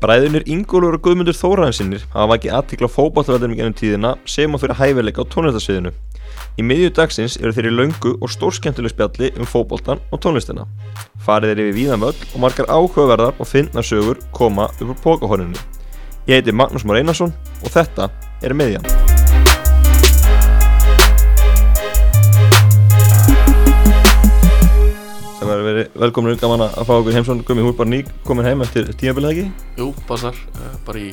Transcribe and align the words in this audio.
Bræðunir 0.00 0.46
Ingólfur 0.48 0.96
og 0.96 1.02
Guðmundur 1.04 1.36
Þóraðinsinnir 1.36 2.06
hafa 2.14 2.30
vakið 2.30 2.54
aðtikla 2.56 2.88
fókbáttavældum 2.88 3.52
gennum 3.58 3.74
tíðina 3.76 4.14
sem 4.24 4.56
að 4.56 4.62
fyrir 4.62 4.78
hæfileika 4.78 5.20
á 5.20 5.30
tónlistasviðinu. 5.34 5.92
Í 6.56 6.64
miðju 6.64 6.94
dagsins 6.96 7.36
eru 7.36 7.52
þeir 7.52 7.68
í 7.68 7.74
löngu 7.74 8.14
og 8.16 8.32
stórskemmtileg 8.32 8.94
spjalli 8.94 9.28
um 9.36 9.44
fókbóltan 9.44 10.00
og 10.08 10.24
tónlistina. 10.24 10.64
Farið 11.20 11.52
er 11.52 11.62
yfir 11.66 11.78
víðamöll 11.82 12.16
og 12.16 12.40
margar 12.40 12.72
áhugaverðar 12.72 13.36
og 13.36 13.52
finna 13.52 13.84
sögur 13.84 14.24
koma 14.32 14.70
upp 14.80 14.88
á 14.88 15.02
pókahorninu. 15.04 15.68
Ég 16.24 16.40
heiti 16.40 16.56
Magnús 16.56 16.88
Már 16.88 17.02
Einarsson 17.02 17.36
og 17.60 17.76
þetta 17.76 18.08
er 18.40 18.56
miðjan. 18.56 19.09
Var 25.50 25.64
verið 25.66 25.96
velkominur 25.98 26.36
gaman 26.38 26.62
að 26.62 26.84
fá 26.86 26.92
okkur 26.94 27.16
heimsson 27.16 27.40
Gumi 27.42 27.62
Húr 27.64 27.72
bara 27.74 27.90
ný 27.90 28.04
komin 28.22 28.46
heim 28.46 28.60
eftir 28.62 28.86
tímabilið 28.94 29.30
ekki? 29.32 29.46
Jú, 29.80 29.88
passar, 30.06 30.36
uh, 30.54 30.76
bara 30.86 31.00
í 31.02 31.08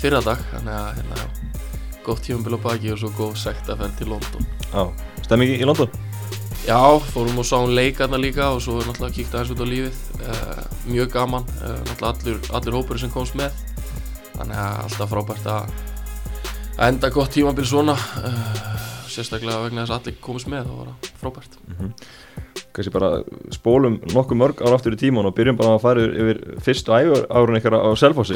fyrra 0.00 0.22
dag, 0.24 0.40
þannig 0.48 0.72
að 0.78 0.86
hérna, 0.96 1.26
gott 2.06 2.22
tímumbil 2.24 2.56
á 2.56 2.60
baki 2.64 2.94
og 2.94 3.02
svo 3.02 3.10
góð 3.18 3.34
sekt 3.42 3.68
að 3.68 3.82
ferð 3.82 3.98
til 3.98 4.08
London. 4.14 4.48
Já, 4.70 5.10
stemmingi 5.26 5.58
í 5.60 5.68
London? 5.68 5.92
Já, 6.64 6.80
fórum 7.10 7.42
og 7.42 7.48
sáum 7.50 7.74
leikarna 7.76 8.22
líka 8.22 8.48
og 8.54 8.64
svo 8.64 8.78
náttúrulega 8.80 9.18
kíkt 9.18 9.36
aðeins 9.36 9.52
út 9.52 9.60
á 9.60 9.66
lífið, 9.74 10.00
uh, 10.24 10.64
mjög 10.88 11.12
gaman, 11.18 11.44
uh, 11.60 11.76
náttúrulega 11.90 12.14
allur, 12.14 12.42
allur 12.56 12.78
hópur 12.80 13.02
sem 13.02 13.12
komst 13.12 13.36
með, 13.36 13.52
þannig 14.38 14.56
að 14.56 14.82
alltaf 14.86 15.12
frábært 15.12 15.52
að, 15.52 15.84
enda 16.88 17.12
gott 17.12 17.36
tímumbil 17.36 17.68
svona, 17.68 18.00
sérstaklega 19.14 19.62
vegna 19.64 19.84
þess 19.84 19.94
að 19.94 20.00
allir 20.00 20.20
komist 20.24 20.50
með, 20.50 20.68
það 20.68 20.78
var 20.80 21.12
frábært. 21.22 21.58
mm 21.64 21.76
-hmm. 21.80 21.92
Kanski 22.74 22.90
bara 22.90 23.22
spólum 23.54 24.00
nokkuð 24.10 24.38
mörg 24.38 24.62
ára 24.62 24.74
aftur 24.74 24.96
í 24.96 24.98
tíman 24.98 25.26
og 25.28 25.34
byrjum 25.36 25.56
bara 25.56 25.76
að 25.76 25.82
fara 25.84 26.06
yfir 26.06 26.40
fyrstu 26.64 26.90
ægur 26.90 27.26
árun 27.30 27.58
ykkar 27.60 27.78
á 27.78 27.90
Selfossi 27.94 28.34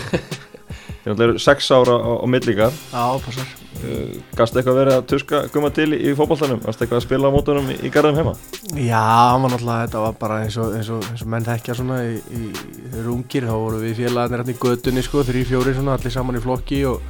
Þannig 1.03 1.15
að 1.15 1.19
það 1.19 1.25
eru 1.25 1.39
sex 1.43 1.71
ára 1.75 1.95
á, 1.99 2.11
á 2.23 2.27
millíka 2.31 2.69
Já, 2.71 3.05
passar 3.25 3.49
uh, 3.83 4.15
Gast 4.39 4.57
eitthvað 4.59 4.79
verið 4.79 4.95
að 4.95 5.07
tuska 5.13 5.41
gumma 5.55 5.71
til 5.75 5.89
í, 5.97 5.99
í 6.11 6.15
fókbaltanum? 6.19 6.61
Gast 6.63 6.83
eitthvað 6.83 7.01
að 7.01 7.07
spila 7.07 7.31
á 7.31 7.35
mótunum 7.35 7.71
í, 7.73 7.79
í 7.83 7.93
garðum 7.95 8.19
heima? 8.21 8.35
Já, 8.75 9.03
hann 9.03 9.43
var 9.43 9.55
náttúrulega, 9.55 9.87
þetta 9.87 10.05
var 10.05 10.19
bara 10.21 10.41
eins 10.45 10.59
og, 10.61 10.75
eins 10.79 10.91
og, 10.95 11.07
eins 11.11 11.25
og 11.25 11.33
menn 11.35 11.49
þekkja 11.49 11.79
svona 11.79 11.99
í, 12.05 12.19
í, 12.19 12.53
þeir 12.93 13.01
eru 13.03 13.15
ungir, 13.15 13.49
þá 13.49 13.55
voru 13.57 13.83
við 13.83 13.97
félagarnir 14.03 14.45
hérna 14.45 14.55
í 14.55 14.63
gödunni 14.67 15.07
sko, 15.07 15.25
þrý, 15.27 15.45
fjóri 15.49 15.75
svona, 15.79 15.99
allir 15.99 16.15
saman 16.15 16.39
í 16.39 16.45
flokki 16.45 16.83
og 16.91 17.03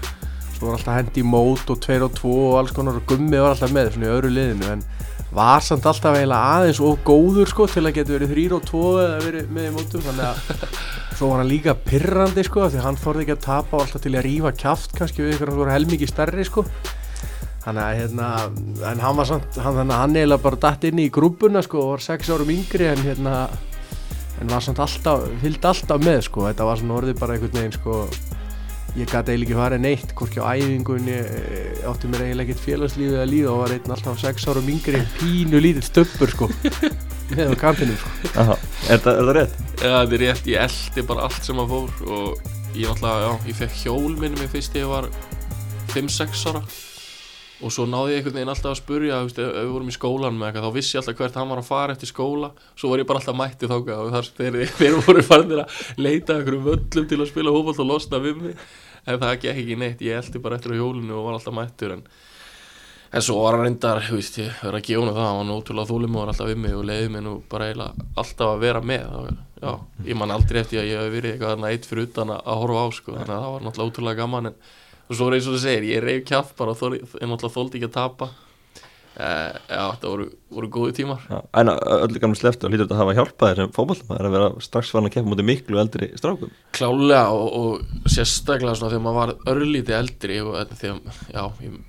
svo 0.58 0.66
var 0.66 0.78
alltaf 0.78 0.96
hendi 0.98 1.22
í 1.22 1.26
mót 1.26 1.70
og 1.70 1.78
tveir 1.84 2.04
og 2.08 2.16
tvo 2.18 2.34
og 2.48 2.56
alls 2.58 2.74
konar 2.74 2.98
og 2.98 3.06
gummi 3.06 3.38
var 3.38 3.54
alltaf 3.54 3.70
með 3.74 3.92
svona 3.94 4.08
í 4.08 4.14
öðru 4.16 4.30
liðinu 4.34 4.70
en 4.72 4.82
var 5.34 5.62
samt 5.62 5.86
alltaf 5.86 6.16
eiginlega 6.16 6.54
aðeins 6.56 6.80
og 6.82 7.02
góður 7.06 7.50
sko 7.50 7.66
til 7.70 7.84
að 7.84 7.98
geta 7.98 8.14
verið 8.16 8.32
þrýr 8.32 8.54
og 8.56 8.64
tvo 8.66 8.84
eða 9.02 9.18
verið 9.26 9.50
með 9.54 9.68
í 9.68 9.72
mótum 9.76 10.06
þannig 10.06 10.24
að 10.26 10.62
svo 11.18 11.28
var 11.30 11.42
hann 11.42 11.50
líka 11.50 11.74
pirrandi 11.84 12.44
sko 12.46 12.68
því 12.72 12.82
hann 12.84 12.98
þorði 12.98 13.26
ekki 13.26 13.36
að 13.36 13.44
tapa 13.44 13.76
og 13.76 13.84
alltaf 13.84 14.04
til 14.04 14.14
að 14.14 14.26
rífa 14.26 14.54
kjáft 14.64 14.96
kannski 14.98 15.24
við 15.24 15.36
ykkur 15.36 15.52
hann 15.52 15.60
voru 15.60 15.74
helmikið 15.74 16.12
stærri 16.12 16.48
sko. 16.48 16.64
Þannig 17.64 17.84
að 17.84 17.98
hérna 17.98 18.28
en 18.88 19.02
hann 19.02 19.16
var 19.18 19.28
samt, 19.28 19.58
hann, 19.60 19.76
þannig 19.76 19.94
að 19.94 20.02
hann 20.02 20.16
eiginlega 20.16 20.44
bara 20.46 20.60
dætt 20.64 20.88
inn 20.88 21.02
í 21.02 21.08
grúpuna 21.12 21.62
sko 21.66 21.82
og 21.82 21.90
var 21.92 22.04
sex 22.06 22.30
árum 22.32 22.52
yngri 22.54 22.88
en 22.88 23.02
hérna 23.04 23.34
en 24.38 24.52
var 24.54 24.64
samt 24.64 24.80
alltaf, 24.80 25.26
fylgd 25.42 25.66
alltaf 25.68 26.00
með 26.06 26.22
sko 26.30 26.46
þetta 26.46 26.68
var 26.70 26.80
svona 26.80 27.00
orðið 27.02 27.20
bara 27.20 27.36
einhvern 27.36 27.58
veginn 27.58 27.76
sko 27.76 27.98
ég 28.96 29.10
gæti 29.10 29.34
eiginlega 29.34 29.44
ekki 29.44 29.58
farið 29.58 29.82
neitt 29.84 30.14
hvorki 30.16 30.40
á 30.40 30.48
æfingunni 30.56 31.16
eh, 31.18 31.84
átti 31.90 32.10
mér 32.10 32.24
eiginlega 32.24 32.48
ekkert 32.48 32.64
félagslífið 32.64 33.20
að 33.20 33.30
líða 33.34 33.52
og 33.52 33.62
var 33.62 33.74
einn 33.76 33.94
alltaf 33.94 34.20
sex 34.22 34.48
árum 34.48 34.70
yngri 34.72 35.02
pínu 35.18 35.62
lítill 35.62 35.86
stöppur 35.86 36.32
sko. 36.32 36.50
Með 37.34 37.52
á 37.52 37.56
kantinum 37.60 37.98
sko. 38.00 38.12
Aha, 38.40 38.56
er, 38.88 39.02
það, 39.04 39.12
er 39.12 39.26
það 39.28 39.34
rétt? 39.36 39.56
Já, 39.68 39.92
þetta 39.92 40.18
er 40.18 40.22
rétt, 40.24 40.48
ég 40.48 40.66
eldi 40.66 41.08
bara 41.12 41.28
allt 41.28 41.48
sem 41.50 41.60
að 41.60 41.74
fór 41.74 42.04
og 42.08 42.52
ég 42.72 42.88
náttúrulega, 42.88 43.24
já, 43.26 43.32
ég 43.50 43.58
fekk 43.62 43.80
hjól 43.84 44.14
minni 44.16 44.40
mér 44.40 44.52
fyrst 44.54 44.76
þegar 44.76 44.86
ég 44.86 44.94
var 44.94 45.10
5-6 45.92 46.46
ára 46.48 46.64
og 47.58 47.72
svo 47.74 47.86
náði 47.90 48.14
ég 48.14 48.20
einhvern 48.20 48.36
veginn 48.38 48.52
alltaf 48.52 48.70
að 48.70 48.78
spurja, 48.78 49.20
veist, 49.26 49.40
ef 49.42 49.56
við 49.56 49.72
vorum 49.72 49.90
í 49.90 49.94
skólan 49.96 50.38
með 50.38 50.48
eitthvað, 50.48 50.66
þá 50.68 50.76
vissi 50.76 50.94
ég 50.94 51.02
alltaf 51.02 51.18
hvert 51.18 51.38
hann 51.40 51.52
var 51.52 51.62
að 51.62 51.68
fara 51.68 51.96
eftir 51.96 52.10
skóla. 52.12 52.52
Svo 52.78 52.92
var 52.92 53.02
ég 53.02 53.08
bara 53.08 53.22
alltaf 53.22 53.38
mætti 53.38 53.70
þáka 53.70 53.98
og 54.04 54.12
þar 54.14 54.30
þeir, 54.38 54.98
voru 55.08 55.24
farinir 55.26 55.64
að 55.64 55.82
leita 55.98 56.38
einhverjum 56.38 56.68
völlum 56.68 57.10
til 57.10 57.18
að 57.18 57.30
spila 57.32 57.54
hófald 57.54 57.82
og 57.82 57.90
losna 57.90 58.22
við 58.22 58.42
mig. 58.44 58.64
En 59.08 59.18
það 59.18 59.36
gekk 59.42 59.62
ekki 59.64 59.78
neitt, 59.80 60.06
ég 60.06 60.22
eldi 60.22 60.42
bara 60.44 60.58
eftir 60.58 60.76
á 60.76 60.78
hjólinu 60.78 61.18
og 61.18 61.28
var 61.28 61.38
alltaf 61.38 61.56
mættur 61.56 61.96
en 61.98 62.08
en 63.08 63.24
svo 63.24 63.38
var 63.40 63.56
hann 63.56 63.64
reyndar, 63.64 64.02
þú 64.04 64.18
veist, 64.18 64.38
ég 64.42 64.56
verið 64.60 64.78
að 64.78 64.88
gefa 64.88 65.04
hann 65.04 65.14
það, 65.14 65.28
hann 65.28 65.38
var 65.38 65.46
nótrúlega 65.48 65.88
þúlim 65.88 66.16
og 66.16 66.22
var 66.22 66.32
alltaf 66.32 66.50
við 66.50 66.58
mig 66.64 66.74
og 66.76 66.82
leiði 66.88 67.12
mig 67.14 67.22
nú 67.24 67.34
bara 67.48 67.68
eiginlega 67.70 68.08
alltaf 68.20 68.50
að 68.50 68.64
vera 68.66 68.82
með 68.84 69.06
já, 69.62 69.70
ég 70.10 70.18
man 70.18 70.34
aldrei 70.34 70.60
eftir 70.60 70.82
að 70.82 70.90
ég 70.90 71.00
hef 71.00 71.14
verið 71.14 71.32
eitthvað 71.34 71.64
eitt 71.70 71.88
fyrir 71.88 72.08
utan 72.08 72.34
að, 72.34 72.50
horfa 72.60 72.84
á 72.84 72.88
sko, 72.98 73.14
þannig 73.16 73.34
að 73.34 73.46
það 73.46 73.54
var 73.54 73.64
náttúrulega 73.64 73.92
ótrúlega 73.92 74.20
gaman 74.20 74.50
en 74.50 74.58
og 75.08 75.16
svo 75.16 75.28
er 75.30 75.38
eins 75.38 75.48
og 75.48 75.56
þú 75.56 75.62
segir, 75.64 75.88
ég 75.94 76.04
reyf 76.04 76.24
kjátt 76.28 76.52
bara 76.58 76.74
þoli- 76.76 77.00
ég 77.02 77.24
náttúrulega 77.24 77.56
þóldi 77.56 77.80
ekki 77.80 77.88
að 77.90 77.96
tapa. 77.96 78.28
Uh, 79.18 79.50
já, 79.66 79.82
það 79.98 80.04
voru, 80.12 80.24
voru 80.54 80.68
góði 80.70 80.92
tímar. 80.94 81.22
Já, 81.26 81.38
en 81.58 81.70
öllu 81.74 82.20
gamlu 82.22 82.38
sleftu 82.38 82.68
og 82.68 82.70
hlýtur 82.70 82.86
þetta 82.86 82.94
að 82.94 83.00
hafa 83.00 83.14
hjálpað 83.18 83.48
þér 83.50 83.56
sem 83.58 83.72
fókbaltum 83.74 84.06
Það 84.12 84.18
er 84.20 84.26
að 84.28 84.34
vera 84.36 84.50
strax 84.62 84.90
farin 84.94 85.08
að 85.08 85.14
keppa 85.16 85.30
mútið 85.32 85.46
miklu 85.48 85.80
eldri 85.82 86.08
strákum? 86.20 86.52
Klálega 86.76 87.24
og, 87.34 87.48
og 87.58 88.06
sérstaklega 88.14 88.76
svona 88.78 88.92
þegar 88.92 89.02
maður 89.08 89.18
var 89.18 89.32
örlítið 89.56 89.96
eldri 89.96 90.36
og 90.44 90.52
en 90.60 90.70
þegar, 90.70 91.18
já, 91.34 91.42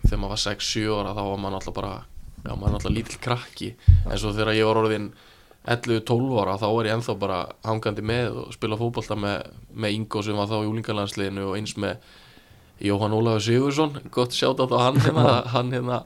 þegar 0.08 0.22
maður 0.24 0.34
var 0.34 0.42
6-7 0.42 0.88
ára 0.96 1.14
þá 1.14 1.22
var 1.28 1.38
maður 1.44 1.56
náttúrulega 1.60 1.78
bara 1.78 1.92
já, 2.00 2.50
maður 2.56 2.66
er 2.66 2.74
náttúrulega 2.80 2.98
lítill 2.98 3.22
krakki. 3.28 3.70
En 4.10 4.18
svo 4.24 4.34
þegar 4.34 4.58
ég 4.58 4.66
var 4.72 4.82
orðin 4.82 5.08
11-12 5.70 6.42
ára 6.42 6.58
þá 6.58 6.66
var 6.80 6.90
ég 6.90 6.96
ennþá 6.98 7.18
bara 7.22 7.40
hangandi 7.68 8.08
með 8.10 8.42
og 8.42 8.58
spila 8.58 8.80
fótbolta 8.80 9.14
með, 9.20 9.54
með 9.70 10.00
Jóhann 12.84 13.16
Ólafur 13.16 13.44
Sigursson 13.44 13.98
gott 14.14 14.36
sjátt 14.36 14.62
á 14.64 14.66
hann 14.80 15.00
hérna. 15.04 15.26
Hann 15.54 15.74
hérna 15.76 16.04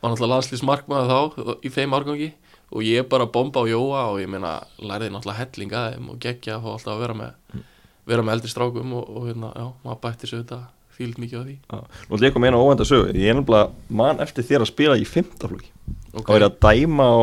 var 0.00 0.12
náttúrulega 0.12 0.32
landslýsmarkmaður 0.34 1.12
þá 1.12 1.56
í 1.62 1.72
þeim 1.72 1.96
árgangi. 1.96 2.30
Og 2.74 2.82
ég 2.82 3.06
bara 3.08 3.28
bomba 3.30 3.62
á 3.62 3.70
Jóa 3.70 4.04
og 4.10 4.20
ég 4.20 4.30
meina 4.30 4.58
lærði 4.82 5.12
náttúrulega 5.14 5.42
helling 5.44 5.76
að 5.76 5.90
þeim 5.94 6.08
og 6.10 6.22
geggja 6.22 6.56
að 6.56 6.64
fá 6.64 6.70
alltaf 6.74 6.94
að 6.96 7.04
vera 7.04 7.18
með 7.20 7.60
vera 8.06 8.22
með 8.22 8.36
eldri 8.36 8.50
strákum 8.50 8.92
og, 8.94 9.06
og 9.10 9.24
hérna, 9.26 9.52
já, 9.54 9.66
maður 9.82 10.02
bætti 10.04 10.28
sér 10.30 10.42
þetta 10.44 10.60
fílt 10.96 11.18
mikið 11.20 11.38
á 11.38 11.42
því. 11.46 11.56
Já, 11.56 11.78
Nú 12.06 12.18
ætlum 12.18 12.44
ég 12.46 12.50
eina 12.50 12.60
óvænta 12.62 12.86
sögu. 12.86 13.08
Ég 13.14 13.30
er 13.32 13.38
nefnilega 13.38 13.96
mann 14.00 14.22
eftir 14.22 14.46
þér 14.46 14.64
að 14.64 14.70
spila 14.70 14.98
í 14.98 15.06
fimmtaflokki 15.08 15.72
Ok. 16.16 16.30
Þá 16.30 16.36
er 16.36 16.44
ég 16.44 16.48
að 16.48 16.60
dæma 16.64 17.06
á 17.12 17.20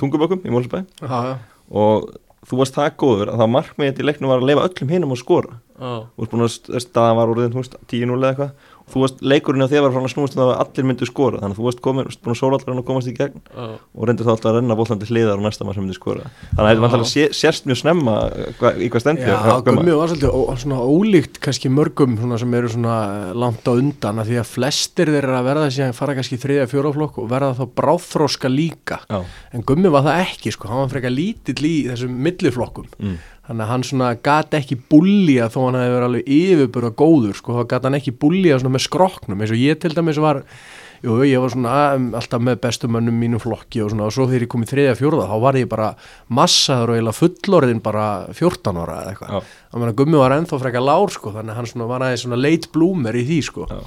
tungubökkum 0.00 0.42
í 0.42 0.50
já 0.50 1.38
og 1.68 2.08
þú 2.48 2.58
varst 2.62 2.76
það 2.78 2.86
góður 3.02 3.30
að 3.32 3.42
það 3.42 3.50
markmiðið 3.54 4.00
í 4.00 4.06
leiknum 4.08 4.32
var 4.32 4.40
að 4.40 4.48
leifa 4.48 4.64
öllum 4.68 4.92
hinum 4.94 5.12
að 5.12 5.20
skora 5.20 5.58
Já, 5.78 5.92
Þú 6.18 6.42
veist 6.42 6.68
að 6.72 6.82
staðan 6.84 7.20
var 7.20 7.30
úr 7.32 7.44
því 7.44 7.62
10-0 7.92 8.18
eða 8.18 8.32
eitthvað. 8.32 8.74
Og 8.88 8.94
þú 8.94 9.00
varst 9.02 9.18
leikurinn 9.20 9.64
að 9.66 9.72
þér 9.74 9.82
var 9.84 9.96
að 9.98 10.12
snúast 10.14 10.34
um 10.34 10.40
það 10.40 10.50
að 10.50 10.60
allir 10.62 10.86
myndu 10.88 11.06
skora 11.08 11.40
þannig 11.42 11.52
að 11.52 11.58
þú 11.58 11.64
varst 11.66 11.80
komin, 11.84 12.06
búin 12.24 12.32
að 12.32 12.38
sóla 12.40 12.56
allir 12.56 12.72
að 12.72 12.86
komast 12.88 13.10
í 13.10 13.12
gegn. 13.18 13.42
Já, 13.52 13.66
og 13.76 14.06
reyndir 14.08 14.24
þá 14.24 14.30
alltaf 14.32 14.48
að 14.48 14.56
renna 14.56 14.76
bólandi 14.78 15.08
hliðar 15.10 15.36
og 15.36 15.44
næsta 15.44 15.66
maður 15.66 15.76
sem 15.76 15.84
myndi 15.84 15.96
skora. 15.98 16.30
Þannig 16.54 16.64
að 16.64 16.72
þetta 16.72 16.88
alltaf 16.88 17.10
sé, 17.10 17.26
sérst 17.36 17.68
mjög 17.68 17.80
snemma 17.82 18.14
hva, 18.62 18.72
í 18.80 18.88
hvað 18.88 19.04
stendur 19.04 19.28
Já, 19.28 19.60
Gummi 19.68 19.96
var 19.98 20.08
svolítið 20.14 20.32
ó, 20.32 20.40
svona 20.64 20.80
ólíkt 20.88 21.40
kannski 21.44 21.68
mörgum 21.74 22.16
svona 22.16 22.40
sem 22.40 22.56
eru 22.56 22.72
svona 22.72 22.96
langt 23.36 23.68
á 23.68 23.72
undan 23.76 24.22
af 24.24 24.30
því 24.30 24.40
að 24.40 24.52
flestir 24.56 25.12
þeir 25.12 25.20
eru 25.20 25.36
að 25.36 25.48
verða 25.52 25.68
síðan 25.76 25.98
fara 26.00 26.16
kannski 26.16 26.38
í 26.38 26.42
þriðja 26.46 26.70
fjóraflokk 26.72 27.20
og 27.20 27.28
verða 27.28 27.58
þá 27.60 27.64
bráþróska 27.82 28.48
líka. 28.48 29.02
Já, 29.04 29.20
en 29.52 29.68
Gummi 29.68 29.92
var 29.92 30.08
það 30.08 30.24
ekki 30.24 30.56
sko, 30.56 30.72
hann 30.72 30.86
var 30.86 30.94
þannig 33.48 33.64
að 33.64 33.70
hann 33.72 33.86
svona 33.88 34.10
gat 34.28 34.58
ekki 34.58 34.76
búlja 34.90 35.48
þó 35.52 35.62
hann 35.66 35.80
hefði 35.80 35.94
verið 35.94 36.08
alveg 36.08 36.34
yfirbúra 36.38 36.90
góður 36.98 37.38
sko, 37.38 37.56
þá 37.56 37.70
gat 37.72 37.88
hann 37.88 37.96
ekki 37.98 38.14
búlja 38.20 38.60
svona 38.60 38.74
með 38.76 38.84
skroknum 38.86 39.40
eins 39.40 39.54
og 39.54 39.62
ég 39.62 39.80
til 39.80 39.94
dæmis 39.96 40.20
var 40.22 40.42
jú, 41.04 41.18
ég 41.24 41.40
var 41.42 41.52
svona 41.52 41.74
alltaf 42.18 42.42
með 42.42 42.58
bestumönnum 42.64 43.20
mínu 43.22 43.40
flokki 43.42 43.82
og 43.84 43.92
svona 43.92 44.08
og 44.08 44.14
svo 44.14 44.26
þegar 44.28 44.46
ég 44.46 44.52
kom 44.52 44.66
í 44.66 44.68
þriðja 44.70 44.96
fjórða 44.98 45.28
þá 45.30 45.36
var 45.44 45.60
ég 45.60 45.70
bara 45.70 45.92
massaður 46.40 46.92
og 46.92 46.98
eiginlega 46.98 47.20
fullorðin 47.20 47.82
bara 47.84 48.08
14 48.34 48.82
ára 48.82 48.98
eða 49.04 49.14
eitthvað. 49.14 49.54
Þannig 49.72 49.92
að 49.92 49.98
Gummi 50.02 50.20
var 50.20 50.36
ennþá 50.36 50.60
frekar 50.64 50.84
lár 50.84 51.14
sko 51.14 51.32
þannig 51.36 51.54
að 51.54 51.60
hann 51.62 51.70
svona 51.72 51.88
var 51.92 52.06
aðeins 52.06 52.26
svona 52.26 52.40
late 52.40 52.72
bloomer 52.74 53.18
í 53.18 53.24
því 53.28 53.40
sko. 53.48 53.68
Já. 53.70 53.80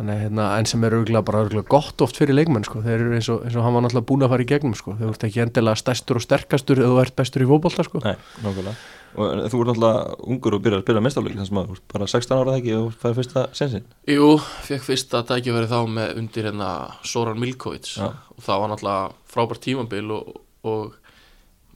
Þannig 0.00 0.22
hérna, 0.24 0.46
en 0.56 0.68
sem 0.70 0.84
er 0.86 0.96
örgulega 0.96 1.26
bara 1.28 1.42
örgulega 1.44 1.68
gott 1.68 2.00
oft 2.00 2.16
fyrir 2.16 2.38
leikmenn 2.38 2.64
sko, 2.64 2.80
þeir 2.84 3.02
eru 3.02 3.18
eins 3.18 3.28
og, 3.32 3.42
eins 3.44 3.58
og 3.58 3.66
hann 3.66 3.76
var 3.76 3.84
náttúrulega 3.84 4.08
búin 4.08 4.24
að 4.24 4.32
fara 4.32 4.46
í 4.46 4.48
gegnum 4.48 4.76
sko, 4.78 4.94
þeir 4.96 5.10
eru 5.10 5.28
ekki 5.28 5.42
endilega 5.44 5.80
stærstur 5.82 6.20
og 6.20 6.24
sterkastur 6.24 6.80
eða 6.80 6.94
þú 6.94 7.02
ert 7.04 7.16
bestur 7.20 7.44
í 7.44 7.48
fótbolta 7.50 7.84
sko. 7.84 8.00
Nei, 8.06 8.16
nákvæmlega. 8.40 8.74
Og 9.20 9.40
þú 9.50 9.60
ert 9.64 9.72
alltaf 9.74 10.26
ungur 10.30 10.56
og 10.56 10.62
byrjar 10.64 10.80
að 10.80 10.84
spila 10.86 11.02
mestafleik 11.02 11.36
þannig 11.36 11.56
að 11.58 11.70
þú 11.70 11.76
ert 11.76 11.86
bara 11.90 12.06
16 12.12 12.36
ára 12.38 12.52
ekki 12.60 12.76
og 12.78 12.92
fæði 13.02 13.16
fyrsta 13.18 13.42
sensin 13.58 13.88
Jú, 14.06 14.28
fekk 14.68 14.84
fyrsta 14.86 15.22
tækifæri 15.26 15.70
þá 15.72 15.80
með 15.90 16.12
undir 16.20 16.46
hérna 16.46 16.68
Soran 17.02 17.40
Milkovic 17.42 17.90
Já. 17.90 18.06
og 18.14 18.44
það 18.46 18.62
var 18.62 18.70
náttúrulega 18.70 19.34
frábært 19.34 19.64
tímabil 19.66 20.14
og, 20.14 20.30
og 20.62 20.94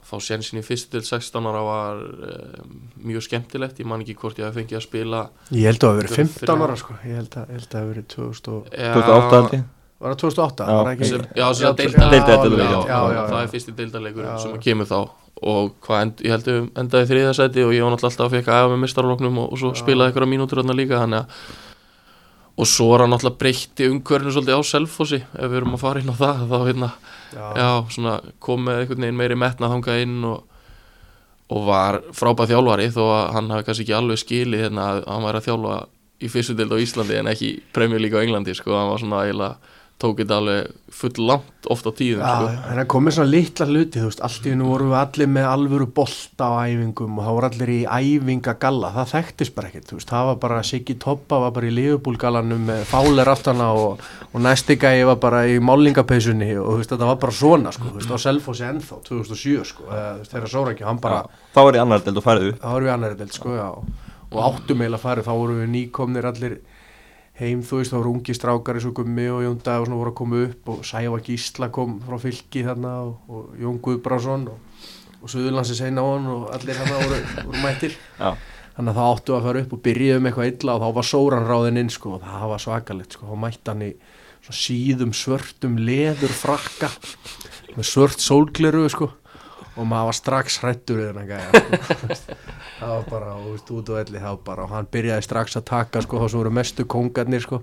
fá 0.05 0.15
sensin 0.21 0.59
í 0.61 0.63
fyrstu 0.65 0.99
til 0.99 1.03
16 1.05 1.47
ára 1.49 1.61
var 1.65 2.01
um, 2.29 2.73
mjög 3.09 3.25
skemmtilegt, 3.25 3.79
ég 3.81 3.89
man 3.89 4.03
ekki 4.05 4.17
hvort 4.21 4.39
ég 4.41 4.45
hef 4.47 4.57
fengið 4.59 4.79
að 4.79 4.85
spila 4.85 5.21
Ég 5.51 5.65
held 5.69 5.79
að 5.79 5.85
það 5.85 5.93
hafi 5.93 6.01
verið 6.01 6.15
Fyrir- 6.15 6.35
15 6.45 6.65
ára 6.67 6.75
sko. 6.81 6.97
Ég 7.01 7.19
held 7.21 7.39
að, 7.41 7.55
að 7.55 7.65
það 7.71 7.79
hafi 7.81 7.91
verið 7.93 8.07
2000 8.15 8.53
og... 8.55 8.69
2008 8.75 9.39
held 9.39 9.57
ég. 9.57 9.65
Var 10.05 10.11
það 10.11 10.21
2008? 10.21 10.65
Já, 10.65 10.75
Var 10.75 10.85
það 10.85 10.93
ekki... 10.95 11.07
sem, 11.09 11.21
já, 11.25 11.45
að 11.45 11.53
Já, 11.55 11.59
já, 11.65 12.31
já, 12.35 12.79
já, 12.85 12.97
já, 13.15 13.21
það 13.31 13.37
er 13.41 13.53
fyrsti 13.53 13.75
deildarleikur 13.77 14.25
sem 14.43 14.55
að 14.57 14.65
kemur 14.65 14.89
þá. 14.89 14.97
Og 15.45 15.87
end, 15.97 16.21
ég 16.23 16.33
held 16.35 16.49
ég 16.51 16.67
endaði 16.79 17.07
þriðasæti 17.11 17.63
og 17.65 17.71
ég 17.75 17.83
var 17.83 17.93
náttúrulega 17.95 18.11
alltaf 18.11 18.27
að 18.27 18.35
fekk 18.35 18.49
að 18.51 18.59
æfa 18.59 18.73
með 18.73 18.81
mistarloknum 18.83 19.39
og, 19.41 19.47
og 19.55 19.61
svo 19.61 19.71
Já. 19.71 19.79
spilaði 19.81 20.11
einhverja 20.11 20.31
mínútur 20.31 20.61
þarna 20.61 20.75
líka 20.77 20.99
þannig 21.01 21.23
að 21.23 21.63
og 22.55 22.69
svo 22.71 22.87
er 22.95 23.03
hann 23.03 23.11
náttúrulega 23.11 23.39
breytti 23.41 23.89
umhverfinu 23.91 24.35
svolítið 24.35 24.59
á 24.59 24.61
Selfossi. 24.69 25.19
Ef 25.35 25.49
við 25.51 25.57
erum 25.59 25.75
að 25.75 25.83
fara 25.83 26.03
inn 26.03 26.11
á 26.11 26.15
það 26.15 26.43
þá 26.51 26.57
hérna, 26.69 26.91
já, 27.33 27.69
svona 27.93 28.19
kom 28.43 28.65
með 28.67 28.81
einhvern 28.81 29.05
veginn 29.05 29.19
meiri 29.19 29.39
metna 29.39 29.71
þangað 29.71 30.03
inn 30.05 30.27
og, 30.29 30.43
og 31.55 31.67
var 31.67 31.99
frábæð 32.15 32.53
þjálfari 32.53 32.89
þó 32.93 33.03
að 33.05 33.25
hann 33.37 33.51
hafi 33.53 33.67
kannski 33.69 33.85
ekki 33.85 33.97
alveg 33.97 34.21
skilið 34.21 34.65
hérna 34.65 34.89
að 34.91 35.03
hann 35.11 35.27
væri 35.27 35.41
að 35.41 35.47
þjálfa 35.49 35.77
í 36.15 36.31
fyrstu 36.31 36.55
deild 36.57 36.75
á 36.75 36.83
Íslandi 36.83 37.17
en 37.19 37.31
ekki 37.31 37.51
League 37.75 38.15
á 38.15 38.23
Englandi 38.23 38.55
sko, 38.55 38.75
hann 38.77 38.91
var 38.91 39.01
svona 39.01 39.23
eiginlega 39.25 39.74
tók 40.01 40.19
þetta 40.19 40.37
alveg 40.41 40.71
full 40.95 41.23
langt 41.23 41.67
oft 41.71 41.87
á 41.87 41.91
tíðum 41.95 42.19
sko. 42.19 42.47
Já, 42.51 42.57
en 42.67 42.79
það 42.79 42.87
komið 42.91 43.13
svona 43.15 43.31
litla 43.31 43.67
hluti, 43.69 44.01
þú 44.01 44.09
veist, 44.09 44.21
allt 44.27 44.45
í 44.47 44.51
hennu 44.51 44.67
vorum 44.67 44.89
við 44.91 44.97
allir 44.99 45.29
með 45.31 45.47
alvöru 45.47 45.87
bolta 45.95 46.49
á 46.51 46.53
æfingum 46.67 47.15
og 47.15 47.25
það 47.25 47.37
voru 47.37 47.49
allir 47.49 47.71
í 47.71 47.77
æfingagalla, 47.97 48.91
það 48.97 49.13
þekktist 49.13 49.55
bara 49.55 49.71
ekkert, 49.71 49.87
þú 49.89 49.99
veist, 49.99 50.11
það 50.11 50.29
var 50.29 50.41
bara 50.43 50.59
Siggi 50.67 50.97
Toppa 51.05 51.39
var 51.45 51.55
bara 51.55 51.69
í 51.69 51.73
liðbúlgallanum 51.79 52.67
með 52.69 52.83
fálir 52.91 53.31
aftana 53.31 53.69
og, 53.79 54.05
og 54.31 54.43
næsti 54.43 54.77
gæi 54.83 55.07
var 55.07 55.19
bara 55.23 55.45
í 55.47 55.57
málingapeysunni 55.63 56.51
og 56.59 56.69
þú 56.73 56.77
veist, 56.81 56.91
þetta 56.91 57.11
var 57.13 57.19
bara 57.23 57.39
svona, 57.39 57.75
sko, 57.75 57.91
þú 57.93 58.01
veist, 58.01 58.11
á 58.11 58.19
Selfossi 58.27 58.67
ennþá, 58.67 59.01
2007, 59.07 59.57
sko, 59.71 59.87
þú 59.87 60.03
veist, 60.19 60.35
þeirra 60.35 60.51
sóra 60.51 60.75
ekki, 60.75 60.87
hann 60.91 61.01
bara, 61.03 61.23
þá 61.55 61.61
var 61.63 61.79
ég 61.79 61.87
annar 61.87 62.03
deild 62.03 62.19
og 62.19 62.23
upp 62.25 62.31
það 62.35 62.75
voru 62.75 62.89
við 62.89 62.95
annari 62.99 63.19
delt, 63.23 63.35
sko, 63.39 63.55
já, 63.55 63.69
og 64.35 64.39
áttum 64.43 64.81
eiginlega 64.83 65.01
farið, 65.01 65.27
þá 65.27 65.35
vorum 65.39 65.61
við 65.63 65.69
nýkomnir 65.75 66.27
allir 66.27 66.57
heim, 67.39 67.61
þú 67.65 67.81
veist, 67.81 67.91
þá 67.91 67.97
voru 67.99 68.13
ungi 68.15 68.35
strákar 68.35 68.79
eins 68.79 68.87
og 68.87 68.95
Gummi 68.99 69.27
og 69.31 69.43
Jón 69.43 69.61
Dag 69.63 69.83
og 69.83 69.89
svona 69.89 69.99
voru 69.99 70.13
að 70.13 70.17
koma 70.21 70.41
upp 70.45 70.71
og 70.71 70.83
Sæfa 70.87 71.21
Gísla 71.25 71.69
kom 71.75 71.97
frá 72.05 72.19
fylki 72.21 72.63
þarna 72.65 72.93
og, 73.03 73.15
og 73.27 73.61
Jón 73.61 73.79
Guðbrásson 73.83 74.45
og, 74.51 74.83
og 75.21 75.31
Suðurlandsi 75.33 75.77
segna 75.77 76.05
á 76.05 76.07
hann 76.13 76.29
og 76.31 76.45
allir 76.55 76.79
þarna 76.79 77.01
voru, 77.01 77.21
voru 77.41 77.63
mættir. 77.65 77.97
Já, 78.19 78.29
þannig 78.77 78.93
að 78.93 78.99
þá 78.99 79.05
áttu 79.09 79.35
að 79.35 79.49
fara 79.49 79.63
upp 79.65 79.75
og 79.75 79.83
byrjuðum 79.89 80.29
eitthvað 80.29 80.51
illa 80.53 80.77
og 80.77 80.85
þá 80.85 80.99
var 80.99 81.09
Sóran 81.11 81.49
ráðinn 81.49 81.81
inn 81.83 81.91
sko 81.93 82.15
og 82.15 82.23
það 82.23 82.47
var 82.53 82.65
svakalegt 82.65 83.17
sko, 83.17 83.29
þá 83.31 83.43
mætti 83.43 83.71
hann 83.71 83.85
í 83.89 83.91
síðum 84.53 85.13
svörtum 85.15 85.79
leður 85.81 86.33
frakka 86.37 86.91
með 87.75 87.87
svört 87.89 88.21
sólgleru 88.21 88.85
sko 88.93 89.09
og 89.75 89.87
maður 89.89 90.11
var 90.11 90.17
strax 90.19 90.59
hrættur 90.61 91.01
gæja 91.27 91.49
sko. 91.51 92.37
það 92.79 92.93
var 92.95 93.09
bara, 93.09 93.33
og, 93.39 93.49
veist, 93.53 93.71
út 93.71 93.89
og 93.93 93.99
elli 94.03 94.19
það 94.21 94.31
var 94.35 94.43
bara, 94.51 94.63
og 94.67 94.73
hann 94.75 94.87
byrjaði 94.91 95.27
strax 95.29 95.59
að 95.59 95.67
taka 95.71 96.01
sko, 96.05 96.19
þá 96.21 96.29
sem 96.31 96.41
voru 96.43 96.55
mestu 96.61 96.85
kongarnir 96.85 97.45
sko 97.45 97.61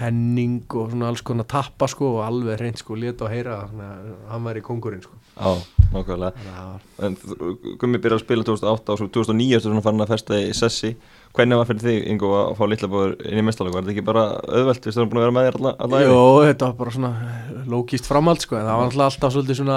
Henning 0.00 0.62
og 0.78 0.92
svona 0.92 1.08
alls 1.10 1.20
konar 1.26 1.44
tappa 1.50 1.88
sko 1.90 2.06
og 2.14 2.20
alveg 2.24 2.60
reynd 2.60 2.78
sko, 2.80 2.94
leta 2.96 3.26
og 3.26 3.32
heyra 3.34 3.56
hann 4.30 4.44
var 4.46 4.56
í 4.56 4.62
kongurinn 4.64 5.02
sko 5.02 5.16
já, 5.34 6.44
það 6.44 6.68
var 6.70 6.84
þú- 7.20 7.76
Gummi 7.80 7.98
byrjaði 7.98 8.20
að 8.20 8.24
spila 8.24 8.46
2008 8.46 8.92
og 8.94 9.00
svo 9.00 9.08
2009 9.18 9.56
ertu 9.58 9.66
svona 9.68 9.82
farin 9.84 10.04
að 10.04 10.12
festa 10.14 10.38
í 10.40 10.52
sessi 10.56 10.94
Hvernig 11.30 11.60
var 11.60 11.66
fyrir 11.68 11.84
þig, 11.84 11.98
Ingo, 12.10 12.28
að 12.34 12.56
fá 12.58 12.64
litla 12.66 12.88
bóður 12.90 13.12
inn 13.22 13.38
í 13.38 13.42
mestalöku? 13.46 13.76
Var 13.76 13.84
þetta 13.84 13.92
ekki 13.92 14.02
bara 14.08 14.22
auðvelt, 14.50 14.82
við 14.82 14.94
stöðum 14.96 15.10
búin 15.12 15.20
að 15.20 15.26
vera 15.28 15.34
með 15.36 15.44
þér 15.46 15.58
alla, 15.60 15.72
alla? 15.86 16.00
Jó, 16.02 16.22
þetta 16.48 16.66
var 16.66 16.72
bara 16.80 16.94
svona 16.96 17.10
lókist 17.70 18.08
framhald 18.10 18.42
sko, 18.42 18.56
en 18.58 18.66
það 18.66 18.80
var 18.80 18.96
alltaf 19.06 19.34
svolítið 19.36 19.60
svona 19.60 19.76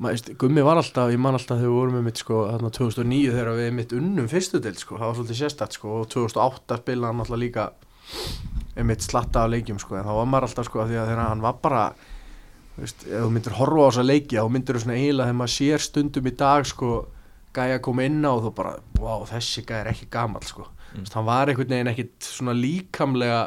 maður, 0.00 0.34
Gummi 0.40 0.64
var 0.64 0.80
alltaf, 0.80 1.10
ég 1.12 1.20
man 1.20 1.36
alltaf 1.36 1.58
þegar 1.58 1.68
við 1.68 1.76
vorum 1.76 1.96
með 1.98 2.06
mitt 2.08 2.22
sko, 2.22 2.40
þarna 2.48 2.70
2009 2.76 3.34
þegar 3.36 3.58
við 3.58 3.70
mitt 3.76 3.94
unnum 3.96 4.30
fyrstu 4.30 4.60
del 4.64 4.76
sko, 4.80 4.96
það 4.98 5.10
var 5.10 5.18
svolítið 5.18 5.40
sérstætt 5.40 5.76
sko 5.76 5.96
og 5.98 6.08
2008 6.14 6.80
spilaði 6.80 7.10
hann 7.10 7.24
alltaf 7.24 7.40
líka 7.40 7.66
mitt 8.86 9.04
slatta 9.04 9.44
af 9.44 9.52
leikjum 9.52 9.80
sko, 9.82 9.98
en 9.98 10.08
þá 10.08 10.14
var 10.16 10.30
maður 10.30 10.48
alltaf 10.48 10.68
sko, 10.70 10.82
af 10.82 10.90
því 10.90 11.00
að 11.00 11.12
þegar 11.12 11.24
hann 11.28 11.44
var 11.44 11.60
bara 11.62 11.84
veist, 12.78 13.06
ef 13.06 13.24
þú 13.24 13.30
myndir 13.34 13.56
horfa 13.58 13.86
á 13.86 13.88
þessa 13.90 14.06
leiki 14.06 14.38
þá 14.38 14.52
myndir 14.54 14.76
þú 14.78 14.84
svona 14.84 14.98
eiginlega 14.98 15.28
þegar 15.28 15.40
maður 15.40 15.54
sér 15.56 15.84
stundum 15.84 16.30
í 16.30 16.34
dag 16.42 16.68
sko, 16.70 16.92
gæja 17.56 17.80
koma 17.84 18.06
inn 18.08 18.22
á 18.24 18.30
og 18.30 18.44
þú 18.46 18.54
bara, 18.56 18.76
wow, 19.02 19.26
þessi 19.28 19.64
gæja 19.66 19.82
er 19.84 19.92
ekki 19.92 20.08
gamall 20.12 20.46
sko, 20.48 20.68
mm. 20.94 21.10
hann 21.14 21.28
var 21.28 21.50
einhvern 21.50 21.74
veginn 21.76 21.92
ekkit 21.92 22.30
svona 22.30 22.56
líkamlega 22.56 23.42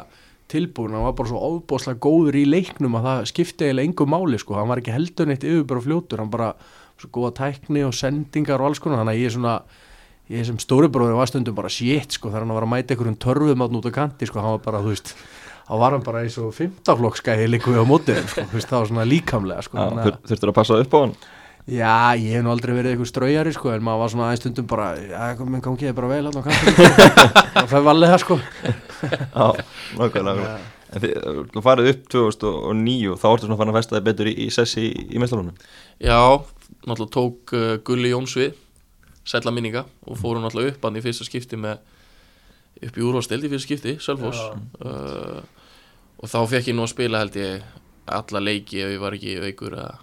tilbúin, 0.54 0.94
hann 0.96 1.06
var 1.06 1.16
bara 1.18 1.30
svo 1.30 1.42
ofbóðslega 1.50 2.00
góður 2.04 2.38
í 2.40 2.44
leiknum 2.48 2.98
að 2.98 3.08
það 3.08 3.24
skipti 3.30 3.68
eiginlega 3.68 3.90
engu 3.90 4.06
máli 4.14 4.40
sko, 4.40 4.56
hann 4.58 4.70
var 4.70 4.80
ekki 4.82 4.94
heldur 4.94 5.30
neitt 5.30 5.46
yfir 5.46 5.66
bara 5.70 5.84
fljótur, 5.84 6.22
hann 6.22 6.32
bara 6.32 6.52
svo 7.00 7.10
góða 7.14 7.34
tækni 7.40 7.82
og 7.84 7.94
sendingar 7.98 8.62
og 8.62 8.70
alls 8.70 8.82
konar, 8.82 9.02
þannig 9.02 9.18
að 9.18 9.22
ég 9.24 9.30
er 9.30 9.36
svona 9.36 9.56
ég 10.32 10.46
sem 10.48 10.58
stóribróður 10.62 11.18
var 11.18 11.28
stundum 11.28 11.56
bara 11.56 11.72
shit 11.72 12.16
sko, 12.16 12.30
þegar 12.30 12.46
hann 12.46 12.54
var 12.56 12.64
að 12.64 12.72
mæta 12.72 12.94
einhverjum 12.94 13.18
törfum 13.20 13.64
át 13.66 13.74
út 13.76 13.88
á 13.88 13.96
kanti 13.98 14.28
sko, 14.30 14.40
hann 14.40 14.56
var 14.56 14.62
bara, 14.64 14.80
þú 14.84 14.94
veist 14.94 15.14
þá 15.64 15.74
var 15.82 15.96
hann 15.96 16.04
bara 16.06 16.22
eins 16.24 16.38
og 16.40 16.54
fymtaflokkskæði 16.56 17.50
líku 17.50 17.74
við 17.74 17.84
á 17.84 17.86
mótið, 17.88 18.22
sko, 18.32 18.46
þú 18.48 18.56
veist, 18.56 18.70
það 18.70 18.78
var 18.78 18.90
svona 18.92 19.08
líkamlega 19.10 19.66
sko, 19.66 19.88
þurftur 20.30 20.52
að 20.52 20.56
passa 20.60 20.78
upp 20.80 20.96
á 20.96 20.98
hann? 21.02 21.14
Já, 21.64 22.12
ég 22.20 22.34
hef 22.36 22.42
nú 22.44 22.50
aldrei 22.52 22.74
verið 22.76 22.92
eitthvað 22.92 23.08
ströyjari 23.08 23.52
sko, 23.56 23.70
en 23.72 23.84
maður 23.86 24.02
var 24.02 24.10
svona 24.12 24.24
aðeins 24.28 24.42
stundum 24.42 24.66
bara, 24.68 24.88
já, 25.00 25.20
minn 25.40 25.62
gangi 25.64 25.86
þið 25.88 25.94
bara 25.96 26.10
vel 26.10 26.28
á 26.28 26.32
kantinu, 26.44 26.88
það 27.54 27.70
fæði 27.70 27.84
valið 27.86 28.12
það 28.12 28.20
sko. 28.24 28.36
Já, 29.08 29.46
nákvæmlega 29.96 30.50
En 30.94 31.02
þið, 31.02 31.14
þú 31.50 31.62
farið 31.64 31.88
upp 31.90 32.02
2009 32.12 33.16
þá 33.18 33.24
ertu 33.32 33.48
svona 33.48 33.56
farin 33.58 33.72
að 33.72 33.78
festa 33.80 33.96
þig 33.96 34.04
betur 34.06 34.28
í, 34.30 34.34
í 34.44 34.50
sessi 34.54 34.84
í, 34.84 35.06
í 35.16 35.22
mestalunum 35.22 35.56
Já, 36.04 36.20
náttúrulega 36.84 37.14
tók 37.16 37.54
uh, 37.56 37.64
Gulli 37.88 38.12
Jóns 38.12 38.36
við 38.38 38.52
sætla 39.26 39.50
minninga 39.56 39.82
og 40.04 40.20
fórum 40.20 40.44
náttúrulega 40.44 40.76
upp 40.76 40.86
hann 40.86 41.00
í 41.00 41.02
fyrsta 41.02 41.26
skipti 41.26 41.58
með 41.58 41.80
upp 42.84 43.00
í 43.00 43.04
úrvastild 43.08 43.48
í 43.48 43.50
fyrsta 43.50 43.66
skipti, 43.66 43.96
Selfoss. 44.04 44.38
Já. 44.38 44.54
uh, 44.84 45.64
og 46.20 46.30
þá 46.30 46.38
fekk 46.52 46.70
ég 46.70 46.78
nú 46.78 46.84
að 46.86 46.92
spila 46.92 47.24
held 47.24 47.40
ég 47.40 47.66
alla 48.20 48.44
leiki 48.44 48.84
ef 48.84 48.94
ég 48.94 49.02
var 49.02 49.16
ekki 49.16 49.34
veikur 49.42 49.74
eða, 49.80 49.98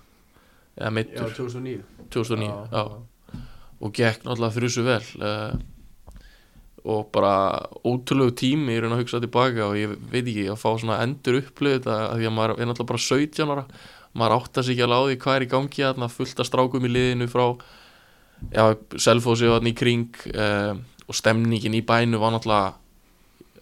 eða 0.78 0.90
Já, 0.90 0.96
meittur 0.96 1.36
2009. 1.38 1.84
2009 2.14 2.50
Já, 2.50 2.82
já, 2.82 3.42
og 3.82 3.94
gekk 3.98 4.26
náttúrulega 4.26 4.56
þrjusu 4.58 4.84
vel 4.86 5.06
uh, 5.22 5.54
og 6.82 7.10
bara 7.14 7.34
ótrúlegu 7.86 8.34
tími 8.42 8.74
í 8.74 8.82
raun 8.82 8.96
að 8.96 9.04
hugsa 9.04 9.22
tilbaka 9.22 9.68
og 9.68 9.78
ég 9.78 9.92
veit 10.12 10.24
ekki 10.24 10.48
að 10.50 10.62
fá 10.62 10.70
svona 10.82 11.02
endur 11.04 11.38
upplöð 11.42 11.78
þetta 11.78 11.98
af 12.08 12.16
því 12.18 12.30
að 12.30 12.36
maður 12.38 12.56
er 12.56 12.70
náttúrulega 12.70 12.92
bara 12.94 13.06
17 13.06 13.54
ára. 13.54 13.66
Maður 14.18 14.36
áttar 14.40 14.66
sig 14.66 14.76
ekki 14.76 14.86
alveg 14.88 14.98
á 14.98 15.08
því 15.08 15.20
hvað 15.24 15.38
er 15.38 15.46
í 15.46 15.52
gangi 15.52 15.86
þarna 15.86 16.10
fullt 16.12 16.42
af 16.42 16.50
strákum 16.50 16.88
í 16.88 16.92
liðinu 16.92 17.28
frá 17.32 17.46
já, 18.50 18.66
þarna 18.98 19.70
í 19.72 19.76
kring 19.78 20.24
uh, 20.34 20.74
og 21.06 21.18
stemningin 21.18 21.78
í 21.78 21.84
bænu 21.86 22.22
var 22.22 22.34
náttúrulega 22.34 22.74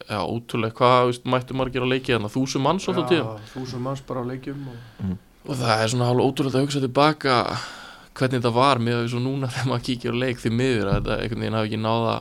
já, 0.08 0.20
ótrúlega 0.24 0.78
hvað 0.80 1.10
veist, 1.12 1.28
mættu 1.28 1.58
margir 1.60 1.86
að 1.86 1.94
leiki 1.94 2.16
þarna? 2.16 2.32
Þúsum 2.34 2.66
manns 2.66 2.88
alltaf 2.88 3.10
tíðum 3.12 3.28
Já, 3.28 3.50
þúsund 3.54 3.86
manns 3.86 4.06
bara 4.08 4.24
á 4.24 4.30
leikjum 4.32 4.70
og... 4.72 5.18
og 5.50 5.58
það 5.58 5.84
er 5.84 5.92
svona 5.92 6.10
alveg 6.12 6.30
ótrúlega 6.30 6.60
að 6.60 6.66
hugsa 6.68 6.82
tilbaka 6.84 7.38
hvernig 8.20 8.42
þetta 8.42 8.52
var 8.54 8.82
með 8.84 9.08
svo 9.14 9.22
núna 9.24 9.50
þegar 9.54 9.72
maður 9.72 9.86
kíkir 9.88 10.14
á 10.14 10.22
leik 10.24 10.44
því 10.44 10.52
miður 10.54 10.92
að 10.92 11.00
þetta 11.00 11.18
einhvern 11.24 11.44
veginn 11.44 11.58
hafi 11.58 11.72
ekki 11.72 11.82
náða 11.82 12.16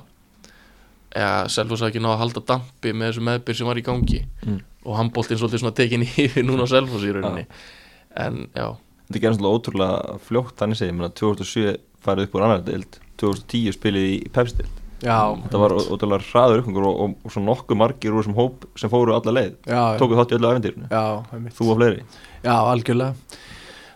eða 1.18 1.36
Selfoss 1.52 1.84
hafi 1.84 1.94
ekki 1.94 2.04
náða 2.04 2.16
að 2.16 2.22
halda 2.24 2.44
dampi 2.52 2.94
með 2.94 3.10
þessu 3.12 3.26
meðbyr 3.28 3.58
sem 3.58 3.70
var 3.70 3.80
í 3.80 3.84
gangi. 3.86 4.22
Mm. 4.44 4.58
og 4.88 4.96
handbóltinn 4.96 5.40
svolítið 5.40 5.64
svona 5.64 5.76
tekin 5.76 6.06
yfir 6.24 6.46
núna 6.46 6.64
á 6.68 6.72
Selfoss 6.72 7.04
í 7.04 7.12
rauninni. 7.12 7.44
En 8.16 8.46
já, 8.56 8.68
Þetta 9.08 9.20
gerði 9.24 9.38
svona 9.38 9.52
ótrúlega 9.56 10.16
fljótt 10.20 10.58
þannig 10.60 10.78
segið, 10.80 10.96
menna 10.98 11.14
2007 11.16 11.78
farið 12.04 12.26
upp 12.28 12.34
úr 12.36 12.44
annar 12.44 12.64
deild 12.64 12.98
2010 13.20 13.76
spilið 13.76 14.08
í 14.08 14.18
Pepsi-deild 14.32 14.84
Já, 15.00 15.32
Þetta 15.44 15.60
var 15.62 15.74
ótrúlega 15.78 16.26
hraður 16.28 16.62
uppgangur 16.62 16.88
og, 16.90 16.98
og, 17.04 17.14
og 17.24 17.32
svo 17.32 17.42
nokkuð 17.44 17.78
margir 17.80 18.12
úr 18.12 18.20
þessum 18.20 18.36
hóp 18.36 18.66
sem 18.80 18.92
fóru 18.92 19.14
alla 19.14 19.34
leið. 19.36 19.54
Já, 19.64 19.82
tókuð 20.00 20.20
þátt 20.20 20.34
í 20.34 20.38
öllu 20.38 20.50
einmitt. 20.52 21.54
Þú 21.56 21.68
og 21.72 21.78
fleiri 21.80 22.02
já, 22.44 22.54
algjörlega. 22.54 23.14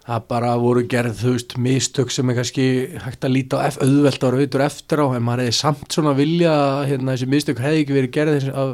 Það 0.03 0.25
bara 0.33 0.57
voru 0.59 0.83
gerð, 0.91 1.15
þú 1.21 1.33
veist, 1.37 1.55
mistök 1.63 2.11
sem 2.11 2.31
er 2.33 2.39
kannski 2.41 2.65
hægt 3.05 3.23
að 3.23 3.35
líta 3.37 3.61
auðvelt 3.63 4.25
ára 4.27 4.41
auðvitað 4.41 4.65
eftir 4.67 5.03
á, 5.03 5.07
en 5.15 5.23
maður 5.23 5.45
hefði 5.45 5.59
samt 5.61 5.95
svona 5.95 6.15
vilja 6.19 6.55
að 6.57 6.83
hérna, 6.91 7.15
þessi 7.15 7.29
mistök 7.31 7.63
hefði 7.63 7.85
ekki 7.85 7.97
verið 7.99 8.15
gerð 8.17 8.49
af, 8.51 8.73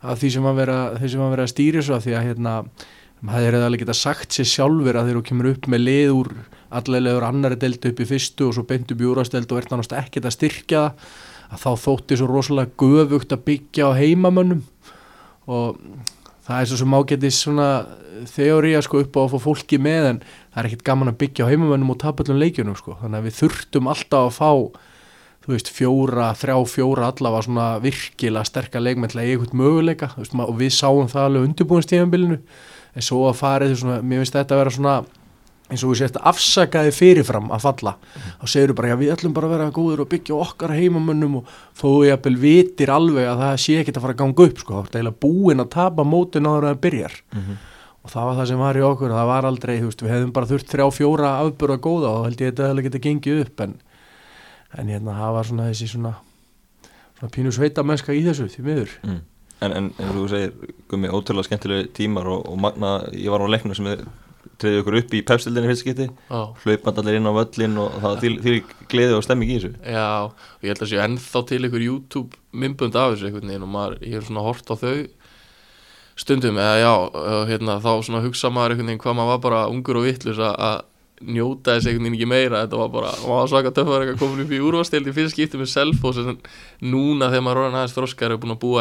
af 0.00 0.22
því 0.22 0.30
sem 0.32 0.48
því 0.48 1.10
sem 1.12 1.24
að 1.26 1.42
að 1.44 1.52
stýri 1.52 1.84
svo, 1.84 1.98
því 2.00 2.16
að 2.16 2.24
hérna, 2.30 2.54
maður 3.20 3.46
hefði 3.50 3.66
alveg 3.68 3.84
geta 3.84 3.98
sagt 4.00 4.38
sér 4.38 4.48
sjálfur 4.48 4.96
að 4.96 5.10
þegar 5.10 5.20
þú 5.20 5.26
kemur 5.28 5.50
upp 5.52 5.68
með 5.70 5.84
lið 5.84 6.14
úr 6.16 6.32
allavega 6.72 7.28
annari 7.28 7.60
delta 7.60 7.92
upp 7.92 8.00
í 8.00 8.08
fyrstu 8.08 8.48
og 8.48 8.56
svo 8.56 8.64
beint 8.66 8.90
upp 8.90 9.04
í 9.04 9.10
úrasteld 9.12 9.52
og 9.52 9.60
ert 9.60 9.74
nánast 9.74 9.92
ekkert 9.94 10.26
að 10.26 10.36
styrkja 10.38 10.86
það 10.88 11.52
að 11.52 11.62
þá 11.62 11.84
þótti 11.84 12.18
svo 12.18 12.28
rosalega 12.30 12.76
göfugt 12.80 13.34
að 13.34 13.44
byggja 13.48 13.90
á 13.92 13.98
heimamönnum 13.98 14.62
og 15.52 15.78
það 16.46 16.60
er 16.60 16.70
svo 16.70 16.78
sem 16.80 16.96
ágætis 16.98 17.40
svona 17.44 17.68
þeóriða 18.32 18.82
sko 18.86 19.02
upp 19.02 19.18
á 19.18 19.20
að 19.22 19.34
fá 19.34 19.44
fólki 19.46 19.78
með 19.82 20.08
en 20.08 20.22
það 20.24 20.58
er 20.62 20.68
ekkert 20.68 20.86
gaman 20.88 21.12
að 21.12 21.20
byggja 21.22 21.46
á 21.46 21.50
heimamönnum 21.52 21.92
og 21.94 22.00
tapa 22.02 22.24
öllum 22.24 22.40
leikjunum 22.42 22.78
sko. 22.78 22.96
Þannig 23.00 23.20
að 23.20 23.28
við 23.28 23.38
þurftum 23.38 23.90
alltaf 23.92 24.26
að 24.26 24.36
fá 24.38 24.50
þú 25.42 25.54
veist 25.56 25.72
fjóra, 25.74 26.28
þrjá, 26.38 26.56
fjóra 26.70 27.08
allavega 27.10 27.46
svona 27.48 27.68
virkilega 27.82 28.46
sterkar 28.46 28.84
leikmenn 28.84 29.10
til 29.10 29.18
að 29.18 29.24
eiga 29.24 29.40
eitthvað 29.40 29.58
möguleika. 29.58 30.12
Veist, 30.18 30.36
og 30.38 30.54
við 30.60 30.76
sáum 30.76 31.10
það 31.10 31.28
alveg 31.28 31.48
undirbúinstíðanbylinu 31.48 32.38
en 32.92 33.06
svo 33.06 33.24
að 33.26 33.40
farið 33.40 33.74
svona, 33.80 33.98
mér 34.06 34.22
finnst 34.22 34.38
þetta 34.38 34.54
að 34.54 34.62
vera 34.62 34.74
svona 34.76 34.96
eins 35.72 35.82
og 35.84 35.92
við 35.92 36.02
sést 36.02 36.18
afsakaði 36.20 36.92
fyrirfram 36.94 37.50
að 37.54 37.64
falla 37.64 37.94
þá 38.12 38.46
segir 38.54 38.74
bara, 38.76 38.92
já 38.92 38.98
við 39.00 39.12
ætlum 39.16 39.34
bara 39.36 39.48
að 39.48 39.54
vera 39.56 39.74
góður 39.74 40.04
og 40.04 40.10
byggja 40.12 40.38
okkar 40.44 40.74
heimamönnum 40.76 41.38
og 41.40 41.52
þó 41.80 41.88
ég 42.06 42.16
að 42.18 42.40
vitir 42.42 42.92
alveg 42.92 43.28
að 43.30 43.44
það 43.46 43.60
sé 43.64 43.78
ekkert 43.80 44.00
að 44.00 44.06
fara 44.06 44.16
að 44.16 44.22
ganga 44.22 44.48
upp 44.48 44.64
sko, 44.64 44.82
þá 44.82 44.88
er 44.92 44.98
eiginlega 45.00 45.22
búin 45.24 45.64
að 45.64 45.70
tapa 45.76 46.06
mótin 46.06 46.48
áður 46.48 46.68
en 46.68 46.74
það 46.74 46.82
byrjar. 46.86 47.16
Og 48.02 48.10
það 48.10 48.24
var 48.26 48.36
það 48.40 48.48
sem 48.50 48.60
var 48.62 48.76
í 48.76 48.82
okkur, 48.82 49.12
það 49.14 49.28
var 49.30 49.46
aldrei 49.46 49.72
þú 49.78 49.88
veist, 49.88 50.00
við 50.02 50.12
hefðum 50.12 50.34
bara 50.34 50.48
þurft 50.50 50.72
þrjá 50.72 50.86
fjóra 50.96 51.28
afbörða 51.38 51.76
góða 51.84 52.08
og 52.16 52.24
held 52.26 52.40
ég 52.42 52.50
þetta 52.50 52.70
hefði 52.72 52.84
getið 52.88 53.04
gengið 53.06 53.42
upp 53.44 53.62
en 53.62 53.76
en 54.72 54.88
hérna 54.88 55.14
það 55.18 55.36
var 55.36 55.48
svona 55.48 55.68
þessi 55.68 55.88
svona 55.92 56.12
svona 57.18 57.34
pínu 57.36 57.52
sveita 57.54 57.84
mennska 57.86 58.16
í 58.16 58.24
þessu 58.26 58.48
því 58.50 58.64
miður. 58.66 58.96
Mm. 59.06 59.20
en, 59.62 59.72
en, 59.78 59.88
en 60.02 60.12
þú 60.16 60.26
segir, 60.32 60.74
gummi, 60.90 61.10
ótrúlega 61.12 61.46
skemmtilega 61.46 61.90
tímar 61.94 62.26
og, 62.32 62.48
og 62.50 62.58
magna, 62.58 62.96
ég 63.14 63.30
var 63.30 63.44
á 63.46 63.52
leiknum 63.52 63.76
sem 63.78 63.86
þið 63.92 64.06
treðið 64.62 64.80
ykkur 64.82 64.96
upp 65.00 65.14
í 65.16 65.22
pepsildinni 65.26 65.70
fyrst 65.70 65.84
skipti 65.84 66.06
Já, 66.08 66.40
hlaupand 66.64 67.00
allir 67.02 67.18
inn 67.18 67.30
á 67.30 67.32
völlin 67.36 67.80
og 67.82 67.96
það 68.02 68.20
því, 68.22 68.30
því 68.44 68.54
gleði 68.92 69.16
og 69.16 69.24
stemming 69.26 69.50
í 69.50 69.56
þessu. 69.58 69.72
Já, 69.82 70.08
og 70.28 70.62
ég 70.62 70.72
held 70.72 70.84
að 70.86 70.92
sé 70.92 71.02
ennþá 71.02 71.40
til 71.50 71.62
ykkur 71.68 71.86
YouTube 71.86 72.40
mymbund 72.52 72.98
af 72.98 73.14
þessu 73.14 73.28
einhvern 73.28 73.50
veginn 73.52 73.66
og 73.66 73.72
maður, 73.72 73.98
ég 74.06 74.16
er 74.18 74.26
svona 74.28 74.46
hort 74.46 74.66
á 74.70 74.74
þau 74.78 74.96
stundum, 76.22 76.58
eða 76.60 76.76
já, 76.82 76.94
hérna, 77.48 77.78
þá 77.82 77.92
svona 78.04 78.24
hugsa 78.24 78.52
maður 78.52 78.74
einhvern 78.74 78.90
veginn 78.92 79.04
hvað 79.04 79.18
maður 79.18 79.32
var 79.32 79.44
bara 79.46 79.68
ungur 79.72 79.98
og 80.00 80.06
vittlus 80.06 80.40
að 80.44 80.82
njóta 81.22 81.76
þess 81.76 81.86
einhvern 81.88 82.04
veginn 82.08 82.18
ekki 82.18 82.30
meira. 82.30 82.62
Þetta 82.64 82.80
var 82.82 82.90
bara, 82.92 83.10
maður 83.22 83.40
var 83.40 83.50
svaka 83.52 83.70
töffar 83.76 84.02
eitthvað 84.04 84.20
komin 84.22 84.44
upp 84.44 84.52
í 84.52 84.62
úrvastild 84.66 85.06
í 85.08 85.16
fyrst 85.16 85.34
skipti 85.36 85.56
með 85.60 85.70
selfos 85.72 86.18
en 86.20 86.40
núna 86.82 87.30
þegar 87.30 87.44
maður 87.46 87.56
er 87.56 87.62
orðinn 87.62 87.78
aðeins 87.80 87.96
þroskar 87.96 88.34
og 88.34 88.40
búin 88.42 88.56
að 88.56 88.62
búa 88.66 88.80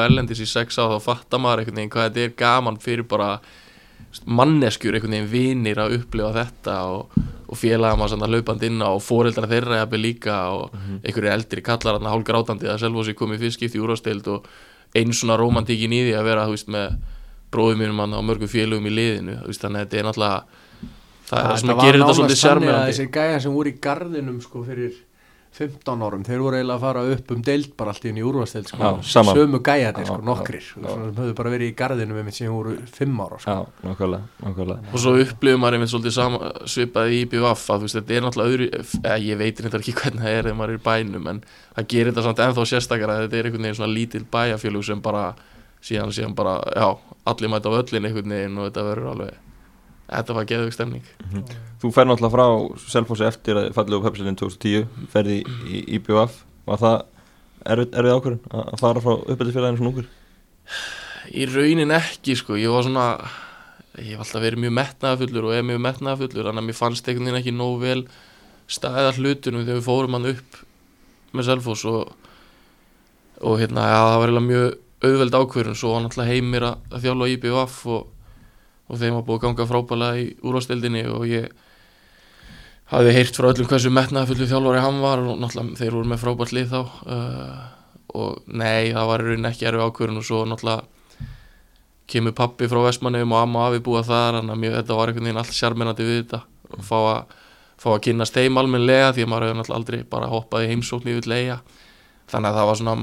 í 4.11 4.25
manneskjur 4.25 4.97
einhvern 4.97 5.15
veginn 5.15 5.31
vinir 5.31 5.79
að 5.79 5.95
upplifa 5.99 6.31
þetta 6.35 6.75
og, 6.91 7.15
og 7.47 7.59
félaga 7.59 7.99
maður 7.99 8.31
laupand 8.31 8.65
inn 8.67 8.83
á 8.83 8.89
og 8.91 9.03
foreldra 9.05 9.49
þeirra 9.49 9.81
jafnvel 9.81 10.01
líka 10.03 10.37
og 10.55 10.75
einhverju 11.01 11.31
eldri 11.31 11.63
kallar 11.65 11.99
hann 11.99 12.09
hálf 12.11 12.27
grátandi 12.27 12.69
að 12.69 12.83
Selfossi 12.83 13.15
komið 13.17 13.45
fyrst 13.45 13.59
skipt 13.59 13.77
í 13.77 13.83
úrvastild 13.83 14.27
og 14.31 14.49
einn 14.95 15.13
svona 15.15 15.37
romantíkin 15.39 15.93
í 15.95 16.03
því 16.07 16.17
að 16.19 16.27
vera 16.27 16.49
veist 16.51 16.71
með 16.71 16.97
bróðum 17.51 17.83
mínum 17.83 18.03
hann 18.03 18.15
á 18.15 18.21
mörgum 18.23 18.51
félögum 18.51 18.87
í 18.87 18.95
liðinu 18.95 19.37
veist 19.45 19.63
þannig 19.63 19.81
að 19.81 19.87
þetta 19.87 20.01
er 20.01 20.09
náttúrulega 20.09 20.43
það 21.29 21.39
er 21.39 21.47
það 21.47 21.61
sem 21.61 21.71
að 21.71 21.81
gera 21.85 22.01
þetta 22.01 22.17
svolítið 22.19 22.41
sjarmirandi 22.41 22.91
Þessi 22.91 23.07
gæja 23.15 23.39
sem 23.45 23.55
voru 23.55 23.71
í 23.71 23.79
gardinum 23.87 24.41
sko 24.43 24.63
fyrir 24.67 24.99
15 25.51 26.03
árum, 26.07 26.21
þeir 26.23 26.39
voru 26.39 26.55
eiginlega 26.55 26.77
að 26.77 26.83
fara 26.85 27.01
upp 27.11 27.31
um 27.35 27.41
deild 27.43 27.73
bara 27.75 27.91
allt 27.91 28.05
í 28.05 28.07
henni 28.11 28.21
úrvasteild 28.23 28.69
sko, 28.71 28.77
Já, 29.03 29.23
sömu 29.35 29.59
gæjarnir 29.67 30.07
sko, 30.07 30.15
Já, 30.21 30.25
nokkrir. 30.29 30.63
já, 30.63 30.77
og 30.79 30.93
svona 30.93 31.09
höfðu 31.17 31.35
bara 31.35 31.51
verið 31.51 31.67
í 31.67 31.75
gardinum 31.81 32.15
með 32.15 32.23
mitt 32.29 32.37
sem 32.37 32.53
voru 32.53 32.75
5 32.95 33.19
ára 33.25 33.39
sko. 33.43 33.51
Já, 33.51 33.89
nákvæmlega, 33.89 34.29
nákvæmlega. 34.45 34.93
Og 34.95 35.03
svo 35.03 35.13
upplifum 35.25 35.61
maður 35.65 35.77
einmitt 35.79 35.91
svolítið 35.91 36.15
sama, 36.15 36.39
svipað 36.71 37.11
í 37.11 37.19
IBVF 37.25 37.65
að 37.75 37.83
þú 37.83 37.89
veist 37.89 37.99
þetta 37.99 38.15
er 38.15 38.25
náttúrulega 38.29 38.55
öðru 38.55 38.69
eða, 39.03 39.19
ég 39.27 39.41
veit 39.43 39.61
reyndar 39.65 39.83
ekki 39.83 39.97
hvernig 39.99 40.23
það 40.23 40.37
er 40.39 40.43
þegar 40.47 40.59
maður 40.61 40.71
er 40.71 40.79
í 40.79 40.85
bænum 40.87 41.27
en 41.33 41.43
það 41.75 41.89
gerir 41.95 42.11
þetta 42.13 42.25
samt 42.29 42.43
ennþá 42.47 42.67
sérstakar 42.71 43.11
að 43.17 43.23
þetta 43.27 43.41
er 43.41 43.51
einhvern 43.51 43.67
veginn 43.67 43.79
svona 43.81 43.93
lítil 43.99 44.25
bæjarfélug 44.31 44.87
sem 44.87 45.01
bara 45.03 45.25
síðan, 45.83 46.15
síðan 46.15 46.35
bara, 46.37 46.55
já, 46.79 46.87
allir 47.27 47.51
mæta 47.51 47.67
á 47.67 47.79
öllin 47.83 48.07
einhvern 48.07 48.35
veginn 48.39 48.57
og 48.61 48.69
þetta 48.71 48.87
verður 48.87 49.11
alveg 49.17 49.39
þetta 50.11 50.37
var 50.37 50.47
geðvig 50.49 50.75
stemning. 50.75 51.05
Þú 51.81 51.91
fer 51.95 52.07
náttúrulega 52.07 52.35
frá 52.35 52.87
Selfossi 52.91 53.27
eftir 53.27 53.59
að 53.59 53.69
fallið 53.77 54.03
á 54.03 54.05
pepsilin 54.07 54.39
2010 54.39 55.07
ferði 55.13 55.37
í, 55.67 55.83
IBF 55.97 56.41
var 56.67 56.81
það 56.81 56.97
erfið, 57.71 57.93
erfið 58.01 58.17
ákvörðun 58.17 58.59
að 58.63 58.81
fara 58.81 59.05
frá 59.05 59.13
uppbyttisfélaginu 59.15 59.79
svona 59.79 59.93
ungur? 59.93 60.11
Í 61.31 61.47
raunin 61.47 61.95
ekki 61.95 62.35
sko, 62.37 62.57
ég 62.59 62.73
var 62.73 62.85
svona 62.87 63.07
ég 63.99 64.13
hef 64.13 64.23
alltaf 64.23 64.43
verið 64.43 64.63
mjög 64.63 64.75
metnaðafullur 64.77 65.47
og 65.49 65.55
er 65.55 65.65
mjög 65.67 65.81
metnaðafullur, 65.85 66.47
þannig 66.47 66.63
að 66.63 66.67
mér 66.69 66.77
fannst 66.77 67.07
einhvern 67.07 67.27
veginn 67.27 67.39
ekki 67.41 67.55
nóg 67.55 67.81
vel 67.81 68.03
staðið 68.71 69.19
hlutunum 69.19 69.65
þegar 69.65 69.79
við 69.79 69.87
fórum 69.87 70.15
hann 70.15 70.29
upp 70.31 70.61
með 71.35 71.47
Selfoss 71.49 71.83
og, 71.91 72.13
og 73.43 73.59
hérna, 73.59 73.87
já, 73.91 73.99
það 73.99 74.17
var 74.21 74.31
eiginlega 74.31 74.47
mjög 74.47 74.79
auðveld 75.01 75.37
ákvörðun, 75.41 75.77
svo 75.79 75.93
var 75.95 76.03
náttúrulega 76.05 76.35
heimir 76.35 76.67
að, 76.67 76.97
þjálfa 77.03 77.29
í 77.31 77.37
BVF 77.41 77.77
og, 77.91 78.09
og 78.91 78.99
þeim 78.99 79.17
var 79.17 79.27
búið 79.27 79.37
að 79.39 79.43
ganga 79.45 79.67
frábælega 79.69 80.21
í 80.21 80.25
úrvastildinni 80.43 81.03
og 81.09 81.27
ég 81.29 81.51
hafði 82.91 83.13
heyrt 83.15 83.37
frá 83.39 83.47
öllum 83.53 83.69
hversu 83.71 83.91
metnaðafullu 83.93 84.47
þjálfari 84.49 84.81
hann 84.83 84.97
var 85.03 85.21
og 85.23 85.37
náttúrulega 85.39 85.79
þeir 85.79 85.93
voru 85.95 86.11
með 86.11 86.23
frábært 86.25 86.55
lið 86.57 86.73
þá 86.73 86.79
uh, 86.81 87.61
og 88.19 88.49
nei, 88.51 88.91
það 88.91 89.11
var 89.11 89.23
í 89.23 89.27
rauninni 89.29 89.51
ekki 89.51 89.69
erfi 89.69 89.85
ákvörðun 89.85 90.19
og 90.19 90.27
svo 90.27 90.41
náttúrulega 90.49 90.89
kemur 92.11 92.35
pappi 92.35 92.67
frá 92.67 92.81
Vestmannum 92.83 93.31
og 93.31 93.39
amma 93.39 93.67
afi 93.69 93.79
búa 93.83 94.01
þar 94.03 94.41
mjög, 94.49 94.75
þetta 94.81 94.97
var 94.97 95.11
einhvern 95.11 95.29
veginn 95.29 95.39
allt 95.39 95.55
sjarminandi 95.55 96.07
við 96.07 96.17
þetta 96.25 96.41
og 96.75 96.83
fá 96.87 96.97
að, 96.99 97.37
fá 97.79 97.87
að 97.93 98.01
kynnast 98.07 98.35
þeim 98.35 98.59
almennlega 98.59 99.13
því 99.15 99.23
að 99.23 99.31
maður 99.31 99.47
hefur 99.47 99.59
náttúrulega 99.61 99.79
aldrei 99.79 100.09
bara 100.11 100.31
hoppað 100.33 100.65
í 100.65 100.73
heimsókn 100.73 101.11
í 101.11 101.15
vill 101.19 101.37
eiga 101.37 101.61
þannig 102.31 102.49
að 102.49 102.57
það 102.59 102.67
var 102.71 102.81
svona, 102.81 102.97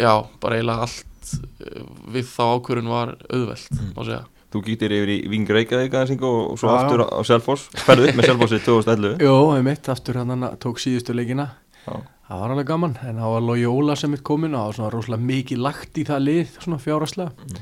já, 0.00 0.12
bara 0.40 0.56
eiginlega 0.56 0.88
allt 0.88 1.34
eh, 1.66 1.84
við 2.16 2.32
þá 2.32 2.42
ákvörðun 2.54 2.92
var 2.94 3.14
auðvelt, 3.28 3.84
má 3.92 4.00
segja 4.00 4.24
Þú 4.56 4.62
gítir 4.64 4.96
yfir 4.96 5.12
í 5.12 5.18
Ving 5.28 5.48
Reykjavík 5.52 5.92
aðeins 5.92 6.14
Ingo, 6.16 6.32
og 6.50 6.58
svo 6.58 6.72
Já, 6.72 6.72
já. 6.72 6.80
aftur 6.86 7.04
á, 7.04 7.06
á 7.12 7.20
Selfoss. 7.28 7.68
Ferðu 7.84 8.08
upp 8.08 8.16
með 8.22 8.28
Selfossi 8.32 8.60
2011 8.66 9.24
Jó, 9.26 9.34
einmitt, 9.54 9.88
aftur 9.92 10.16
hann 10.22 10.46
tók 10.62 10.80
síðustu 10.80 11.12
leikina. 11.16 11.50
Já. 11.86 12.00
það 12.26 12.40
var 12.42 12.52
alveg 12.56 12.66
gaman 12.66 12.94
en 13.06 13.20
það 13.22 13.32
var 13.36 13.44
Lói 13.46 13.64
Óla 13.70 13.94
sem 14.00 14.10
mitt 14.10 14.24
komin 14.26 14.54
og 14.56 14.58
það 14.58 14.66
var 14.70 14.76
svona 14.80 14.92
rosalega 14.96 15.26
mikið 15.28 15.60
lagt 15.62 16.00
í 16.00 16.04
það 16.08 16.24
lið 16.26 16.56
svona 16.64 16.78
fjáraslega 16.82 17.60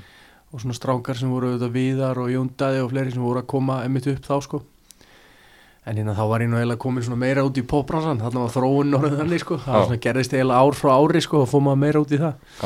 og 0.55 0.63
svona 0.63 0.77
strákar 0.79 1.19
sem 1.19 1.29
voru 1.35 1.51
auðvitað 1.51 1.75
viðar 1.75 2.21
og 2.23 2.31
jóndaði 2.33 2.81
og 2.85 2.89
fleiri 2.95 3.13
sem 3.13 3.27
voru 3.27 3.43
að 3.43 3.49
koma 3.53 3.81
einmitt 3.85 4.07
upp 4.15 4.25
þá 4.25 4.37
sko. 4.47 4.63
En 5.85 5.99
hérna 6.01 6.15
þá 6.17 6.23
var 6.31 6.41
ég 6.41 6.49
nú 6.49 6.57
eiginlega 6.57 6.81
komin 6.81 7.05
svona 7.05 7.21
meira 7.21 7.45
út 7.45 7.59
í 7.61 7.65
popbransan 7.69 8.23
þarna 8.25 8.47
var 8.47 8.55
þróun 8.55 8.97
orðið 8.97 9.19
þannig 9.21 9.43
sko. 9.45 9.59
Það 9.61 9.75
var 9.75 9.83
Já. 9.83 9.89
svona 9.91 10.03
gerðist 10.07 10.37
eiginlega 10.39 10.63
ár 10.65 10.79
frá 10.81 10.93
ári 10.97 11.21
sko 11.27 11.43
og 11.45 11.51
fór 11.51 11.65
maður 11.67 11.83
meira 11.85 12.01
út 12.07 12.15
í 12.17 12.21
það 12.23 12.65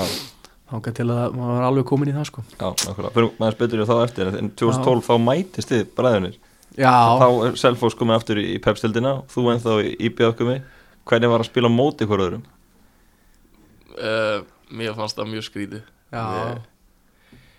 Þángar 0.68 0.94
til 0.98 1.06
að 1.08 1.32
maður 1.38 1.54
var 1.56 1.64
alveg 1.70 1.84
komin 1.88 2.10
í 2.10 2.12
það 2.12 2.26
sko. 2.28 2.42
Já, 2.60 2.66
nákvæmlega. 2.68 3.12
Fyrir 3.14 3.30
maður 3.40 3.54
betur 3.62 3.80
í 3.80 3.86
þá 3.88 3.94
eftir 4.04 4.30
en 4.36 4.50
2012 4.60 5.06
þá 5.08 5.14
mætist 5.24 5.70
þið 5.72 5.86
bræðunir 5.96 6.34
Já, 6.78 6.92
þá 7.18 7.26
er 7.48 7.56
Selfoss 7.56 7.96
komin 7.98 8.14
aftur 8.18 8.36
í, 8.42 8.58
pepstildina 8.62 9.14
þú 9.32 9.46
ennþá 9.54 9.76
í 9.88 9.94
IBF 10.10 10.36
komi 10.38 10.58
hvernig 11.08 11.32
var 11.32 11.40
að 11.40 11.48
spila 11.48 11.70
móti 11.72 12.04
hver 12.06 12.20
öðrum? 12.26 12.42
Uh, 13.98 14.44
mér 14.70 14.92
fannst 14.94 15.16
það 15.18 15.30
mjög 15.32 15.46
skrítið. 15.48 15.86
Já, 16.12 16.24
Ég- 16.36 16.66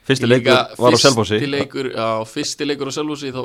Fyrsti 0.10 0.26
Líka 0.30 0.54
leikur 0.54 0.80
var 0.82 0.94
á 0.94 0.98
Selfossi. 0.98 1.38
fyrsti 1.38 1.50
leikur, 1.52 1.90
já, 1.94 2.08
fyrsti 2.26 2.66
leikur 2.66 2.90
á 2.90 2.94
Selfossi 2.96 3.32
þá, 3.34 3.42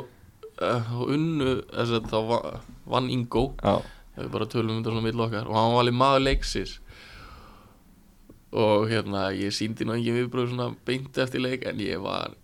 uh, 0.61 0.79
þá 0.85 1.01
unnu 1.13 1.51
þess 1.73 1.91
að 1.99 2.07
þá 2.09 2.17
va- 2.29 2.59
vann 2.89 3.09
Ingo. 3.09 3.43
Já, 3.61 3.81
við 4.17 4.29
bara 4.31 4.45
tölum 4.45 4.77
um 4.77 4.83
þetta 4.83 4.93
svona 4.93 5.03
mill 5.03 5.21
okkar. 5.25 5.45
Og 5.49 5.53
hann 5.57 5.73
var 5.75 5.83
alveg 5.83 5.97
maður 5.99 6.23
leiksis 6.29 6.79
og 8.55 8.89
hérna 8.91 9.27
ég 9.35 9.53
síndi 9.55 9.87
nú 9.87 9.95
engin 9.95 10.17
viðbröð 10.19 10.53
svona 10.53 10.69
beint 10.87 11.17
eftir 11.21 11.43
leik 11.43 11.65
en 11.69 11.81
ég 11.83 12.01
var 12.03 12.35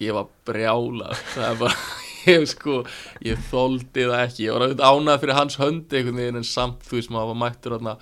ég 0.00 0.16
var 0.16 0.28
brjála 0.46 1.14
það 1.34 1.46
er 1.48 1.60
bara, 1.62 1.78
ég 2.34 2.48
sko 2.50 2.82
ég 3.24 3.46
þoldi 3.50 4.08
það 4.10 4.20
ekki, 4.20 4.44
ég 4.48 4.56
var 4.56 4.66
auðvitað 4.66 4.98
ánað 4.98 5.22
fyrir 5.22 5.40
hans 5.40 5.58
höndi 5.62 6.00
einhvern 6.00 6.20
veginn 6.20 6.42
en 6.42 6.48
samt 6.48 6.84
þú 6.88 6.98
veist 6.98 7.14
maður 7.14 7.32
var 7.32 7.42
mættur 7.44 7.78
hérna 7.78 7.96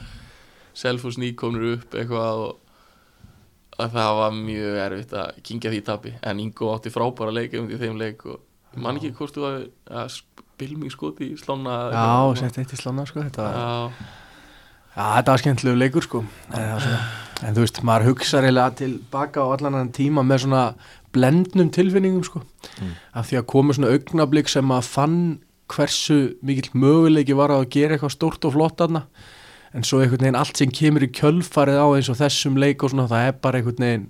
Selfoss 0.72 1.18
nýkomnur 1.20 1.74
upp 1.76 1.94
eitthvað 2.00 2.46
og 2.46 2.62
að 3.82 3.94
það 3.96 4.18
var 4.18 4.34
mjög 4.36 4.78
erfitt 4.86 5.14
að 5.16 5.38
kingja 5.46 5.72
því 5.72 5.80
tapi. 5.86 6.14
En 6.28 6.40
Ingo 6.42 6.70
átti 6.74 6.92
frábæra 6.92 7.34
leik 7.34 7.56
um 7.58 7.68
því 7.70 7.80
þeim 7.80 8.00
leik 8.00 8.24
og 8.28 8.40
ég 8.72 8.82
man 8.84 8.98
ekki 8.98 9.12
hvort 9.16 9.36
þú 9.36 9.46
að, 9.48 9.64
að 9.90 10.10
spilming 10.16 10.92
skoti 10.92 11.32
í 11.32 11.38
slána 11.40 11.76
já, 11.92 12.40
sett 12.40 12.60
eitt 12.62 12.72
í 12.72 12.80
slána 12.80 13.04
sko 13.08 13.24
þetta 13.24 13.46
var 13.46 13.56
já, 13.58 15.04
þetta 15.18 15.34
var 15.34 15.42
skemmtilegu 15.44 15.80
leikur 15.80 16.08
sko. 16.08 16.24
En, 16.56 16.72
svona, 16.84 17.02
en 17.42 17.56
þú 17.56 17.64
veist, 17.64 17.82
maður 17.86 18.12
hugsa 18.12 18.42
reyðlega 18.42 18.78
tilbaka 18.78 19.42
á 19.42 19.46
allan 19.52 19.74
annan 19.74 19.94
tíma 19.94 20.24
með 20.26 20.44
svona 20.46 20.64
blendnum 21.12 21.70
tilfinningum 21.74 22.24
sko. 22.26 22.42
Mm. 22.80 22.96
af 23.18 23.28
því 23.28 23.40
að 23.40 23.48
komu 23.52 23.76
svona 23.76 23.92
augnablík 23.92 24.48
sem 24.48 24.72
að 24.72 24.88
fann 24.88 25.22
hversu 25.72 26.18
mikill 26.44 26.70
möguleiki 26.76 27.36
var 27.36 27.52
að 27.52 27.70
gera 27.72 27.96
eitthvað 27.96 28.16
stórt 28.16 28.44
og 28.48 28.56
flott 28.56 28.82
aðna 28.84 29.06
en 29.72 29.86
svo 29.86 30.02
einhvern 30.02 30.26
veginn 30.26 30.38
allt 30.38 30.58
sem 30.60 30.72
kemur 30.72 31.06
í 31.06 31.12
kjölfarið 31.16 31.80
á 31.80 31.86
eins 31.96 32.10
og 32.12 32.18
þessum 32.20 32.58
leik 32.60 32.84
og 32.84 32.92
svona 32.92 33.08
það 33.10 33.28
er 33.28 33.38
bara 33.44 33.60
einhvern 33.60 33.86
veginn 33.86 34.08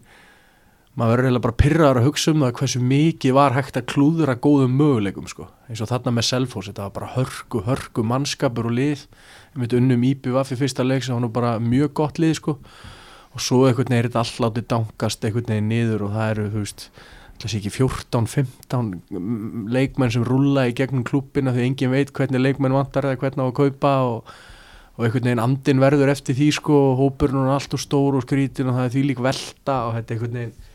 maður 0.99 1.13
verður 1.13 1.29
eiginlega 1.29 1.45
bara 1.47 1.61
pyrraður 1.63 2.01
að 2.01 2.07
hugsa 2.09 2.33
um 2.33 2.43
það 2.45 2.57
hversu 2.59 2.81
mikið 2.85 3.37
var 3.39 3.55
hægt 3.57 3.79
að 3.81 3.87
klúðra 3.89 4.35
góðum 4.37 4.75
möguleikum 4.77 5.29
sko. 5.31 5.47
Eins 5.71 5.81
og 5.81 5.89
þarna 5.89 6.13
með 6.13 6.27
Selfoss 6.29 6.69
þetta 6.69 6.85
var 6.85 6.97
bara 6.99 7.13
hörku, 7.15 7.63
hörku 7.65 8.05
mannskapur 8.05 8.69
og 8.69 8.75
lið. 8.77 9.07
Við 9.55 9.63
myndum 9.63 9.81
unnum 9.81 10.05
IBVF 10.11 10.53
í 10.53 10.59
fyrsta 10.61 10.85
leik 10.85 11.07
sem 11.07 11.17
var 11.17 11.25
nú 11.25 11.31
bara 11.33 11.55
mjög 11.65 11.95
gott 11.97 12.21
lið 12.21 12.37
sko 12.43 12.59
og 13.33 13.41
svo 13.41 13.65
einhvern 13.67 13.89
veginn 13.89 13.99
er 13.99 14.09
þetta 14.09 14.23
allt 14.23 14.41
látið 14.45 14.69
dankast 14.73 15.27
einhvern 15.27 15.51
veginn 15.53 15.71
niður 15.73 16.07
og 16.07 16.15
það 16.17 16.33
eru 16.35 16.47
þú 16.53 16.65
veist 16.65 16.87
þessi 17.43 17.59
ekki 17.59 17.73
14-15 17.75 18.91
mm, 19.11 19.69
leikmenn 19.73 20.13
sem 20.15 20.25
rúlla 20.27 20.69
í 20.71 20.75
gegnum 20.79 21.05
klubbina 21.07 21.55
því 21.55 21.67
engin 21.67 21.95
veit 21.95 22.13
hvernig 22.15 22.43
leikmenn 22.43 22.77
vantar 22.77 23.09
eða 23.09 23.21
hvernig 23.23 23.43
á 23.43 23.49
að 23.49 23.57
kaupa 23.59 23.95
og, 24.09 24.35
og 24.97 25.07
einhvern 25.07 25.31
veginn 25.31 25.43
andin 25.43 25.83
verður 25.83 26.13
eftir 26.13 26.39
því 26.39 26.51
sko 26.59 26.83
og 26.91 27.01
hópurinn 27.01 27.43
er 27.47 27.57
allt 27.57 27.75
og 27.75 27.83
stór 27.83 28.19
og 28.21 28.27
skrítin 28.27 28.71
og 28.71 28.79
það 28.79 28.89
er 28.89 28.95
því 28.97 29.07
lík 29.09 29.25
velta 29.25 29.79
og 29.89 29.97
þetta 29.97 30.15
er 30.15 30.19
einhvern 30.19 30.39
veginn 30.43 30.71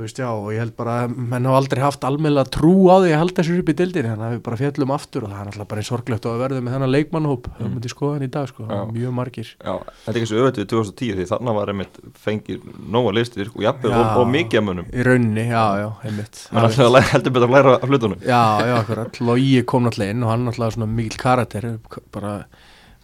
veist 0.00 0.16
já 0.16 0.28
og 0.30 0.46
ég 0.54 0.62
held 0.62 0.72
bara 0.76 0.94
að 1.04 1.16
menn 1.18 1.44
hafa 1.44 1.58
aldrei 1.60 1.80
haft 1.82 2.04
almennilega 2.08 2.48
trú 2.54 2.72
á 2.88 2.96
því 3.02 3.10
að 3.12 3.20
halda 3.20 3.44
sér 3.44 3.58
upp 3.60 3.68
í 3.68 3.74
dildinni 3.76 4.08
þannig 4.08 4.24
að 4.24 4.32
við 4.32 4.40
bara 4.46 4.58
fjallum 4.60 4.94
aftur 4.94 5.26
og 5.26 5.32
það 5.32 5.40
er 5.40 5.46
náttúrulega 5.48 5.72
bara 5.72 5.84
sorglegt 5.84 6.28
að 6.30 6.40
verða 6.40 6.62
með 6.64 6.72
þennan 6.76 6.92
leikmannhóp 6.94 7.48
mm. 7.50 7.56
það 7.58 7.68
myndi 7.74 7.92
skoða 7.92 8.14
hann 8.16 8.24
í 8.24 8.30
dag 8.32 8.46
sko, 8.48 8.64
Já. 8.70 8.80
mjög 8.88 9.12
margir 9.18 9.50
já, 9.52 9.74
þetta 9.84 10.14
er 10.14 10.20
ekki 10.22 10.30
svo 10.30 10.40
öðvitað 10.40 10.62
við 10.62 10.70
2010 10.72 11.18
því 11.18 11.28
þarna 11.32 11.56
var 11.58 11.72
einmitt 11.74 12.00
fengið 12.24 12.58
nóga 12.96 13.14
listir 13.18 13.52
og 13.52 13.60
jafnvel 13.66 13.92
Já. 13.92 13.98
og, 14.00 14.06
og 14.22 14.32
mikið 14.32 14.62
að 14.62 14.66
munum 14.70 14.88
í 14.88 15.06
rauninni, 15.10 15.46
já, 15.52 15.66
já, 15.82 15.88
einmitt 16.08 16.42
alltaf 16.56 16.82
að 16.86 16.92
læra, 16.96 17.12
heldur 17.12 17.36
betur 17.36 17.48
að 17.50 17.56
læra 17.58 17.76
af 17.76 17.88
hlutunum 17.92 18.20
Já, 18.24 18.44
já, 18.64 18.74
akkurat, 18.80 19.12
Logi 19.20 19.54
kom 19.68 19.84
náttúrulega 19.84 20.16
inn 20.16 20.24
og 20.24 20.32
hann 20.32 20.48
náttúrulega 20.48 20.76
svona 20.78 20.88
mikil 20.88 21.20
karakter 21.20 21.68
bara 22.14 22.34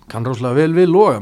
kann 0.08 0.24
rosalega 0.24 0.56
vel 0.56 0.72
við 0.72 0.88
loga, 0.88 1.20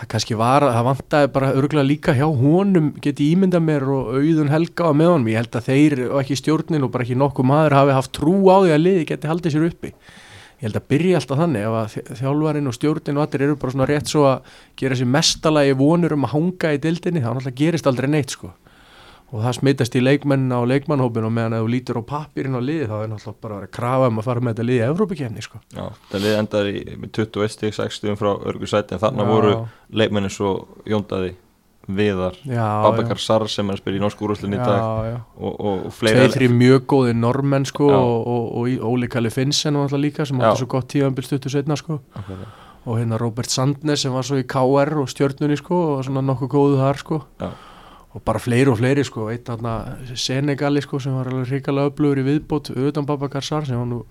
það 0.00 0.08
kannski 0.14 0.36
var, 0.40 0.64
það 0.72 0.86
vantaði 0.88 1.28
bara 1.34 1.50
örgulega 1.58 1.86
líka 1.90 2.14
hjá 2.16 2.24
honum, 2.40 2.86
geti 3.04 3.26
ímynda 3.34 3.60
mér 3.60 3.84
og 3.92 4.14
auðun 4.16 4.50
helga 4.52 4.88
á 4.88 4.92
með 4.96 5.10
honum, 5.12 5.28
ég 5.32 5.40
held 5.42 5.58
að 5.60 5.68
þeir 5.68 6.02
og 6.08 6.18
ekki 6.22 6.38
stjórnin 6.40 6.86
og 6.86 6.92
bara 6.94 7.04
ekki 7.06 7.18
nokkuð 7.20 7.48
maður 7.50 7.76
hafi 7.78 7.96
haft 7.98 8.12
trú 8.16 8.34
á 8.48 8.56
því 8.64 8.74
að 8.76 8.82
liði 8.86 9.06
geti 9.12 9.30
haldið 9.30 9.54
sér 9.56 9.66
uppi. 9.68 9.92
Ég 10.60 10.66
held 10.68 10.76
að 10.76 10.88
byrja 10.92 11.20
alltaf 11.20 11.38
þannig 11.40 11.66
að 11.68 11.86
þj- 11.94 12.16
þjálfarinn 12.20 12.68
og 12.68 12.74
stjórnin 12.76 13.16
og 13.20 13.22
allir 13.26 13.44
eru 13.46 13.54
bara 13.60 13.72
svona 13.72 13.86
rétt 13.88 14.10
svo 14.12 14.24
að 14.28 14.50
gera 14.76 14.96
sér 14.98 15.08
mestalagi 15.08 15.76
vonur 15.80 16.12
um 16.16 16.26
að 16.28 16.34
hanga 16.34 16.72
í 16.76 16.80
dildinni, 16.84 17.22
þá 17.24 17.30
náttúrulega 17.32 17.60
gerist 17.62 17.88
aldrei 17.88 18.08
neitt 18.12 18.34
sko 18.36 18.50
og 19.30 19.44
það 19.44 19.56
smitast 19.60 19.94
í 19.94 20.02
leikmennina 20.02 20.58
og 20.58 20.70
leikmannhópin 20.72 21.26
og 21.28 21.34
meðan 21.36 21.54
ef 21.58 21.62
þú 21.62 21.68
lítur 21.74 22.00
á 22.00 22.04
pappirinn 22.10 22.58
á 22.58 22.62
liði 22.62 22.88
þá 22.90 22.96
er 22.98 23.10
náttúrulega 23.12 23.42
bara 23.44 23.54
að 23.54 23.60
vera 23.60 23.68
að 23.68 23.74
krafa 23.76 24.08
um 24.10 24.18
að 24.18 24.26
fara 24.30 24.40
með 24.42 24.56
þetta 24.56 24.66
liði 24.66 24.80
í 24.80 24.88
Evrópukefni 24.88 25.44
sko. 25.46 25.60
Já, 25.76 25.84
það 26.10 26.24
liði 26.24 26.40
endaði 26.40 26.72
í 26.80 26.96
með 27.04 27.12
21 27.20 27.54
stík, 27.54 27.76
6 27.78 28.00
stíðum 28.00 28.18
frá 28.18 28.30
örgursæti 28.50 28.96
en 28.96 29.02
þarna 29.04 29.26
Já. 29.26 29.30
voru 29.30 29.52
leikmennin 30.02 30.34
svo 30.34 30.50
Jóndaði, 30.90 31.36
Viðar 31.90 32.36
Babakar 32.46 33.18
Sar 33.18 33.46
sem 33.50 33.70
er 33.70 33.78
að 33.78 33.80
spila 33.82 33.98
í 33.98 34.02
norsku 34.02 34.26
úrúslinni 34.26 34.58
í 34.58 34.60
dag 34.60 34.82
já, 35.08 35.14
og, 35.40 35.54
og, 35.54 35.86
og 35.88 35.94
fleiri 35.96 36.20
Tveir, 36.20 36.34
þrý 36.36 36.48
mjög 36.54 36.84
góði 36.92 37.14
normenn 37.18 37.66
sko 37.66 37.88
Já. 37.90 37.96
og, 37.96 38.28
og, 38.30 38.50
og 38.60 38.84
Óli 38.92 39.08
Kalli 39.10 39.32
Finnsen 39.32 39.78
var 39.78 39.88
alltaf 39.88 40.02
líka 40.02 40.26
sem 40.28 40.42
átti 40.42 40.60
svo 40.60 40.68
gott 40.74 40.90
tíðanbíl 40.92 41.24
stuttu 41.26 41.50
setna 41.50 41.78
sko 41.80 41.98
Akkurat. 42.14 42.60
og 42.84 43.00
hérna 43.00 43.18
Robert 43.18 43.50
Sandnes 43.50 44.04
sem 44.04 44.14
var 44.14 44.28
svo 44.28 44.38
í 44.38 44.46
KR 44.46 45.00
og 45.00 45.10
stjörnunni 45.10 45.58
sko 45.58 45.80
og 45.96 46.04
svona 46.06 46.22
nokkuð 46.28 46.52
góðu 46.52 46.78
þar 46.84 47.02
sko 47.02 47.22
Já. 47.40 47.50
Og 48.14 48.24
bara 48.26 48.42
fleiri 48.42 48.72
og 48.72 48.80
fleiri 48.80 49.04
sko. 49.06 49.28
Eitt 49.30 49.46
þarna 49.46 49.74
Senegali 50.18 50.82
sko 50.82 50.98
sem 51.02 51.14
var 51.14 51.30
alveg 51.30 51.52
hrikalega 51.52 51.92
öflugur 51.92 52.22
í 52.22 52.26
viðbót 52.26 52.72
utan 52.74 53.06
Babakar 53.06 53.46
Sar 53.46 53.68
sem 53.68 53.78
var 53.78 53.88
nú 53.90 54.02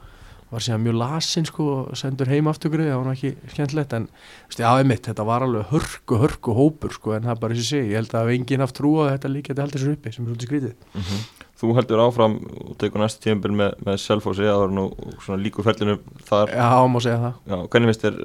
var 0.49 0.63
síðan 0.65 0.81
mjög 0.81 0.95
lasinn 0.97 1.45
sko 1.45 1.65
og 1.73 1.97
sendur 1.99 2.29
heim 2.31 2.47
afturgrið, 2.49 2.87
það 2.89 2.97
var 2.97 3.05
nú 3.05 3.11
ekki 3.13 3.51
skemmtilegt. 3.53 3.91
En 3.93 4.07
veist, 4.49 4.61
já, 4.63 4.69
einmitt, 4.71 5.03
þetta 5.05 5.25
var 5.27 5.45
alveg 5.45 5.69
hörku, 5.69 6.17
hörku 6.23 6.55
hópur 6.57 6.95
sko 6.95 7.13
en 7.17 7.27
það 7.27 7.35
er 7.35 7.43
bara 7.43 7.57
þessi 7.57 7.67
sig, 7.67 7.91
ég 7.91 8.01
held 8.01 8.15
að 8.17 8.31
enginn 8.33 8.63
haft 8.65 8.77
trú 8.79 8.95
á 8.97 9.01
að 9.03 9.11
þetta 9.11 9.31
líka 9.35 9.53
þetta 9.53 9.67
heldur 9.67 9.83
sér 9.83 9.93
uppi 9.93 10.15
sem 10.15 10.23
er 10.25 10.31
svolítið 10.31 10.49
skrítið. 10.49 10.73
Mhm. 10.95 11.21
Þú 11.59 11.75
heldur 11.75 12.01
áfram 12.05 12.35
og 12.63 12.75
tekur 12.79 13.03
næsta 13.03 13.21
tímabil 13.25 13.51
með, 13.59 13.77
með 13.83 13.97
Selfossi 13.99 14.47
að 14.47 14.55
það 14.55 14.65
er 14.65 14.75
nú 14.79 14.85
svona 15.19 15.43
líkur 15.43 15.65
fellinu 15.67 15.97
þar. 16.25 16.53
Já, 16.55 16.69
má 16.87 16.99
segja 17.03 17.19
það. 17.19 17.39
Já, 17.51 17.57
hvernig 17.67 17.91
finnst 17.91 18.05
þér 18.07 18.19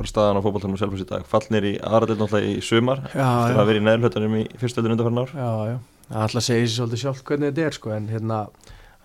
bara 0.00 0.10
staðan 0.10 0.40
á 0.40 0.44
fótballtanum 0.44 0.76
með 0.76 0.82
Selfossi 0.84 1.04
í 1.04 1.10
dag 1.10 1.26
fallnir 1.28 1.66
í 1.68 1.72
aðradelt 1.76 2.22
náttúrulega 2.22 2.52
í 2.54 2.60
sumar 2.64 3.02
Já, 3.12 3.26
eftir 3.28 3.56
já. 3.56 3.60
að 3.60 3.70
vera 3.70 3.80
í 3.80 3.84
neðurhlutanum 3.86 4.36
í 4.38 4.44
fyrstöldun 4.60 4.94
undanfarn 4.96 5.20
ár 5.20 5.34
Já, 5.34 5.50
já, 5.68 5.76
það 6.08 6.24
ætla 6.26 6.40
að 6.40 6.46
segja 6.46 6.62
sér 6.66 6.76
svolítið 6.76 7.02
sjálf 7.04 7.22
hvernig 7.28 7.50
þetta 7.50 7.66
er 7.66 7.76
sko, 7.76 7.92
en 7.96 8.08
hérna 8.10 8.40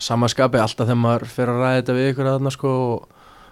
samanskapi 0.06 0.62
alltaf 0.62 0.88
þegar 0.88 1.02
maður 1.02 1.28
fer 1.32 1.52
að 1.52 1.62
ræða 1.62 1.76
þetta 1.82 1.98
við 1.98 2.10
ykkur 2.14 2.32
aðna 2.32 2.54
sko 2.56 2.74
og 2.86 3.06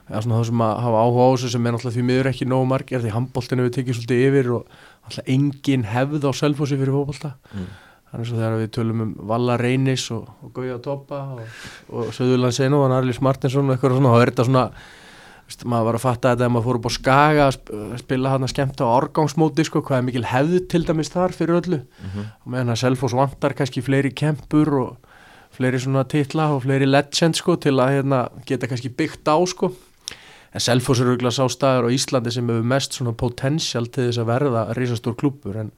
ja, 0.10 0.24
svona 0.24 0.40
þá 0.40 0.50
sem 0.50 0.64
að 0.66 0.74
hafa 0.86 1.04
áhuga 1.04 1.28
á 1.28 1.32
þessu 1.34 1.54
sem 1.54 1.68
er 1.68 1.76
náttúrulega 1.76 1.98
því 1.98 2.06
miður 2.10 2.32
ekki 2.32 2.50
nógu 2.50 2.70
margir 2.72 3.04
því 3.04 3.14
handbóltinu 3.18 3.68
við 3.68 3.78
tekið 3.78 4.00
svolítið 4.00 4.26
yfir 4.28 4.52
og 4.58 4.74
alltaf 5.08 5.32
engin 5.36 5.88
hefð 5.88 6.28
á 6.28 6.32
selfósi 6.40 6.80
fyrir 6.80 6.96
fótbolta 6.96 7.36
mm. 7.52 7.70
þannig 8.12 8.30
svo 8.30 8.40
þegar 8.42 8.58
við 8.60 8.74
tölum 8.78 9.06
um 9.06 9.14
Valla 9.32 9.56
Reynis 9.60 10.10
og, 10.16 10.28
og 10.44 10.52
Gauja 10.56 10.80
Toppa 10.84 11.22
og, 11.36 11.62
og 11.92 12.12
Söðurland 12.16 12.56
Seno 12.56 12.84
og 12.84 12.96
Arlis 12.96 13.24
Martinsson 13.24 13.70
og 13.70 13.76
eitthvað 13.78 13.98
svona, 13.98 14.12
þá 14.12 14.20
er 14.20 14.34
þetta 14.34 14.48
svona 14.50 14.66
veist, 15.48 15.64
maður 15.70 15.86
var 15.90 15.98
að 16.00 16.04
fatta 16.06 16.34
þetta 16.34 16.46
ef 16.48 16.54
maður 16.56 16.66
fór 16.68 16.80
upp 16.80 16.88
á 16.90 16.92
Skaga 16.98 17.46
að 17.48 17.56
sp- 17.58 17.74
að 17.78 17.96
spila 18.04 18.34
hann 18.34 18.44
að 18.48 18.54
skemmta 18.54 18.88
á 18.88 18.94
árgangsmóti 18.98 19.66
sko, 19.68 19.82
hvað 19.86 19.98
er 20.02 20.06
mikil 20.10 20.26
hefð 20.32 20.60
til 20.72 20.84
dæmis 20.88 21.12
þar 21.14 21.36
fyrir 21.38 21.60
öllu. 21.62 21.80
Mm 22.04 22.28
og 22.44 22.52
meðan 22.52 22.74
að 22.74 22.82
Selfoss 22.84 23.14
vantar 23.18 23.54
kannski 23.58 23.82
fleiri 23.86 24.12
kempur 24.12 24.74
og 24.82 25.10
fleiri 25.54 25.80
svona 25.80 26.04
titla 26.10 26.50
og 26.56 26.64
fleiri 26.66 26.88
legend 26.90 27.36
sko 27.38 27.56
til 27.62 27.76
að 27.80 27.92
hérna, 28.00 28.24
geta 28.46 28.68
kannski 28.68 28.90
byggt 28.90 29.28
á 29.30 29.38
sko. 29.48 29.72
En 30.54 30.62
Selfoss 30.62 31.00
er 31.02 31.08
auðvitað 31.10 31.34
sá 31.38 31.46
staður 31.50 31.88
á 31.90 31.96
Íslandi 31.96 32.32
sem 32.34 32.48
hefur 32.50 32.64
mest 32.70 32.94
svona 32.94 33.14
potential 33.18 33.88
til 33.90 34.08
þess 34.10 34.20
að 34.22 34.28
verða 34.30 34.64
risastór 34.78 35.16
klúbbur 35.18 35.56
en, 35.58 35.72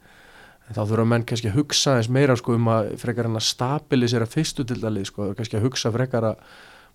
en 0.67 0.75
þá 0.75 0.81
þurfa 0.89 1.05
menn 1.07 1.23
kannski 1.23 1.47
að 1.51 1.59
hugsa 1.61 1.93
eins 1.95 2.09
meira 2.11 2.35
sko 2.35 2.55
um 2.57 2.67
að 2.73 2.89
frekar 2.99 3.29
hann 3.29 3.39
að 3.39 3.45
stabilisera 3.47 4.27
fyrstu 4.27 4.65
til 4.67 4.81
dælið 4.81 5.07
sko, 5.11 5.29
kannski 5.37 5.55
að 5.59 5.67
hugsa 5.69 5.91
frekar 5.95 6.27
að 6.33 6.41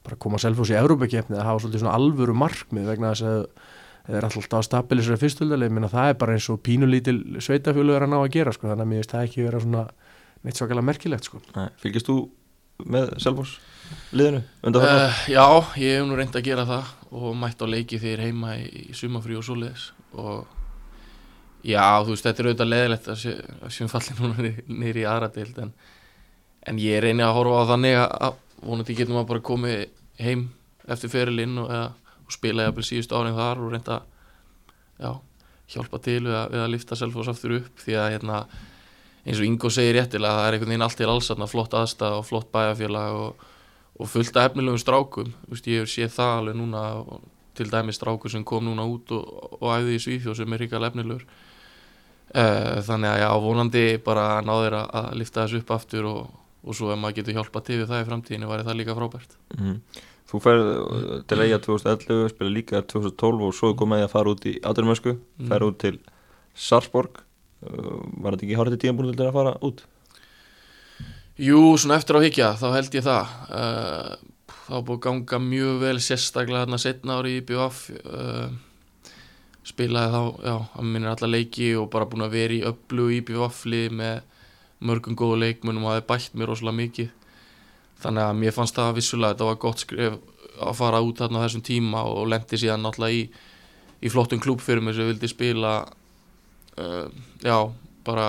bara 0.06 0.16
koma 0.16 0.38
Selfoss 0.40 0.70
í 0.72 0.78
Európa-kefni 0.80 1.36
að 1.38 1.46
hafa 1.48 1.62
svolítið 1.64 1.82
svona 1.84 1.96
alvöru 1.98 2.34
markmið 2.40 2.86
vegna 2.88 3.10
þess 3.12 3.26
að 3.28 3.40
það 4.10 4.16
er 4.18 4.26
alltaf 4.26 4.54
að 4.58 4.64
stabilisera 4.66 5.18
dælið, 5.50 5.72
minna 5.76 5.90
það 5.92 6.08
er 6.12 6.14
bara 6.22 6.34
eins 6.34 6.46
og 6.50 6.60
pínulítil 6.66 7.18
sveitafjölu 7.44 7.94
er 7.94 8.06
að 8.06 8.12
ná 8.14 8.18
að 8.22 8.30
gera 8.38 8.52
sko, 8.56 8.70
þannig 8.70 8.86
að 8.86 8.90
mér 8.90 9.02
finnst 9.02 9.12
það 9.14 9.26
ekki 9.28 9.44
vera 9.44 9.60
svona 9.60 9.82
neitt 10.40 10.56
svakalega 10.56 10.86
merkilegt 10.88 11.28
sko. 11.28 11.40
Nei, 11.54 11.66
Fylgist 11.82 12.08
þú 12.08 12.16
með 12.90 13.12
Selfoss 13.20 13.58
liðinu? 14.16 14.40
Uh, 14.64 15.20
já, 15.28 15.44
ég 15.82 15.98
hef 16.00 16.06
nú 16.08 16.16
reynd 16.16 16.36
að 16.40 16.46
gera 16.48 16.64
það 16.64 16.90
og 17.20 17.36
mætt 17.36 17.60
á 17.60 17.66
leiki 17.68 17.98
þegar 18.00 18.24
heima 18.24 18.56
í, 18.56 18.66
í 18.88 18.96
sumafrí 18.96 19.36
og 19.36 19.44
svoleiðis 19.44 19.90
og 20.16 20.46
já, 21.66 21.84
þú 22.06 22.14
veist, 22.14 22.24
þetta 22.24 22.40
er 22.42 22.48
auðvitað 22.50 22.70
leðilegt 22.72 23.08
að 23.12 23.18
sé- 23.20 23.40
að 23.60 23.74
séum 23.76 23.90
fallið 23.92 24.22
núna 24.24 24.44
niður- 24.46 24.70
niður 24.80 25.00
í 25.02 25.06
aðra 25.12 25.28
deild 25.34 25.58
en, 25.66 25.72
en 26.72 26.80
ég 26.80 27.02
reyni 27.04 27.26
að 27.26 27.34
horfa 27.36 27.60
á 27.60 27.70
þannig 27.74 27.98
að 28.00 28.38
vonandi 28.64 28.96
getum 28.98 29.20
að 29.20 29.28
bara 29.32 29.44
komið 29.50 29.84
heim 30.20 30.48
eftir 30.90 31.12
ferilinn 31.12 31.58
og, 31.62 31.70
og 31.70 32.34
spila 32.34 32.68
jafnvel 32.68 32.86
síðust 32.86 33.14
árin 33.14 33.36
þar 33.36 33.62
og 33.64 33.72
reynda 33.74 34.00
já, 35.00 35.12
hjálpa 35.74 36.00
til 36.04 36.20
við 36.26 36.36
að, 36.36 36.52
við 36.54 36.64
að 36.64 36.72
lifta 36.74 36.98
Selfoss 36.98 37.32
aftur 37.32 37.56
upp 37.60 37.82
því 37.84 37.96
að 38.00 38.12
hérna 38.16 38.42
eins 39.24 39.40
og 39.40 39.46
Ingo 39.46 39.70
segir 39.72 39.98
réttilega 39.98 40.38
það 40.38 40.46
er 40.46 40.56
einhvern 40.56 40.72
veginn 40.72 40.86
allt 40.86 40.98
til 40.98 41.10
alls 41.10 41.28
þarna, 41.30 41.48
flott 41.50 41.76
aðstæð 41.76 42.16
og 42.16 42.26
flott 42.28 42.48
bæjarfélag 42.54 43.18
og, 43.20 43.44
og 44.00 44.08
fullt 44.08 44.36
af 44.40 44.50
efnilegum 44.50 44.80
strákum. 44.80 45.34
Þú 45.44 45.54
veist, 45.54 45.68
ég 45.68 45.90
séð 45.92 46.14
það 46.16 46.32
alveg 46.38 46.58
núna 46.58 46.84
til 47.58 47.68
dæmis 47.68 48.00
strákur 48.00 48.32
sem 48.32 48.44
kom 48.46 48.64
núna 48.64 48.86
út 48.88 49.12
og, 49.12 49.56
og 49.60 49.68
æði 49.76 49.98
í 49.98 50.02
Svíþjóð 50.06 50.40
sem 50.40 50.56
er 50.56 50.64
ríkal 50.64 50.86
efnilegur. 50.88 51.26
Uh, 52.30 52.78
þannig 52.86 53.10
að 53.10 53.22
já, 53.24 53.30
vonandi 53.42 53.84
bara 54.06 54.26
ná 54.46 54.52
þeir 54.62 54.76
að, 54.78 54.90
að 55.00 55.08
lifta 55.18 55.44
þessu 55.44 55.60
upp 55.60 55.72
aftur 55.74 56.06
og, 56.08 56.20
og 56.64 56.76
svo 56.76 56.90
ef 56.92 57.00
maður 57.00 57.20
getur 57.20 57.36
hjálpa 57.38 57.62
til 57.64 57.80
við 57.80 57.90
það 57.90 58.02
í 58.02 58.08
framtíðinu 58.08 58.50
væri 58.50 58.66
það 58.68 58.78
líka 58.80 58.96
frábært. 58.98 59.36
Mhm. 59.56 59.76
Þú 60.30 60.38
ferð 60.44 60.68
uh, 60.70 61.14
til 61.26 61.40
eiga 61.42 61.58
2011 61.58 62.28
spila 62.30 62.50
líka 62.54 62.82
2012 62.86 63.46
og 63.48 63.54
svo 63.56 63.72
kom 63.74 63.90
með 63.90 64.04
að 64.06 64.12
fara 64.12 64.34
út 64.34 64.44
í 64.46 64.58
áturimösku 64.62 65.16
Mm. 65.16 65.48
ferð 65.50 65.66
út 65.66 65.78
til 65.82 65.96
Sarsborg 66.54 67.18
uh, 67.18 67.96
var 68.22 68.36
þetta 68.36 68.46
ekki 68.46 68.58
hárið 68.60 68.76
til 68.76 68.82
tíðanbúin 68.84 69.16
til 69.16 69.26
að 69.26 69.38
fara 69.40 69.56
út? 69.66 69.82
Jú, 71.40 71.60
svona 71.80 71.96
eftir 71.96 72.20
á 72.20 72.20
higgja, 72.20 72.52
þá 72.60 72.66
held 72.76 72.94
ég 72.94 73.06
það. 73.06 73.34
Uh, 73.48 74.16
þá 74.70 74.76
búið 74.86 75.00
ganga 75.06 75.38
mjög 75.42 75.78
vel 75.80 75.98
sérstaklega 76.04 76.66
þarna 76.66 76.78
setna 76.78 77.16
ári 77.18 77.38
í 77.40 77.44
uh, 77.56 78.50
spilaði 79.66 80.12
þá, 80.14 80.22
já, 80.44 80.54
að 80.78 80.84
minnir 80.86 81.12
alla 81.12 81.30
leiki 81.30 81.70
og 81.80 81.88
bara 81.92 82.08
búin 82.10 82.26
að 82.26 82.36
vera 82.36 82.56
í 82.56 82.62
öllu 82.70 83.06
í 83.16 83.20
BVF-li 83.26 83.82
með 83.92 84.20
mörgum 84.80 85.16
góðu 85.18 85.40
leikmunum 85.42 85.86
og 85.86 85.94
það 85.94 86.00
er 86.00 86.06
bætt 86.08 86.36
mér 86.38 86.52
rosalega 86.52 86.78
mikið. 86.80 87.14
Þannig 88.00 88.26
að 88.26 88.38
mér 88.40 88.56
fannst 88.56 88.78
það 88.78 88.96
vissulega 88.96 89.34
þetta 89.34 89.48
var 89.50 89.60
gott 89.64 89.84
skrif 89.84 90.18
að 90.60 90.76
fara 90.76 91.00
út 91.04 91.20
þarna 91.20 91.40
á 91.40 91.44
þessum 91.46 91.64
tíma 91.64 92.04
og 92.08 92.28
lendi 92.28 92.60
síðan 92.60 92.84
náttúrulega 92.84 93.16
í, 93.16 93.22
í 94.04 94.12
flottum 94.12 94.40
klúb 94.40 94.60
fyrir 94.64 94.84
mig 94.84 94.96
sem 94.96 95.08
vildi 95.08 95.28
spila 95.30 95.74
uh, 95.84 97.06
já, 97.44 97.56
bara 98.04 98.26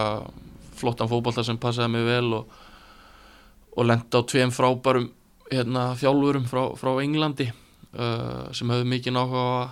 flottan 0.79 1.11
fótbolta 1.11 1.43
sem 1.43 1.59
passaði 1.59 1.95
mig 1.95 2.07
vel 2.07 2.35
og 2.39 2.59
og 3.71 3.87
lendi 3.87 4.11
á 4.11 4.21
tveim 4.27 4.51
frábærum 4.51 5.09
hérna, 5.51 5.91
þjálfurum 5.99 6.47
frá, 6.47 6.63
frá 6.79 6.91
Englandi 7.03 7.47
uh, 7.51 8.51
sem 8.55 8.71
höfðu 8.71 8.87
mikið 8.91 9.19
á 9.19 9.23
að 9.23 9.69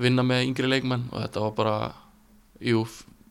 vinna 0.00 0.24
með 0.26 0.46
yngri 0.48 0.70
leikmenn 0.70 1.08
og 1.10 1.24
þetta 1.24 1.42
var 1.44 1.56
bara 1.58 1.76
jú, 2.62 2.84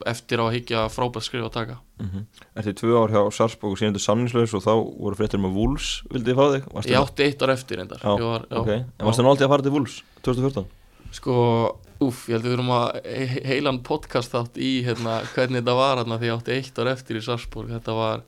eftir 0.08 0.40
á 0.40 0.46
að 0.48 0.54
higgja 0.56 0.86
frábært 0.90 1.24
skrif 1.28 1.44
að 1.46 1.54
taka 1.54 1.78
Mm 2.00 2.08
-hmm. 2.10 2.24
Eftir 2.56 2.74
tvö 2.74 2.96
ár 3.04 3.12
hjá 3.12 3.32
Sarsborg 3.32 3.72
og 3.74 3.78
sínundu 3.78 4.00
samningslaus 4.00 4.54
og 4.54 4.64
þá 4.64 4.74
voru 5.00 5.16
fréttir 5.16 5.40
með 5.40 5.54
Wolves 5.54 6.04
vildi 6.12 6.32
þið 6.32 6.36
fá 6.36 6.46
þig? 6.54 6.64
Varstu- 6.74 6.92
ég 6.92 7.02
átti 7.02 7.24
eitt 7.24 7.42
ár 7.44 7.50
eftir 7.50 7.80
endar 7.80 8.00
Já, 8.00 8.18
var, 8.20 8.46
já, 8.50 8.58
Ok, 8.58 8.68
en 8.70 9.06
varstu 9.06 9.22
nú 9.24 9.30
aldrei 9.30 9.46
að 9.46 9.50
fara 9.50 9.62
til 9.64 9.72
Wolves 9.72 10.04
2014? 10.24 10.66
sko, 11.12 11.76
úf, 12.00 12.30
ég 12.30 12.34
held 12.34 12.46
að 12.46 12.50
við 12.50 12.54
erum 12.54 12.70
að 12.70 13.02
he- 13.06 13.44
heilan 13.44 13.80
podcast 13.84 14.32
þátt 14.32 14.56
í 14.58 14.84
hérna, 14.86 15.22
hvernig 15.36 15.60
þetta 15.64 15.76
var 15.76 15.98
hérna, 15.98 16.18
því 16.20 16.26
ég 16.30 16.38
átti 16.38 16.52
eitt 16.56 16.80
ár 16.80 16.88
eftir 16.88 17.18
í 17.18 17.22
Sarsborg 17.22 17.68
þetta 17.70 17.94
var 17.94 18.22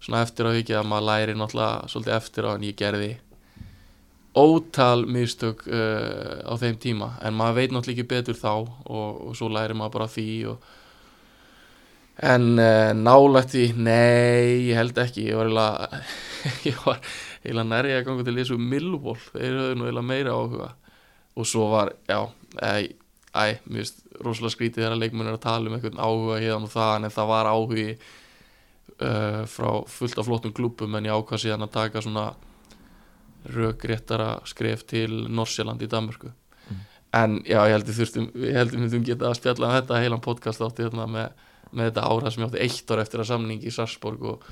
svona 0.00 0.22
eftir 0.22 0.46
á 0.46 0.50
higgja 0.52 0.80
að 0.82 0.86
maður 0.88 1.06
læri 1.06 1.34
náttúrulega 1.34 1.86
svolítið 1.88 2.16
eftir 2.16 2.44
á 2.44 2.50
en 2.54 2.62
ég 2.62 2.74
gerði 2.76 3.16
ótal 4.34 5.06
mistök 5.06 5.62
uh, 5.70 6.42
á 6.42 6.54
þeim 6.58 6.76
tíma 6.82 7.12
en 7.22 7.34
maður 7.34 7.54
veit 7.54 7.70
náttúrulega 7.70 8.00
ekki 8.02 8.08
betur 8.10 8.34
þá 8.34 8.50
og, 8.90 9.28
og 9.28 9.36
svo 9.36 9.48
læri 9.48 9.74
maður 9.78 9.92
bara 9.92 10.06
því 10.10 10.28
og... 10.50 10.58
en 12.22 12.48
uh, 12.58 12.92
nálægt 12.94 13.54
því 13.54 13.64
nei, 13.78 14.70
ég 14.70 14.78
held 14.78 14.98
ekki. 15.02 15.28
Ég 15.30 15.38
var 15.38 15.50
eiginlega 15.50 16.02
ég 16.70 16.80
var 16.84 17.00
eiginlega 17.42 17.70
nærið 17.70 17.98
að 17.98 18.04
ganga 18.08 18.26
til 18.26 18.36
þessu 18.38 18.58
Millwall. 18.60 19.20
Þeir 19.32 19.60
höfðu 19.60 19.78
nú 19.78 19.88
eiginlega 19.88 20.10
meira 20.10 20.36
áhuga. 20.36 20.70
Og 21.34 21.48
svo 21.50 21.66
var, 21.72 21.94
já 22.06 22.20
æ, 22.62 22.94
æ 23.34 23.58
mér 23.66 23.82
finnst 23.82 24.04
rosalega 24.22 24.54
skrítið 24.54 24.84
þegar 24.84 25.00
leikmenn 25.00 25.30
er 25.30 25.38
að 25.38 25.46
tala 25.46 25.70
um 25.70 25.76
einhvern 25.76 25.98
áhuga 25.98 26.38
hérna 26.38 26.68
og 26.68 26.74
það 26.74 26.96
en 26.96 27.14
það 27.16 27.30
var 27.32 27.50
áhugi 27.50 27.86
uh, 29.02 29.42
frá 29.50 29.70
fullt 29.90 30.18
af 30.18 30.28
flottum 30.28 30.54
klúpum 30.54 30.94
en 30.94 31.08
ég 31.08 31.16
ákvað 31.16 31.42
síðan 31.44 31.66
að 31.66 31.74
taka 31.74 32.02
svona 32.04 32.28
rökréttara 33.54 34.38
skref 34.48 34.86
til 34.88 35.26
Norsjöland 35.28 35.82
í 35.82 35.90
Danmörku. 35.90 36.30
Mm. 36.70 36.84
en 37.12 37.34
já, 37.44 37.58
ég 37.68 37.74
heldur 37.76 37.98
þurftum 37.98 38.30
ég 38.40 38.56
heldur 38.56 38.80
myndum 38.80 39.04
geta 39.04 39.28
að 39.28 39.40
spjalla 39.40 39.68
um 39.68 39.74
þetta 39.74 40.00
heilan 40.00 40.24
podcast 40.24 40.62
átti 40.64 40.86
hérna 40.86 41.06
með, 41.10 41.42
með 41.74 41.90
þetta 41.90 42.06
ára 42.08 42.32
sem 42.32 42.44
ég 42.44 42.48
átti 42.48 42.62
eitt 42.64 42.94
ár 42.94 43.02
eftir 43.02 43.24
að 43.24 43.30
samningi 43.32 43.68
í 43.68 43.74
Sarsborg 43.74 44.24
og 44.32 44.48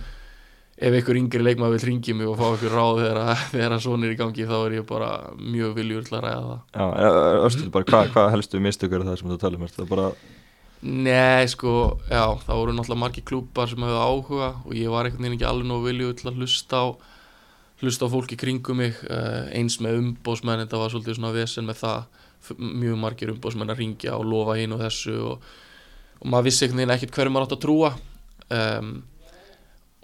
ef 0.83 0.97
einhver 0.99 1.19
yngri 1.21 1.43
leikmaður 1.47 1.79
vil 1.79 1.89
ringi 1.91 2.15
mig 2.19 2.29
og 2.29 2.39
fá 2.41 2.47
einhver 2.51 2.77
ráð 2.77 3.03
þegar, 3.53 3.79
svona 3.83 4.09
er 4.09 4.15
í 4.15 4.19
gangi 4.19 4.47
þá 4.49 4.55
er 4.59 4.77
ég 4.81 4.87
bara 4.89 5.11
mjög 5.39 5.75
viljur 5.79 6.07
til 6.07 6.19
að 6.19 6.25
ræða 6.27 6.45
það. 6.49 6.63
Já, 6.75 7.11
Östul, 7.49 7.73
bara 7.75 7.91
hvað 7.91 8.15
hva 8.17 8.29
helstu 8.35 8.63
mistökur 8.63 9.05
það 9.07 9.19
sem 9.21 9.35
þú 9.35 9.41
talum, 9.43 9.67
er 9.67 9.75
það 9.77 9.91
bara 9.93 10.13
Nei, 10.83 11.47
sko, 11.47 11.73
já, 12.11 12.25
það 12.43 12.59
voru 12.59 12.73
náttúrulega 12.75 12.99
margir 12.99 13.23
klúpar 13.23 13.69
sem 13.71 13.85
hefðu 13.87 14.01
áhuga 14.03 14.49
og 14.65 14.73
ég 14.75 14.91
var 14.91 15.07
einhvern 15.07 15.29
veginn 15.29 15.37
ekki 15.37 15.47
alveg 15.47 15.69
nógu 15.69 15.87
viljuð 15.87 16.17
til 16.19 16.31
að 16.33 16.41
hlusta 16.41 16.81
á 16.83 16.87
hlusta 17.83 18.09
á 18.11 18.15
fólki 18.15 18.39
kringum 18.39 18.81
mig. 18.83 18.99
Uh, 19.07 19.47
eins 19.55 19.79
með 19.83 20.01
umbósmenn, 20.01 20.65
þetta 20.65 20.81
var 20.81 20.91
svolítið 20.91 21.19
svona 21.21 21.35
vesen 21.37 21.69
með 21.69 21.85
það, 21.85 22.19
mjög 22.59 22.99
margir 23.05 23.31
umbósmenn 23.31 23.71
að 23.71 23.83
ringja 23.85 24.17
og 24.19 24.27
lofa 24.27 24.59
hinn 24.59 24.75
og 24.75 24.83
þessu 24.83 25.15
og, 25.31 25.47
og 26.23 26.29
maður 26.31 26.49
vissi 26.49 26.65
einhvern 26.67 26.83
veginn 26.83 26.95
ekkert 26.95 27.17
hverju 27.17 27.33
maður 27.35 27.49
átt 27.49 27.57
að 27.57 27.63
trúa. 27.67 27.91
Um, 28.53 28.93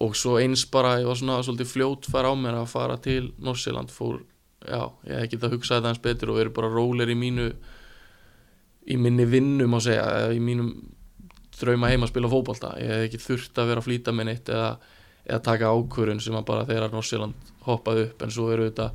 og 0.02 0.14
svo 0.18 0.36
eins 0.38 0.64
bara 0.70 0.98
ég 1.02 1.08
var 1.08 1.18
svona 1.18 1.40
svolítið 1.42 1.70
fljót 1.72 2.06
fara 2.10 2.30
á 2.30 2.34
mér 2.38 2.60
að 2.60 2.70
fara 2.70 2.98
til 3.02 3.32
Norsjöland 3.42 3.90
fór, 3.90 4.20
já, 4.62 4.82
ég 5.08 5.24
hef 5.24 5.32
getað 5.32 5.56
hugsað 5.56 5.80
þetta 5.80 5.92
eins 5.92 6.02
betur 6.04 6.32
og 6.32 6.38
verið 6.38 6.54
bara 6.54 6.70
rólir 6.70 7.10
í 7.10 7.16
mínu 7.18 7.48
í 8.88 8.96
minni 8.96 9.26
vinnu 9.28 9.66
má 9.68 9.80
segja 9.84 10.30
í 10.32 10.38
mínum 10.42 10.70
drauma 11.58 11.90
heima 11.90 12.06
að 12.06 12.12
spila 12.12 12.30
fótbolta. 12.30 12.72
Ég 12.78 12.92
hef 12.94 13.06
ekki 13.08 13.20
þurft 13.24 13.58
að 13.58 13.70
vera 13.72 13.82
að 13.82 13.88
flýta 13.88 14.14
með 14.14 14.30
neitt 14.30 14.50
eða, 14.54 14.68
eða 15.26 15.40
taka 15.50 15.72
ákvörun 15.74 16.22
sem 16.22 16.36
að 16.38 16.46
bara 16.50 16.66
þegar 16.68 16.94
Norsjöland 16.94 17.50
hoppaði 17.66 18.06
upp 18.08 18.22
en 18.22 18.34
svo 18.34 18.46
eru 18.54 18.68
þetta 18.68 18.92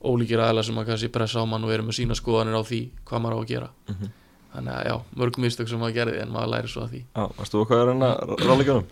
ólíkir 0.00 0.40
aðla 0.40 0.64
sem 0.64 0.80
að 0.80 0.88
kannski 0.88 1.12
pressa 1.12 1.44
á 1.44 1.46
mann 1.46 1.66
og 1.68 1.74
eru 1.74 1.84
með 1.84 1.98
sína 2.00 2.16
skoðanir 2.16 2.56
á 2.56 2.64
því 2.64 2.80
hvað 3.04 3.22
maður 3.22 3.36
á 3.36 3.40
að 3.44 3.50
gera. 3.52 3.70
Mhm. 3.92 4.12
Þannig 4.54 4.76
að 4.76 4.86
já, 4.88 4.94
mörg 5.22 5.40
mistök 5.42 5.70
sem 5.70 5.82
maður 5.82 5.98
gerði 6.00 6.22
en 6.24 6.32
maður 6.34 6.52
læri 6.54 6.70
svo 6.72 6.84
að 6.84 6.94
því. 6.94 7.02
Já, 7.14 7.24
varstu 7.38 7.64
er 7.76 7.92
hann 7.92 8.06
að 8.06 8.46
ráleikjunum? 8.46 8.88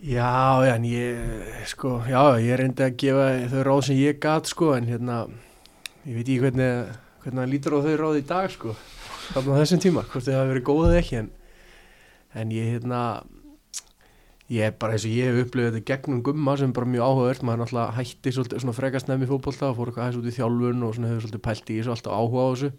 Já, 0.00 0.64
já, 0.64 0.74
en 0.78 0.84
ég, 0.88 1.16
sko, 1.68 1.98
já, 2.08 2.20
ég 2.40 2.56
reyndi 2.56 2.86
að 2.86 2.94
gefa 3.02 3.24
þau 3.52 3.64
ráð 3.66 3.82
sem 3.90 3.98
ég 4.00 4.20
gat, 4.22 4.48
sko, 4.48 4.70
en 4.72 4.86
hérna, 4.88 5.16
ég 6.06 6.14
veit 6.16 6.22
ekki 6.24 6.38
hvernig, 6.40 6.94
hvernig 7.20 7.42
hann 7.42 7.52
lítur 7.52 7.76
á 7.76 7.84
þau 7.84 7.96
ráð 8.00 8.16
í 8.16 8.24
dag, 8.30 8.48
sko, 8.54 8.72
þarna 9.34 9.58
á 9.58 9.60
þessum 9.60 9.82
tíma, 9.84 10.06
hvort 10.08 10.24
þau 10.24 10.38
hafa 10.38 10.48
verið 10.54 10.64
góðið 10.70 10.96
ekki, 11.02 11.20
en, 11.20 11.28
en 12.32 12.56
ég, 12.56 12.70
hérna, 12.78 13.02
ég 14.48 14.70
er 14.70 14.72
bara 14.80 14.96
eins 14.96 15.04
og 15.04 15.12
ég 15.12 15.28
hef 15.28 15.44
upplifið 15.44 15.76
þetta 15.76 15.88
gegnum 15.92 16.24
gumma 16.30 16.56
sem 16.56 16.72
er 16.72 16.78
bara 16.80 16.90
mjög 16.96 17.04
áhugavert, 17.04 17.44
maður 17.44 17.62
náttúrulega 17.66 17.98
hætti 18.00 18.32
svolítið 18.38 18.64
svona 18.64 18.78
frekast 18.80 19.12
nefn 19.12 19.28
í 19.28 19.30
fótbolta 19.30 19.68
og 19.68 19.76
fór 19.76 19.92
eitthvað 19.92 20.06
aðeins 20.06 20.22
út 20.22 20.32
í 20.32 20.36
þjálfun 20.40 20.88
og 20.88 20.96
svona 20.96 21.12
hefur 21.12 21.26
svolítið 21.26 21.44
pælt 21.44 21.70
í 21.70 21.76
þessu, 21.76 21.92
alltaf 21.92 22.16
áhuga 22.16 22.40
á 22.40 22.50
þessu, 22.50 22.72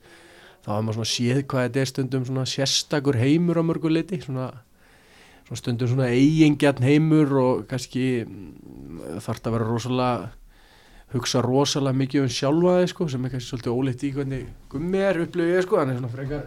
þá 0.62 0.70
hefur 0.74 0.86
maður 0.86 1.00
svona 1.00 1.12
séð 1.12 1.40
hvað 1.50 1.66
þetta 1.68 1.82
er 1.82 1.90
stundum 1.90 2.28
svona 2.28 2.50
sérstakur 2.50 3.18
heimur 3.18 3.62
á 3.62 3.64
mörgu 3.66 3.90
liti, 3.92 4.20
svona, 4.22 4.52
svona 5.48 5.62
stundum 5.62 5.90
svona 5.90 6.12
eigingjarn 6.14 6.86
heimur 6.86 7.34
og 7.42 7.66
kannski 7.72 8.06
þarf 9.18 9.42
þetta 9.42 9.52
að 9.52 9.58
vera 9.58 9.70
rosalega 9.72 10.32
hugsa 11.12 11.44
rosalega 11.44 11.98
mikið 11.98 12.26
um 12.26 12.32
sjálfa 12.32 12.78
þig 12.80 12.94
sko, 12.94 13.08
sem 13.12 13.26
er 13.26 13.34
kannski 13.34 13.50
svolítið 13.50 13.78
óleitt 13.78 14.06
í 14.06 14.12
hvernig 14.16 14.50
gummi 14.72 15.04
er 15.04 15.22
upplifið 15.26 15.58
ég 15.58 15.66
sko, 15.66 15.80
hann 15.82 15.92
er 15.92 16.00
svona 16.00 16.14
frekar 16.14 16.46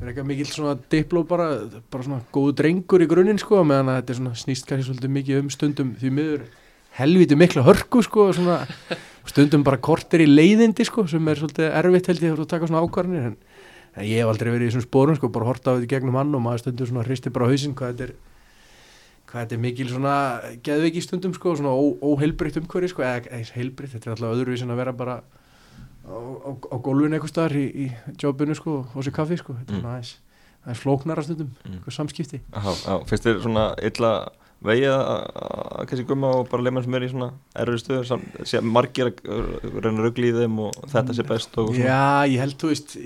frekar 0.00 0.26
mikill 0.28 0.48
svona 0.50 0.74
dipló 0.92 1.22
bara, 1.28 1.50
bara 1.92 2.06
svona 2.06 2.22
góðu 2.34 2.56
drengur 2.60 3.04
í 3.04 3.08
grunninn 3.10 3.40
sko, 3.40 3.62
meðan 3.68 3.94
þetta 3.94 4.14
er 4.14 4.20
svona 4.20 4.38
snýst 4.38 4.68
kannski 4.68 4.88
svolítið 4.88 5.14
mikið 5.20 5.42
um 5.44 5.52
stundum 5.52 5.92
því 6.00 6.12
miður 6.18 6.48
helviti 6.98 7.36
mikla 7.38 7.62
hörku 7.66 8.02
sko, 8.04 8.30
svona 8.36 8.60
stundum 9.26 9.64
bara 9.66 9.76
kortir 9.82 10.22
í 10.24 10.28
leiðindi 10.30 10.84
sko, 10.86 11.06
sem 11.10 11.28
er 11.28 11.40
svolítið 11.40 11.70
erfitt 11.80 12.06
held 12.12 12.22
ég 12.24 12.36
að 12.38 12.48
taka 12.52 12.68
svona 12.70 12.84
ákvarðanir 12.86 13.30
en 13.32 13.36
En 13.96 14.04
ég 14.04 14.18
hef 14.20 14.28
aldrei 14.28 14.50
verið 14.52 14.66
í 14.66 14.70
þessum 14.74 14.82
spórum 14.84 15.16
sko, 15.16 15.28
bara 15.32 15.46
horta 15.48 15.72
á 15.72 15.80
þetta 15.80 15.88
gegnum 15.88 16.18
hann 16.20 16.34
og 16.36 16.42
maður 16.44 16.60
stundum 16.66 16.88
svona 16.90 17.04
hristi 17.06 17.30
bara 17.32 17.46
á 17.46 17.48
hausinn 17.48 17.72
hvað 17.72 17.94
þetta 17.94 18.04
er 18.04 18.10
hvað 19.30 19.40
þetta 19.40 19.54
er 19.56 19.62
mikil 19.62 19.86
svona 19.88 20.16
geðveiki 20.66 21.00
stundum 21.00 21.32
sko, 21.32 21.54
svona 21.56 21.72
ó, 21.72 21.80
óheilbritt 22.04 22.58
umhverfi 22.60 22.90
sko, 22.92 23.00
eða 23.08 23.40
heilbritt, 23.56 23.94
þetta 23.96 24.10
er 24.10 24.12
alltaf 24.12 24.34
öðruvísin 24.36 24.68
að 24.74 24.80
vera 24.82 24.92
bara 25.00 25.14
á, 26.04 26.12
á, 26.12 26.50
á 26.52 26.76
gólfinu 26.76 27.16
eitthvað 27.16 27.32
staðar 27.32 27.56
í, 27.56 27.64
í 27.72 27.86
jobbinu 28.20 28.58
sko, 28.60 28.74
og 28.92 29.00
sér 29.08 29.16
kaffi 29.16 29.40
sko, 29.40 29.56
þetta 29.62 29.72
er 29.72 29.80
Mm. 29.80 29.80
svona 29.80 29.96
aðeins 29.96 30.84
flóknara 30.84 31.24
stundum, 31.24 31.50
Mm. 31.64 31.80
samskipti 31.88 32.42
Já, 32.52 32.60
já, 32.84 32.94
finnst 33.08 33.24
þér 33.24 33.40
svona 33.48 33.64
illa 33.80 34.12
vegið 34.64 34.88
að 34.88 35.08
að 35.76 35.88
kannski 35.90 36.06
gumma 36.08 36.30
og 36.38 36.48
bara 36.48 36.64
leima 36.64 36.82
sem 36.82 36.94
er 36.96 37.04
í 37.04 37.10
svona 37.12 37.28
erfið 37.60 37.80
stöður 37.82 38.62
margir 38.64 39.10
að 39.12 39.80
að 39.82 40.00
rugla 40.00 40.30
í 40.30 40.34
þeim 40.38 40.60
og 40.64 40.78
þetta 40.92 41.16
sé 41.16 41.26
best 41.28 41.58
og 41.60 41.74
Já, 41.76 42.24
ég 42.24 42.40
held, 42.40 42.56
þú 42.60 42.70
veist, 42.72 42.96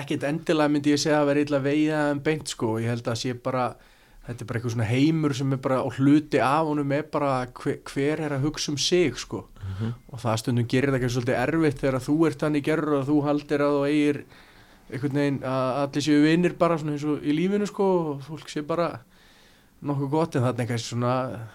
ekkit 0.00 0.26
endilega 0.28 0.70
myndi 0.72 0.94
ég 0.94 1.02
segja 1.02 1.20
að 1.20 1.30
vera 1.32 1.44
illa 1.46 1.62
veiða 1.64 2.02
en 2.14 2.22
beint 2.24 2.52
sko, 2.54 2.76
ég 2.78 2.92
held 2.92 3.10
að 3.10 3.18
sé 3.24 3.34
bara 3.34 3.72
þetta 4.26 4.44
er 4.44 4.48
bara 4.48 4.60
eitthvað 4.60 4.74
svona 4.76 4.88
heimur 4.90 5.34
sem 5.34 5.56
er 5.56 5.62
bara 5.64 5.80
og 5.82 5.96
hluti 5.98 6.40
af 6.44 6.68
honum 6.68 6.92
er 6.94 7.08
bara 7.10 7.32
hver, 7.58 7.80
hver 7.90 8.22
er 8.26 8.36
að 8.36 8.46
hugsa 8.46 8.70
um 8.70 8.78
sig 8.78 9.18
sko. 9.18 9.46
Mhm. 9.60 9.92
og 10.12 10.18
það 10.18 10.38
stundum 10.40 10.66
gerir 10.66 10.90
það 10.90 10.98
ekki 11.00 11.10
svolítið 11.14 11.40
erfitt 11.40 11.80
þegar 11.80 12.02
þú 12.02 12.14
ert 12.26 12.40
hann 12.42 12.56
í 12.58 12.62
gerur 12.64 12.94
og 13.00 13.04
þú 13.06 13.16
haldir 13.26 13.62
að 13.62 13.74
þú 13.76 13.82
eigir 13.86 14.18
einhvern 14.90 15.18
veginn 15.20 15.38
að 15.46 15.68
allir 15.84 16.04
séu 16.06 16.22
vinnir 16.24 16.54
bara 16.58 16.78
svona 16.78 16.96
eins 16.96 17.04
og 17.06 17.22
í 17.22 17.34
lífinu 17.36 17.68
sko 17.70 17.86
og 18.10 18.24
fólk 18.26 18.50
sé 18.50 18.64
bara 18.66 18.88
nokkuð 19.82 20.10
gott 20.12 20.36
en 20.36 20.42
þannig 20.44 20.64
eitthvað 20.66 20.82
svona, 20.84 21.12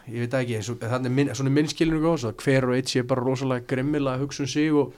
ég 0.10 0.24
veit 0.26 0.34
ekki 0.40 0.56
eins 0.58 0.70
og 0.74 0.80
þannig 0.82 1.12
minn, 1.14 1.30
svona 1.38 1.52
minnskilinu 1.54 2.00
góðs 2.02 2.24
að 2.26 2.40
hver 2.42 2.66
og 2.70 2.76
eitt 2.80 2.90
sé 2.90 3.04
bara 3.06 3.22
rosalega 3.26 3.68
grimmilega 3.70 4.18
að 4.18 4.24
hugsa 4.26 4.44
um 4.46 4.50
sig 4.50 4.72
og 4.74 4.96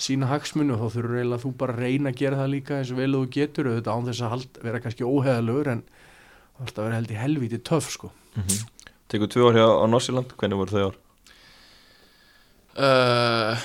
sína 0.00 0.28
hagsmunni 0.30 0.72
og 0.76 0.80
þá 0.80 0.94
þurfur 0.94 1.16
eiginlega 1.18 1.42
þú 1.44 1.50
bara 1.60 1.74
að 1.74 1.82
reyna 1.84 2.12
að 2.12 2.20
gera 2.22 2.38
það 2.40 2.52
líka 2.54 2.78
eins 2.78 2.92
og 2.94 3.00
vel 3.02 3.10
og 3.18 3.24
þú 3.26 3.32
getur 3.36 3.68
auðvitað 3.72 3.96
án 3.98 4.06
þess 4.10 4.22
að 4.24 4.32
hald, 4.36 4.60
vera 4.64 4.80
kannski 4.86 5.04
óheðalögur 5.10 5.72
en 5.74 5.82
að 6.60 6.78
vera 6.84 6.94
held 7.00 7.10
í 7.10 7.18
helvíti 7.24 7.62
töff 7.64 7.90
sko 7.96 8.12
Mhm. 8.36 8.60
Tekur 9.10 9.26
tvö 9.26 9.48
ár 9.50 9.56
hjá 9.58 9.66
á 9.66 9.84
Norsjöland, 9.90 10.30
hvernig 10.38 10.58
voru 10.60 10.70
þau 10.70 10.84
ár? 10.86 10.96
uh, 12.78 13.58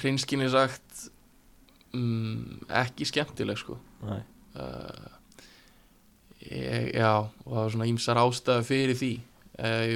Hreinskinni 0.00 0.48
sagt 0.48 1.10
mm, 1.92 2.64
ekki 2.80 3.04
skemmtileg 3.10 3.58
sko 3.60 3.76
Nei. 4.06 4.22
uh, 4.56 5.19
ég, 6.50 6.92
já 6.94 7.12
og 7.16 7.50
það 7.50 7.60
var 7.60 7.74
svona 7.74 7.90
ímsar 7.90 8.20
ástæðu 8.20 8.66
fyrir 8.68 8.98
því 8.98 9.10
uh, 9.60 9.94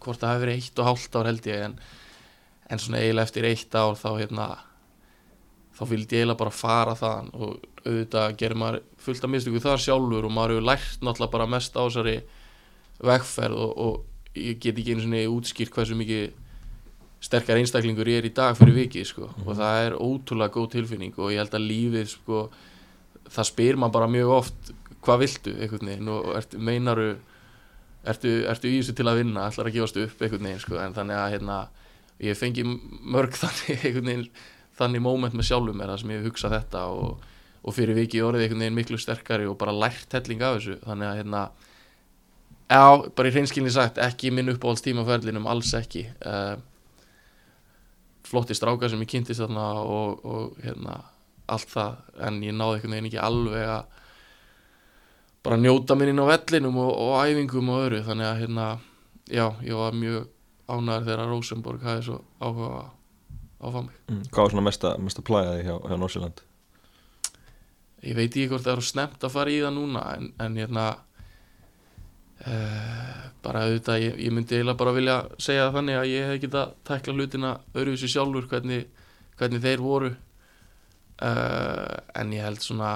hvort 0.00 0.22
það 0.22 0.34
hefur 0.34 0.44
verið 0.44 0.58
eitt 0.58 0.82
og 0.82 0.90
hálft 0.90 1.18
ár 1.18 1.30
held 1.30 1.48
ég 1.50 1.64
en, 1.68 1.78
en 2.70 2.82
svona 2.82 3.02
eiginlega 3.02 3.28
eftir 3.28 3.48
eitt 3.50 3.78
ár 3.78 3.98
þá 3.98 4.10
hérna 4.18 4.48
þá 5.78 5.82
vildi 5.88 6.18
ég 6.18 6.24
eiginlega 6.24 6.42
bara 6.42 6.54
fara 6.54 6.98
þaðan 6.98 7.32
og 7.36 7.56
auðvitað 7.80 8.36
gerir 8.40 8.60
maður 8.60 8.82
fullt 9.00 9.24
af 9.24 9.32
mistöku 9.32 9.62
þar 9.64 9.80
sjálfur 9.80 10.28
og 10.28 10.34
maður 10.36 10.56
hefur 10.56 10.68
lært 10.68 11.04
náttúrulega 11.06 11.34
bara 11.36 11.50
mest 11.54 11.76
á 11.76 11.82
þessari 11.82 12.16
vegferð 13.00 13.60
og, 13.64 13.72
og 13.80 14.36
ég 14.36 14.60
get 14.60 14.78
ekki 14.78 14.94
einu 14.94 15.06
svona 15.06 15.22
útskýrt 15.32 15.72
hversu 15.74 15.96
mikið 15.96 16.28
sterkar 17.20 17.60
einstaklingur 17.60 18.08
ég 18.08 18.20
er 18.20 18.28
í 18.28 18.34
dag 18.36 18.56
fyrir 18.56 18.76
vikið 18.84 19.08
sko. 19.08 19.30
og 19.44 19.56
það 19.56 19.86
er 19.86 19.96
ótrúlega 19.96 20.54
góð 20.54 20.70
tilfinning 20.76 21.16
og 21.18 21.32
ég 21.32 21.42
held 21.42 21.56
að 21.56 21.66
lífið 21.68 22.12
sko, 22.14 22.44
það 23.28 23.48
spyr 23.50 23.80
maður 23.80 23.96
bara 23.98 24.12
mjög 24.14 24.34
oft 24.36 24.72
hvað 25.04 25.22
viltu 25.24 25.56
einhvern 25.56 25.90
veginn? 25.92 26.12
Og 26.12 26.30
ertu, 26.38 26.60
meinaru 26.60 27.10
ertu, 28.08 28.32
ertu 28.50 28.70
í 28.70 28.78
þessu 28.80 28.96
til 28.98 29.08
að 29.08 29.22
vinna? 29.22 29.48
Ætlar 29.48 29.70
að 29.70 29.76
gefast 29.78 30.00
upp 30.00 30.22
einhvern 30.24 30.48
veginn 30.48 30.62
sko. 30.62 30.78
en 30.80 30.96
þannig 30.96 31.20
að 31.20 31.34
hérna, 31.34 31.58
ég 32.20 32.38
fengi 32.38 32.64
mörg 32.64 33.36
þannig 33.42 33.84
einhvern 33.84 34.10
veginn 34.12 34.30
þannig 34.80 35.04
moment 35.04 35.36
með 35.36 35.50
sjálfum 35.50 35.76
mér 35.76 35.92
þar 35.92 36.02
sem 36.02 36.14
ég 36.14 36.22
hef 36.22 36.30
hugsað 36.30 36.54
þetta 36.56 36.84
og, 36.94 37.26
og 37.60 37.76
fyrir 37.76 37.98
vikið 37.98 38.26
orðið 38.28 38.46
einhvern 38.46 38.64
veginn 38.64 38.78
miklu 38.78 39.00
sterkari 39.00 39.48
og 39.48 39.58
bara 39.60 39.76
lært 39.76 40.16
helling 40.16 40.44
af 40.44 40.56
þessu. 40.58 40.78
Þannig 40.86 41.10
að 41.10 41.20
hérna 41.20 41.44
já, 42.70 42.82
bara 43.16 43.28
í 43.30 43.34
hreinskilni 43.34 43.72
sagt 43.74 44.00
ekki 44.00 44.32
minn 44.32 44.52
uppáhaldstíma 44.54 45.04
á 45.04 45.10
ferlinum, 45.10 45.48
alls 45.50 45.72
ekki. 45.76 46.06
Uh, 46.24 46.56
flotti 48.30 48.54
strákar 48.54 48.92
sem 48.92 49.00
ég 49.02 49.10
kynntist 49.10 49.42
þarna 49.42 49.66
og, 49.82 50.20
og 50.24 50.60
hérna, 50.64 51.00
allt 51.50 51.72
það. 51.72 51.98
En 52.28 52.38
ég 52.46 52.54
náði 52.56 52.78
einhvern 52.78 52.96
veginn 52.96 53.10
ekki 53.10 53.24
alveg 53.26 53.72
að 53.74 53.99
bara 55.44 55.56
njóta 55.56 55.96
minn 55.96 56.12
inn 56.12 56.22
á 56.22 56.26
vellinum 56.30 56.76
og, 56.82 56.92
og 56.92 57.16
æfingum 57.24 57.72
og 57.72 57.86
öðru 57.86 58.02
þannig 58.06 58.28
að 58.28 58.40
hérna, 58.44 58.68
já, 59.30 59.46
ég 59.64 59.74
var 59.80 59.96
mjög 59.96 60.28
ánæður 60.70 61.06
þegar 61.08 61.30
Rosenborg 61.32 61.82
hafði 61.86 62.06
svo 62.10 62.20
áhuga 62.40 62.84
á 63.60 63.68
mig 63.80 63.96
Mm. 64.10 64.22
Hvað 64.30 64.42
var 64.42 64.50
svona 64.50 64.66
mesta, 64.66 64.96
mesta 64.98 65.22
plæðið 65.22 65.60
hjá, 65.66 65.74
hjá 65.86 65.96
Norsjöland? 65.96 66.40
ég 68.00 68.16
veit 68.16 68.30
ekki 68.30 68.48
hvort 68.48 68.64
það 68.64 68.72
eru 68.72 68.86
snemt 68.86 69.24
að 69.24 69.34
fara 69.34 69.52
í 69.52 69.60
það 69.60 69.74
núna 69.76 70.02
en, 70.16 70.30
en 70.40 70.56
hérna 70.56 70.84
uh, 72.46 73.20
bara 73.44 73.64
auðvitað 73.66 74.04
ég, 74.06 74.16
ég 74.24 74.34
myndi 74.34 74.56
eiginlega 74.56 74.80
bara 74.80 74.96
vilja 74.96 75.16
segja 75.36 75.66
það 75.66 75.76
þannig 75.78 76.00
að 76.00 76.10
ég 76.12 76.28
hef 76.30 76.42
getað 76.46 76.74
tækla 76.88 77.16
hlutina 77.16 77.52
öðruvísi 77.74 78.08
sjálfur 78.10 78.48
hvernig, 78.50 78.86
hvernig 79.40 79.64
þeir 79.66 79.84
voru 79.84 80.10
uh, 80.14 81.96
en 82.16 82.32
ég 82.36 82.46
held 82.46 82.64
svona 82.64 82.94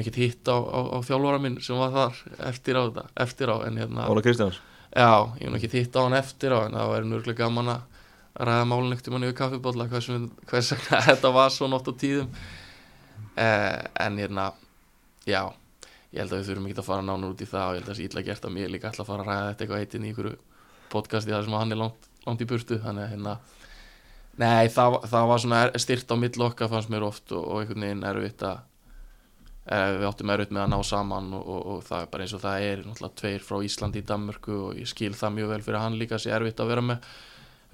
hef 0.00 0.08
ekki 0.10 0.24
hitt 0.28 0.48
á, 0.50 0.56
á, 0.58 0.80
á 0.94 0.98
þjálfara 1.06 1.40
minn 1.44 1.58
sem 1.62 1.78
var 1.78 1.92
þar 1.94 2.20
eftir 2.50 2.78
á 2.78 2.82
þetta 2.88 3.04
eftir 3.26 3.52
á 3.52 3.56
en 3.66 3.76
hérna 3.82 4.06
Óla 4.10 4.22
Kristjáns? 4.24 4.60
Já, 4.94 5.10
ég 5.40 5.48
hef 5.50 5.56
ekki 5.60 5.72
þýtt 5.74 5.98
á 5.98 6.00
hann 6.06 6.16
eftir 6.18 6.54
á 6.54 6.58
en 6.66 6.74
það 6.78 6.92
væri 6.94 7.10
nörgulega 7.10 7.44
gaman 7.44 7.72
að 7.74 7.82
ræða 8.48 8.66
málun 8.70 8.92
ekkert 8.94 9.08
um 9.10 9.16
hann 9.18 9.26
yfir 9.28 9.36
kaffibólla 9.38 9.86
hvers, 9.90 10.08
vegna- 10.10 11.02
þetta 11.10 11.30
var 11.34 11.50
svona 11.54 11.78
oft 11.78 11.90
á 11.90 11.94
tíðum 12.02 12.28
uh, 13.38 13.78
en 14.06 14.18
hérna 14.18 14.48
já, 15.26 15.42
ég 16.14 16.20
held 16.22 16.32
að 16.34 16.40
við 16.40 16.48
þurfum 16.50 16.68
ekki 16.70 16.82
að 16.82 16.88
fara 16.90 17.06
nánur 17.06 17.34
út 17.34 17.42
í 17.44 17.48
það 17.50 17.68
og 17.68 17.74
ég 17.74 17.80
held 17.82 17.88
að 17.88 17.92
það 17.94 18.00
sé 18.00 18.08
illa 18.10 18.24
gert 18.28 18.44
að 18.48 18.54
mér 18.58 18.72
líka 18.74 18.90
ætla 18.90 19.04
að 19.06 19.10
fara 19.12 19.24
að 19.24 19.30
ræða 19.30 19.46
þetta 19.50 19.64
eitthvað 19.64 19.82
heitin 19.84 20.04
í 20.04 20.10
einhverju 20.12 20.36
podcasti 20.94 21.34
þar 21.34 21.46
sem 21.48 21.56
hann 21.58 21.74
er 21.74 21.80
langt, 21.80 22.08
langt 22.26 22.42
í 22.44 22.48
burtu 22.50 22.78
þannig 22.82 23.06
að 23.06 23.12
hérna 23.14 23.36
nei, 24.42 24.68
það, 24.74 24.98
það 25.10 25.26
var 25.30 25.42
svona 25.44 25.62
styrt 25.86 26.10
á 26.10 26.16
mill 26.18 26.46
okkar 26.48 26.70
fannst 26.72 26.90
mér 26.92 27.06
oft 27.06 27.34
og, 27.34 27.42
og 27.46 27.62
einhvern 27.64 27.86
veginn 27.86 28.06
erfitt 28.10 28.42
að 28.46 28.58
eh, 28.58 28.62
við 29.64 30.02
áttum 30.08 30.30
erfitt 30.34 30.50
með 30.52 30.66
að 30.66 30.72
ná 30.74 30.78
saman 30.84 31.30
og, 31.38 31.44
og, 31.48 31.60
og 31.74 31.84
það 31.86 32.02
er 32.02 32.08
bara 32.12 32.24
eins 32.24 32.34
og 32.36 32.42
það 32.42 32.64
er 32.70 32.82
náttúrulega 32.84 33.20
tveir 33.20 33.44
frá 33.46 33.60
Íslandi 33.64 34.02
í 34.02 34.08
Danmörku 34.10 34.56
og 34.66 34.80
ég 34.80 34.90
skil 34.90 35.14
það 35.16 35.38
mjög 35.38 35.54
vel 35.54 35.62
fyrir 35.64 35.80
hann 35.80 35.96
líka 35.96 36.18
sé 36.20 36.34
erfitt 36.36 36.60
að 36.60 36.74
vera 36.74 36.84
með 36.84 37.06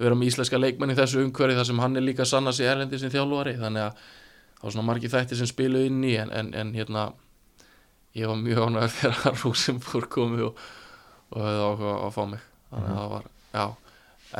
vera 0.01 0.17
með 0.17 0.31
íslenska 0.31 0.59
leikmenn 0.59 0.93
í 0.93 0.97
þessu 0.97 1.21
umhverfi 1.25 1.57
þar 1.57 1.67
sem 1.69 1.81
hann 1.81 1.97
er 1.99 2.05
líka 2.05 2.23
að 2.25 2.31
sanna 2.31 2.53
sig 2.55 2.69
erlendi 2.69 2.99
sem 2.99 3.11
þjálfari. 3.13 3.57
Þannig 3.59 3.87
að 3.87 3.99
það 4.01 4.63
var 4.63 4.75
svona 4.75 4.87
margir 4.87 5.13
þætti 5.13 5.39
sem 5.39 5.49
spiluðu 5.49 5.89
inn 5.89 6.05
í 6.07 6.15
en, 6.21 6.31
en, 6.37 6.53
en 6.57 6.73
hérna 6.77 7.05
ég 8.17 8.31
var 8.31 8.39
mjög 8.41 8.63
ánægð 8.65 8.95
þegar 8.99 9.37
Rosenborg 9.43 10.11
komi 10.15 10.45
og, 10.47 10.63
og 11.31 11.45
hefði 11.45 11.67
áhuga 11.67 11.93
að 11.97 12.15
fá 12.17 12.21
mig. 12.33 12.47
Þannig 12.71 12.93
að 12.93 13.01
það 13.01 13.11
var, 13.15 13.29
já. 13.51 13.65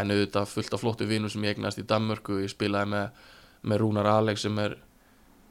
En 0.02 0.14
auðvitað 0.16 0.54
fullt 0.54 0.76
af 0.76 0.84
flottu 0.86 1.10
vinum 1.10 1.32
sem 1.32 1.46
ég 1.46 1.58
eignast 1.58 1.82
í 1.82 1.88
Danmörku 1.88 2.40
ég 2.40 2.54
spilaði 2.54 2.94
með, 2.94 3.26
með 3.68 3.84
Rúnar 3.84 4.08
Alex 4.14 4.48
sem 4.48 4.62
er 4.64 4.78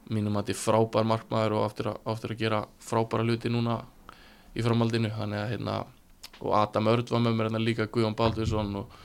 mínum 0.09 0.37
að 0.37 0.49
þetta 0.49 0.55
er 0.55 0.61
frábær 0.61 1.07
markmaður 1.07 1.57
og 1.57 1.65
aftur 1.67 1.91
að, 1.93 2.01
aftur 2.13 2.33
að 2.33 2.41
gera 2.41 2.61
frábæra 2.81 3.27
hluti 3.27 3.51
núna 3.51 3.81
í 4.55 4.65
framhaldinu. 4.65 5.11
Þannig 5.17 5.41
að 5.43 5.53
hérna 5.53 5.77
og 6.41 6.51
Adam 6.57 6.89
Örd 6.91 7.13
var 7.13 7.23
með 7.23 7.37
mér 7.37 7.49
hérna 7.49 7.61
líka 7.61 7.87
Guðjón 7.91 8.17
Baldursson 8.17 8.75
og, 8.81 8.99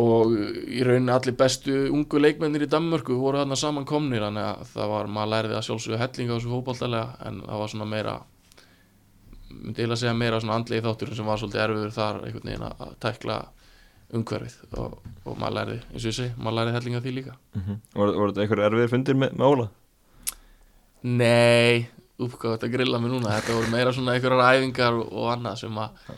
og 0.00 0.32
í 0.32 0.82
rauninni 0.86 1.12
allir 1.12 1.36
bestu 1.38 1.74
ungu 1.92 2.20
leikmennir 2.20 2.64
í 2.66 2.70
Danmörku 2.72 3.18
voru 3.20 3.42
þarna 3.42 3.58
saman 3.60 3.88
komnir. 3.88 4.24
Þannig 4.24 4.48
að 4.48 4.68
það 4.72 4.92
var, 4.94 5.10
maður 5.16 5.32
lærði 5.36 5.58
að 5.58 5.66
sjálfsögðu 5.68 6.02
hellinga 6.02 6.32
á 6.32 6.36
þessu 6.38 6.54
fótballtælega 6.54 7.26
en 7.28 7.42
það 7.46 7.64
var 7.64 7.74
svona 7.74 7.90
meira 7.92 8.20
myndi 9.52 9.82
eiginlega 9.82 10.00
segja 10.00 10.14
meira 10.16 10.40
svona 10.40 10.56
andlegi 10.56 10.84
þáttur 10.86 11.12
sem 11.16 11.28
var 11.28 11.40
svolítið 11.40 11.64
erfiður 11.66 11.92
þar 11.92 12.22
einhvern 12.22 12.48
veginn 12.48 12.64
að 12.70 12.86
að 12.86 12.94
tækla 13.04 13.36
umhverfið. 14.16 14.56
Og, 14.80 14.96
og 15.24 15.38
maður 15.40 15.56
lærði, 15.58 15.78
eins 15.92 16.02
og 16.02 16.08
ég 16.08 16.16
segi, 16.16 16.32
maður 16.38 16.58
lærði 16.58 16.74
hellinga 16.78 17.02
því 17.04 17.14
líka. 17.18 17.36
Voru 17.92 18.16
voru 18.16 18.32
þetta 18.32 18.44
einhverju 18.46 18.66
erfiðir 18.68 18.92
fundir 18.92 19.18
með, 19.20 19.36
með 19.36 19.52
Óla? 19.52 19.68
Nei, 21.02 21.88
uppgáð 22.22 22.56
þetta 22.56 22.70
grilla 22.76 23.00
mig 23.02 23.10
núna. 23.10 23.38
Þetta 23.38 23.56
voru 23.58 23.72
meira 23.72 23.94
svona 23.94 24.14
einhverjar 24.14 24.60
æfingar 24.60 25.00
og, 25.00 25.08
og 25.10 25.32
annað 25.32 25.64
sem 25.64 25.80
að 25.82 26.12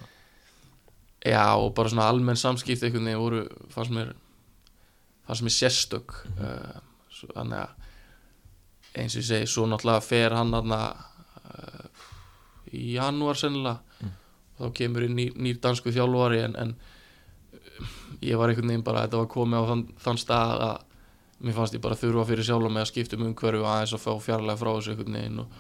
Já, 1.24 1.56
og 1.56 1.70
bara 1.72 1.88
svona 1.88 2.10
almenn 2.12 2.36
samskipti 2.36 2.84
einhvern 2.84 3.06
veginn 3.08 3.22
voru, 3.22 3.38
fannst 3.72 3.92
mér 3.96 4.10
fannst 5.24 5.44
mér 5.46 5.54
sérstök. 5.56 6.12
Uh, 6.36 6.82
svo, 7.08 7.30
þannig 7.32 7.62
að 7.62 8.98
eins 9.00 9.16
og 9.16 9.22
ég 9.22 9.28
segi, 9.30 9.48
svo 9.48 9.64
náttúrulega 9.68 10.04
fer 10.04 10.36
hann 10.36 10.52
hann 10.52 10.74
uh, 10.76 12.02
í 12.68 12.92
janúar 12.98 13.40
sennilega. 13.40 14.10
Þá 14.54 14.68
kemur 14.76 15.06
inn 15.06 15.16
nýr, 15.16 15.32
nýr 15.34 15.62
dansku 15.64 15.94
þjálfari 15.96 16.42
en, 16.44 16.58
en 16.60 16.74
uh, 16.76 17.88
ég 18.20 18.36
var 18.36 18.52
einhvern 18.52 18.74
veginn 18.74 18.84
bara, 18.84 19.06
þetta 19.06 19.22
var 19.22 19.32
komið 19.32 19.64
á 19.64 19.68
þann, 19.72 19.86
þann 20.04 20.20
stað 20.26 20.66
að 20.68 20.76
mér 21.44 21.56
fannst 21.56 21.76
ég 21.76 21.84
bara 21.84 21.98
þurfa 21.98 22.26
fyrir 22.30 22.46
sjálf 22.46 22.70
með 22.70 22.82
að 22.82 22.90
skipta 22.90 23.18
um 23.18 23.26
umhverfi 23.28 23.62
og 23.62 23.70
aðeins 23.70 23.94
að 23.96 24.04
fá 24.04 24.12
fjarlæga 24.26 24.60
frá 24.60 24.70
þessu 24.72 24.94
einhvern 24.94 25.18
veginn 25.18 25.42
og, 25.44 25.58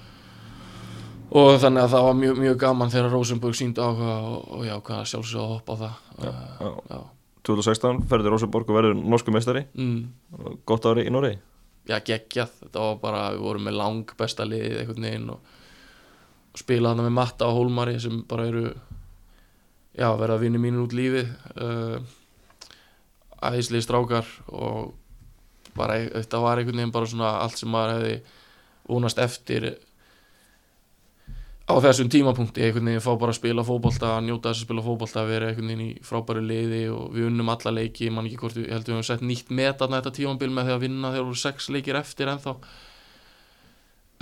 og 1.40 1.50
þannig 1.62 1.84
að 1.84 1.94
það 1.94 2.06
var 2.08 2.20
mjög, 2.20 2.40
mjög 2.44 2.60
gaman 2.64 2.94
þegar 2.94 3.14
Rosenborg 3.14 3.58
síndi 3.58 3.84
áhuga 3.84 4.14
og, 4.30 4.38
og 4.58 4.64
já, 4.68 4.74
hvað 4.88 5.10
sjálfsög 5.12 5.42
að 5.42 5.52
hoppa 5.54 5.76
á 5.76 5.82
það. 5.82 5.98
Já, 6.24 6.32
já. 6.64 6.72
já. 6.94 7.02
2016 7.44 8.06
ferði 8.08 8.32
Rósaborg 8.32 8.70
og 8.72 8.78
verður 8.78 8.96
norsku 8.96 9.32
meistari. 9.34 9.66
Mm, 9.76 10.54
Gott 10.64 10.86
ári 10.88 11.04
í 11.04 11.12
Noregi. 11.12 11.36
Já, 11.84 11.98
geggjað. 12.00 12.54
Þetta 12.62 12.84
var 12.86 12.98
bara, 13.02 13.24
við 13.34 13.44
vorum 13.44 13.66
með 13.68 13.76
lang 13.76 14.14
besta 14.16 14.46
liðið 14.48 14.80
einhvern 14.80 15.08
veginn 15.08 15.30
og, 15.34 15.54
og 16.54 16.62
spila 16.62 16.94
þarna 16.94 17.04
með 17.04 17.16
Matta 17.18 17.48
og 17.50 17.58
Hólmari 17.58 17.98
sem 18.00 18.22
bara 18.30 18.46
eru 18.48 18.64
já, 18.72 20.08
verða 20.08 20.38
að 20.38 20.44
vinna 20.46 20.62
mínur 20.62 20.86
út 20.86 20.96
lífið. 20.96 21.34
Uh, 21.58 21.98
æðislið 23.44 23.84
strákar 23.84 24.30
og 24.48 24.94
bara, 25.76 25.98
þetta 26.14 26.40
var 26.44 26.60
einhvern 26.60 26.82
veginn 26.82 26.94
bara 26.94 27.10
svona 27.10 27.34
allt 27.42 27.60
sem 27.60 27.70
maður 27.70 27.98
hefði 27.98 28.14
vonast 28.88 29.20
eftir 29.22 29.72
á 31.64 31.74
þessum 31.80 32.10
tímapunkti 32.12 32.60
einhvern 32.66 32.90
veginn 32.90 33.04
fá 33.04 33.14
bara 33.16 33.32
að 33.32 33.38
spila 33.38 33.64
fótbolta 33.64 34.10
að 34.18 34.26
njóta 34.26 34.50
þess 34.50 34.64
að 34.64 34.66
spila 34.66 34.84
fótbolta 34.84 35.22
að 35.22 35.30
vera 35.32 35.46
einhvern 35.48 35.70
veginn 35.70 35.84
í 35.86 35.92
frábæru 36.04 36.42
liði 36.44 36.80
og 36.92 37.14
við 37.14 37.28
unnum 37.30 37.52
alla 37.54 37.72
leiki 37.78 38.10
man 38.12 38.28
ekki 38.28 38.40
hvort 38.42 38.58
ég 38.60 38.68
held 38.74 38.84
við 38.84 38.98
höfum 38.98 39.06
sett 39.08 39.24
nýtt 39.24 39.52
met 39.54 39.80
þarna 39.80 40.02
þetta 40.02 40.16
tímabil 40.18 40.50
með 40.52 40.68
því 40.68 40.74
að 40.74 40.84
vinna 40.84 41.12
þegar 41.14 41.28
voru 41.30 41.40
sex 41.40 41.70
leikir 41.72 42.00
eftir 42.00 42.32
ennþá. 42.34 42.54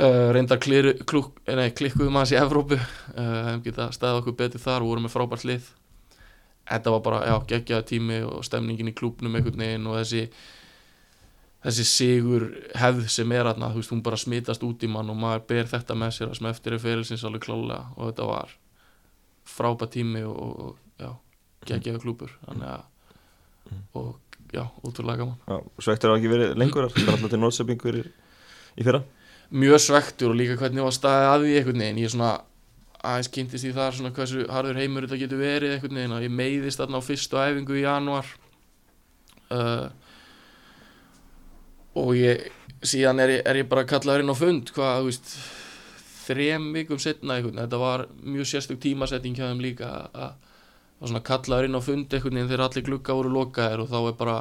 Uh, 0.03 0.31
reyndar 0.33 0.59
klir, 0.63 0.89
klúk, 1.05 1.35
nei, 1.51 1.69
klikkuðum 1.77 2.17
aðeins 2.17 2.33
í 2.33 2.39
Evrópu 2.41 2.79
uh, 2.79 2.87
hefum 3.19 3.67
geta 3.67 3.91
stæðið 3.93 4.23
okkur 4.23 4.39
betur 4.39 4.63
þar 4.63 4.87
og 4.87 4.93
vorum 4.93 5.05
með 5.05 5.15
frábært 5.17 5.45
lið. 5.51 5.67
Þetta 6.71 6.95
var 6.95 7.03
bara, 7.05 7.19
já, 7.27 7.35
geggjaði 7.51 7.89
tími 7.91 8.23
og 8.25 8.47
stemningin 8.47 8.89
í 8.89 8.95
klúbnum 8.97 9.35
einhvern 9.37 9.67
veginn 9.67 9.91
og 9.91 9.99
þessi 9.99 10.25
þessi 11.63 11.87
sigur 11.87 12.49
hefð 12.79 13.07
sem 13.13 13.33
er 13.37 13.51
aðna, 13.51 13.71
þú 13.73 13.83
veist, 13.83 13.93
hún 13.95 14.03
bara 14.05 14.19
smitast 14.19 14.65
út 14.67 14.83
í 14.83 14.91
mann 14.91 15.11
og 15.13 15.19
maður 15.19 15.47
ber 15.53 15.71
þetta 15.71 15.97
með 15.99 16.17
sér 16.17 16.35
sem 16.39 16.49
eftir 16.51 16.77
er 16.77 16.83
ferilsins 16.83 17.25
alveg 17.29 17.47
klálega 17.47 17.93
og 17.97 18.11
þetta 18.11 18.29
var 18.31 18.57
frábært 19.53 19.95
tími 19.97 20.25
og, 20.27 20.37
og 20.67 21.03
já, 21.03 21.13
geggjaði 21.69 22.03
klúbur 22.03 22.35
þannig 22.47 22.69
að 22.73 22.89
og 23.97 24.19
já, 24.53 24.67
útrúlega 24.83 25.23
gaman. 25.23 25.37
Já, 25.47 25.59
Svektur 25.87 26.13
hafa 26.13 26.21
ekki 26.21 26.31
verið 26.33 26.55
lengur 26.61 26.89
Það 26.91 27.03
er 27.03 27.13
alltaf 27.15 27.33
til 27.33 27.41
Nordsjöpingur 27.41 27.99
í, 28.01 28.03
í 28.77 28.87
fyrra. 28.87 29.03
Mjög 29.53 29.83
svektur 29.85 30.33
og 30.33 30.39
líka 30.39 30.57
hvernig 30.61 30.85
var 30.85 30.97
staðið 30.97 31.29
að 31.29 31.45
því 31.45 31.55
einhvern 31.59 31.85
veginn, 31.85 32.01
ég 32.01 32.09
er 32.09 32.13
svona 32.15 32.33
aðeins 33.03 33.31
kynntist 33.35 33.67
í 33.67 33.73
þar 33.75 33.97
svona 33.97 34.13
hversu 34.15 34.45
harður 34.51 34.79
heimur 34.79 35.07
þetta 35.07 35.21
getur 35.25 35.41
verið 35.43 35.75
einhvern 35.75 35.99
veginn 35.99 36.15
og 36.17 36.25
ég 36.25 36.33
meiðist 36.33 36.81
þarna 36.81 37.01
á 37.03 37.07
fyrstu 37.07 37.41
æfingu 37.41 37.77
í 37.77 37.83
januar 37.83 38.29
uh, 39.51 39.89
og 41.99 42.15
ég 42.17 42.47
síðan 42.83 43.23
er 43.23 43.37
ég, 43.37 43.43
er 43.47 43.61
ég 43.63 43.69
bara 43.71 43.87
kallaður 43.89 44.25
inn 44.25 44.33
á 44.33 44.37
fund 44.37 44.73
hvað, 44.75 45.01
þú 45.01 45.11
veist 45.11 45.35
þrem 46.23 46.71
vikum 46.77 47.01
setna 47.03 47.39
veginn, 47.39 47.61
þetta 47.61 47.83
var 47.83 48.07
mjög 48.23 48.49
sérstök 48.49 48.81
tímasetting 48.83 49.37
hjá 49.37 49.49
þeim 49.49 49.63
líka 49.63 49.93
að 50.13 50.35
svona 51.03 51.23
kallaður 51.27 51.69
inn 51.69 51.79
á 51.79 51.83
fund 51.83 52.15
einhvern 52.15 52.39
veginn 52.39 52.51
þegar 52.51 52.67
allir 52.69 52.87
glugga 52.87 53.17
voru 53.19 53.33
lokaðir 53.35 53.83
og 53.83 53.91
þá 53.91 53.99
er 54.03 54.19
bara 54.21 54.37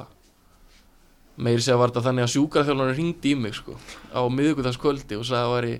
meiri 1.41 1.63
segja 1.63 1.79
var 1.79 1.89
þetta 1.89 2.05
þannig 2.09 2.27
að 2.27 2.33
sjúkraþjálfarinn 2.35 2.97
ringdi 2.99 3.33
í 3.33 3.39
mig 3.39 3.55
sko 3.57 3.77
á 4.13 4.21
miðvikudagskvöldi 4.29 5.17
og 5.17 5.25
sagði 5.25 5.41
að 5.41 5.47
það 5.47 5.55
væri 5.55 5.73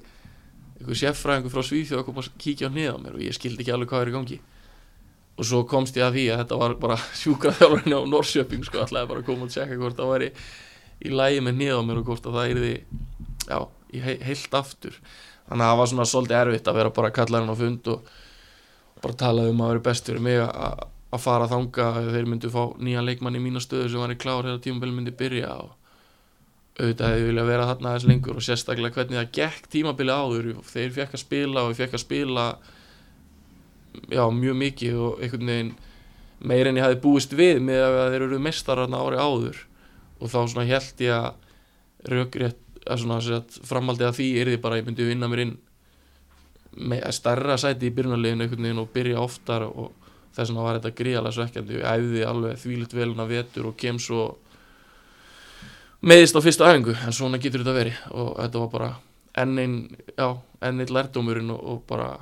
einhver 0.81 0.97
sérfræðingur 0.97 1.53
frá 1.53 1.65
Svíþjóð 1.65 2.01
að 2.01 2.07
koma 2.07 2.23
að 2.23 2.39
kíkja 2.41 2.71
á 2.71 2.73
niða 2.73 2.95
mér 3.01 3.17
og 3.17 3.21
ég 3.21 3.36
skildi 3.38 3.62
ekki 3.62 3.73
alveg 3.75 3.91
hvað 3.91 4.03
er 4.05 4.12
í 4.12 4.15
gangi. 4.15 4.38
Og 5.38 5.47
svo 5.47 5.62
komst 5.69 5.97
ég 5.97 6.05
að 6.05 6.17
því 6.17 6.25
að 6.31 6.41
þetta 6.41 6.60
var 6.62 6.75
bara 6.81 6.97
sjúkraþjálfarinn 7.21 7.97
á 7.97 8.01
Norrköping 8.10 8.65
sko 8.65 8.81
ætlaði 8.81 9.12
bara 9.12 9.21
að 9.21 9.29
koma 9.29 9.47
og 9.47 9.53
tjekka 9.53 9.77
hvort 9.77 9.99
það 9.99 10.12
væri 10.15 10.31
í 11.01 11.11
lægi 11.11 11.43
með 11.45 11.59
niða 11.59 11.81
á 11.81 11.87
mér 11.87 12.01
og 12.01 12.09
hvort 12.09 12.29
að 12.29 12.37
það 12.39 12.55
yrði 12.55 12.73
já, 13.47 13.59
í 13.91 14.05
he 14.05 14.17
heilt 14.27 14.57
aftur. 14.57 14.97
Þannig 15.49 15.65
að 15.65 15.71
það 15.71 15.79
var 15.81 15.91
svona 15.91 16.07
svolítið 16.11 16.39
erfitt 16.39 16.71
að 16.71 16.79
vera 16.79 16.95
bara 16.95 17.11
að 17.11 17.17
kalla 17.19 17.41
hann 17.41 17.53
á 17.53 17.61
fund 17.61 17.91
og 17.91 18.09
bara 19.01 19.17
tala 19.17 19.47
um 19.49 19.63
að 19.65 19.73
vera 19.73 19.85
best 19.89 20.09
fyrir 20.09 20.23
mig 20.23 20.41
að 20.45 20.87
að 21.11 21.19
fara 21.25 21.47
þanga 21.51 21.87
að 21.91 22.09
þeir 22.15 22.27
myndu 22.31 22.49
fá 22.51 22.61
nýja 22.79 23.03
leikmann 23.03 23.35
í 23.35 23.43
mína 23.43 23.61
stöðu 23.63 23.89
sem 23.91 23.99
var 23.99 24.13
í 24.13 24.19
klár 24.19 24.47
þegar 24.47 24.61
tímabili 24.63 24.95
myndi 24.95 25.13
byrja 25.19 25.49
og 25.59 25.73
auðvitað 26.79 27.11
hefði 27.11 27.25
vilja 27.27 27.47
vera 27.49 27.65
þarna 27.67 27.89
aðeins 27.91 28.05
lengur 28.07 28.37
og 28.39 28.45
sérstaklega 28.45 28.95
hvernig 28.95 29.19
það 29.19 29.33
gekk 29.35 29.67
tímabili 29.73 30.15
áður. 30.15 30.47
Þeir 30.69 30.93
fekk 30.95 31.17
að 31.17 31.23
spila 31.25 31.65
og 31.67 31.75
fekk 31.75 31.97
að 31.97 32.03
spila 32.05 32.45
já 34.07 34.23
mjög 34.31 34.57
mikið 34.61 35.01
og 35.03 35.19
einhvern 35.19 35.51
veginn 35.51 35.73
meir 36.47 36.69
en 36.69 36.79
ég 36.79 36.87
hafi 36.87 37.01
búist 37.03 37.35
við 37.35 37.59
með 37.67 37.83
að 37.89 38.15
þeir 38.15 38.25
eru 38.29 38.39
mestararna 38.47 39.03
ári 39.03 39.19
áður 39.19 39.59
og 40.21 40.29
þá 40.29 40.39
svona 40.45 40.67
held 40.69 41.03
ég 41.03 41.15
að 41.15 42.12
rökrétt 42.12 42.62
að 42.86 43.03
svona 43.03 43.19
að 43.21 43.60
framhaldi 43.67 44.07
að 44.07 44.17
því 44.17 44.29
er 44.41 44.51
því 44.51 44.62
bara 44.62 44.79
ég 44.79 44.88
myndi 44.88 45.05
vinna 45.05 45.29
mér 45.29 45.43
inn 45.45 45.57
með 46.81 47.03
stærra 47.13 47.57
sæti 47.60 47.89
í 47.89 47.95
byrjunarleginu 47.95 48.45
einhvern 48.45 48.65
veginn 48.65 48.81
og 48.81 48.93
byrja 48.93 49.21
oftar 49.21 49.67
og 49.67 49.91
þess 50.31 50.49
vegna 50.49 50.65
var 50.65 50.79
þetta 50.79 50.95
gríðalega 50.97 51.36
svekkjandi. 51.36 51.77
Ég 51.77 51.88
æfði 51.91 52.25
alveg 52.27 52.60
þvílitt 52.62 52.95
veluna 52.95 53.27
vetur 53.27 53.69
og 53.69 53.77
kem 53.79 53.99
svo 53.99 54.27
meðist 56.07 56.38
á 56.39 56.41
fyrstu 56.41 56.65
æfingu 56.65 56.95
en 56.95 57.15
svona 57.15 57.41
getur 57.41 57.65
þetta 57.65 57.77
verið. 57.77 57.97
Og 58.15 58.29
þetta 58.39 58.63
var 58.63 58.71
bara 58.75 58.91
enn 59.41 59.60
einn, 59.60 59.75
enn 60.17 60.84
einn 60.86 60.95
lærdómurinn 60.95 61.51
og, 61.53 61.60
og 61.60 61.84
bara 61.89 62.13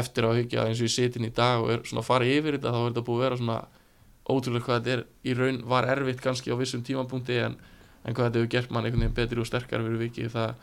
eftir 0.00 0.26
að 0.26 0.40
hyggja 0.40 0.64
eins 0.68 0.80
og 0.80 0.88
ég 0.88 0.94
sitin 0.94 1.28
í 1.28 1.34
dag 1.34 1.60
og 1.60 1.74
er 1.74 1.84
svona 1.84 2.04
að 2.04 2.08
fara 2.08 2.30
yfir 2.30 2.56
þetta 2.56 2.72
þá 2.72 2.80
er 2.80 2.90
þetta 2.90 3.06
búið 3.06 3.20
að 3.20 3.24
vera 3.26 3.40
svona 3.40 3.60
ótrúlega 4.32 4.66
hvað 4.66 4.80
þetta 4.80 4.96
er 4.96 5.04
í 5.26 5.36
raun 5.38 5.60
var 5.68 5.88
erfitt 5.92 6.22
kannski 6.24 6.52
á 6.52 6.56
vissum 6.60 6.82
tímapunkti 6.86 7.38
en, 7.44 7.56
en 8.04 8.16
hvað 8.16 8.30
þetta 8.30 8.42
hefur 8.42 8.52
gert 8.56 8.74
mann 8.74 8.86
einhvern 8.86 9.06
veginn 9.06 9.16
betri 9.16 9.42
og 9.42 9.48
sterkar 9.48 9.84
fyrir 9.86 10.04
vikið 10.06 10.34
það 10.34 10.54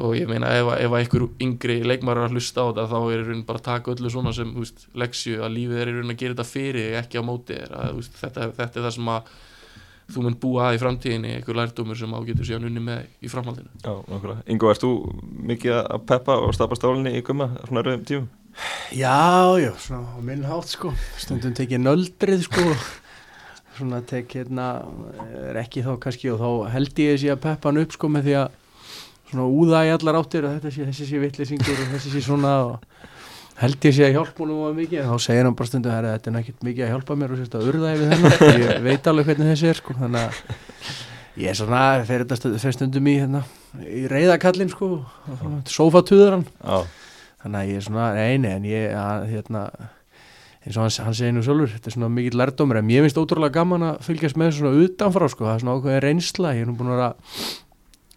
og 0.00 0.16
ég 0.16 0.28
meina 0.28 0.48
ef, 0.56 0.70
ef 0.80 0.94
einhver 0.96 1.26
yngri 1.42 1.78
leikmar 1.84 2.18
er 2.18 2.28
að 2.28 2.36
hlusta 2.36 2.64
á 2.64 2.68
þetta 2.70 2.88
þá 2.88 2.98
er 3.02 3.22
í 3.22 3.24
raun 3.28 3.46
bara 3.48 3.60
að 3.60 3.66
taka 3.68 3.92
öllu 3.92 4.12
svona 4.12 4.32
sem 4.36 4.52
veist, 4.56 4.86
leksju 4.96 5.42
að 5.44 5.56
lífið 5.56 5.80
er 5.82 5.90
í 5.90 5.96
raun 5.98 6.14
að 6.14 6.20
gera 6.22 6.36
þetta 6.36 6.48
fyrir 6.48 6.98
ekki 7.02 7.20
á 7.20 7.28
móti 7.28 7.56
þér 7.58 7.74
að, 7.76 7.96
veist, 7.98 8.20
þetta, 8.20 8.48
þetta 8.58 8.80
er 8.80 8.86
það 8.86 8.94
sem 8.96 9.10
að 9.12 9.32
þú 10.12 10.24
mynd 10.26 10.38
búa 10.42 10.68
að 10.68 10.76
í 10.76 10.80
framtíðinni 10.82 11.34
einhver 11.36 11.58
lærdómur 11.60 11.98
sem 11.98 12.14
ágetur 12.16 12.48
síðan 12.48 12.68
unni 12.68 12.84
með 12.84 13.04
í 13.22 13.30
framhaldinu 13.32 13.70
Já, 13.84 13.92
nákvæmlega. 14.08 14.44
Ingo, 14.52 14.72
erst 14.72 14.84
þú 14.84 14.92
mikið 15.52 15.76
að 15.80 16.06
peppa 16.08 16.38
og 16.42 16.56
stapa 16.56 16.78
stálinni 16.78 17.14
í 17.18 17.24
gumma 17.26 17.52
svona 17.68 17.84
rauðum 17.84 18.06
tímum? 18.08 18.30
Já, 18.92 19.56
já, 19.60 19.70
svona 19.80 20.12
á 20.12 20.20
minn 20.24 20.44
hátt 20.44 20.72
sko. 20.72 20.92
Stundum 21.20 21.54
tekið 21.56 21.84
nöldrið 21.84 22.44
sko. 22.46 22.64
Svona 23.78 24.02
tek 24.04 24.34
hérna 24.36 24.66
er 25.48 25.60
ekki 25.62 25.84
þá 25.84 25.94
kannski 26.02 26.32
og 26.32 26.42
þá 26.42 26.74
held 26.74 27.00
ég 27.00 27.14
þessi 27.14 27.30
að 27.32 27.40
peppa 27.46 27.70
hann 27.70 27.80
upp 27.82 27.96
sko 27.96 28.10
með 28.12 28.28
því 28.28 28.34
að 28.42 28.58
svona 29.30 29.46
úða 29.48 29.84
í 29.88 29.92
allar 29.94 30.18
áttir 30.20 30.44
og 30.44 30.58
þetta 30.58 30.74
sé, 30.74 30.88
þessi 30.90 31.08
sé 31.08 31.22
vittlisingur 31.22 31.80
og 31.86 31.94
þessi 31.94 32.12
sé 32.12 32.24
svona 32.26 32.52
og 32.66 32.98
held 33.62 33.88
ég 33.88 33.96
sé 33.96 34.04
að 34.08 34.18
hjálpa 34.18 34.44
honum 34.44 34.66
að 34.68 34.76
mikið. 34.82 35.00
En 35.04 35.14
þá 35.14 35.24
segir 35.28 35.48
hann 35.48 35.56
bara 35.56 35.70
stundum 35.70 35.96
að 35.96 36.10
þetta 36.10 36.30
er 36.32 36.36
nekkit 36.36 36.68
mikið 36.68 36.84
að 36.84 36.92
hjálpa 36.92 37.16
mér 37.22 37.32
og 37.32 37.40
sérst 37.40 37.56
að 37.56 37.72
urða 37.72 37.94
yfir 37.96 38.12
þennan. 38.12 38.60
Ég 38.66 38.84
veit 38.84 39.10
alveg 39.12 39.30
hvernig 39.30 39.50
þessi 39.54 39.72
er 39.72 39.80
sko 39.80 39.96
þannig 40.02 40.28
að 40.28 40.44
ég 41.40 41.48
er 41.48 41.56
svona 41.56 41.82
fyrir 42.04 42.26
þetta 42.28 42.72
stundum 42.76 43.06
í 43.08 43.14
hérna 43.16 43.40
í 43.88 44.02
reyðakallin 44.10 44.68
sko 44.72 44.88
sofatuðurann 45.70 46.44
Já, 46.44 46.82
þannig 47.42 47.58
að 47.58 47.72
ég 47.72 47.80
er 47.80 47.86
svona, 47.86 48.06
nei, 48.16 48.38
nei, 48.42 48.52
en 48.54 48.68
ég 48.68 48.94
að, 48.98 49.26
hérna, 49.32 49.64
eins 50.62 50.78
og 50.78 50.84
hann, 50.84 50.94
hann 51.08 51.18
segir 51.18 51.34
nú 51.34 51.42
sjálfur 51.46 51.74
þetta 51.74 51.90
er 51.90 51.96
svona 51.96 52.12
mikill 52.12 52.38
lærdómur, 52.38 52.78
en 52.78 52.88
mér 52.88 53.06
finnst 53.06 53.18
ótrúlega 53.18 53.58
gaman 53.58 53.88
að 53.88 54.00
fylgjast 54.06 54.38
með 54.38 54.54
svona 54.60 54.86
utanfrá 54.86 55.28
sko, 55.32 55.48
það 55.48 55.56
er 55.56 55.64
svona 55.64 55.76
ákveðin 55.78 56.04
reynsla, 56.06 56.54
ég 56.56 56.64
er 56.64 56.70
nú 56.70 56.76
búin 56.78 56.94
að 56.94 57.08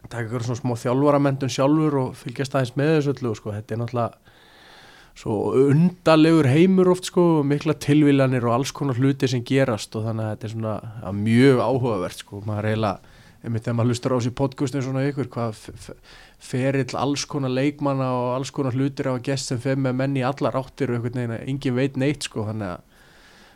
taka 0.06 0.28
ykkur 0.28 0.46
svona 0.46 0.62
smá 0.62 0.76
þjálfaramendun 0.84 1.54
sjálfur 1.56 2.00
og 2.04 2.16
fylgjast 2.20 2.56
aðeins 2.56 2.76
með 2.78 2.94
þessu 2.94 3.16
öllu 3.16 3.34
sko, 3.40 3.56
þetta 3.56 3.76
er 3.76 3.82
náttúrulega 3.82 4.34
svo 5.16 5.36
undalegur 5.72 6.50
heimur 6.52 6.92
oft 6.92 7.08
sko, 7.10 7.26
mikla 7.48 7.78
tilviljanir 7.80 8.46
og 8.46 8.58
alls 8.58 8.74
konar 8.76 9.00
hluti 9.00 9.30
sem 9.32 9.44
gerast 9.48 9.96
og 9.96 10.10
þannig 10.10 10.26
að 10.26 10.34
þetta 10.34 10.48
er 10.48 10.54
svona 10.54 10.74
að 11.08 11.22
mjög 11.22 11.62
áhugavert 11.64 12.24
sko, 12.24 12.42
maður 12.46 12.70
eiginlega 12.74 13.14
einmitt 13.46 13.64
þegar 13.64 13.78
maður 13.78 13.94
hlustar 13.94 14.16
á 14.16 14.18
þessi 14.18 14.34
podcastin 14.36 14.84
svona 14.84 15.06
ykkur, 15.08 15.30
hvað 15.32 15.62
ferill 16.40 16.98
alls 17.00 17.26
konar 17.30 17.54
leikmanna 17.54 18.10
og 18.14 18.32
alls 18.36 18.52
konar 18.54 18.76
hlutir 18.76 19.10
á 19.10 19.14
að 19.16 19.24
gest 19.30 19.52
sem 19.52 19.62
fer 19.62 19.80
með 19.80 19.96
menn 20.02 20.18
í 20.20 20.26
allar 20.26 20.58
áttir 20.60 20.92
og 20.92 21.00
einhvern 21.00 21.22
veginn 21.22 21.38
að 21.38 21.48
engin 21.50 21.78
veit 21.78 21.98
neitt 21.98 22.28
sko 22.28 22.46
þannig 22.50 22.76
að 22.76 22.84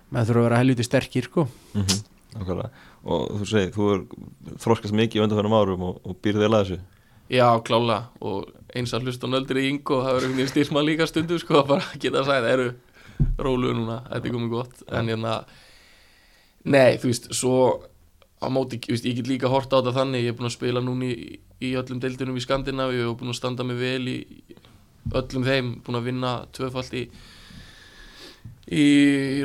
maður 0.10 0.32
þurfa 0.32 0.40
að 0.40 0.48
vera 0.48 0.62
helviti 0.64 0.88
sterkir 0.88 1.30
sko 1.30 1.46
mm 1.76 2.00
nákvæmlega. 2.36 2.70
Og 3.10 3.40
þú 3.40 3.48
segir, 3.48 3.74
þú 3.74 3.90
er 3.94 4.02
þroskast 4.62 4.96
mikið 4.96 5.20
í 5.20 5.24
undanfænum 5.24 5.56
árum 5.56 5.86
og, 5.88 6.00
og 6.06 6.18
býrði 6.24 6.44
vel 6.44 6.52
að 6.54 6.64
þessu. 6.66 6.80
Já, 7.30 7.46
klála 7.66 8.00
og 8.26 8.50
eins 8.74 8.94
að 8.94 9.08
hlusta 9.08 9.30
á 9.30 9.34
nöldri 9.34 9.66
í 9.66 9.72
Ingo 9.74 10.02
það 10.02 10.16
verður 10.16 10.28
einhvern 10.28 10.40
veginn 10.40 10.52
styrma 10.54 10.86
líka 10.86 11.08
stundu 11.10 11.38
sko 11.42 11.60
að 11.62 11.68
bara 11.74 12.00
geta 12.02 12.24
að 12.24 12.30
segja 12.30 12.46
það 12.46 12.54
eru 12.56 12.70
róluðu 13.40 13.76
núna, 13.78 14.00
þetta 14.08 14.30
er 14.30 14.34
komið 14.34 14.54
gott 14.56 14.82
en 14.88 15.12
hérna, 15.12 15.34
nei, 16.66 16.98
þú 16.98 17.12
veist 17.12 17.30
svo 17.38 17.60
á 18.40 18.48
móti, 18.50 18.80
ég 18.90 19.20
get 19.20 19.30
líka 19.30 19.52
hort 19.52 19.70
á 19.70 19.78
þetta 19.78 19.94
þannig, 20.00 20.26
ég 20.26 20.34
er 20.34 20.40
búin 20.40 20.50
að 20.50 20.56
spila 20.56 20.84
núna 20.84 21.12
í, 21.62 21.74
öllum 21.80 22.00
deildunum 22.02 22.38
í 22.40 22.44
Skandinavíu 22.44 23.10
og 23.12 23.20
búin 23.20 23.34
að 23.34 23.40
standa 23.42 23.66
mig 23.68 23.80
vel 23.80 24.08
í 24.08 24.18
öllum 25.16 25.46
þeim, 25.48 25.72
búin 25.86 26.00
að 26.00 26.10
vinna 26.12 26.34
tvöfalt 26.56 26.94
í 26.96 27.06
í 28.70 28.86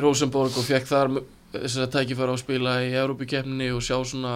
Rosenborg 0.03 0.53
og 0.59 0.67
fekk 0.67 0.85
þar 0.89 1.15
þess 1.55 1.79
að 1.81 1.93
tækifæra 1.95 2.33
á 2.33 2.35
að 2.35 2.41
spila 2.43 2.73
í 2.83 2.91
Európikeppninni 2.99 3.71
og 3.73 3.81
sjá 3.83 3.95
svona 4.05 4.33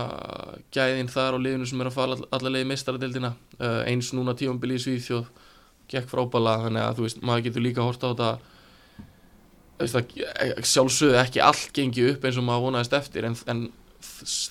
gæðin 0.74 1.12
þar 1.12 1.36
á 1.36 1.44
liðinu 1.44 1.68
sem 1.68 1.82
er 1.84 1.90
að 1.90 1.98
fara 1.98 2.16
all- 2.16 2.30
alla 2.32 2.54
leið 2.56 2.70
meistaradeildina. 2.72 3.34
Uh, 3.60 3.82
eins 3.92 4.14
núna 4.16 4.34
tífambili 4.40 4.80
í 4.80 4.84
Svíþjóð 4.84 5.28
gekk 5.92 6.08
frábæla 6.10 6.56
þannig 6.64 6.86
að 6.86 6.96
þú 6.98 7.06
veist 7.06 7.22
maður 7.26 7.46
getur 7.50 7.66
líka 7.66 7.86
hort 7.86 8.06
á 8.06 8.10
þetta 8.10 8.32
að 9.80 10.66
sjálfsögðu 10.68 11.20
ekki 11.22 11.42
allt 11.44 11.70
gengi 11.76 12.08
upp 12.12 12.26
eins 12.28 12.40
og 12.40 12.46
maður 12.48 12.66
vonaðist 12.68 12.96
eftir 12.98 13.28
en, 13.30 13.38
en 13.52 13.62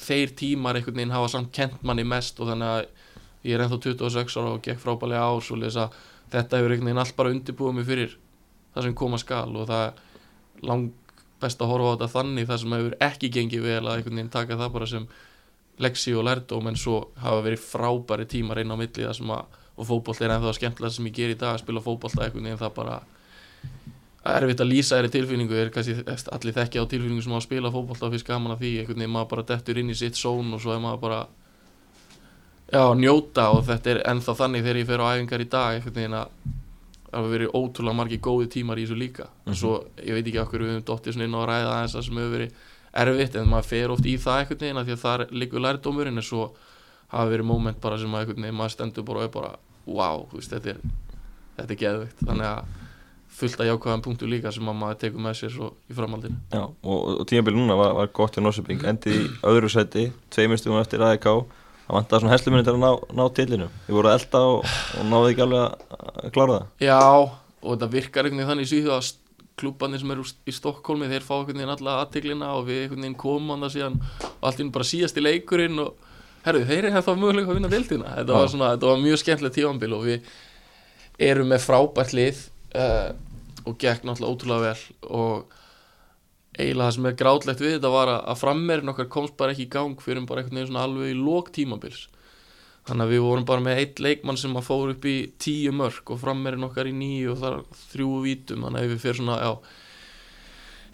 þeir 0.06 0.32
tímar 0.38 0.78
einhvern 0.78 0.96
veginn 0.98 1.14
hafa 1.14 1.28
samt 1.34 1.52
kent 1.56 1.82
manni 1.86 2.04
mest 2.08 2.40
og 2.40 2.50
þannig 2.52 2.72
að 2.72 2.97
ég 3.48 3.56
er 3.56 3.64
ennþá 3.64 3.80
26 3.88 4.38
ára 4.38 4.54
og 4.54 4.64
gekk 4.64 4.82
frábælega 4.82 5.26
ár 5.26 5.44
svo 5.44 5.58
leys 5.58 5.78
að 5.80 5.96
þetta 6.32 6.60
hefur 6.60 6.74
einhvern 6.74 6.90
veginn 6.90 7.02
allt 7.04 7.16
bara 7.16 7.32
undirbúið 7.34 7.76
mig 7.78 7.88
fyrir 7.88 8.16
það 8.74 8.88
sem 8.88 8.98
koma 9.02 9.20
skal 9.20 9.48
og 9.56 9.68
það 9.70 9.84
er 9.86 10.66
lang 10.68 10.90
best 11.40 11.62
að 11.62 11.72
horfa 11.72 11.90
á 11.90 11.94
þetta 11.94 12.12
þannig 12.16 12.48
það 12.48 12.60
sem 12.62 12.76
hefur 12.76 12.98
ekki 13.08 13.32
gengið 13.36 13.64
vel 13.64 13.80
að 13.84 13.94
einhvern 13.94 14.20
veginn 14.20 14.34
taka 14.34 14.58
það 14.58 14.74
bara 14.74 14.90
sem 14.90 15.08
leksi 15.78 16.14
og 16.18 16.26
lærdóm 16.26 16.68
en 16.68 16.78
svo 16.78 16.98
hafa 17.22 17.44
verið 17.46 17.64
frábæri 17.64 18.26
tímar 18.28 18.60
inn 18.62 18.74
á 18.74 18.76
milli 18.76 19.06
það 19.06 19.16
sem 19.20 19.34
að 19.34 19.58
og 19.78 19.86
fótboll 19.86 20.18
er 20.24 20.34
ennþá 20.34 20.56
skemmtilega 20.56 20.94
sem 20.94 21.06
ég 21.06 21.14
ger 21.14 21.32
í 21.32 21.38
dag 21.38 21.54
að 21.54 21.62
spila 21.62 21.82
fótboll 21.82 22.10
einhvern 22.18 22.48
veginn 22.48 22.58
það 22.58 22.74
bara 22.74 22.96
erfitt 24.28 24.62
að 24.62 24.70
lýsa 24.72 24.96
þeirri 24.98 25.12
tilfinningu 25.14 25.56
er 25.56 25.70
kannski 25.72 25.94
allir 26.34 26.56
þekki 26.56 26.82
á 26.82 26.90
tilfinningu 26.90 27.24
sem 27.24 27.34
á 27.34 27.38
að 27.38 27.46
spila 27.46 27.70
fótboll 27.72 27.98
þá 28.00 28.08
finnst 28.10 28.26
gaman 28.26 28.54
að 28.56 28.64
því 28.64 28.72
einhvern 28.80 28.98
veginn 28.98 29.14
maður 29.14 29.30
bara 29.34 29.46
dettur 29.52 29.78
inn 29.78 29.92
í 29.94 29.96
sitt 29.96 30.18
són 30.18 30.50
og 30.56 30.62
svo 30.64 30.74
er 30.74 30.82
maður 30.82 31.02
bara 31.04 31.20
já 32.72 32.82
njóta 32.98 33.48
og 33.54 33.66
þetta 33.68 33.92
er 33.94 34.00
ennþá 34.12 34.36
þannig 34.42 34.64
þegar 34.64 34.80
ég 34.80 34.88
fer 34.88 35.04
á 35.04 35.06
æfingar 35.12 35.44
í 35.44 35.48
dag 35.52 35.76
einhvern 35.76 35.98
veginn 35.98 36.18
að 36.18 36.32
það 37.08 37.18
hafa 37.18 37.32
verið 37.32 37.54
ótrúlega 37.56 37.96
margi 37.96 38.18
góði 38.20 38.48
tímar 38.52 38.78
í 38.80 38.84
þessu 38.84 38.98
líka. 39.00 39.28
En 39.48 39.56
svo 39.56 39.78
ég 40.04 40.12
veit 40.12 40.26
ekki 40.26 40.42
okkur 40.42 40.64
við 40.64 40.74
höfum 40.74 40.88
dottið 40.90 41.16
svona 41.16 41.28
inn 41.28 41.36
á 41.36 41.40
að 41.40 41.48
ræða 41.48 41.70
aðeins 41.74 41.96
það 41.96 42.06
sem 42.08 42.20
hefur 42.20 42.34
verið 42.36 42.66
erfitt 43.02 43.38
en 43.38 43.48
maður 43.48 43.68
fer 43.68 43.94
oft 43.94 44.08
í 44.08 44.16
það 44.20 44.42
einhvern 44.42 44.64
veginn 44.64 44.84
því 44.84 44.96
að 44.96 45.04
það 45.04 45.24
liggur 45.40 45.64
lærdómurinn 45.64 46.20
en 46.20 46.28
svo 46.28 46.50
hafa 47.08 47.30
verið 47.32 47.48
moment 47.48 47.80
bara 47.80 47.98
sem 48.00 48.12
að 48.12 48.24
einhvern 48.24 48.44
veginn 48.44 48.58
maður 48.60 48.74
stendur 48.76 49.08
bara 49.08 49.22
og 49.22 49.28
er 49.28 49.34
bara 49.38 49.52
wow, 49.88 50.26
veist, 50.34 50.52
þetta 50.52 50.74
er 50.74 50.82
þetta 51.58 51.74
er 51.74 51.80
geðveikt, 51.82 52.20
þannig 52.24 52.48
að 52.48 52.76
fullt 53.38 53.62
að 53.62 53.68
jákvæðan 53.68 54.02
punktu 54.02 54.28
líka 54.30 54.50
sem 54.54 54.68
að 54.70 54.78
maður 54.80 55.00
tekur 55.02 55.22
með 55.22 55.36
sér 55.38 55.52
svo 55.54 55.68
í 55.86 55.94
framhaldinu. 55.94 56.38
Já, 56.50 56.62
og, 56.64 57.00
og 57.14 57.24
tímabili 57.28 57.58
núna 57.58 57.76
var, 57.78 57.94
var 57.98 58.10
gott 58.16 58.36
hjá 58.36 58.42
Norsöping, 58.42 58.82
endið 58.88 59.18
í 59.18 59.26
öðru 59.46 59.70
seti, 59.72 60.08
tveimur 60.34 60.60
stugum 60.60 60.80
eftir 60.80 61.04
AEK, 61.06 61.28
það 61.88 61.96
vantaði 61.96 62.22
svona 62.22 62.34
hesluminni 62.34 62.66
til 62.66 62.74
að 62.74 62.82
ná, 62.82 62.90
ná 63.16 63.24
tillinu. 63.36 63.68
Þið 63.86 63.96
voru 63.96 64.10
að 64.10 64.18
elda 64.18 64.42
og, 64.52 64.74
og 64.98 65.06
náðu 65.08 65.30
ekki 65.32 65.44
alveg 65.46 65.62
að, 65.64 66.26
klára 66.34 66.58
það. 66.58 66.66
Já, 66.84 66.98
og 67.08 67.70
þetta 67.72 67.88
virkar 67.94 68.28
einhvern 68.28 68.42
veginn 68.42 68.52
þannig 68.52 68.70
síðu 68.72 68.92
að 68.98 69.08
klúbanir 69.58 70.02
sem 70.02 70.12
eru 70.14 70.26
í 70.46 70.54
Stokkólmi 70.54 71.08
þeir 71.10 71.24
fá 71.26 71.32
einhvern 71.38 71.58
veginn 71.58 71.72
alla 71.74 71.96
aðtiklina 72.02 72.50
og 72.58 72.68
við 72.68 72.84
einhvern 72.84 73.06
veginn 73.06 73.18
komum 73.18 73.54
hann 73.54 73.64
það 73.66 73.74
síðan 73.74 73.96
og 74.28 74.44
allt 74.50 74.62
inn 74.62 74.74
bara 74.74 74.86
síðast 74.86 75.18
í 75.18 75.24
leikurinn 75.24 75.80
og 75.82 75.96
herru, 76.44 76.62
þeir 76.68 76.90
eru 76.90 77.02
það 77.02 77.22
mögulega 77.22 77.50
að 77.50 77.58
vinna 77.58 77.72
deildina 77.72 78.12
þetta 78.20 78.36
var, 78.36 78.46
Já. 78.46 78.52
svona, 78.52 78.70
þetta 78.76 78.90
var 78.92 79.02
mjög 79.02 79.22
skemmtilegt 79.22 79.58
tífambil 79.58 79.96
og 79.96 80.04
við 80.06 80.30
erum 81.28 81.50
með 81.50 81.64
frábært 81.64 82.14
lið 82.14 82.42
uh, 82.78 83.08
og 83.66 83.78
gekk 83.82 84.06
náttúrulega 84.06 84.36
ótrúlega 84.36 84.68
vel 84.68 85.16
og 85.18 85.57
eiginlega 86.58 86.84
það 86.88 86.94
sem 86.96 87.08
er 87.08 87.18
grátlegt 87.22 87.62
við 87.62 87.74
þetta 87.76 87.90
var 87.94 88.12
að, 88.12 88.20
að 88.32 88.40
frammerin 88.42 88.92
okkar 88.92 89.10
komst 89.12 89.36
bara 89.38 89.54
ekki 89.54 89.66
í 89.68 89.72
gang 89.72 90.00
fyrir 90.02 90.24
bara 90.26 90.42
einhvern 90.42 90.58
veginn 90.58 90.70
svona 90.72 90.86
alveg 90.88 91.12
í 91.12 91.18
lók 91.18 91.52
tímabils. 91.54 92.06
Þannig 92.88 93.04
að 93.04 93.12
við 93.12 93.24
vorum 93.26 93.44
bara 93.48 93.64
með 93.64 93.82
eitt 93.82 94.00
leikmann 94.00 94.40
sem 94.40 94.56
að 94.56 94.64
fór 94.64 94.94
upp 94.94 95.04
í 95.08 95.16
tíu 95.40 95.74
mörg 95.76 96.14
og 96.14 96.22
frammerin 96.22 96.64
okkar 96.64 96.88
í 96.88 96.94
nýju 96.96 97.34
og 97.34 97.42
þar 97.42 97.58
þrjú 97.92 98.22
vítum. 98.24 98.64
Þannig 98.64 98.80
að 98.80 98.94
við 98.94 99.02
fyrir 99.02 99.18
svona 99.20 99.36
já, 99.42 99.50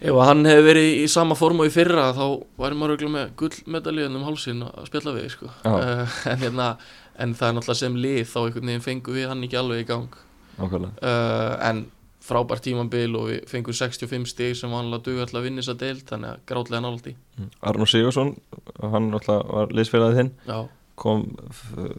ef 0.09 0.19
hann 0.27 0.49
hefði 0.49 0.67
verið 0.67 0.89
í 0.99 1.07
sama 1.15 1.39
form 1.39 1.63
og 1.63 1.69
í 1.69 1.73
fyrra 1.73 2.09
þá 2.17 2.25
væri 2.59 2.79
maður 2.81 2.95
auðvitað 2.95 3.15
með 3.15 3.33
gullmedalíðan 3.41 4.19
um 4.19 4.27
hálsin 4.27 4.63
að 4.67 4.89
spjalla 4.91 5.15
við 5.15 5.29
sko. 5.37 5.51
Uh, 5.63 6.17
en, 6.33 6.41
hérna, 6.43 6.69
en 7.15 7.35
það 7.39 7.47
er 7.47 7.57
náttúrulega 7.59 7.81
sem 7.85 7.99
lið 8.05 8.23
þá 8.33 8.39
einhvern 8.43 8.73
veginn 8.73 8.87
fengum 8.89 9.19
við 9.21 9.29
hann 9.31 9.47
ekki 9.47 9.61
alveg 9.61 9.85
í 9.85 9.89
gang. 9.93 10.21
Uh, 10.59 11.55
en 11.63 11.85
frábært 12.25 12.65
tímambil 12.65 13.15
og 13.19 13.29
við 13.29 13.39
fengum 13.51 13.77
65 13.77 14.27
stig 14.31 14.57
sem 14.57 14.73
vanlega 14.73 15.05
duga 15.05 15.25
alltaf 15.25 15.41
að 15.41 15.47
vinna 15.49 15.63
þessa 15.63 15.79
deild 15.81 16.05
þannig 16.09 16.33
að 16.33 16.43
grátlega 16.51 16.83
nált 16.85 17.09
í 17.11 17.15
Arnur 17.61 17.91
Sigursson, 17.91 18.35
hann 18.81 19.09
alltaf 19.13 19.41
var 19.51 19.73
liðsfélagið 19.75 20.21
þinn, 20.21 20.31
já, 20.49 20.59
kom 20.99 21.25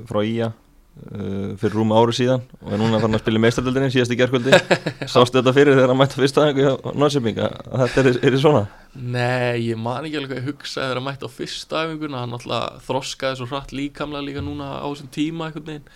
frá 0.09 0.21
Ía 0.25 0.49
uh, 0.51 1.53
fyrir 1.61 1.77
rúma 1.77 1.99
ári 2.01 2.15
síðan 2.17 2.43
og 2.61 2.73
er 2.73 2.81
núna 2.81 3.01
farin 3.03 3.19
að 3.19 3.23
spila 3.25 3.43
meistardöldinni 3.45 3.93
síðast 3.95 4.15
í 4.15 4.19
gerkvöldi. 4.19 4.51
Sástu 5.13 5.39
þetta 5.39 5.55
fyrir 5.57 5.77
þegar 5.77 5.93
hann 5.93 6.01
mætti 6.01 6.17
á 6.17 6.23
fyrsta 6.23 6.39
aðeins 6.47 7.19
að 7.21 7.25
að 7.37 7.83
þetta 7.85 7.99
er, 8.03 8.09
er 8.31 8.39
svona? 8.41 8.63
Nei, 8.97 9.57
ég 9.69 9.81
man 9.81 10.07
ekki 10.09 10.21
alveg 10.21 10.33
hvað 10.33 10.41
ég 10.41 10.49
hugsaði 10.51 10.87
þegar 10.87 11.01
að 11.03 11.09
mætti 11.09 11.29
á 11.29 11.37
fyrsta 11.37 11.83
æfinguna. 11.85 12.23
Hann 12.25 12.37
alltaf 12.39 12.87
þroskaði 12.89 13.41
svo 13.41 13.47
hratt 13.51 13.71
líkamlega 13.77 14.29
líka 14.31 14.45
núna 14.45 14.67
á 14.81 14.87
þessum 14.89 15.11
tíma 15.13 15.51
einhvern 15.51 15.69
veginn 15.75 15.87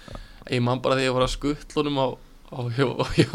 þegar 2.51 2.81
ég 2.81 3.21
ég, 3.21 3.35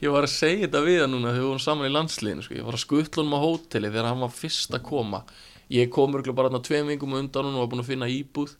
ég, 0.00 0.08
var, 0.12 0.24
að 0.24 0.32
segja 0.32 0.64
þetta 0.66 0.80
við 0.86 1.00
hann 1.02 1.12
núna 1.14 1.32
þegar 1.34 1.42
við 1.42 1.48
vorum 1.50 1.64
saman 1.66 1.88
í 1.90 1.94
landsliðinu 1.94 2.46
sko. 2.46 2.56
ég 2.58 2.66
var 2.68 2.78
að 2.78 2.84
skuttlunum 2.86 3.36
á 3.36 3.40
hóteli 3.44 3.90
þegar 3.92 4.08
hann 4.10 4.24
var 4.24 4.34
fyrst 4.34 4.74
að 4.78 4.84
koma 4.88 5.22
ég 5.68 5.90
kom 5.92 6.14
örgulega 6.16 6.38
bara 6.38 6.62
tveim 6.64 6.88
vingum 6.88 7.16
undan 7.18 7.44
hún 7.50 7.58
og 7.58 7.66
var 7.66 7.72
búin 7.74 7.84
að 7.84 7.90
finna 7.92 8.08
íbúð 8.08 8.54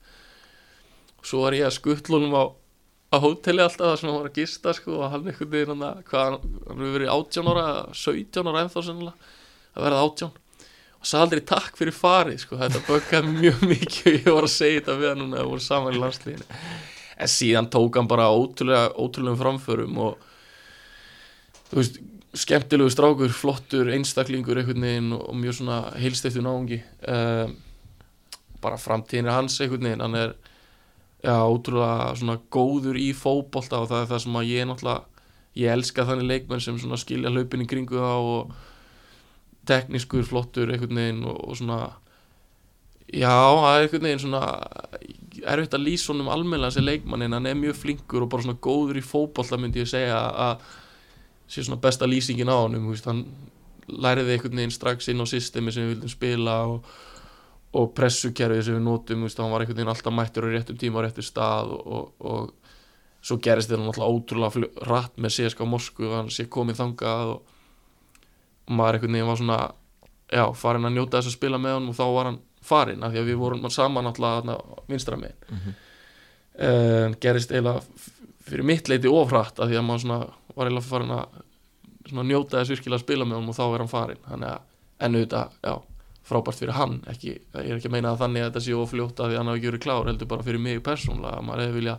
svo 1.24 1.44
var 1.46 1.56
ég 1.56 1.66
að 1.68 1.76
skuttlunum 1.78 2.36
á 2.36 2.44
á 3.08 3.16
hóteli 3.24 3.62
alltaf 3.64 3.86
þar 3.88 3.96
sem 4.02 4.10
hann 4.10 4.18
var 4.20 4.28
að 4.28 4.36
gista 4.36 4.74
sko, 4.76 4.98
og 5.00 5.08
hann 5.14 5.24
einhvern 5.30 5.48
veginn 5.54 5.70
hann 5.72 5.86
að- 5.88 6.12
hann, 6.12 6.36
hann 6.68 6.82
hefur 6.82 6.98
verið 6.98 7.12
18 7.14 7.48
ára 7.48 7.64
17 7.96 8.50
ára 8.52 8.60
ennþá 8.66 8.82
sennilega 8.84 9.32
að 9.72 9.86
verða 9.86 10.02
átján 10.04 10.34
og 10.98 11.06
sagði 11.08 11.22
aldrei 11.24 11.40
takk 11.48 11.76
fyrir 11.80 11.96
farið 11.96 12.42
sko. 12.44 12.58
þetta 12.60 12.82
böggaði 12.84 13.30
mig 13.32 13.40
mjög 13.46 13.64
mikið 13.72 14.12
og 14.12 14.18
ég 14.18 14.28
var 14.36 14.44
að 14.50 14.52
segja 14.58 14.80
þetta 14.82 14.98
við 15.00 15.08
hann 15.08 15.22
núna 15.24 15.38
að 15.38 15.40
við 15.46 15.50
vorum 15.54 15.66
saman 15.70 15.96
í 15.96 16.02
landsliðinu 16.04 16.60
en 17.18 17.30
síðan 17.30 17.70
tók 17.72 17.98
hann 17.98 18.08
bara 18.10 18.30
ótrúlega, 18.30 18.92
ótrúlegum 18.94 19.40
framförum 19.40 19.98
og 20.04 20.26
þú 21.70 21.80
veist 21.80 21.98
skemmtilegu 22.38 22.92
strákur, 22.92 23.32
flottur 23.32 23.90
einstaklingur 23.92 24.60
einhvern 24.60 24.84
veginn 24.84 25.14
og, 25.16 25.32
mjög 25.36 25.58
svona 25.60 25.78
heilstiftu 25.98 26.44
náungi. 26.44 26.82
Um, 27.08 27.56
bara 28.62 28.78
framtíðin 28.80 29.30
er 29.30 29.38
hans 29.38 29.58
einhvern 29.60 29.88
veginn. 29.88 30.04
Hann 30.04 30.18
er 30.18 30.34
já, 31.24 31.34
ótrúlega 31.34 32.14
svona 32.18 32.38
góður 32.52 32.98
í 33.00 33.10
fótbolta 33.16 33.82
og 33.82 33.90
það 33.90 34.02
er 34.02 34.10
það 34.12 34.24
sem 34.24 34.40
að 34.40 34.50
ég 34.52 34.68
náttúrulega 34.68 35.18
ég 35.58 35.74
elska 35.74 36.06
þannig 36.06 36.28
leikmenn 36.28 36.62
sem 36.62 36.78
svona 36.78 36.98
skilja 37.00 37.32
hlaupin 37.32 37.64
í 37.64 37.70
kringu 37.70 37.98
þá 37.98 38.14
og 38.18 38.52
teknískur, 39.68 40.26
flottur 40.28 40.70
einhvern 40.72 41.00
veginn 41.00 41.24
og, 41.26 41.40
og 41.48 41.58
svona 41.58 41.80
já, 43.08 43.32
það 43.32 43.72
er 43.72 43.86
einhvern 43.86 44.06
veginn 44.06 44.22
svona 44.22 44.44
erfitt 45.46 45.76
að 45.76 45.86
lýsa 45.86 46.12
honum 46.12 46.30
almennilega 46.32 46.76
sem 46.76 46.86
leikmann 46.86 47.24
en 47.26 47.36
hann 47.36 47.48
er 47.50 47.58
mjög 47.58 47.76
flinkur 47.82 48.24
og 48.24 48.30
bara 48.32 48.46
svona 48.46 48.60
góður 48.62 49.00
í 49.00 49.04
fótbolta 49.04 49.58
myndi 49.60 49.82
ég 49.82 49.90
segja 49.90 50.18
að 50.18 50.64
sé 51.48 51.64
svona 51.64 51.80
besta 51.82 52.08
lýsingin 52.08 52.50
á 52.52 52.56
honum 52.56 52.90
veist, 52.90 53.08
hann 53.08 53.24
læriði 53.88 54.34
einhvern 54.34 54.60
veginn 54.60 54.74
strax 54.74 55.08
inn 55.08 55.24
á 55.24 55.26
systemi 55.28 55.72
sem 55.72 55.86
við 55.86 55.94
vildum 55.94 56.12
spila 56.12 56.56
og, 56.68 56.88
og 57.72 57.92
pressukerfið 57.96 58.66
sem 58.66 58.76
við 58.76 58.84
notum 58.84 59.24
veist, 59.24 59.40
hann 59.40 59.52
var 59.52 59.64
einhvern 59.64 59.80
veginn 59.80 59.92
alltaf 59.94 60.14
mættur 60.14 60.48
á 60.48 60.52
réttum 60.52 60.80
tíma 60.80 61.00
á 61.00 61.04
réttum 61.06 61.24
stað 61.24 61.72
og, 61.76 61.86
og, 61.86 62.12
og 62.20 63.24
svo 63.24 63.38
gerist 63.42 63.72
þetta 63.72 63.82
náttúrulega 63.86 64.12
ótrúlega 64.14 64.90
rætt 64.90 65.16
með 65.16 65.34
CSK 65.36 65.66
Moskvu 65.66 66.12
hann 66.12 66.28
sé 66.32 66.46
komið 66.52 66.82
þangað 66.82 67.34
og, 67.34 67.56
og 68.68 68.76
maður 68.78 68.98
einhvern 68.98 69.16
veginn 69.16 69.30
var 69.32 69.40
svona 69.40 69.60
já, 70.28 70.44
farin 70.54 70.88
að 70.88 70.98
njóta 70.98 71.18
þess 71.18 71.32
að 71.32 71.38
spila 71.38 71.62
með 71.62 71.78
hann 71.78 71.90
og 71.90 71.98
þá 71.98 72.06
var 72.14 72.30
hann 72.30 72.40
farin 72.68 73.04
af 73.04 73.12
því 73.12 73.22
að 73.22 73.30
við 73.32 73.40
vorum 73.42 73.68
saman 73.72 74.12
þarna 74.12 74.56
vinstra 74.88 75.18
megin. 75.20 75.42
Mhm. 75.48 75.76
uh, 76.58 77.18
gerist 77.20 77.52
eiginlega 77.52 77.82
fyrir 78.48 78.64
mitt 78.64 78.88
leiti 78.88 79.10
ofrætt 79.12 79.60
af 79.60 79.68
því 79.68 79.78
að 79.78 79.86
maður 79.88 80.32
var 80.54 80.70
eiginlega 80.70 80.88
farin 80.88 81.14
að 81.18 82.24
njóta 82.24 82.58
þess 82.58 82.72
virkilega 82.72 82.98
að 82.98 83.04
spila 83.04 83.28
með 83.28 83.38
honum 83.38 83.52
og 83.52 83.58
þá 83.58 83.64
er 83.66 83.84
hann 83.84 83.92
farin 83.92 84.24
þannig 84.24 84.50
að 84.54 85.06
ennu 85.06 85.22
þetta, 85.22 85.42
já, 85.62 85.74
frábært 86.28 86.60
fyrir 86.60 86.76
hann. 86.76 86.98
Ekki, 87.12 87.34
ég 87.38 87.70
er 87.70 87.76
ekki 87.76 87.90
að 87.90 87.94
meina 87.94 88.12
að 88.12 88.22
þannig 88.24 88.44
að 88.44 88.50
þetta 88.50 88.64
sé 88.64 88.76
ofljótt 88.76 89.20
af 89.20 89.30
því 89.30 89.36
að 89.36 89.42
hann 89.42 89.50
hafi 89.52 89.64
verið 89.68 89.84
klár, 89.84 90.08
heldur 90.10 90.30
bara 90.32 90.46
fyrir 90.46 90.62
mig 90.64 90.82
persónulega 90.84 91.38
að 91.38 91.46
maður 91.46 91.64
hefði 91.64 91.78
vilja 91.78 91.96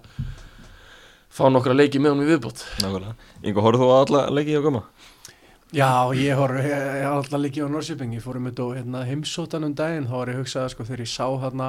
fá 1.30 1.44
nokkra 1.54 1.76
leiki 1.78 2.02
með 2.02 2.16
honum 2.16 2.26
í 2.28 2.40
Nákvæmlega. 2.84 3.14
Ingo, 3.44 3.64
horfðu 3.64 3.86
þú 3.86 3.92
á 3.94 3.98
alla 4.02 4.24
leiki 4.34 4.58
á 4.58 4.62
gama? 4.66 4.84
Já, 5.70 6.10
ég 6.18 6.34
har 6.34 6.50
alltaf 7.12 7.38
líkið 7.38 7.68
á 7.68 7.70
Norrköping, 7.70 8.16
ég 8.18 8.24
fór 8.26 8.40
um 8.40 8.48
þetta 8.50 8.66
hérna, 8.74 9.04
heimsóttan 9.06 9.68
um 9.68 9.74
daginn, 9.78 10.08
þá 10.10 10.16
var 10.16 10.30
ég 10.32 10.38
hugsað 10.40 10.72
sko 10.74 10.86
þegar 10.88 11.04
ég 11.04 11.10
sá 11.12 11.26
hérna 11.44 11.68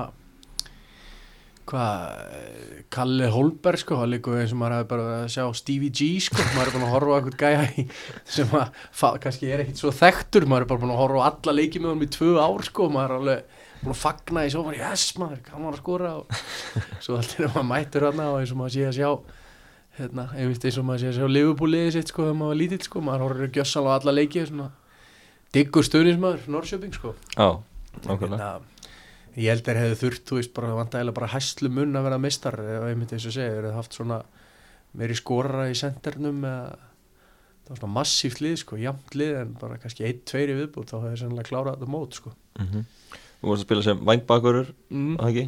hvað, 1.68 2.22
Kalle 2.96 3.28
Holberg 3.34 3.82
sko, 3.82 3.98
það 4.01 4.09
líka 4.14 4.38
eins 4.40 4.55
og 4.55 4.61
maður 4.62 4.76
hefði 4.78 4.88
bara 4.94 5.11
að 5.18 5.26
sjá 5.34 5.44
Stevie 5.61 5.92
G 5.92 6.09
sko, 6.24 6.46
maður 6.55 6.70
er 6.70 6.76
búin 6.78 6.86
að 6.86 6.94
horfa 6.94 7.12
á 7.12 7.16
eitthvað 7.18 7.36
gæja 7.42 7.66
í, 7.68 7.84
sem 8.38 8.55
að, 8.57 8.80
kannski 9.26 9.51
er 9.53 9.64
ekkit 9.66 9.82
svo 9.82 9.92
þekktur, 9.98 10.48
maður 10.48 10.64
er 10.64 10.70
bara 10.72 10.82
búin 10.86 10.94
að 10.94 11.03
horfa 11.03 11.20
á 11.20 11.28
alla 11.28 11.57
leikið 11.59 11.84
með 11.84 11.92
honum 11.92 12.07
í 12.07 12.11
tvö 12.16 12.30
ár 12.40 12.66
sko, 12.70 12.88
maður 12.96 13.12
er 13.12 13.18
alveg 13.18 13.61
búin 13.82 13.92
að 13.98 14.01
fagna 14.07 14.46
í 14.46 14.55
maður, 14.57 14.80
yes 14.80 15.05
maður, 15.20 15.44
kann 15.44 15.61
maður 15.61 15.76
að 15.76 15.84
skora 15.84 16.14
og 16.22 16.40
svo 17.05 17.20
alltaf 17.20 17.44
er 17.44 17.53
maður 17.53 17.70
mættur 17.74 18.09
hérna 18.09 18.32
og 18.32 18.40
eins 18.40 18.57
og 18.57 18.62
maður 18.62 18.78
sé 18.78 18.88
að 18.88 18.98
sjá 19.03 19.12
hérna, 20.01 20.24
einmitt 20.36 20.64
eins 20.66 20.78
og 20.80 20.86
maður 20.88 21.03
sé 21.05 21.09
að 21.11 21.16
sjá 21.20 21.28
Liverpool-liðið 21.34 21.94
sitt 21.96 22.11
sko 22.12 22.24
þegar 22.26 22.36
maður 22.40 22.53
var 22.55 22.59
lítill 22.61 22.82
sko, 22.86 23.03
maður 23.07 23.24
horfður 23.26 23.53
gjössal 23.57 23.84
á 23.86 23.90
alla 23.98 24.14
leiki 24.16 24.44
svona 24.48 24.68
diggur 25.55 25.86
stöðnismæður, 25.86 26.44
Norrköping 26.55 26.94
sko 26.96 27.14
Já, 27.36 27.48
nákvæmlega 28.07 28.51
hérna, 28.51 28.84
ég 29.36 29.48
held 29.53 29.64
þeir 29.66 29.80
hefðu 29.84 29.98
þurft, 30.05 30.24
þú 30.30 30.38
veist, 30.40 30.53
bara 30.57 30.74
vantægilega 30.78 31.18
bara 31.20 31.32
hæslu 31.34 31.70
munn 31.74 31.98
að 31.98 32.07
vera 32.09 32.20
mistar 32.22 32.59
ef 32.61 32.86
einmitt 32.90 33.12
eins 33.16 33.26
og 33.30 33.34
segja, 33.36 33.57
þeir 33.57 33.66
hefðu 33.68 33.76
haft 33.80 33.98
svona 33.98 34.20
meiri 35.01 35.14
skorara 35.18 35.68
í 35.70 35.76
sendernum 35.78 36.40
eða 36.44 36.62
það 37.61 37.70
var 37.74 37.80
svona 37.82 37.94
massíft 38.01 38.40
lið 38.42 38.57
sko, 38.64 38.78
jamt 38.82 39.14
lið 39.14 39.36
en 39.44 39.53
bara 39.61 39.78
kannski 39.78 40.07
einn, 40.09 40.22
tveir 40.26 40.51
í 40.51 40.57
viðbútt 40.59 40.90
þá 40.90 40.96
hefðu 40.98 41.12
þeir 41.12 41.22
sennilega 41.24 41.51
klárað 41.53 41.76
þetta 41.78 41.94
mót 41.96 42.18
sko 42.18 42.34
Mhm. 42.61 42.82
Þú 43.40 43.48
vorst 43.48 43.62
að 43.62 43.66
spila 43.68 43.82
sem 43.86 44.01
vængbakurur, 44.05 44.66
mm. 44.92 45.12
að 45.16 45.28
ekki? 45.30 45.44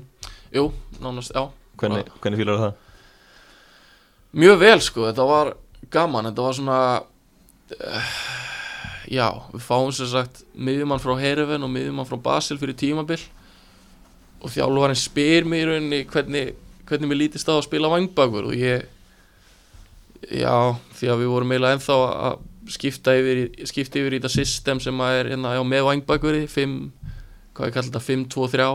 Jú, 0.54 0.62
nánast, 1.02 1.34
já 1.36 1.42
Hvernig, 1.76 2.06
hvernig 2.22 2.38
fílar 2.40 2.60
það? 2.62 2.76
Mjög 4.32 4.62
vel 4.62 4.78
sko, 4.80 5.04
þetta 5.10 5.26
var 5.28 5.52
gaman, 5.92 6.30
þetta 6.30 6.46
var 6.46 6.56
svona 6.56 6.78
uh, 7.02 8.14
Já, 9.12 9.26
við 9.52 9.64
fáum 9.66 9.90
sem 9.92 10.08
sagt 10.08 10.44
miðjumann 10.56 11.02
frá 11.02 11.12
Hereven 11.20 11.66
og 11.66 11.72
miðjumann 11.74 12.08
frá 12.08 12.16
Basel 12.22 12.56
fyrir 12.60 12.78
tímabil 12.78 13.20
og 14.42 14.50
þjálfarinn 14.54 14.98
spyr 14.98 15.46
mér 15.46 15.66
í 15.66 15.68
rauninni 15.68 16.00
hvernig, 16.08 16.54
hvernig 16.88 17.10
mér 17.10 17.20
lítist 17.20 17.50
á 17.50 17.54
að 17.58 17.66
spila 17.66 17.92
vangbakur 17.92 18.48
og 18.48 18.56
ég 18.56 18.88
Já, 20.30 20.78
því 20.94 21.08
að 21.10 21.20
við 21.20 21.30
vorum 21.32 21.52
eiginlega 21.52 21.76
ennþá 21.76 21.94
að 21.98 22.42
skipta 22.70 23.14
yfir, 23.18 23.40
skipta 23.66 23.98
yfir 23.98 24.14
í 24.14 24.20
þetta 24.20 24.30
system 24.30 24.80
sem 24.80 25.00
að 25.02 25.16
er 25.18 25.30
hérna, 25.32 25.54
já, 25.56 25.62
með 25.66 25.86
vangbakuri 25.88 26.42
5, 26.50 26.76
hvað 27.56 27.68
ég 27.68 27.74
kallar 27.74 27.88
þetta 27.88 28.02
5, 28.06 28.22
2, 28.30 28.46
3 28.52 28.68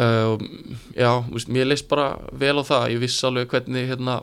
uh, 0.00 0.34
já, 0.96 1.10
veist, 1.30 1.48
mér 1.52 1.68
leist 1.70 1.88
bara 1.90 2.14
vel 2.32 2.58
á 2.60 2.64
það, 2.66 2.90
ég 2.94 3.02
vissi 3.04 3.26
alveg 3.28 3.48
hvernig 3.52 3.88
hérna, 3.90 4.20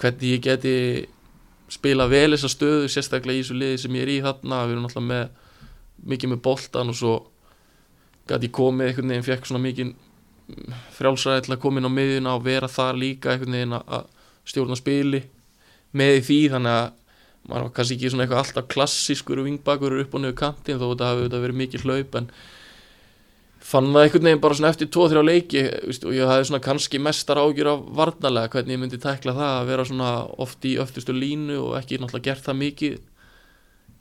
hvernig 0.00 0.32
ég 0.36 0.42
geti 0.44 0.74
spila 1.72 2.06
vel 2.10 2.30
þessa 2.34 2.50
stöðu 2.52 2.90
sérstaklega 2.92 3.40
í 3.40 3.42
þessu 3.42 3.56
liði 3.58 3.78
sem 3.82 3.96
ég 3.98 4.04
er 4.06 4.12
í 4.12 4.18
þarna. 4.22 4.64
Við 4.66 4.76
erum 4.76 4.84
alltaf 4.86 5.06
með 5.06 5.24
mikið 6.06 6.32
með 6.34 6.42
boltan 6.44 6.92
og 6.92 6.98
svo 6.98 7.14
gæti 8.28 8.46
ég 8.50 8.54
komið 8.54 8.90
einhvern 8.90 9.10
veginn, 9.14 9.26
fekk 9.26 9.48
svona 9.48 9.64
mikið 9.64 9.94
frjálsræði 10.94 11.46
til 11.46 11.54
að 11.56 11.62
koma 11.64 11.80
inn 11.80 11.88
á 11.90 11.96
miðjuna 11.96 12.36
og 12.38 12.44
vera 12.46 12.68
þar 12.70 13.00
líka 13.00 13.32
einhvern 13.32 13.56
veginn 13.58 13.78
að- 13.80 14.06
stjórna 14.46 14.76
spili 14.78 15.24
með 15.96 16.20
því. 16.28 16.38
Þannig 16.54 16.76
að 16.76 16.92
maður 17.46 17.64
var 17.66 17.72
kannski 17.74 17.96
ekki 17.96 18.10
svona 18.12 18.26
eitthvað 18.26 18.42
alltaf 18.44 18.68
klassískur 18.70 19.42
vingbakur 19.42 19.98
upp 20.02 20.14
og 20.14 20.22
niður 20.22 20.38
kantinn 20.38 20.78
þó 20.78 20.86
þetta 20.92 21.10
hafi 21.10 21.28
verið 21.34 21.60
mikið 21.62 21.86
hlaup 21.86 22.14
en 22.20 22.30
fann 23.66 23.90
það 23.90 24.04
einhvern 24.04 24.28
veginn 24.28 24.42
bara 24.44 24.56
svona 24.58 24.70
eftir 24.70 24.88
2-3 24.94 25.22
leiki 25.26 25.62
og 26.06 26.12
ég 26.14 26.30
hafði 26.30 26.48
svona 26.50 26.62
kannski 26.62 27.00
mestar 27.02 27.40
ágjur 27.42 27.70
af 27.72 27.80
varnalega 27.98 28.52
hvernig 28.52 28.76
ég 28.76 28.82
myndi 28.82 29.00
tekla 29.02 29.34
það 29.34 29.54
að 29.54 29.70
vera 29.72 29.86
svona 29.88 30.10
oft 30.44 30.68
í 30.68 30.76
öftustu 30.82 31.14
línu 31.16 31.56
og 31.64 31.78
ekki 31.80 31.98
náttúrulega 31.98 32.28
gert 32.28 32.46
það 32.46 32.60
mikið 32.60 33.00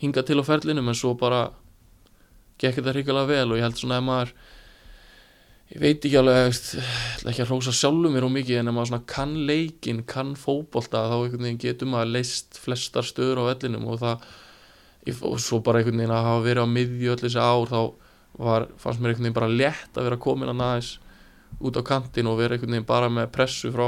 hingað 0.03 0.27
til 0.29 0.37
á 0.37 0.43
ferlinum 0.45 0.91
en 0.91 0.99
svo 0.99 1.15
bara 1.17 1.47
gekk 2.61 2.77
þetta 2.77 2.93
hrikalega 2.93 3.31
vel 3.31 3.47
og 3.49 3.59
ég 3.59 3.65
held 3.65 3.81
svona 3.81 3.97
ef 4.03 4.05
maður 4.05 4.35
ég 5.73 5.81
veit 5.81 5.97
ekki 5.97 6.21
alveg 6.21 6.61
ekki 7.25 7.41
að 7.41 7.49
hrósa 7.49 7.73
sjálfum 7.73 8.13
mér 8.13 8.29
og 8.29 8.33
mikið 8.37 8.61
en 8.61 8.69
ef 8.69 8.77
maður 8.77 8.91
svona 8.93 9.11
kann 9.15 9.35
leikin, 9.49 10.05
kann 10.05 10.35
fótbolta 10.37 11.07
þá 11.09 11.17
einhvern 11.17 11.47
veginn 11.47 11.61
getur 11.65 11.89
maður 11.89 12.13
leist 12.19 12.61
flestar 12.61 13.07
stöður 13.07 13.41
á 13.41 13.49
vellinum 13.49 13.89
og 13.89 14.01
það 14.03 14.33
og 15.25 15.39
svo 15.41 15.61
bara 15.65 15.81
einhvern 15.81 16.03
veginn 16.03 16.13
að 16.13 16.27
hafa 16.29 16.45
verið 16.45 16.69
á 16.69 16.75
miðju 16.77 17.15
öll 17.15 17.23
þessi 17.25 17.41
ár 17.41 17.71
þá 17.73 18.04
var, 18.37 18.67
fannst 18.77 18.99
mér 18.99 19.13
einhvern 19.13 19.27
veginn 19.27 19.37
bara 19.37 19.51
létt 19.51 19.97
að 19.97 20.09
vera 20.09 20.19
komin 20.21 20.51
að 20.51 20.59
næðis 20.59 20.91
út 21.63 21.79
á 21.79 21.81
kantin 21.87 22.27
og 22.27 22.39
vera 22.39 22.55
einhvern 22.55 22.75
veginn 22.75 22.87
bara 22.87 23.09
með 23.11 23.31
pressu 23.35 23.71
frá 23.71 23.87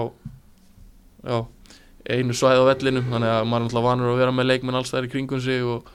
já, 1.27 1.43
einu 2.07 2.35
svæði 2.35 2.63
á 2.63 2.69
vellinum. 2.69 3.07
Þannig 3.11 3.33
að 3.33 3.47
maður 3.51 3.65
er 3.65 3.69
alltaf 3.69 3.87
vanur 3.87 4.13
að 4.13 4.19
vera 4.21 4.35
með 4.35 4.49
leikmenn 4.51 4.79
alls 4.79 4.93
þær 4.93 5.07
í 5.07 5.11
kringum 5.11 5.43
sig 5.43 5.63
og, 5.67 5.91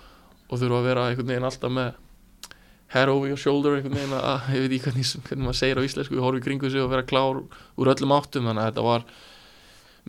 og 0.49 0.61
þurfa 0.61 0.81
að 0.81 0.89
vera 0.91 1.09
einhvern 1.09 1.33
veginn 1.33 1.49
alltaf 1.49 1.73
með 1.73 1.93
head 2.93 3.09
over 3.09 3.31
your 3.31 3.41
shoulder 3.41 3.79
einhvern 3.79 3.97
veginn 3.97 4.17
að, 4.19 4.49
ég 4.57 4.65
veit 4.67 4.77
ekki 4.77 4.87
hvernig, 4.91 5.13
hvernig 5.29 5.47
maður 5.49 5.61
segir 5.63 5.81
á 5.81 5.87
íslensku 5.89 6.21
horfa 6.23 6.43
í 6.43 6.47
kringum 6.49 6.73
sig 6.73 6.85
og 6.85 6.91
vera 6.93 7.07
klár 7.09 7.45
úr 7.45 7.93
öllum 7.95 8.17
áttum. 8.19 8.49
Þannig 8.51 8.67
að 8.67 8.73
þetta 8.73 8.89
var 8.89 9.07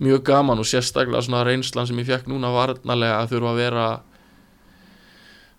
mjög 0.03 0.25
gaman 0.27 0.59
og 0.59 0.67
sérstaklega 0.67 1.21
svona 1.23 1.45
reynslan 1.47 1.87
sem 1.87 1.99
ég 2.01 2.09
fekk 2.09 2.27
núna 2.31 2.51
varnarlega 2.51 3.21
að 3.21 3.35
þurfa 3.35 3.53
að 3.53 3.61
vera 3.61 3.87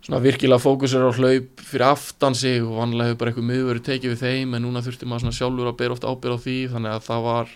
svona 0.05 0.21
virkilega 0.21 0.61
fókusur 0.61 1.07
á 1.09 1.17
hlaup 1.17 1.61
fyrir 1.65 1.87
aftan 1.89 2.35
sig 2.37 2.61
og 2.63 2.77
vanlega 2.77 3.11
hefur 3.11 3.21
bara 3.21 3.33
eitthvað 3.33 3.51
miðvöru 3.51 3.85
tekið 3.85 4.13
við 4.13 4.25
þeim 4.25 4.57
en 4.57 4.67
núna 4.67 4.83
þurfti 4.85 5.09
maður 5.09 5.25
svona 5.25 5.39
sjálfur 5.39 5.71
að 5.71 5.79
bera 5.81 5.97
oft 5.97 6.05
ábyrð 6.05 6.37
á 6.37 6.45
því 6.45 6.57
þannig 6.75 6.93
að 6.93 7.07
það 7.07 7.23
var 7.25 7.53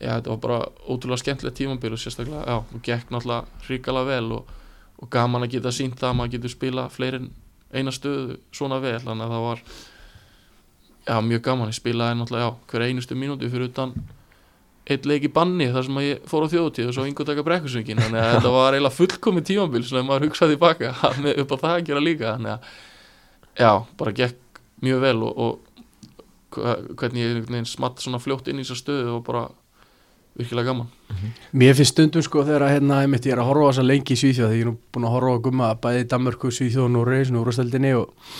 já, 0.00 0.10
þetta 0.10 0.32
var 0.32 0.40
bara 0.44 0.58
ótrúlega 0.84 1.22
skemmtilegt 1.22 1.56
tímabil 1.56 1.92
og 1.96 2.02
sérstaklega, 2.02 2.42
já, 2.44 2.56
og 2.60 2.82
gekk 2.84 3.14
náttúrulega 3.14 3.64
hrikalega 3.68 4.10
vel 4.10 4.36
og, 4.36 4.52
og 5.00 5.10
gaman 5.12 5.46
að 5.46 5.56
geta 5.56 5.72
sínt 5.72 5.96
það 6.00 6.10
að 6.10 6.18
maður 6.20 6.34
getur 6.36 6.54
spila 6.54 6.86
fleiri 6.92 7.22
en 7.22 7.30
eina 7.72 7.94
stöðu 7.94 8.38
svona 8.52 8.80
vel 8.82 8.98
þannig 9.00 9.24
að 9.24 9.34
það 9.34 9.46
var 9.48 9.64
já, 11.08 11.16
mjög 11.32 11.44
gaman, 11.48 11.72
ég 11.72 11.80
spilaði 11.80 12.20
náttúrulega, 12.20 12.48
já, 12.50 12.72
hver 12.72 12.86
einustu 12.90 13.16
mínúti 13.16 13.48
fyrir 13.52 13.70
utan 13.72 13.96
eitt 14.94 15.08
leik 15.08 15.26
í 15.26 15.32
banni 15.32 15.70
þar 15.72 15.86
sem 15.86 15.98
að 16.00 16.06
ég 16.06 16.28
fór 16.30 16.46
á 16.46 16.52
þjóðutíð 16.52 16.90
og 16.90 16.96
svo 16.96 17.06
yngur 17.08 17.28
taka 17.28 17.46
brekkusöngin 17.46 18.02
þannig 18.02 18.20
að 18.20 18.30
þetta 18.34 18.52
var 18.58 18.76
eiginlega 18.76 18.98
fullkomin 18.98 19.46
tímabil 19.46 19.82
svona 19.86 20.02
ef 20.02 20.08
maður 20.10 20.28
hugsaði 20.28 20.56
tilbaka 20.56 20.92
með 21.24 21.42
upp 21.44 21.54
á 21.54 21.56
það 21.62 21.74
að 21.76 21.88
gera 21.88 22.04
líka 22.04 22.34
þannig 22.34 22.52
að 22.54 22.70
já, 23.60 23.72
bara 24.00 24.16
gekk 24.20 24.62
mjög 24.80 25.02
vel 25.04 25.16
og, 25.28 25.42
og 25.46 25.70
hvernig 26.98 27.24
ég 27.24 27.66
smatt 27.70 28.02
svona 28.02 28.20
fljótt 28.22 28.48
inn 28.50 28.60
í 28.60 28.64
þessa 28.64 28.80
stöðu 28.80 29.18
og 29.18 29.24
bara 29.26 29.48
virkilega 30.38 30.70
gaman. 30.70 30.88
Mér 31.52 31.76
finnst 31.78 31.94
stundum 31.94 32.24
sko 32.24 32.44
þegar 32.46 32.66
að 32.66 32.74
hérna 32.76 33.00
einmitt 33.04 33.26
ég 33.26 33.34
er 33.34 33.42
að 33.42 33.50
horfa 33.50 33.66
á 33.66 33.70
þessa 33.72 33.86
lengi 33.86 34.14
í 34.14 34.20
Svíþjóð 34.20 34.52
því 34.52 34.58
ég 34.58 34.64
er 34.64 34.70
nú 34.70 34.76
búin 34.94 35.06
að 35.06 35.14
horfa 35.16 35.34
á 35.36 35.44
gumma 35.44 35.70
bæði 35.82 36.02
í 36.04 36.08
Danmörku, 36.10 36.52
Svíþjóð 36.54 36.86
og 36.86 36.92
Núri, 36.94 37.20
svona 37.26 37.42
úrvasteldinni 37.42 37.92
og 37.98 38.30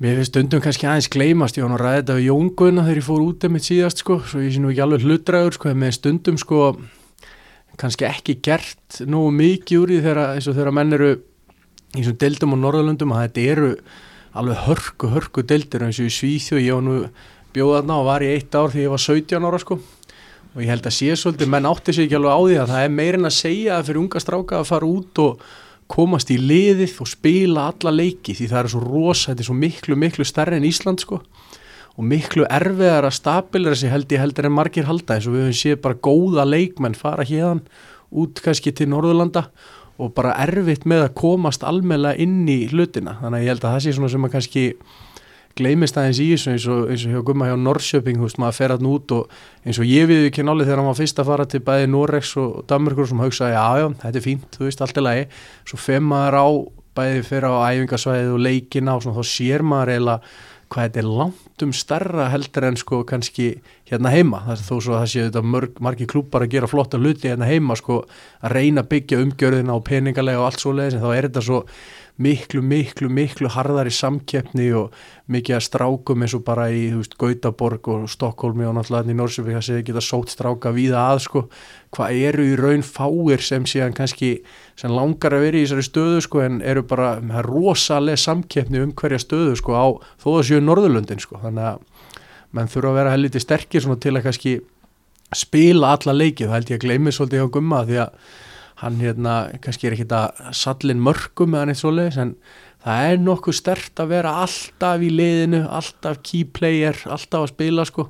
mér 0.00 0.16
finnst 0.16 0.32
stundum 0.32 0.62
kannski 0.64 0.86
aðeins 0.88 1.10
gleymast 1.12 1.58
ég 1.58 1.66
var 1.66 1.72
nú 1.74 1.76
að 1.76 1.82
ræða 1.84 1.96
þetta 1.98 2.14
við 2.16 2.26
Jón 2.30 2.46
Gunna 2.56 2.84
þegar 2.86 3.00
ég 3.00 3.04
fór 3.04 3.24
út 3.26 3.44
einmitt 3.44 3.66
síðast 3.66 4.00
sko, 4.00 4.16
svo 4.24 4.40
ég 4.40 4.54
sé 4.54 4.62
nú 4.62 4.70
ekki 4.72 4.84
alveg 4.86 5.04
hlutræður 5.04 5.56
sko, 5.58 5.68
en 5.68 5.82
með 5.82 5.96
stundum 5.98 6.38
sko 6.40 6.60
kannski 7.80 8.06
ekki 8.08 8.38
gert 8.44 9.02
nógu 9.04 9.34
mikið 9.36 9.82
úr 9.82 9.92
því 9.92 10.00
þegar, 10.06 10.22
eins 10.38 10.48
og 10.48 10.72
menn 10.76 10.96
eru 10.96 11.10
í 11.96 12.06
svona 12.06 12.20
deildum 12.24 12.56
á 12.56 12.62
Norðalundum 12.64 13.12
að 13.12 13.22
þetta 13.26 13.46
eru 13.52 13.70
alveg 14.40 14.64
hörku, 14.64 15.12
hörku 15.12 15.44
deildir 15.44 15.84
eins 15.84 16.00
og 16.00 16.08
í 16.08 16.16
Svíþjóð, 16.16 16.64
ég 16.64 16.76
var 16.76 16.84
nú 16.86 16.98
bjóðaðna 17.52 17.96
og 18.00 18.08
var 18.08 18.24
í 18.24 18.30
eitt 18.32 18.54
ár 18.54 18.72
því 18.72 18.86
ég 18.86 18.92
var 18.94 19.02
17 19.04 19.48
ára 19.50 19.60
sko 19.60 19.80
og 20.50 20.62
ég 20.64 20.70
held 20.70 20.86
að 20.86 20.96
sé 20.96 21.16
svolítið, 21.18 21.50
menn 21.50 21.68
átti 21.68 21.94
sig 21.94 22.08
ekki 22.08 22.16
alveg 22.18 22.32
á 22.32 22.40
því 22.40 22.60
að 22.62 22.72
það 22.72 22.84
er 22.86 22.94
meirinn 22.94 23.28
að 23.28 23.36
segja 23.36 23.82
fyrir 23.84 24.00
unga 24.00 24.22
stráka 24.22 24.60
að 24.60 24.70
fara 24.70 24.88
út 24.88 25.20
og 25.22 25.44
komast 25.90 26.30
í 26.30 26.38
liðið 26.38 27.00
og 27.02 27.10
spila 27.10 27.68
alla 27.72 27.92
leiki 27.94 28.36
því 28.36 28.48
það 28.50 28.60
er 28.60 28.70
svo 28.72 28.82
rosa, 28.84 29.30
þetta 29.30 29.44
er 29.44 29.48
svo 29.48 29.56
miklu, 29.58 29.98
miklu 29.98 30.26
stærri 30.28 30.60
en 30.60 30.68
Ísland 30.68 31.02
sko. 31.02 31.20
Og 31.98 32.06
miklu 32.06 32.46
erfiðar 32.46 33.08
að 33.08 33.16
stabilira 33.18 33.76
sig 33.76 33.90
held 33.92 34.12
ég 34.14 34.22
heldur 34.22 34.48
en 34.48 34.56
margir 34.56 34.86
halda 34.88 35.16
eins 35.16 35.26
og 35.28 35.34
við 35.34 35.48
höfum 35.48 35.58
séð 35.58 35.82
bara 35.84 35.98
góða 36.06 36.46
leikmenn 36.46 36.96
fara 36.96 37.26
hérðan 37.26 37.64
út 38.10 38.40
kannski 38.44 38.72
til 38.72 38.88
Norðurlanda 38.92 39.48
og 40.00 40.14
bara 40.16 40.36
erfitt 40.40 40.86
með 40.88 41.08
að 41.08 41.16
komast 41.20 41.66
almela 41.66 42.14
inn 42.16 42.46
í 42.48 42.62
hlutina. 42.70 43.18
Þannig 43.20 43.36
að 43.36 43.44
ég 43.44 43.52
held 43.52 43.64
að 43.66 43.74
það 43.74 43.84
sé 43.84 43.96
svona 43.96 44.12
sem 44.14 44.26
að 44.26 44.34
kannski 44.36 44.64
gleymist 45.58 45.98
aðeins 45.98 46.20
í 46.22 46.28
þessu 46.32 46.52
eins 46.54 46.66
og, 46.70 46.82
eins 46.92 47.06
og 47.06 47.14
hjá 47.14 47.22
Gumma 47.26 47.48
hjá 47.48 47.56
Norrköping, 47.58 48.20
veist, 48.22 48.38
maður 48.40 48.58
fer 48.58 48.74
alltaf 48.74 48.92
út 48.94 49.14
og 49.16 49.40
eins 49.66 49.80
og 49.82 49.88
ég 49.88 50.06
við 50.10 50.28
ekki 50.28 50.44
náli 50.46 50.66
þegar 50.68 50.84
var 50.86 51.00
fyrst 51.00 51.22
að 51.22 51.30
fara 51.32 51.48
til 51.50 51.62
bæði 51.66 51.88
Norregs 51.90 52.34
og 52.40 52.60
Danmarkur 52.70 53.10
sem 53.10 53.24
hugsaði, 53.24 53.56
já 53.56 53.82
já, 53.82 53.88
þetta 54.04 54.20
er 54.22 54.26
fínt, 54.26 54.46
þú 54.56 54.68
veist, 54.68 54.84
allt 54.84 55.00
er 55.00 55.06
lagi. 55.06 55.26
Svo 55.68 55.80
fer 55.80 56.04
maður 56.04 56.38
á, 56.38 56.46
bæði 57.00 57.26
fyrir 57.28 57.50
á 57.50 57.54
æfingasvæðið 57.70 58.32
og 58.36 58.46
leikina 58.46 58.96
og 58.96 59.04
svona, 59.04 59.20
þá 59.20 59.34
sér 59.34 59.66
maður 59.66 59.94
eiginlega 59.94 60.32
hvað 60.70 60.86
þetta 60.86 61.00
er 61.00 61.08
langt 61.18 61.64
um 61.64 61.72
starra 61.74 62.26
heldur 62.30 62.66
en 62.68 62.76
sko 62.78 63.00
kannski 63.08 63.48
hérna 63.90 64.12
heima. 64.14 64.42
Það 64.46 64.52
er 64.54 64.60
þó 64.68 64.74
svo 64.76 64.94
að 64.94 65.00
það 65.00 65.08
séu 65.12 65.24
þetta 65.26 65.42
mörg, 65.54 65.80
margi 65.82 66.06
klúpar 66.10 66.44
að 66.46 66.52
gera 66.54 66.70
flotta 66.70 67.00
hluti 67.00 67.30
hérna 67.30 67.48
heima 67.50 67.76
sko 67.78 68.04
að 68.40 68.54
reyna 68.54 68.84
að 68.84 68.92
byggja 68.94 69.22
umgjörðina 69.24 69.74
og 69.74 69.82
peningalega 69.88 70.42
og 70.42 70.46
allt 70.46 70.62
svo 70.62 70.74
leiðis 70.76 70.98
en 70.98 71.02
þá 71.02 71.10
er 71.16 71.28
þetta 71.28 71.44
svo 71.48 71.60
miklu, 72.20 72.60
miklu, 72.62 73.08
miklu 73.12 73.48
harðari 73.52 73.92
samkeppni 73.94 74.68
og 74.76 74.96
mikið 75.30 75.56
að 75.56 75.64
strákum 75.64 76.24
eins 76.24 76.34
og 76.36 76.42
bara 76.46 76.66
í, 76.72 76.86
þú 76.92 77.00
veist, 77.00 77.16
Gautaborg 77.20 77.90
og 77.92 78.08
Stokkólmi 78.12 78.66
og 78.68 78.76
náttúrulega 78.76 79.14
í 79.14 79.16
Norsjöfík 79.16 79.60
að 79.60 79.66
segja 79.68 79.86
geta 79.88 80.02
sót 80.04 80.32
stráka 80.32 80.72
víða 80.76 81.04
að, 81.12 81.22
sko. 81.26 81.44
Hvað 81.96 82.18
eru 82.28 82.46
í 82.46 82.58
raun 82.60 82.84
fáir 82.86 83.44
sem 83.44 83.64
síðan 83.68 83.96
kannski, 83.96 84.32
sem 84.78 84.92
langar 84.94 85.36
að 85.36 85.46
vera 85.46 85.60
í 85.60 85.64
þessari 85.64 85.86
stöðu, 85.88 86.20
sko, 86.26 86.42
en 86.44 86.60
eru 86.60 86.84
bara 86.90 87.14
rosalega 87.46 88.20
samkeppni 88.20 88.84
um 88.84 88.92
hverja 88.98 89.22
stöðu, 89.24 89.56
sko, 89.58 89.78
á 89.78 89.86
þó 90.20 90.28
það 90.34 90.44
séu 90.50 90.60
Norðurlöndin, 90.66 91.24
sko. 91.24 91.40
Þannig 91.40 91.72
að 91.72 91.80
mann 92.56 92.70
þurfa 92.70 92.92
að 92.92 93.00
vera 93.00 93.16
helviti 93.16 93.42
sterkir 93.42 93.84
svona 93.84 94.00
til 94.02 94.16
að 94.16 94.26
kannski 94.26 94.54
spila 95.36 95.94
alla 95.94 96.14
leikið, 96.16 96.48
það 96.48 96.56
held 96.56 96.70
ég 96.72 96.80
að 96.80 96.86
gleymi 96.86 97.12
svolítið 97.14 97.42
hjá 97.42 97.52
gumma 97.54 97.84
því 97.86 98.00
að 98.02 98.14
hann 98.80 99.00
hérna 99.02 99.34
kannski 99.60 99.88
er 99.88 99.96
ekki 99.96 100.06
þetta 100.06 100.52
sallin 100.56 101.02
mörgum 101.04 101.56
eða 101.56 101.68
neitt 101.68 101.80
svoleiðis 101.80 102.20
en 102.22 102.36
það 102.84 103.10
er 103.10 103.20
nokkuð 103.26 103.58
stert 103.58 104.00
að 104.00 104.14
vera 104.14 104.38
alltaf 104.44 105.04
í 105.04 105.10
liðinu, 105.12 105.66
alltaf 105.68 106.22
key 106.24 106.46
player, 106.48 106.96
alltaf 107.04 107.44
að 107.44 107.52
spila 107.52 107.84
sko. 107.88 108.08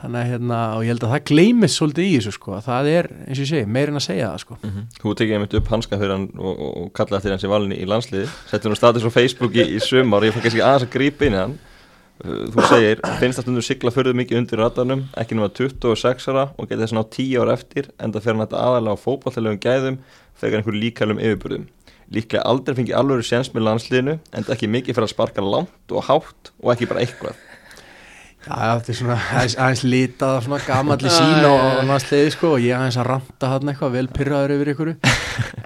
Þannig 0.00 0.20
að 0.20 0.30
hérna 0.32 0.58
og 0.78 0.82
ég 0.84 0.94
held 0.94 1.02
að 1.04 1.10
það 1.12 1.24
gleymist 1.28 1.76
svolítið 1.76 2.06
í 2.06 2.12
þessu 2.14 2.30
sko 2.32 2.60
það 2.64 2.86
er 2.88 3.08
eins 3.26 3.34
og 3.34 3.42
ég 3.42 3.50
segi, 3.50 3.66
meirinn 3.68 4.00
að 4.00 4.06
segja 4.06 4.30
það 4.30 4.44
sko. 4.44 4.56
Mm 4.60 4.70
-hmm. 4.70 4.86
Þú 5.00 5.14
tekið 5.18 5.34
einmitt 5.36 5.56
upp 5.58 5.72
hanska 5.74 5.98
fyrir 6.00 6.14
hann 6.14 6.28
og, 6.38 6.62
og, 6.68 6.86
kallaði 6.96 7.16
eftir 7.18 7.34
hans 7.34 7.44
í 7.44 7.52
valinni 7.52 7.76
í 7.76 7.88
landsliði 7.88 8.28
settur 8.48 8.70
hann 8.70 8.80
status 8.80 9.04
á 9.04 9.10
Facebook 9.12 9.52
í, 9.52 9.66
í 9.76 9.80
sumar 9.80 10.22
og 10.22 10.28
ég 10.28 10.32
fann 10.32 10.42
kannski 10.42 10.64
aðeins 10.64 10.88
að 10.88 10.94
grípa 10.96 11.26
inn 11.26 11.36
hann 11.36 11.58
Þú 12.20 12.64
segir, 12.68 12.98
finnst 13.16 13.38
það 13.38 13.44
stundur 13.46 13.64
sigla 13.64 13.92
fyrir 13.94 14.16
mikið 14.18 14.38
undir 14.42 14.60
ratarnum, 14.60 15.06
ekki 15.16 15.36
náma 15.38 15.48
26 15.56 16.26
ára 16.28 16.42
og 16.52 16.66
getið 16.68 16.82
þess 16.82 16.92
að 16.92 16.98
ná 16.98 17.04
10 17.16 17.36
ára 17.40 17.54
eftir 17.56 17.88
en 17.96 18.12
það 18.12 18.26
fyrir 18.26 18.40
hann 18.42 18.56
aðalega 18.60 18.96
á 19.00 19.04
fókbaltilegum 19.04 19.60
gæðum 19.64 19.96
þegar 20.42 20.60
einhver 20.60 20.76
líkælum 20.82 21.22
yfirbyrðum. 21.24 21.64
Líklega 22.12 22.44
aldrei 22.50 22.76
fengið 22.76 22.98
alveg 22.98 23.24
séns 23.24 23.52
með 23.54 23.66
landsliðinu 23.70 24.18
en 24.36 24.50
ekki 24.52 24.68
mikið 24.68 24.98
fyrir 24.98 25.08
að 25.08 25.14
sparka 25.14 25.46
langt 25.46 25.94
og 25.94 26.04
hátt 26.10 26.52
og 26.60 26.74
ekki 26.74 26.90
bara 26.90 27.06
eitthvað. 27.06 27.40
Þetta 28.50 28.90
er 28.90 28.96
svona 28.98 29.16
aðeins, 29.16 29.54
aðeins 29.62 29.82
litað 29.86 30.36
af 30.36 30.46
svona 30.46 30.58
gamalli 30.64 31.10
sín 31.12 31.44
og, 31.46 31.60
og 31.60 31.84
náttúrulega 31.86 32.32
sko 32.34 32.48
og 32.56 32.64
ég 32.64 32.74
aðeins 32.74 32.98
að 32.98 33.06
ranta 33.06 33.50
hann 33.52 33.70
eitthvað 33.70 33.92
vel 33.94 34.08
pyrraður 34.16 34.54
yfir 34.56 34.72
ykkur. 34.74 34.92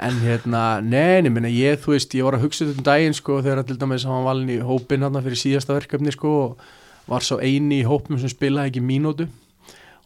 En 0.05 0.19
hérna, 0.21 0.63
neini, 0.85 1.31
minna 1.33 1.49
ég, 1.49 1.79
þú 1.81 1.95
veist, 1.95 2.13
ég 2.19 2.27
var 2.27 2.37
að 2.37 2.43
hugsa 2.45 2.67
þetta 2.67 2.83
um 2.83 2.87
daginn 2.91 3.17
sko 3.17 3.39
þegar 3.41 3.63
til 3.65 3.79
dæmis 3.81 4.05
hann 4.05 4.27
valin 4.27 4.51
í 4.53 4.59
hópin 4.61 5.07
hann 5.07 5.17
fyrir 5.25 5.41
síðasta 5.41 5.79
verkefni 5.79 6.13
sko 6.13 6.33
og 6.43 6.67
var 7.09 7.25
svo 7.25 7.39
eini 7.41 7.81
í 7.81 7.87
hópum 7.89 8.21
sem 8.21 8.33
spilaði 8.33 8.75
ekki 8.75 8.83
mínútu. 8.85 9.31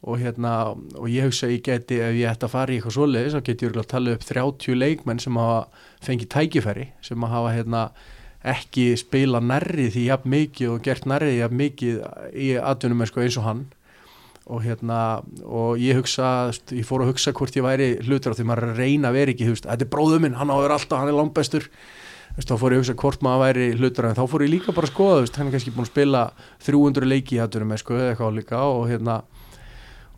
Og 0.06 0.20
hérna, 0.22 0.52
og 0.94 1.08
ég 1.10 1.26
hugsa 1.26 1.50
ég 1.50 1.64
geti, 1.66 1.98
ef 1.98 2.14
ég 2.14 2.30
ætti 2.30 2.46
að 2.46 2.54
fara 2.54 2.70
í 2.70 2.78
eitthvað 2.78 2.94
svoleiðis 2.94 3.34
þá 3.34 3.42
geti 3.48 3.66
ég 3.66 3.80
að 3.82 3.90
tala 3.90 4.14
upp 4.14 4.28
30 4.28 4.78
leikmenn 4.78 5.24
sem 5.24 5.40
hafa 5.40 5.64
fengið 6.06 6.30
tækifæri 6.36 6.86
sem 7.02 7.26
hafa 7.32 7.56
hérna 7.56 7.82
ekki 8.46 8.92
spila 8.98 9.40
nærrið 9.42 9.96
því 9.96 10.04
jafn 10.06 10.32
mikið 10.34 10.70
og 10.74 10.84
gert 10.84 11.08
nærrið 11.10 11.40
jafn 11.40 11.58
mikið 11.58 11.98
í 12.38 12.52
atvinnum 12.60 13.02
eins 13.04 13.38
og 13.40 13.46
hann. 13.46 13.64
Og 14.48 14.62
hérna 14.64 15.20
og 15.44 15.76
ég 15.82 15.98
hugsa, 15.98 16.48
ég 16.72 16.86
fór 16.88 17.04
að 17.04 17.12
hugsa 17.12 17.34
hvort 17.36 17.56
ég 17.58 17.66
væri 17.66 17.88
hlutur 18.06 18.32
á 18.32 18.36
því 18.38 18.46
maður 18.48 18.78
reyna 18.78 19.10
að 19.10 19.18
vera 19.18 19.34
ekki 19.34 19.48
þetta 19.52 19.84
er 19.84 19.90
bróðum 19.92 20.24
minn, 20.24 20.38
hann 20.38 20.48
áður 20.48 20.78
alltaf, 20.78 21.02
hann 21.02 21.10
er 21.10 21.18
langbæstur 21.18 21.68
þá 22.38 22.54
fór 22.54 22.72
ég 22.72 22.78
að 22.78 22.84
hugsa 22.84 22.96
hvort 23.02 23.24
maður 23.26 23.42
væri 23.42 23.66
hlutur 23.76 24.08
en 24.08 24.16
þá 24.16 24.24
fór 24.30 24.44
ég 24.46 24.52
líka 24.54 24.72
bara 24.72 24.88
að 24.88 24.94
skoða, 24.94 25.26
hann 25.36 25.50
er 25.50 25.56
kannski 25.56 25.74
búin 25.74 25.84
að 25.84 25.90
spila 25.90 26.22
300 26.64 27.08
leiki 27.10 27.36
í 27.36 27.42
atvinnum 27.42 27.74
eða 27.74 28.12
eitthvað 28.12 28.38
líka 28.38 28.62
og 28.62 28.86
hérna 28.88 29.18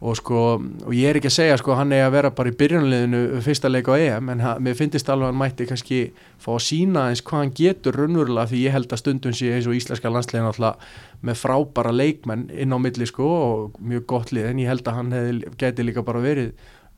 og 0.01 0.17
sko, 0.17 0.39
og 0.57 0.93
ég 0.97 1.11
er 1.11 1.19
ekki 1.19 1.29
að 1.29 1.35
segja 1.35 1.57
sko 1.61 1.75
hann 1.77 1.93
er 1.93 2.07
að 2.07 2.15
vera 2.15 2.31
bara 2.33 2.49
í 2.49 2.57
byrjunaliðinu 2.57 3.43
fyrsta 3.45 3.69
leik 3.69 3.91
á 3.93 4.01
EM, 4.01 4.31
en 4.33 4.43
mér 4.65 4.77
finnst 4.79 5.11
alveg 5.13 5.27
að 5.27 5.29
hann 5.29 5.41
mætti 5.43 5.67
kannski 5.69 5.99
fá 6.41 6.55
að 6.55 6.63
sína 6.65 7.03
eins 7.11 7.21
hvað 7.21 7.43
hann 7.43 7.53
getur 7.59 7.99
raunverulega 8.01 8.49
því 8.49 8.63
ég 8.65 8.77
held 8.77 8.95
að 8.95 9.03
stundum 9.03 9.35
sé 9.37 9.51
eins 9.53 9.69
og 9.69 9.77
íslenska 9.77 10.13
landslegin 10.13 10.49
alltaf 10.49 10.97
með 11.21 11.41
frábara 11.43 11.93
leikmenn 11.93 12.47
inn 12.49 12.73
á 12.73 12.79
milli 12.81 13.09
sko 13.11 13.29
og 13.29 13.77
mjög 13.77 14.07
gott 14.09 14.33
lið, 14.33 14.49
en 14.49 14.63
ég 14.63 14.73
held 14.73 14.89
að 14.89 14.97
hann 15.03 15.13
hef, 15.13 15.43
geti 15.61 15.85
líka 15.85 16.05
bara 16.07 16.23
verið 16.25 16.55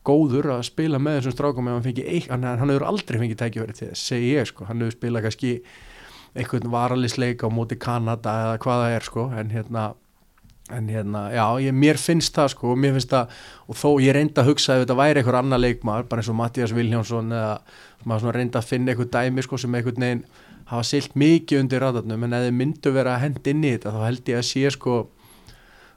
góður 0.07 0.53
að 0.55 0.63
spila 0.69 0.99
með 0.99 1.19
þessum 1.19 1.35
strákum 1.35 1.67
ef 1.67 1.75
hann 1.75 1.85
fengi 1.89 2.05
eitt, 2.07 2.29
hann, 2.31 2.47
hefur 2.63 2.87
aldrei 2.87 3.19
fengið 3.19 3.41
tækifæri 3.41 3.75
til 3.75 3.89
þess, 3.89 4.05
segi 4.13 4.31
ég 4.37 4.47
sko, 4.47 4.67
hann 4.69 4.83
hefur 4.83 4.95
spilað 4.95 5.27
kannski 5.27 5.51
einhvern 6.39 6.71
varalisleik 6.71 7.43
á 7.43 7.47
móti 7.51 7.75
Kanada 7.79 8.33
eða 8.47 8.63
hvaða 8.63 8.89
er 8.95 9.05
sko, 9.05 9.27
en 9.35 9.51
hérna 9.53 9.91
en 10.77 10.89
hérna, 10.91 11.23
já, 11.33 11.45
ég, 11.63 11.75
mér 11.75 11.99
finnst 12.01 12.35
það 12.35 12.51
sko, 12.55 12.75
mér 12.79 12.95
finnst 12.97 13.13
það, 13.13 13.41
og 13.67 13.79
þó 13.79 13.89
ég 14.03 14.15
reynda 14.17 14.43
að 14.43 14.51
hugsa 14.51 14.77
ef 14.77 14.85
þetta 14.85 14.99
væri 14.99 15.21
einhver 15.21 15.39
annar 15.39 15.61
leikmar, 15.61 16.07
bara 16.09 16.23
eins 16.23 16.31
og 16.33 16.39
Mattias 16.39 16.75
Viljánsson 16.75 17.33
eða 17.33 17.57
maður 18.09 18.39
reynda 18.39 18.61
að 18.61 18.69
finna 18.71 18.93
einhver 18.93 19.09
dæmi 19.13 19.45
sko 19.45 19.59
sem 19.61 19.75
einhvern 19.77 20.07
veginn 20.07 20.23
hafa 20.69 20.85
silt 20.87 21.17
mikið 21.19 21.63
undir 21.63 21.83
radarnum, 21.83 22.23
en 22.25 22.37
ef 22.37 22.47
þið 22.47 22.55
myndu 22.61 22.95
vera 22.95 23.17
að 23.17 23.25
henda 23.27 23.53
inn 23.53 23.65
í 23.65 23.75
þetta, 23.75 23.93
þá 23.93 24.07
held 24.07 24.33
ég 24.33 24.39
að 24.39 24.49
sé 24.49 24.73
sko 24.77 24.95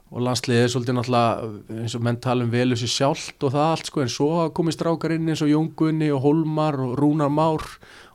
og 0.07 0.23
landsliðið 0.23 0.63
er 0.63 0.69
svolítið 0.71 0.95
náttúrulega 0.95 1.81
eins 1.81 1.95
og 1.97 2.03
menn 2.07 2.19
tala 2.23 2.45
um 2.45 2.51
velu 2.51 2.77
sér 2.79 2.91
sjálft 2.93 3.43
og 3.43 3.51
það 3.51 3.71
allt 3.73 3.89
sko, 3.89 4.03
en 4.03 4.11
svo 4.11 4.29
komið 4.55 4.77
strákar 4.77 5.15
inn 5.17 5.27
eins 5.33 5.43
og 5.43 5.51
Jóngunni 5.51 6.07
og 6.15 6.21
Holmar 6.23 6.77
og 6.79 6.93
Rúnar 6.99 7.31
Már 7.33 7.65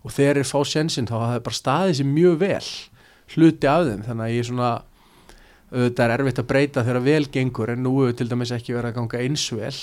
og 0.01 0.15
þeir 0.15 0.39
eru 0.39 0.47
fá 0.49 0.63
sjensin, 0.65 1.09
þá 1.09 1.19
hafa 1.19 1.35
það 1.35 1.45
bara 1.49 1.59
staðið 1.59 1.99
sér 1.99 2.09
mjög 2.09 2.39
vel 2.41 2.71
hluti 3.33 3.69
af 3.69 3.85
þeim, 3.89 4.07
þannig 4.09 4.25
að 4.25 4.35
ég 4.39 4.49
svona 4.49 4.71
auðvitað 5.73 6.05
er 6.05 6.15
erfitt 6.19 6.41
að 6.43 6.49
breyta 6.51 6.85
þegar 6.85 7.05
vel 7.07 7.25
gengur 7.33 7.73
en 7.73 7.83
nú 7.85 7.95
hefur 8.01 8.17
til 8.19 8.29
dæmis 8.31 8.53
ekki 8.53 8.77
verið 8.77 8.93
að 8.93 8.99
ganga 8.99 9.21
eins 9.25 9.47
vel. 9.57 9.75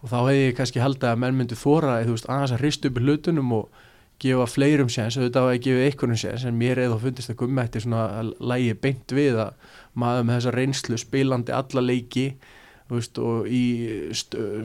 Og 0.00 0.08
þá 0.08 0.16
hefði 0.16 0.44
ég 0.46 0.56
kannski 0.56 0.80
haldið 0.80 1.10
að 1.10 1.20
menn 1.20 1.36
myndi 1.36 1.58
þóra 1.60 1.98
eða 1.98 2.08
þú 2.08 2.16
veist 2.16 2.30
aðeins 2.30 2.54
að 2.56 2.62
hrist 2.62 2.86
upp 2.88 3.00
hlutunum 3.00 3.52
og 3.58 3.82
gefa 4.20 4.46
fleirum 4.48 4.88
séns, 4.92 5.16
auðvitað 5.16 5.48
að 5.48 5.58
gefa 5.66 5.84
einhvernum 5.88 6.20
séns 6.20 6.46
en 6.48 6.56
mér 6.60 6.80
eða 6.80 7.00
fundist 7.00 7.32
að 7.32 7.38
gummætti 7.40 7.84
svona 7.84 8.06
að 8.20 8.32
lægi 8.52 8.78
beint 8.80 9.14
við 9.16 9.42
að 9.44 9.76
maður 10.00 10.26
með 10.28 10.38
þessa 10.38 10.54
reynslu 10.56 10.98
spilandi 11.00 11.54
alla 11.56 11.84
leiki 11.84 12.26
veist, 12.90 13.20
og 13.22 13.48
í 13.48 13.62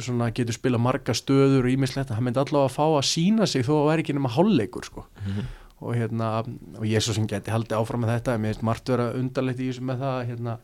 svona 0.04 0.32
getur 0.36 0.58
spila 0.58 0.82
marga 0.82 1.16
stöður 1.16 1.68
og 1.68 1.76
ímislegt 1.76 2.12
að 2.12 2.20
hann 2.20 2.28
myndi 2.28 2.42
allavega 2.42 2.72
að 2.72 2.76
fá 2.76 2.86
að 2.88 3.08
sína 3.12 3.48
sig 3.48 3.64
þó 3.64 3.72
að 3.76 3.80
það 3.80 3.90
væri 3.92 4.06
ekki 4.06 4.18
nema 4.18 4.34
hálfleikur 4.36 4.90
sko. 4.90 5.06
Mm 5.22 5.32
-hmm 5.36 5.54
og 5.86 5.98
hérna, 5.98 6.30
og 6.76 6.86
ég 6.90 7.04
svo 7.04 7.16
sem 7.16 7.28
geti 7.30 7.54
haldið 7.54 7.78
áfram 7.78 8.04
með 8.04 8.16
þetta, 8.16 8.40
mér 8.42 8.56
finnst 8.56 8.66
margt 8.66 8.90
vera 8.92 9.12
undarlegt 9.16 9.62
í 9.62 9.70
þessu 9.70 9.86
með 9.86 10.02
það, 10.06 10.22
hérna 10.32 10.58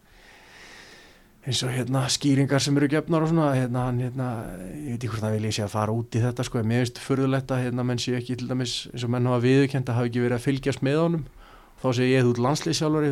eins 1.41 1.63
og 1.65 1.71
hérna 1.73 2.03
skýringar 2.11 2.61
sem 2.61 2.75
eru 2.77 2.87
gefnar 2.91 3.23
og 3.25 3.31
svona, 3.31 3.47
hérna, 3.57 3.87
hérna 3.97 4.27
ég 4.75 4.91
veit 4.91 4.97
ekki 4.99 5.09
hvort 5.09 5.23
það 5.23 5.35
vil 5.37 5.47
ég 5.47 5.55
sé 5.55 5.63
að 5.65 5.73
fara 5.73 5.95
út 5.97 6.17
í 6.17 6.21
þetta 6.21 6.45
sko, 6.45 6.61
mér 6.61 6.83
finnst 6.83 7.01
fyrðulegt 7.01 7.53
að 7.53 7.63
hérna 7.65 7.85
menn 7.87 8.01
sé 8.01 8.13
ekki 8.17 8.37
til 8.37 8.49
dæmis 8.51 8.75
eins 8.91 9.05
og 9.07 9.13
menn 9.15 9.29
hafa 9.29 9.41
viðkjönd 9.47 9.89
að 9.89 9.97
hafa 9.97 10.11
ekki 10.11 10.21
verið 10.25 10.37
að 10.37 10.45
fylgjast 10.45 10.85
með 10.85 10.99
honum. 11.01 11.23
Þá 11.81 11.87
sé 11.97 12.05
ég 12.11 12.21
þú 12.21 12.31
út 12.35 12.41
landslýsjálfari 12.45 13.07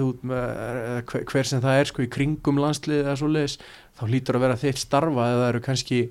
hver, 1.09 1.47
sem 1.49 1.63
það 1.63 1.79
er 1.79 1.89
sko 1.89 2.03
í 2.05 2.11
kringum 2.13 2.61
landslýð 2.61 2.99
eða 2.99 3.15
svo 3.17 3.29
leiðis, 3.33 3.55
þá 3.97 4.03
lítur 4.13 4.37
að 4.37 4.45
vera 4.45 4.59
þeitt 4.61 4.83
starfa 4.83 5.25
eða 5.25 5.39
það 5.39 5.49
eru 5.49 5.61
kannski 5.65 6.01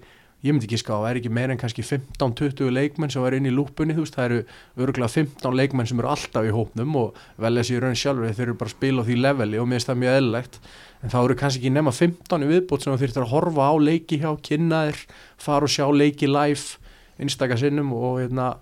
ég 0.44 0.54
myndi 0.54 0.68
ekki 0.68 0.78
ská, 0.78 0.92
það 0.94 1.08
er 1.08 1.18
ekki 1.18 1.32
meira 1.34 1.54
en 1.54 1.58
kannski 1.58 1.82
15-20 1.82 2.70
leikmenn 2.70 3.10
sem 3.10 3.24
var 3.24 3.34
inn 3.34 3.48
í 3.48 3.54
lúpunni 3.54 3.96
þú 3.96 4.04
veist, 4.04 4.14
það 4.14 4.28
eru 4.28 4.84
örgulega 4.84 5.10
15 5.10 5.56
leikmenn 5.58 5.88
sem 5.90 5.98
eru 5.98 6.10
alltaf 6.12 6.46
í 6.46 6.52
hópnum 6.54 6.94
og 7.00 7.18
velja 7.42 7.64
sér 7.66 7.82
raun 7.82 7.98
sjálfur 7.98 8.30
þeir 8.30 8.44
eru 8.46 8.58
bara 8.60 8.70
að 8.70 8.76
spila 8.76 9.02
á 9.02 9.06
því 9.08 9.16
leveli 9.18 9.58
og 9.58 9.66
mér 9.66 9.80
finnst 9.80 9.90
það 9.90 10.00
mjög 10.04 10.18
eðlilegt, 10.20 10.60
en 11.02 11.14
þá 11.14 11.18
eru 11.24 11.38
kannski 11.42 11.62
ekki 11.64 11.74
nema 11.74 11.94
15 11.96 12.46
í 12.46 12.52
viðbót 12.52 12.86
sem 12.86 12.94
þú 12.94 13.02
þurftir 13.02 13.26
að 13.26 13.34
horfa 13.34 13.66
á 13.66 13.74
leiki 13.82 14.20
hjá, 14.22 14.30
kynna 14.46 14.84
þér, 14.86 15.02
fara 15.42 15.66
og 15.66 15.74
sjá 15.74 15.86
leiki 15.90 16.30
live, 16.30 16.94
einstakar 17.18 17.58
sinnum 17.58 17.90
og 17.98 18.22
hérna 18.22 18.52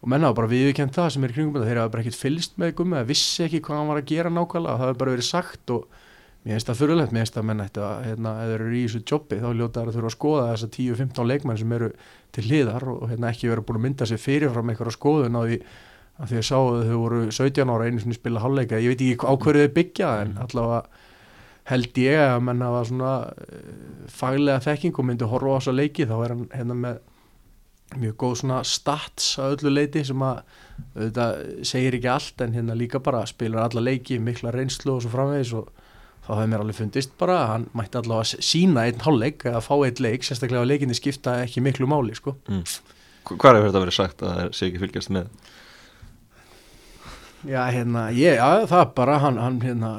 og 0.00 0.08
menn 0.08 0.24
hafa 0.24 0.36
bara 0.38 0.48
viðurkend 0.48 0.94
það 0.96 1.10
sem 1.12 1.24
er 1.26 1.32
kringum 1.34 1.56
þetta. 1.58 1.68
Þeir 1.68 1.80
hafa 1.82 1.92
bara 1.92 2.04
ekkert 2.04 2.16
fylgst 2.16 2.54
með 2.60 2.70
gummi 2.78 2.96
eða 2.96 3.08
vissi 3.10 3.44
ekki 3.44 3.60
hvað 3.66 3.80
hann 3.80 3.90
var 3.90 4.00
að 4.00 4.08
gera 4.08 4.32
nákvæmlega 4.32 4.80
það 4.80 4.94
verið 6.40 6.50
mér 6.50 6.56
finnst 6.56 6.70
það 6.70 6.80
fyrirlegt 6.80 7.12
mér 7.12 7.24
finnst 7.24 7.36
það 7.36 7.46
menn 7.50 7.64
ætti 7.64 7.82
að 7.84 8.06
hérna, 8.06 8.32
þeir 8.40 8.54
eru 8.56 8.72
í 8.72 8.82
þessu 8.86 9.02
jobbi 9.10 9.40
þá 9.40 9.48
ljóta 9.52 9.80
þeir 9.80 9.90
að 9.90 9.96
þurfa 9.98 10.10
að 10.10 10.16
skoða 10.16 10.48
þessa 10.50 10.70
10-15 10.76 11.30
leikmenn 11.30 11.60
sem 11.60 11.76
eru 11.76 11.90
til 12.32 12.44
hliðar 12.46 12.88
og 12.88 13.04
hérna, 13.10 13.30
ekki 13.30 13.50
vera 13.50 13.64
búin 13.66 13.80
að 13.80 13.84
mynda 13.86 14.08
sér 14.08 14.22
fyrirfram 14.22 14.72
eitthvað 14.72 14.96
skoðun 14.96 15.36
á 15.36 15.42
því 15.44 15.60
að 16.20 16.32
því 16.32 16.40
að 16.40 16.48
sáu 16.48 16.64
að 16.70 16.88
þau 16.88 16.96
voru 17.00 17.20
17 17.32 17.72
ára 17.74 17.86
einu 17.88 18.00
sem 18.00 18.16
spila 18.16 18.42
halvleika, 18.44 18.80
ég 18.80 18.92
veit 18.92 19.04
ekki 19.04 19.28
á 19.28 19.32
hverju 19.40 19.66
þau 19.66 19.76
byggja 19.76 20.10
en 20.24 20.34
allavega 20.44 20.80
held 21.70 22.00
ég 22.00 22.24
að 22.24 22.42
menn 22.44 22.64
hafa 22.64 22.82
svona 22.88 23.12
uh, 23.30 23.70
faglega 24.10 24.64
þekking 24.64 24.98
og 24.98 25.06
myndi 25.06 25.28
horfa 25.28 25.54
á 25.54 25.58
þessa 25.60 25.76
leiki 25.76 26.08
þá 26.08 26.16
er 26.18 26.34
hann 26.34 26.46
hérna 26.54 26.76
með 26.76 27.00
mjög 28.00 28.16
góð 28.22 28.34
svona 28.38 28.60
stats 28.66 29.32
að 29.42 29.56
öllu 29.56 29.72
leiti 29.74 30.02
sem 30.06 30.22
að 30.22 30.42
þetta 30.94 31.26
segir 31.66 31.96
ekki 31.98 32.10
allt 32.10 32.44
en 32.44 32.54
hérna 32.54 32.76
líka 32.78 33.00
bara 33.02 33.24
spilar 33.26 33.66
alla 33.66 33.82
leiki, 33.82 34.20
mikla 34.22 34.52
reynslu 34.54 34.94
og 34.94 35.02
svo 35.04 35.10
framvegis 35.12 35.54
og 35.58 35.72
þá 36.30 36.38
hefði 36.38 36.50
mér 36.52 36.64
alveg 36.64 36.78
fundist 36.78 37.14
bara 37.18 37.36
að 37.40 37.48
hann 37.50 37.68
mætti 37.76 38.00
allavega 38.00 38.42
sína 38.50 38.86
einn 38.86 39.04
hálfleik 39.04 39.46
eða 39.50 39.62
fá 39.64 39.72
einn 39.76 40.02
leik, 40.06 40.26
sérstaklega 40.26 40.62
að 40.62 40.70
leikinni 40.70 40.98
skipta 40.98 41.40
ekki 41.44 41.64
miklu 41.64 41.90
máli 41.90 42.14
sko. 42.18 42.36
mm. 42.48 42.66
Hvað 43.30 43.56
er 43.56 43.66
þetta 43.66 43.82
verið 43.84 43.96
sagt 43.96 44.22
að 44.24 44.36
það 44.36 44.52
sé 44.56 44.68
ekki 44.68 44.82
fylgjast 44.84 45.10
með? 45.14 45.32
Já, 47.48 47.62
hérna, 47.72 48.10
ég, 48.12 48.36
já, 48.36 48.66
það 48.68 48.82
er 48.82 48.92
bara 48.96 49.16
hann, 49.22 49.38
hann 49.40 49.58
hérna, 49.64 49.90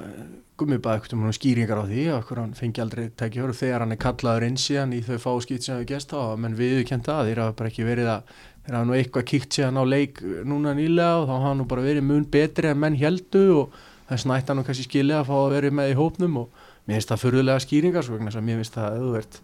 gummi 0.62 0.78
bara 0.82 1.00
eitthvað 1.00 1.18
um 1.18 1.34
skýringar 1.34 1.82
á 1.82 1.86
því, 1.90 2.04
okkur 2.20 2.42
hann 2.44 2.56
fengi 2.58 2.84
aldrei 2.84 3.08
tækja 3.18 3.48
þegar 3.58 3.86
hann 3.86 3.96
er 3.96 4.02
kallaður 4.02 4.46
inn 4.46 4.60
síðan 4.62 4.94
í 4.94 5.02
þau 5.06 5.18
fáskipt 5.24 5.66
sem 5.66 5.80
við 5.82 5.94
gæst 5.96 6.14
á, 6.14 6.38
menn 6.38 6.58
við 6.58 6.84
kent 6.90 7.10
að 7.10 7.32
þeir 7.32 7.44
hafa 7.46 7.56
bara 7.58 7.72
ekki 7.72 7.88
verið 7.88 8.12
að 8.14 8.36
þeir 8.62 8.78
hafa 8.78 8.88
nú 8.88 8.98
eitthvað 8.98 9.28
kíkt 9.32 9.58
síðan 9.58 9.82
á 9.82 9.84
leik 9.90 10.22
núna 10.22 10.76
nýlega 10.78 11.24
og 11.24 11.30
þá 11.30 11.34
hafa 11.34 11.56
nú 11.58 11.68
bara 11.72 11.86
verið 11.88 12.06
mun 12.12 12.28
betri 12.36 12.70
en 12.70 12.82
menn 12.84 13.00
heldu 13.00 13.44
og 13.58 13.80
þess 14.12 14.28
nætt 14.30 14.52
hann 14.52 14.60
nú 14.60 14.68
kannski 14.68 14.88
skilja 14.88 15.22
að 15.22 15.32
fá 15.32 15.36
að 15.40 15.56
verið 15.56 15.76
með 15.80 15.94
í 15.94 15.98
hópnum 16.00 16.38
og 16.44 16.68
mér 16.86 17.00
finnst 17.00 17.14
það 17.14 17.24
fyrirlega 17.24 17.64
skýringar 17.66 18.06
svo, 18.06 18.20
mér 18.20 18.62
finnst 18.62 18.78
það 18.78 18.88
að 18.90 19.06
þú 19.06 19.16
ert 19.22 19.42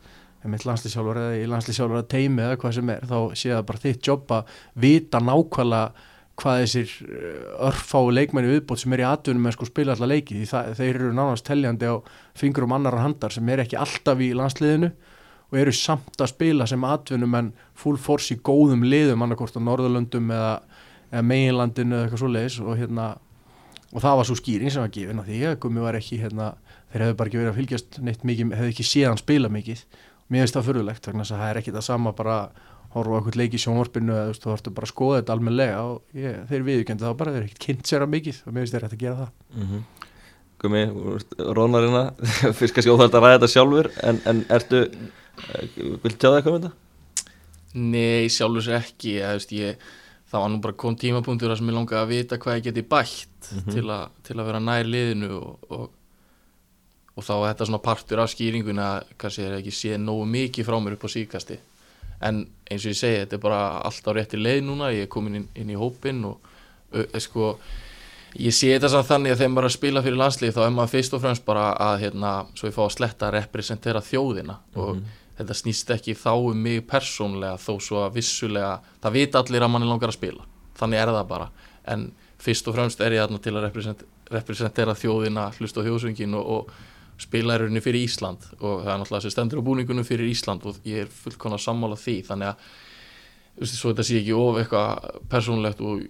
með 0.47 0.67
landslýsjálfur 0.69 1.19
eða 1.21 1.39
í 1.39 1.47
landslýsjálfur 1.51 2.01
að 2.01 2.11
teimi 2.13 2.43
eða 2.45 2.59
hvað 2.61 2.77
sem 2.77 2.91
er, 2.93 3.07
þá 3.09 3.17
sé 3.33 3.49
það 3.51 3.65
bara 3.71 3.83
þitt 3.83 4.09
jobb 4.11 4.33
að 4.37 4.53
vita 4.85 5.21
nákvæmlega 5.23 6.13
hvað 6.37 6.63
þessir 6.63 6.91
eh, 7.07 7.37
örfái 7.67 8.13
leikmenni 8.13 8.51
viðbót 8.51 8.81
sem 8.83 8.93
er 8.93 9.03
í 9.03 9.07
atvinnum 9.09 9.47
með 9.47 9.55
sko 9.55 9.67
spila 9.69 9.95
allar 9.95 10.11
leiki. 10.11 10.37
Því 10.37 10.49
það, 10.51 10.71
þeir 10.77 10.89
eru 10.91 11.13
nánast 11.17 11.47
teljandi 11.47 11.89
á 11.89 11.95
fingurum 12.37 12.75
annar 12.77 12.99
handar 13.01 13.33
sem 13.33 13.49
er 13.49 13.63
ekki 13.63 13.79
alltaf 13.81 14.21
í 14.21 14.33
landsliðinu 14.37 14.91
og 15.47 15.57
eru 15.57 15.73
samt 15.73 16.21
að 16.21 16.33
spila 16.33 16.67
sem 16.69 16.83
atvinnum 16.85 17.37
en 17.39 17.53
full 17.77 17.97
force 18.01 18.35
í 18.35 18.41
góðum 18.43 18.85
liðum 18.85 19.23
annarkort 19.25 19.57
á 19.57 19.61
Norðurlöndum 19.63 20.29
eða, 20.35 20.53
eða 21.09 21.25
meginlandinu 21.31 21.95
eða 21.95 22.05
eitthvað 22.05 22.23
svo 22.23 22.31
leiðis 22.35 22.59
og, 22.61 22.73
hérna, 22.77 23.07
og 23.97 24.03
það 24.03 24.19
var 24.19 24.27
svo 24.29 24.37
skýring 24.37 24.73
sem 24.73 24.83
var 24.83 24.93
gefin 24.93 25.21
að 25.23 25.29
því 25.31 25.39
að 25.49 25.59
gummi 25.63 25.81
var 25.81 25.97
ekki 25.97 26.19
hérna, 26.21 26.51
þeir 26.91 27.03
hefðu 27.03 27.17
bara 27.17 27.31
ekki 27.31 27.39
verið 27.41 27.51
að 27.51 27.57
fylgjast 27.57 27.99
neitt 28.05 28.25
mikið 28.29 28.55
hefðu 28.59 28.73
ekki 28.73 28.85
séðan 28.85 29.21
spila 29.21 29.49
mikið 29.49 29.83
mér 30.27 30.43
finnst 30.43 30.57
það 30.57 30.67
fyrirlegt 30.67 31.07
þannig 31.07 31.25
að 31.25 31.41
það 31.41 31.49
er 31.49 31.59
ekki 31.61 31.73
það 31.73 31.85
sama 31.87 32.13
bara 32.17 32.37
horfa 32.93 33.19
okkur 33.21 33.37
leiki 33.39 33.57
í 33.57 33.63
sjónvarpinu 33.63 34.15
eða 34.15 34.35
þú 34.37 34.53
ættu 34.53 34.73
bara 34.75 34.87
að 34.87 34.93
skoða 34.93 35.21
þetta 35.21 35.35
almenlega 35.35 35.79
og 35.83 36.17
ég, 36.17 36.39
þeir 36.51 36.65
viðkjöndi 36.67 37.05
þá 37.05 37.17
bara, 37.19 37.33
þeir 37.33 37.41
eru 37.41 37.49
ekkert 37.49 37.63
kynnt 37.65 37.89
sér 37.89 38.05
að 38.05 38.13
mikið 38.13 38.41
og 38.43 38.53
mér 38.53 38.63
finnst 38.63 38.75
þeir 38.75 38.85
hægt 38.85 38.97
að 38.97 39.03
gera 39.03 39.17
það 39.21 39.31
mm 39.57 39.69
-hmm. 39.71 39.85
Gumi, 40.57 40.83
rónarina 41.57 42.03
fyrst 42.57 42.75
kannski 42.75 42.93
óþægt 42.93 43.17
að 43.17 43.25
ræða 43.25 43.37
þetta 43.37 43.51
sjálfur 43.53 43.91
en, 44.03 44.21
en 44.25 44.43
ertu 44.49 44.83
vil 46.03 46.15
tjáða 46.15 46.39
eitthvað 46.39 46.53
um 46.53 46.61
þetta? 46.61 46.73
Nei, 47.77 48.29
sjálfur 48.33 48.65
sér 48.65 48.79
ekki 48.79 49.17
ég, 49.19 49.35
veist, 49.37 49.51
ég, 49.53 49.89
það 50.31 50.43
var 50.43 50.51
nú 50.51 50.59
bara 50.63 50.79
kom 50.83 50.97
tímapunktur 50.99 51.55
sem 51.55 51.69
ég 51.69 51.77
langaði 51.77 52.01
að 52.01 52.11
vita 52.11 52.39
hvað 52.41 52.59
ég 52.59 52.65
geti 52.67 52.83
bætt 52.83 53.51
mm 53.51 53.59
-hmm. 53.59 53.73
til, 53.73 53.89
a, 53.89 53.99
til 54.23 54.35
að 54.39 54.45
vera 54.45 54.59
nær 54.59 54.83
liðinu 54.85 55.31
og, 55.37 55.57
og, 55.69 55.89
og 57.15 57.23
þá 57.23 57.33
var 57.39 57.53
þetta 57.53 57.65
svona 57.65 57.85
partur 57.87 58.19
af 58.19 58.29
skýringun 58.29 58.79
að 58.79 59.03
kannski 59.17 59.43
er 59.43 59.57
ekki 59.59 59.71
séð 59.71 59.97
nógu 59.97 60.25
mikið 60.25 60.67
frá 60.67 60.79
mér 60.79 60.93
upp 60.93 61.07
á 61.07 61.09
síkasti 61.09 61.59
en 62.21 62.47
eins 62.71 62.85
og 62.85 62.91
ég 62.91 62.97
segi, 62.97 63.19
þetta 63.21 63.35
er 63.35 63.41
bara 63.41 63.81
allt 63.85 64.07
á 64.09 64.11
rétti 64.11 64.37
leið 64.37 64.63
núna, 64.63 64.91
ég 64.91 65.05
er 65.05 65.11
komin 65.11 65.35
inn, 65.35 65.47
inn 65.55 65.69
í 65.69 65.77
hópin 65.77 66.23
og 66.25 66.39
ö, 66.93 67.19
sko 67.19 67.57
ég 68.35 68.53
sé 68.53 68.73
þetta 68.73 68.89
samt 68.89 69.07
þannig 69.07 69.31
að 69.31 69.37
þegar 69.37 69.53
maður 69.53 69.67
er 69.67 69.69
að 69.69 69.77
spila 69.77 70.03
fyrir 70.05 70.17
landslið 70.21 70.55
þá 70.55 70.61
er 70.65 70.73
maður 70.75 70.93
fyrst 70.95 71.13
og 71.13 71.21
fremst 71.21 71.45
bara 71.45 71.69
að 71.87 72.01
hérna, 72.05 72.33
svo 72.57 72.69
ég 72.69 72.75
fá 72.75 72.83
að 72.85 72.95
sletta 72.97 73.27
að 73.27 73.35
representera 73.37 74.01
þjóðina 74.01 74.57
mm 74.57 74.81
-hmm. 74.83 75.03
Og 75.37 75.43
þetta 75.43 75.57
snýst 75.61 75.91
ekki 75.93 76.15
þá 76.17 76.31
um 76.33 76.61
mig 76.65 76.81
persónlega 76.89 77.59
þó 77.61 77.77
svo 77.83 78.01
að 78.01 78.17
vissulega, 78.17 78.79
það 79.03 79.17
vita 79.19 79.43
allir 79.43 79.65
að 79.65 79.73
mann 79.73 79.85
er 79.85 79.91
langar 79.91 80.09
að 80.09 80.17
spila, 80.17 80.47
þannig 80.79 81.01
er 81.03 81.13
það 81.13 81.27
bara. 81.29 81.49
En 81.87 82.09
fyrst 82.41 82.67
og 82.67 82.77
fremst 82.77 83.01
er 83.05 83.13
ég 83.13 83.21
þarna 83.21 83.41
til 83.45 83.53
að 83.53 83.67
represent, 83.67 84.03
representera 84.33 84.97
þjóðina 84.97 85.51
hlust 85.59 85.77
á 85.77 85.85
þjóðsvöngin 85.85 86.35
og, 86.37 86.49
og 86.57 87.21
spilaðurinn 87.21 87.83
fyrir 87.85 88.07
Ísland. 88.07 88.49
Og 88.59 88.83
það 88.83 88.91
er 88.93 88.99
náttúrulega 89.01 89.25
sem 89.25 89.33
stendur 89.33 89.61
á 89.61 89.67
búningunum 89.69 90.05
fyrir 90.07 90.29
Ísland 90.29 90.65
og 90.69 90.81
ég 90.89 91.05
er 91.05 91.15
fullkona 91.21 91.61
sammála 91.61 91.97
því. 92.01 92.19
Þannig 92.27 92.51
að 92.51 92.67
svo 93.65 93.89
þetta 93.89 94.05
sé 94.05 94.19
ekki 94.19 94.35
of 94.37 94.59
eitthvað 94.61 95.21
persónlegt 95.31 95.81
og 95.81 96.03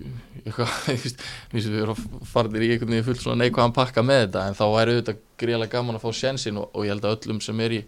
eitthvað 0.44 1.14
við 1.56 1.80
erum 1.80 2.02
farnir 2.28 2.66
í 2.66 2.74
einhvern 2.74 2.92
veginn 2.92 3.08
fullt 3.08 3.24
svona 3.24 3.40
neikvæðan 3.44 3.76
pakka 3.78 4.04
með 4.04 4.26
þetta 4.26 4.44
en 4.50 4.58
þá 4.58 4.66
væri 4.74 4.96
auðvitað 4.96 5.22
greiðlega 5.40 5.74
gaman 5.78 6.00
að 6.00 6.04
fá 6.04 6.20
sjensin 6.20 6.60
og, 6.60 6.68
og 6.76 6.84
ég 6.84 6.92
held 6.92 7.08
að 7.08 7.16
öllum 7.16 7.40
sem 7.46 7.64
er 7.64 7.78
í 7.78 7.80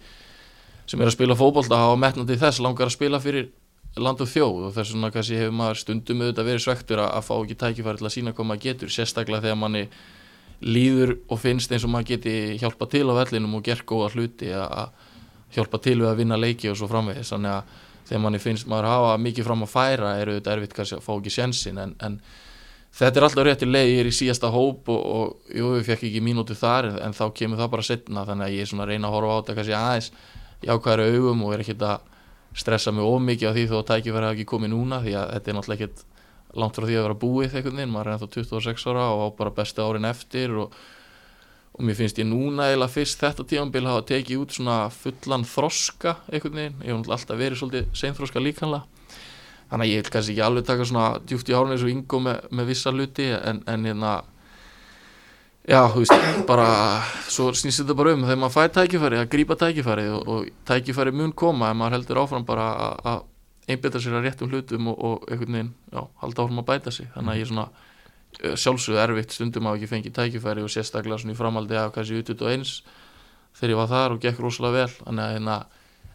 sem 0.89 1.01
er 1.01 1.09
að 1.09 1.17
spila 1.17 1.37
fókbólta 1.37 1.77
hafa 1.77 1.97
metnandi 2.01 2.37
þess 2.39 2.61
langar 2.65 2.89
að 2.89 2.95
spila 2.95 3.19
fyrir 3.21 3.51
land 3.99 4.21
og 4.21 4.29
þjóð. 4.29 4.63
Og 4.67 4.73
þess 4.75 4.93
vegna 4.95 5.11
kannski 5.13 5.37
hefur 5.37 5.57
maður 5.59 5.81
stundum 5.83 6.23
auðvitað 6.23 6.49
verið 6.49 6.63
svektur 6.65 7.03
að, 7.03 7.11
að 7.17 7.27
fá 7.27 7.33
ekki 7.35 7.59
tækifæri 7.63 8.01
til 8.01 8.07
að 8.09 8.15
sína 8.15 8.33
hvað 8.33 8.49
maður 8.49 8.65
getur 8.65 8.93
sérstaklega 8.93 9.45
þegar 9.45 9.59
manni 9.59 9.83
líður 10.59 11.15
og 11.29 11.39
finnst 11.39 11.71
eins 11.71 11.85
og 11.87 11.93
maður 11.93 12.09
geti 12.13 12.33
hjálpa 12.59 12.89
til 12.91 13.05
á 13.07 13.13
vellinum 13.21 13.55
og 13.59 13.63
gert 13.69 13.85
góða 13.87 14.09
hluti 14.15 14.49
að 14.51 14.89
hjálpa 15.55 15.79
til 15.81 15.95
við 16.01 16.09
að 16.09 16.19
vinna 16.23 16.39
leiki 16.39 16.71
og 16.71 16.77
svo 16.79 16.89
framvegis. 16.89 17.31
Þannig 17.35 17.55
að 17.55 17.77
þegar 18.09 18.23
manni 18.25 18.41
finnst 18.43 18.69
maður 18.69 18.89
hafa 18.89 19.15
mikið 19.21 19.49
fram 19.49 19.65
að 19.65 19.73
færa 19.75 20.13
er 20.17 20.33
auðvitað 20.33 20.53
erfitt 20.57 20.77
kannski 20.77 20.97
að 20.97 21.05
fá 21.05 21.13
ekki 21.15 21.33
sjensin 21.33 21.81
en, 21.81 21.93
en 22.01 22.17
þetta 22.97 23.21
er 23.21 23.27
alltaf 23.27 23.47
rétti 23.47 23.69
leið. 23.69 23.93
Ég 23.93 24.03
er 24.03 24.09
í 24.09 24.17
síðasta 24.17 24.51
hóp 24.53 24.89
og, 24.89 24.99
og 24.99 25.55
jú, 25.55 25.71
við 25.77 25.87
fekk 25.91 26.09
ekki 26.09 26.25
mínúti 26.25 26.57
þar 26.57 26.91
en 26.97 27.15
þá 27.15 27.25
kemur 27.37 27.61
það 27.61 27.73
bara 27.77 27.85
setna 27.85 28.25
þannig 28.27 28.49
að 28.49 28.57
ég 28.57 28.65
er 28.65 28.71
svona 28.73 28.85
að 28.87 28.93
reyna 28.93 29.09
að 29.09 29.17
horfa 29.17 29.31
á 29.31 29.37
þetta 29.39 29.57
kannski 29.59 29.77
aðeins 29.79 30.11
jákvæðari 30.65 31.15
augum 31.15 31.43
og 31.45 31.55
er 31.55 31.63
ekkert 31.63 31.85
að 31.87 32.07
stressa 32.59 32.91
mig 32.91 33.05
of 33.05 33.21
mikið 33.23 33.51
á 33.51 33.55
því 33.55 33.65
þó 33.69 33.75
að 33.79 33.89
tækifæri 33.91 34.27
hafa 34.27 34.35
ekki 34.35 34.47
komið 34.49 34.73
núna 34.73 35.01
því 35.03 35.15
að 35.19 35.33
þetta 35.35 35.51
er 35.51 35.57
náttúrulega 35.57 35.85
ekkert 35.85 36.05
langt 36.59 36.77
frá 36.77 36.85
því 36.87 36.95
að 36.97 37.05
vera 37.05 37.19
búið 37.21 37.57
einhvern 37.59 37.77
veginn, 37.77 37.91
maður 37.93 38.07
er 38.09 38.15
ennþá 38.15 38.29
26 38.35 38.87
ára 38.89 39.03
og 39.13 39.21
á 39.21 39.27
bara 39.37 39.53
besti 39.59 39.83
árin 39.85 40.09
eftir 40.09 40.55
og, 40.57 40.77
og 41.77 41.85
mér 41.85 41.99
finnst 41.99 42.21
ég 42.21 42.27
núna 42.27 42.71
eða 42.73 42.89
fyrst 42.89 43.21
þetta 43.21 43.45
tímanbíl 43.51 43.85
hafa 43.85 44.07
tekið 44.09 44.41
út 44.43 44.55
svona 44.57 44.79
fullan 44.93 45.45
þroska 45.47 46.15
einhvern 46.31 46.57
veginn, 46.57 46.79
ég 46.81 46.97
hef 46.97 47.13
alltaf 47.13 47.39
verið 47.39 47.61
svolítið 47.61 47.93
seinþroska 48.01 48.41
líkanlega. 48.41 48.87
Þannig 49.69 49.85
að 49.85 49.91
ég 49.91 50.01
vil 50.01 50.13
kannski 50.15 50.33
ekki 50.33 50.45
alveg 50.47 50.65
taka 50.65 50.85
svona 50.89 51.07
djúft 51.29 51.49
í 51.51 51.53
árun 51.53 51.75
eins 51.75 51.85
og 51.85 51.91
yngo 51.93 52.19
með, 52.25 52.39
með 52.57 52.71
vissa 52.71 52.93
luti 52.93 53.27
en, 53.37 53.61
en 53.69 53.85
hérna 53.85 54.13
já, 55.69 55.81
þú 55.93 56.01
veist, 56.01 56.45
bara 56.49 56.69
svo 57.29 57.49
snýst 57.53 57.83
þetta 57.83 57.95
bara 57.97 58.13
um 58.15 58.23
þegar 58.25 58.39
maður 58.41 58.55
fæði 58.55 58.71
tækifæri 58.77 59.19
að 59.19 59.27
grípa 59.35 59.57
tækifæri 59.59 60.07
og, 60.15 60.31
og 60.33 60.47
tækifæri 60.65 61.13
mun 61.15 61.35
koma 61.37 61.69
en 61.69 61.77
maður 61.79 61.99
heldur 61.99 62.21
áfram 62.23 62.47
bara 62.47 62.71
að 63.05 63.27
einbeta 63.69 64.01
sér 64.01 64.17
að 64.17 64.25
réttum 64.25 64.49
hlutum 64.49 64.89
og, 64.89 64.97
og 64.97 65.27
einhvern 65.29 65.57
veginn, 65.57 65.73
já, 65.93 66.01
halda 66.23 66.45
áfram 66.45 66.63
að 66.63 66.67
bæta 66.71 66.93
sig. 66.93 67.09
Þannig 67.13 67.33
að 67.33 67.37
ég 67.39 67.45
er 67.45 67.51
svona 67.51 67.67
eh, 68.39 68.55
sjálfsögðu 68.63 69.01
erfitt 69.03 69.35
stundum 69.35 69.69
á 69.69 69.71
ekki 69.75 69.91
fengið 69.91 70.15
tækifæri 70.17 70.65
og 70.65 70.73
sérstaklega 70.73 71.21
svona 71.21 71.35
í 71.35 71.39
framaldi 71.39 71.77
af 71.77 71.93
kannski 71.93 72.23
utut 72.23 72.41
og 72.45 72.53
eins 72.53 72.79
þegar 73.59 73.75
ég 73.75 73.81
var 73.81 73.91
þar 73.93 74.15
og 74.15 74.23
gekk 74.25 74.41
rosalega 74.41 74.79
vel. 74.79 74.97
Þannig 75.03 75.25
að 75.25 75.35
hérna, 75.37 75.59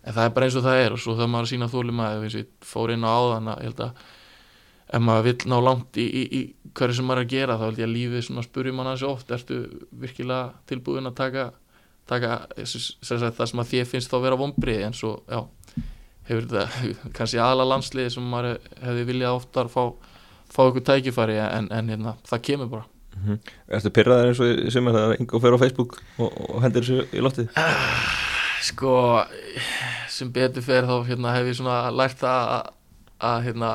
en 0.03 0.19
það 0.19 0.27
er 0.27 0.35
bara 0.35 0.49
eins 0.49 0.59
og 0.59 0.67
það 0.67 0.83
er 0.83 0.97
og 0.97 1.03
svo 1.05 1.17
það 1.21 1.33
maður 1.35 1.49
að 1.49 1.53
sína 1.55 1.71
þólum 1.77 2.05
að 2.05 2.19
ef 2.19 2.39
ég 2.41 2.53
fór 2.75 2.95
inn 2.95 3.07
á 3.07 3.11
áðan 3.15 3.53
að 3.55 3.63
ég 3.63 3.71
held 3.71 3.85
að 3.87 4.05
ef 4.93 5.01
maður 5.03 5.29
vill 5.29 5.51
ná 5.51 5.57
langt 5.65 5.97
í, 5.97 6.05
í, 6.05 6.23
í 6.39 6.71
hverju 6.77 6.99
sem 6.99 7.09
maður 7.09 7.23
er 7.23 7.27
að 7.27 7.35
gera 7.35 7.59
þá 7.59 7.67
held 7.69 7.83
ég 7.83 7.89
að 7.89 7.95
lífið 7.97 8.25
svona 8.27 8.47
spurjum 8.47 8.81
manna 8.81 8.95
þessi 8.95 9.11
oft 9.11 9.35
ertu 9.35 9.61
virkilega 9.91 10.53
tilbúin 10.69 11.09
að 11.09 11.19
taka, 11.21 11.45
taka 12.11 12.39
það 12.61 13.47
sem 13.49 13.63
að 13.63 13.71
þið 13.73 13.91
finnst 13.91 14.13
þá 14.13 14.19
vera 14.27 14.41
vonbrið 14.41 14.87
en 14.89 14.97
svo, 14.97 15.19
já 15.31 15.45
hefur 16.29 16.49
þetta 16.49 16.89
kannski 17.17 17.41
aðla 17.43 17.69
landsliði 17.69 18.17
sem 18.17 18.27
maður 18.29 18.59
hefði 18.83 19.07
viljað 19.11 19.39
oftar 19.39 19.71
fá, 19.73 19.83
fá 20.53 20.61
ykkur 20.67 20.87
tækifæri 20.89 21.39
en, 21.43 21.71
en 21.75 21.91
hérna, 21.93 22.17
það 22.29 22.45
kemur 22.49 22.71
bara 22.73 22.85
mm 23.15 23.25
-hmm. 23.25 23.55
Erstu 23.77 23.91
pyrraðar 23.91 24.31
eins 24.33 24.41
og 24.41 24.73
sem 24.73 24.89
er 24.89 24.99
það 24.99 25.17
einhver 25.19 25.41
fyrir 25.41 25.57
á 25.59 25.63
Facebook 25.65 25.99
og, 26.19 26.31
og 26.51 26.63
hendur 26.63 26.83
þessu 26.83 27.07
í 27.13 27.25
lottið? 27.25 27.49
Sko 28.65 29.25
sem 30.09 30.33
betur 30.33 30.63
fyrir 30.63 30.89
þá 30.89 31.05
hérna, 31.09 31.35
hef 31.35 31.47
ég 31.47 31.57
svona 31.59 31.91
lært 31.91 32.23
að, 32.23 32.71
að 33.21 33.43
hérna, 33.45 33.71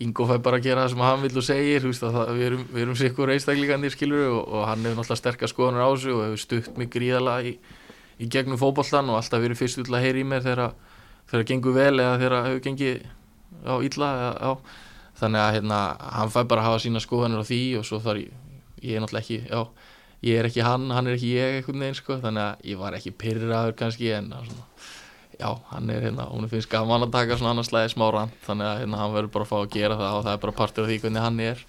Ingo 0.00 0.24
fær 0.24 0.40
bara 0.40 0.56
að 0.56 0.64
gera 0.64 0.84
það 0.86 0.94
sem 0.94 1.02
hann 1.04 1.22
vil 1.24 1.36
og 1.36 1.44
segir 1.44 1.84
veist, 1.84 2.04
það, 2.04 2.30
við 2.38 2.46
erum, 2.46 2.62
erum 2.82 2.96
sikkur 2.96 3.32
einstakleikandir 3.34 3.92
skilur 3.92 4.22
og, 4.30 4.40
og 4.48 4.62
hann 4.70 4.86
hefur 4.86 4.96
náttúrulega 4.96 5.20
sterkast 5.20 5.54
skoðunar 5.54 5.84
á 5.84 5.88
þessu 5.92 6.14
og 6.14 6.22
hefur 6.24 6.42
stutt 6.44 6.78
mig 6.80 6.88
gríðala 6.94 7.34
í, 7.44 7.52
í 8.16 8.28
gegnum 8.32 8.60
fókballan 8.60 9.12
og 9.12 9.20
alltaf 9.20 9.44
verið 9.44 9.60
fyrst 9.60 9.82
út 9.82 9.90
að 9.92 10.06
heyra 10.06 10.22
í 10.22 10.26
mér 10.30 10.46
þegar 10.46 10.72
það 11.30 11.44
gengur 11.50 11.76
vel 11.76 11.92
eða 11.98 12.16
þegar 12.16 12.36
það 12.36 12.48
hefur 12.48 12.64
gengið 12.66 13.02
á 13.60 13.74
illa 13.90 14.10
eða, 14.16 14.32
á, 14.40 14.50
þannig 15.20 15.44
að 15.44 15.54
hérna, 15.58 15.80
hann 16.16 16.32
fær 16.32 16.48
bara 16.48 16.64
að 16.64 16.70
hafa 16.70 16.82
sína 16.86 17.04
skoðanir 17.04 17.44
á 17.44 17.50
því 17.50 17.62
og 17.80 17.86
svo 17.86 18.00
þarf 18.00 18.24
ég, 18.24 18.32
ég 18.80 18.96
er 18.96 19.04
náttúrulega 19.04 19.26
ekki 19.26 19.38
já, 19.50 19.60
ég 20.30 20.40
er 20.40 20.48
ekki 20.48 20.64
hann, 20.64 20.88
hann 20.94 21.10
er 21.10 21.18
ekki 21.18 21.34
ég 21.36 21.68
veginn 21.68 21.98
sko, 21.98 22.16
þannig 22.24 22.46
að 22.46 22.70
ég 22.72 22.80
var 22.80 22.96
ekki 22.96 23.12
pyrraður 23.20 23.76
kannski 23.78 24.12
en 24.16 24.32
svona, 24.32 24.66
já, 25.40 25.50
hann 25.72 25.90
er 25.90 26.06
hérna, 26.06 26.26
hún 26.30 26.48
finnst 26.50 26.70
gaman 26.70 27.06
að 27.06 27.14
taka 27.16 27.38
svona 27.40 27.54
annars 27.54 27.70
slæði 27.72 27.92
smá 27.94 28.06
rand, 28.14 28.34
þannig 28.46 28.68
að 28.68 28.80
hérna, 28.82 29.00
hann 29.00 29.14
verður 29.16 29.32
bara 29.36 29.46
að 29.46 29.52
fá 29.52 29.56
að 29.60 29.70
gera 29.76 29.98
það 30.00 30.16
og 30.18 30.26
það 30.26 30.36
er 30.36 30.42
bara 30.44 30.58
partur 30.60 30.84
af 30.84 30.90
því 30.90 30.98
hvernig 31.04 31.24
hann 31.26 31.40
er. 31.46 31.64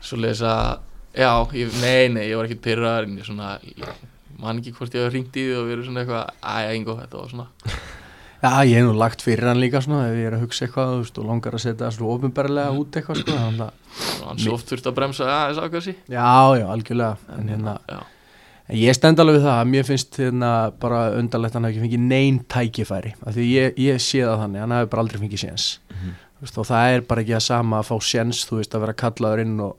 Svo 0.00 0.18
leiðis 0.20 0.42
að 0.50 0.66
já, 1.14 1.30
ég, 1.60 1.78
nei, 1.80 2.08
nei, 2.16 2.24
ég 2.28 2.40
var 2.40 2.50
ekki 2.50 2.64
pyrraður 2.66 3.08
en 3.08 3.16
ég 3.20 3.30
svona, 3.30 3.54
ég 3.64 3.94
man 4.40 4.60
ekki 4.60 4.74
hvort 4.76 4.94
ég 4.96 5.06
hef 5.06 5.14
ringt 5.14 5.36
í 5.36 5.46
því 5.46 5.56
og 5.60 5.70
verið 5.70 5.88
svona 5.88 6.04
eitthvað, 6.04 6.36
æja, 6.54 6.76
engo, 6.76 6.98
þetta 7.00 7.22
var 7.22 7.34
svona. 7.34 7.48
Já, 8.40 8.64
ég 8.64 8.78
hef 8.78 8.86
nú 8.86 8.94
lagt 8.96 9.20
fyrir 9.20 9.50
hann 9.50 9.58
líka 9.60 9.82
svona 9.84 10.06
ef 10.08 10.14
ég 10.16 10.30
er 10.30 10.38
að 10.38 10.46
hugsa 10.46 10.64
eitthvað 10.64 10.94
veist, 11.02 11.18
og 11.20 11.26
langar 11.28 11.58
að 11.58 11.60
setja 11.66 11.82
það 11.82 11.98
svona 11.98 12.14
ofinbarlega 12.14 12.78
út 12.80 12.96
eitthvað 12.96 13.20
sko, 13.20 13.34
hann 13.36 14.40
svo 14.40 14.54
oft 14.56 14.72
þurfti 14.72 14.88
að 14.88 14.96
bremsa 14.96 15.26
Já, 16.08 16.30
já, 16.56 16.64
algjörlega 16.72 17.36
en, 18.70 18.78
ég 18.78 18.96
stend 18.96 19.20
alveg 19.20 19.40
við 19.40 19.46
það 19.48 19.58
að 19.58 19.70
mér 19.74 19.86
finnst 19.90 20.22
hérna, 20.22 20.54
bara 20.80 21.02
undarlegt 21.18 21.54
að 21.54 21.58
hann 21.58 21.68
hafi 21.68 21.76
ekki 21.76 21.86
fengið 21.88 22.08
neinn 22.14 22.40
tækifæri 22.50 23.14
af 23.18 23.36
því 23.36 23.46
ég, 23.50 23.78
ég 23.90 24.02
sé 24.02 24.24
það 24.24 24.44
þannig, 24.44 24.64
hann 24.64 24.76
hafi 24.78 24.90
bara 24.94 25.04
aldrei 25.04 25.20
fengið 25.24 25.44
séns. 25.44 25.68
Þú 25.90 26.46
veist, 26.46 26.58
og 26.62 26.66
það 26.70 26.94
er 26.94 27.06
bara 27.10 27.24
ekki 27.24 27.36
að 27.36 27.46
sama 27.50 27.80
að 27.82 27.88
fá 27.90 27.96
séns 28.08 28.46
þú 28.48 28.60
veist, 28.62 28.74
að 28.74 28.86
vera 28.86 28.98
kallaður 29.02 29.42
inn 29.44 29.56
og 29.60 29.74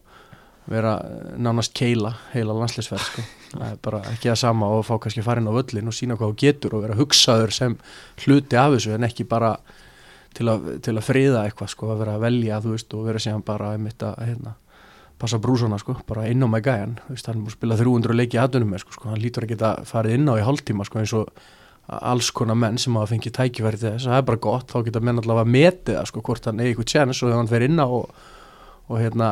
vera 0.70 0.96
eh, 1.04 1.38
nánast 1.42 1.74
keila 1.78 2.14
heila 2.36 2.56
landslisverð 2.56 3.06
sko. 3.06 3.24
það 3.54 3.68
er 3.68 3.78
bara 3.84 4.02
ekki 4.14 4.32
að 4.32 4.42
sama 4.44 4.70
og 4.76 4.86
fá 4.88 4.96
kannski 5.02 5.24
farin 5.26 5.50
á 5.50 5.54
völlin 5.56 5.90
og 5.90 5.96
sína 5.98 6.18
hvað 6.20 6.34
þú 6.34 6.42
getur 6.44 6.76
og 6.78 6.86
vera 6.86 6.98
hugsaður 7.00 7.56
sem 7.56 7.78
hluti 8.26 8.60
af 8.60 8.76
þessu 8.76 8.96
en 8.96 9.08
ekki 9.08 9.28
bara 9.30 9.56
til 10.38 10.48
að, 10.52 10.70
til 10.86 10.96
að 10.96 11.08
friða 11.08 11.46
eitthvað 11.46 11.74
sko, 11.74 11.92
að 11.92 12.04
vera 12.06 12.16
að 12.16 12.26
velja 12.28 12.62
þú 12.64 12.76
veist 12.76 12.94
og 12.96 13.08
vera 13.10 13.24
passa 15.22 15.40
brúsana 15.42 15.78
sko, 15.82 15.96
bara 16.10 16.28
inn 16.32 16.44
á 16.44 16.48
mig 16.50 16.66
gæjan 16.66 16.98
hann 17.08 17.46
að 17.46 17.56
spila 17.56 17.78
300 17.80 18.18
leiki 18.18 18.40
aðdunum 18.42 18.74
með 18.74 18.86
sko, 18.86 18.98
sko, 18.98 19.10
hann 19.14 19.22
lítur 19.22 19.46
að 19.46 19.54
geta 19.54 19.74
farið 19.88 20.18
inn 20.18 20.30
á 20.32 20.34
í 20.40 20.46
hálftíma 20.46 20.88
sko, 20.88 21.02
eins 21.02 21.14
og 21.18 21.30
alls 21.92 22.30
konar 22.32 22.56
menn 22.56 22.78
sem 22.80 22.96
hafa 22.96 23.12
fengið 23.12 23.34
tækifæri 23.36 23.80
til 23.80 23.90
þess, 23.90 24.08
það 24.08 24.20
er 24.20 24.28
bara 24.30 24.42
gott. 24.46 24.70
Þá 24.72 24.86
geta 24.88 25.02
menn 25.04 25.20
allavega 25.20 25.48
að 25.48 25.56
metið 25.56 25.98
það 25.98 26.08
sko, 26.12 26.24
hvort 26.28 26.48
hann 26.48 26.62
eigi 26.62 26.72
eitthvað 26.72 26.90
tjens 26.94 27.22
og 27.22 27.32
ef 27.32 27.40
hann 27.40 27.52
fer 27.52 27.66
inn 27.66 27.82
á 27.82 27.88
og, 27.88 28.22
og 28.88 29.02
hérna 29.02 29.28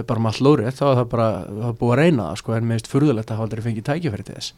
er 0.00 0.06
bara 0.08 0.24
með 0.24 0.32
allt 0.32 0.44
lórið 0.46 0.76
þá 0.76 0.84
er 0.90 0.98
það 1.00 1.08
bara, 1.14 1.30
það 1.48 1.66
er 1.70 1.78
búið 1.80 1.94
að 1.94 2.00
reyna 2.02 2.28
það 2.28 2.38
sko, 2.42 2.54
en 2.56 2.68
meðist 2.68 2.92
furðulegt 2.92 3.32
að 3.32 3.40
hafa 3.40 3.48
aldrei 3.48 3.64
fengið 3.64 3.88
tækifæri 3.88 4.28
til 4.28 4.36
þess. 4.38 4.52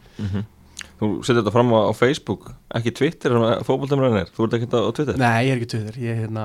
Þú 0.99 1.11
setur 1.26 1.41
þetta 1.43 1.55
fram 1.55 1.72
á, 1.74 1.80
á 1.91 1.93
Facebook. 1.95 2.51
Ekki 2.74 2.93
Twitter, 2.95 3.35
fótboltamræðin 3.66 4.20
er. 4.24 4.35
Þú 4.35 4.47
ert 4.47 4.59
ekki 4.59 4.68
á 4.70 4.91
Twitter? 4.95 5.18
Nei, 5.20 5.47
ég 5.47 5.55
er 5.55 5.61
ekki 5.61 5.70
Twitter, 5.74 5.99
ég 6.01 6.14
er 6.14 6.20
hérna 6.24 6.45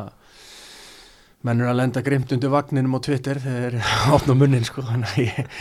menn 1.47 1.61
er 1.63 1.69
að 1.71 1.77
lenda 1.79 2.01
grimt 2.03 2.33
undir 2.35 2.51
vagninum 2.51 2.97
á 2.97 3.05
Twitter 3.05 3.37
þegar 3.39 3.75
þeir 3.77 3.93
opna 4.17 4.35
munnin 4.35 4.65
sko, 4.67 4.83
þannig 4.83 5.13
að 5.13 5.21
ég, 5.23 5.53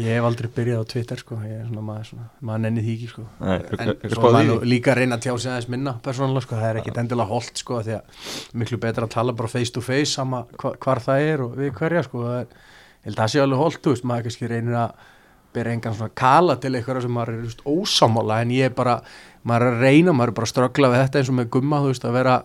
ég 0.00 0.16
hef 0.16 0.26
aldrei 0.26 0.48
byrjað 0.56 0.82
á 0.82 0.90
Twitter 0.90 1.22
sko, 1.22 1.38
ég 1.46 1.60
er 1.60 1.68
svona 1.68 1.84
maður, 1.86 2.08
svona, 2.08 2.26
maður 2.48 2.64
nenni 2.64 2.84
því 2.86 2.96
ekki 2.96 3.10
sko. 3.12 3.26
Nei, 3.38 3.54
en 3.60 3.92
svo 4.00 4.16
spáð 4.16 4.36
maður 4.38 4.66
líka 4.72 4.92
að 4.94 4.98
reyna 5.00 5.18
að 5.20 5.28
tjá 5.28 5.32
sig 5.36 5.52
aðeins 5.52 5.70
minna 5.76 5.94
persónulega 6.02 6.46
sko, 6.48 6.58
það 6.58 6.72
er 6.72 6.80
ekkit 6.82 7.00
endilega 7.04 7.30
holdt 7.30 7.62
sko 7.62 7.78
því 7.86 7.96
að 8.00 8.26
miklu 8.64 8.80
betra 8.82 9.06
að 9.06 9.14
tala 9.14 9.36
bara 9.38 9.54
face 9.54 9.74
to 9.76 9.84
face 9.86 10.10
sama 10.16 10.42
hva, 10.58 10.74
hvar 10.82 11.04
það 11.06 11.30
er 11.30 11.46
og 11.46 11.56
við 11.62 11.72
hverja 11.78 12.04
sko 12.08 12.26
það 12.26 12.38
er, 12.42 12.60
ég 12.90 13.08
held 13.08 13.16
að 13.16 13.22
það 13.22 13.32
sé 13.36 13.44
alveg 13.46 13.64
holdt 13.64 13.82
þú 13.86 13.94
veist, 13.94 14.10
maður 14.10 14.28
kannski 14.28 14.50
reynir 14.50 14.82
að 14.82 15.08
byrja 15.54 15.74
engan 15.74 15.94
svona 15.98 16.14
kala 16.18 16.56
til 16.62 16.74
eitthvað 16.74 17.04
sem 17.06 17.14
maður 17.14 17.36
er 17.36 17.44
just, 17.46 17.62
ósamála 17.66 18.42
en 18.42 18.54
ég 18.54 18.70
er 18.70 18.74
bara, 18.74 19.00
maður 19.46 19.66
er 19.66 19.76
að 19.76 19.84
reyna 19.86 20.14
maður 20.14 20.32
er 20.32 20.38
bara 20.38 20.46
að 20.46 20.52
ströggla 20.54 20.90
við 20.92 21.02
þetta 21.04 21.22
eins 21.22 21.30
og 21.30 21.38
með 21.38 21.48
gumma 21.56 21.80
þú 21.82 21.90
veist 21.90 22.06
að 22.06 22.18
vera 22.18 22.36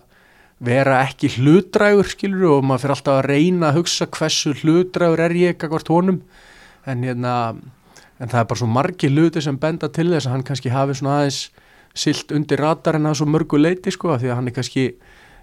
vera 0.64 1.02
ekki 1.04 1.30
hlutrægur 1.36 2.08
skilur 2.08 2.58
og 2.58 2.64
maður 2.64 2.86
fyrir 2.86 2.96
alltaf 2.96 3.18
að 3.18 3.26
reyna 3.30 3.70
að 3.70 3.80
hugsa 3.80 4.08
hversu 4.08 4.54
hlutrægur 4.62 5.22
er 5.26 5.36
ég 5.36 5.56
ekkert 5.56 5.90
honum. 5.92 6.22
En 6.86 7.02
hérna 7.04 7.34
en 8.20 8.30
það 8.30 8.40
er 8.40 8.48
bara 8.48 8.60
svo 8.62 8.70
margi 8.70 9.10
hluti 9.12 9.42
sem 9.44 9.58
benda 9.60 9.90
til 9.92 10.08
þess 10.08 10.28
að 10.28 10.36
hann 10.36 10.46
kannski 10.46 10.72
hafi 10.72 10.96
svona 10.96 11.20
aðeins 11.20 11.40
silt 11.96 12.32
undir 12.36 12.60
radarinn 12.60 13.08
að 13.08 13.20
svo 13.20 13.28
mörgu 13.28 13.60
leiti 13.60 13.92
sko 13.92 14.16
því 14.16 14.30
að 14.30 14.38
hann 14.38 14.50
er 14.50 14.56
kannski 14.56 14.86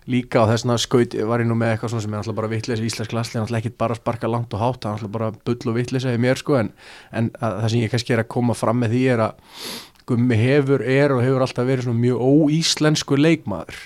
líka 0.09 0.43
á 0.43 0.51
þessna 0.51 0.75
skaut 0.81 1.15
var 1.29 1.41
ég 1.41 1.47
nú 1.47 1.55
með 1.57 1.75
eitthvað 1.75 1.95
sem 2.03 2.13
er 2.13 2.19
alltaf 2.19 2.37
bara 2.37 2.51
vittlis 2.51 2.81
í 2.81 2.89
Íslensk 2.89 3.13
lasli, 3.15 3.37
hann 3.37 3.45
er 3.45 3.47
alltaf 3.47 3.61
ekki 3.61 3.77
bara 3.79 3.95
að 3.95 4.01
sparka 4.01 4.29
langt 4.29 4.53
og 4.53 4.61
hátt 4.61 4.83
hann 4.83 4.97
er 4.97 4.99
alltaf 4.99 5.13
bara 5.13 5.31
bull 5.47 5.71
og 5.71 5.77
vittlis 5.77 6.05
eða 6.09 6.21
mér 6.25 6.41
sko 6.41 6.57
en, 6.59 6.73
en 7.13 7.31
að, 7.39 7.57
það 7.61 7.71
sem 7.71 7.83
ég 7.85 7.93
kannski 7.93 8.15
er 8.17 8.23
að 8.25 8.31
koma 8.35 8.57
fram 8.57 8.81
með 8.83 8.97
því 8.97 9.03
er 9.15 9.27
að 9.29 9.49
Gummi 10.03 10.35
hefur, 10.35 10.81
er 10.83 11.13
og 11.15 11.21
hefur 11.23 11.45
alltaf 11.45 11.63
verið 11.63 11.85
svona 11.85 12.01
mjög 12.03 12.23
óíslensku 12.27 13.15
leikmaður 13.15 13.77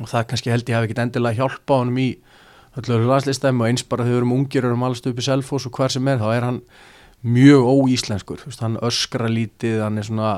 og 0.00 0.08
það 0.08 0.28
kannski 0.30 0.52
held 0.52 0.70
ég 0.70 0.78
hafi 0.78 0.88
ekkit 0.88 1.02
endilega 1.04 1.42
hjálpa 1.42 1.80
honum 1.82 2.00
í 2.00 2.08
öllu 2.80 3.00
landslistæmi 3.04 3.64
og 3.64 3.68
eins 3.70 3.84
bara 3.84 4.06
þegar 4.06 4.14
við 4.14 4.22
erum 4.22 4.36
ungir 4.36 4.64
og 4.64 4.72
erum 4.72 4.86
alls 4.86 5.02
upp 5.04 5.20
í 5.20 5.26
Selfoss 5.26 5.68
og 5.68 5.76
hver 5.76 5.92
sem 5.92 6.08
er 6.08 6.20
þá 6.22 6.28
er 6.32 6.46
hann 6.46 6.60
mjög 7.26 7.66
óíslenskur. 7.68 8.44
Veist, 8.46 8.62
hann 8.64 8.78
öskra 8.80 9.28
lítið, 9.28 9.80
hann 9.84 10.00
er 10.00 10.06
svona 10.06 10.30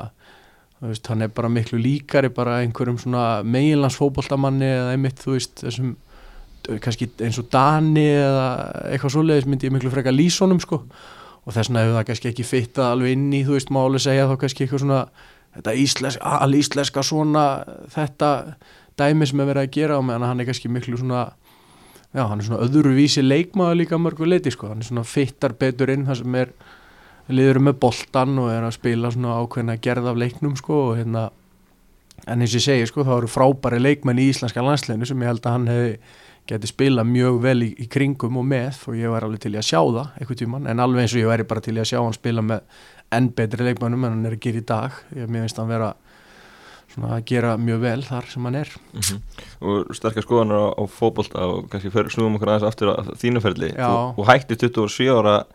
veist, 0.83 1.07
hann 1.07 1.23
er 1.23 1.31
bara 1.31 1.51
miklu 1.51 1.79
líkari 1.79 2.31
bara 2.33 2.59
einhverjum 2.63 2.99
svona 2.99 3.43
meginlandsfótboltamanni 3.47 4.67
eða 4.67 4.95
einmitt 4.95 5.21
þú 5.23 5.37
veist 5.37 5.63
þessum 5.63 5.93
kannski 6.83 7.09
eins 7.23 7.39
og 7.39 7.49
Dani 7.51 8.05
eða 8.17 8.47
eitthvað 8.89 9.15
svoleiðis 9.17 9.47
myndi 9.49 9.67
ég 9.67 9.75
miklu 9.75 9.91
freka 9.93 10.13
lýsonum 10.13 10.61
sko. 10.63 10.83
Og 11.43 11.51
þess 11.51 11.69
vegna 11.69 11.83
hefur 11.83 11.97
það 11.97 12.09
kannski 12.09 12.29
ekki 12.31 12.47
fittað 12.47 12.91
alveg 12.91 13.15
inn 13.17 13.31
í 13.35 13.43
þú 13.47 13.57
veist 13.57 13.73
máli 13.75 13.99
segja 13.99 14.29
þá 14.29 14.37
kannski 14.43 14.65
eitthvað 14.65 14.83
svona 14.85 15.01
þetta 15.53 15.73
íslenska, 15.83 16.37
alíslenska 16.47 17.03
svona 17.05 17.43
þetta 17.93 18.29
dæmi 18.99 19.27
sem 19.29 19.41
er 19.41 19.49
verið 19.49 19.67
að 19.67 19.73
gera 19.77 19.97
á 19.97 20.01
meðan 20.05 20.27
hann 20.29 20.43
er 20.43 20.49
kannski 20.49 20.71
miklu 20.71 20.99
svona 20.99 21.25
já, 22.13 22.23
hann 22.29 22.39
er 22.39 22.47
svona 22.47 22.63
öðruvísi 22.65 23.23
leikmaður 23.25 23.79
líka 23.81 23.97
að 23.97 24.03
mörgu 24.05 24.29
leiti 24.29 24.53
sko, 24.53 24.71
hann 24.71 24.83
er 24.83 24.89
svona 24.89 25.05
fittar 25.07 25.55
betur 25.59 25.91
inn 25.93 26.05
það 26.07 26.19
sem 26.21 26.35
er, 26.41 26.51
liður 27.33 27.61
með 27.67 27.79
boltan 27.85 28.35
og 28.41 28.51
er 28.51 28.67
að 28.67 28.75
spila 28.77 29.13
svona 29.13 29.39
ákveðna 29.41 29.79
gerð 29.81 30.11
af 30.11 30.19
leiknum 30.19 30.57
sko 30.59 30.81
og 30.89 30.99
hérna 30.99 31.29
en 32.27 32.43
eins 32.43 32.53
og 32.53 32.59
ég 32.59 32.67
segi 32.67 32.89
sko, 32.91 33.05
þá 33.07 33.15
eru 33.17 33.31
frábæri 33.31 33.81
leikmenn 33.81 34.21
í 34.21 34.29
íslenska 34.31 34.63
landsleginu 34.63 35.07
sem 35.09 35.23
ég 35.23 35.31
held 35.31 35.43
að 35.43 35.57
hann 35.57 35.71
hefði 35.71 35.95
geti 36.47 36.67
spila 36.67 37.05
mjög 37.07 37.37
vel 37.43 37.59
í, 37.63 37.69
í 37.79 37.87
kringum 37.91 38.37
og 38.41 38.47
með 38.47 38.81
og 38.91 38.97
ég 38.99 39.11
var 39.11 39.25
alveg 39.25 39.45
til 39.45 39.53
að 39.55 39.67
sjá 39.67 39.79
það 39.79 40.17
eitthvað 40.19 40.39
tíman, 40.41 40.67
en 40.67 40.83
alveg 40.83 41.05
eins 41.05 41.15
og 41.15 41.23
ég 41.23 41.31
væri 41.31 41.47
bara 41.47 41.63
til 41.63 41.77
að 41.77 41.87
sjá 41.87 41.99
hann 42.01 42.15
spila 42.15 42.43
með 42.43 42.81
enn 43.15 43.29
betri 43.37 43.67
leikmennum 43.69 44.03
en 44.03 44.17
hann 44.17 44.27
er 44.27 44.35
að 44.35 44.43
gera 44.43 44.59
í 44.59 44.65
dag, 44.67 44.97
ég 45.15 45.31
mér 45.31 45.45
finnst 45.45 45.61
hann 45.61 45.71
vera 45.71 45.93
að 47.01 47.25
gera 47.25 47.57
mjög 47.57 47.79
vel 47.81 48.01
þar 48.05 48.29
sem 48.29 48.43
hann 48.43 48.55
er. 48.55 48.73
Mhm. 48.93 49.21
og 49.61 49.93
sterkar 49.95 50.23
skoðanar 50.23 50.59
á, 50.61 50.67
á 50.77 50.83
fótbolta 50.85 51.45
og 51.47 51.69
kannski 51.69 51.89
snúum 52.13 52.35
okkur 52.37 52.53
aðeins 52.53 52.67
aftur 52.69 52.93
að 52.93 53.13
þínuferli 53.17 53.73
þú, 53.73 54.15
þú 54.17 54.27
hættir 54.29 54.57
27 54.57 55.09
ára 55.17 55.45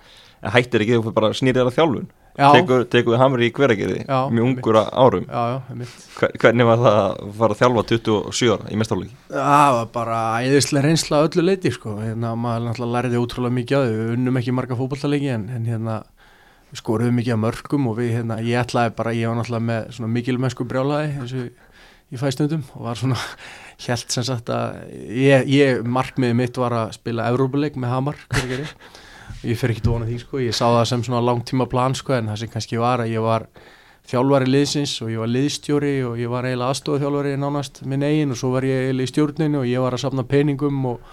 hættir 0.43 0.84
ekki, 0.84 0.99
þú 1.03 1.12
bara 1.14 1.34
snýrið 1.34 1.66
að 1.68 1.76
þjálfun. 1.78 2.09
Já, 2.39 2.53
tekur, 2.55 2.84
tekur 2.86 3.16
við 3.16 3.18
hamri 3.18 3.47
í 3.49 3.51
hveragerði 3.51 4.05
Já, 4.07 4.18
mjög 4.30 4.45
ungur 4.47 4.76
á 4.78 4.82
árum. 4.95 5.24
Já, 5.26 5.41
já, 5.51 6.28
hvernig 6.39 6.68
var 6.68 6.78
það 6.84 6.99
að 6.99 7.32
fara 7.41 7.57
að 7.57 7.62
þjálfa 7.62 7.82
27 7.91 8.53
ára 8.55 8.68
í 8.70 8.78
mestarlíki? 8.78 9.16
Það 9.32 9.72
var 9.74 9.89
bara 9.97 10.20
æðislega 10.45 10.84
reynsla 10.86 11.22
öllu 11.26 11.43
leiti 11.49 11.72
sko, 11.74 11.97
hérna 11.99 12.36
maður 12.39 12.68
náttúrulega 12.68 12.95
læriði 12.95 13.22
ótrúlega 13.24 13.57
mikið 13.59 13.74
á 13.74 13.82
því, 13.82 13.97
við 13.99 14.12
unnum 14.14 14.39
ekki 14.39 14.55
marga 14.55 14.78
fótballtalegi 14.78 15.32
en, 15.34 15.49
en 15.51 15.66
hérna 15.66 15.97
við 16.69 16.83
skoruðum 16.83 17.19
mikið 17.19 17.35
að 17.35 17.43
mörgum 17.47 17.89
og 17.91 17.99
við 17.99 18.12
hérna, 18.19 18.39
ég 18.45 18.61
ætlaði 18.61 18.95
bara, 18.99 19.16
ég 19.16 19.31
var 19.31 19.41
náttúrulega 19.41 19.69
með 19.71 19.91
svona 19.97 20.12
mikilmennsku 20.14 20.69
brjálaði 20.69 21.11
eins 21.16 21.35
og 21.35 21.49
ég 22.12 22.23
fæ 22.23 22.31
stundum 22.35 22.64
og 22.77 22.87
var 22.89 23.01
svona, 23.01 23.19
held 23.87 24.14
sem 24.14 24.27
sagt 24.29 24.53
að 24.53 24.81
ég, 25.12 25.49
ég 25.53 25.85
markmiðið 25.99 26.41
mitt 26.43 26.61
var 26.61 26.77
að 26.77 26.97
spila 26.99 27.29
Evrópuleik 27.33 27.79
með 27.81 27.95
Hamar, 27.95 28.25
hver 28.33 28.51
gerir 28.53 28.75
ég 29.45 29.59
fer 29.59 29.73
ekki 29.73 29.85
tóna 29.85 30.07
því 30.09 30.21
sko, 30.23 30.41
ég 30.43 30.57
sá 30.57 30.66
það 30.66 30.85
sem 30.91 31.03
svona 31.07 31.25
langtíma 31.25 31.69
plan 31.71 31.95
sko 31.97 32.16
en 32.16 32.31
það 32.33 32.41
sem 32.43 32.53
kannski 32.53 32.81
var 32.81 33.05
að 33.05 33.12
ég 33.12 33.25
var 33.25 33.47
þjálfari 34.09 34.49
liðsins 34.49 34.95
og 35.05 35.12
ég 35.12 35.21
var 35.21 35.31
liðstjóri 35.31 35.95
og 36.09 36.21
ég 36.21 36.31
var 36.33 36.49
eiginlega 36.49 36.73
aðstofa 36.73 37.03
þjálfari 37.03 37.35
nánast 37.41 37.83
minn 37.85 38.05
eigin 38.07 38.33
og 38.33 38.41
svo 38.41 38.55
var 38.55 38.66
ég 38.66 38.87
eiginlega 38.87 39.11
í 39.11 39.12
stjórninu 39.12 39.61
og 39.61 39.69
ég 39.69 39.85
var 39.85 39.97
að 39.97 40.05
safna 40.05 40.25
peningum 40.29 40.79
og 40.89 41.11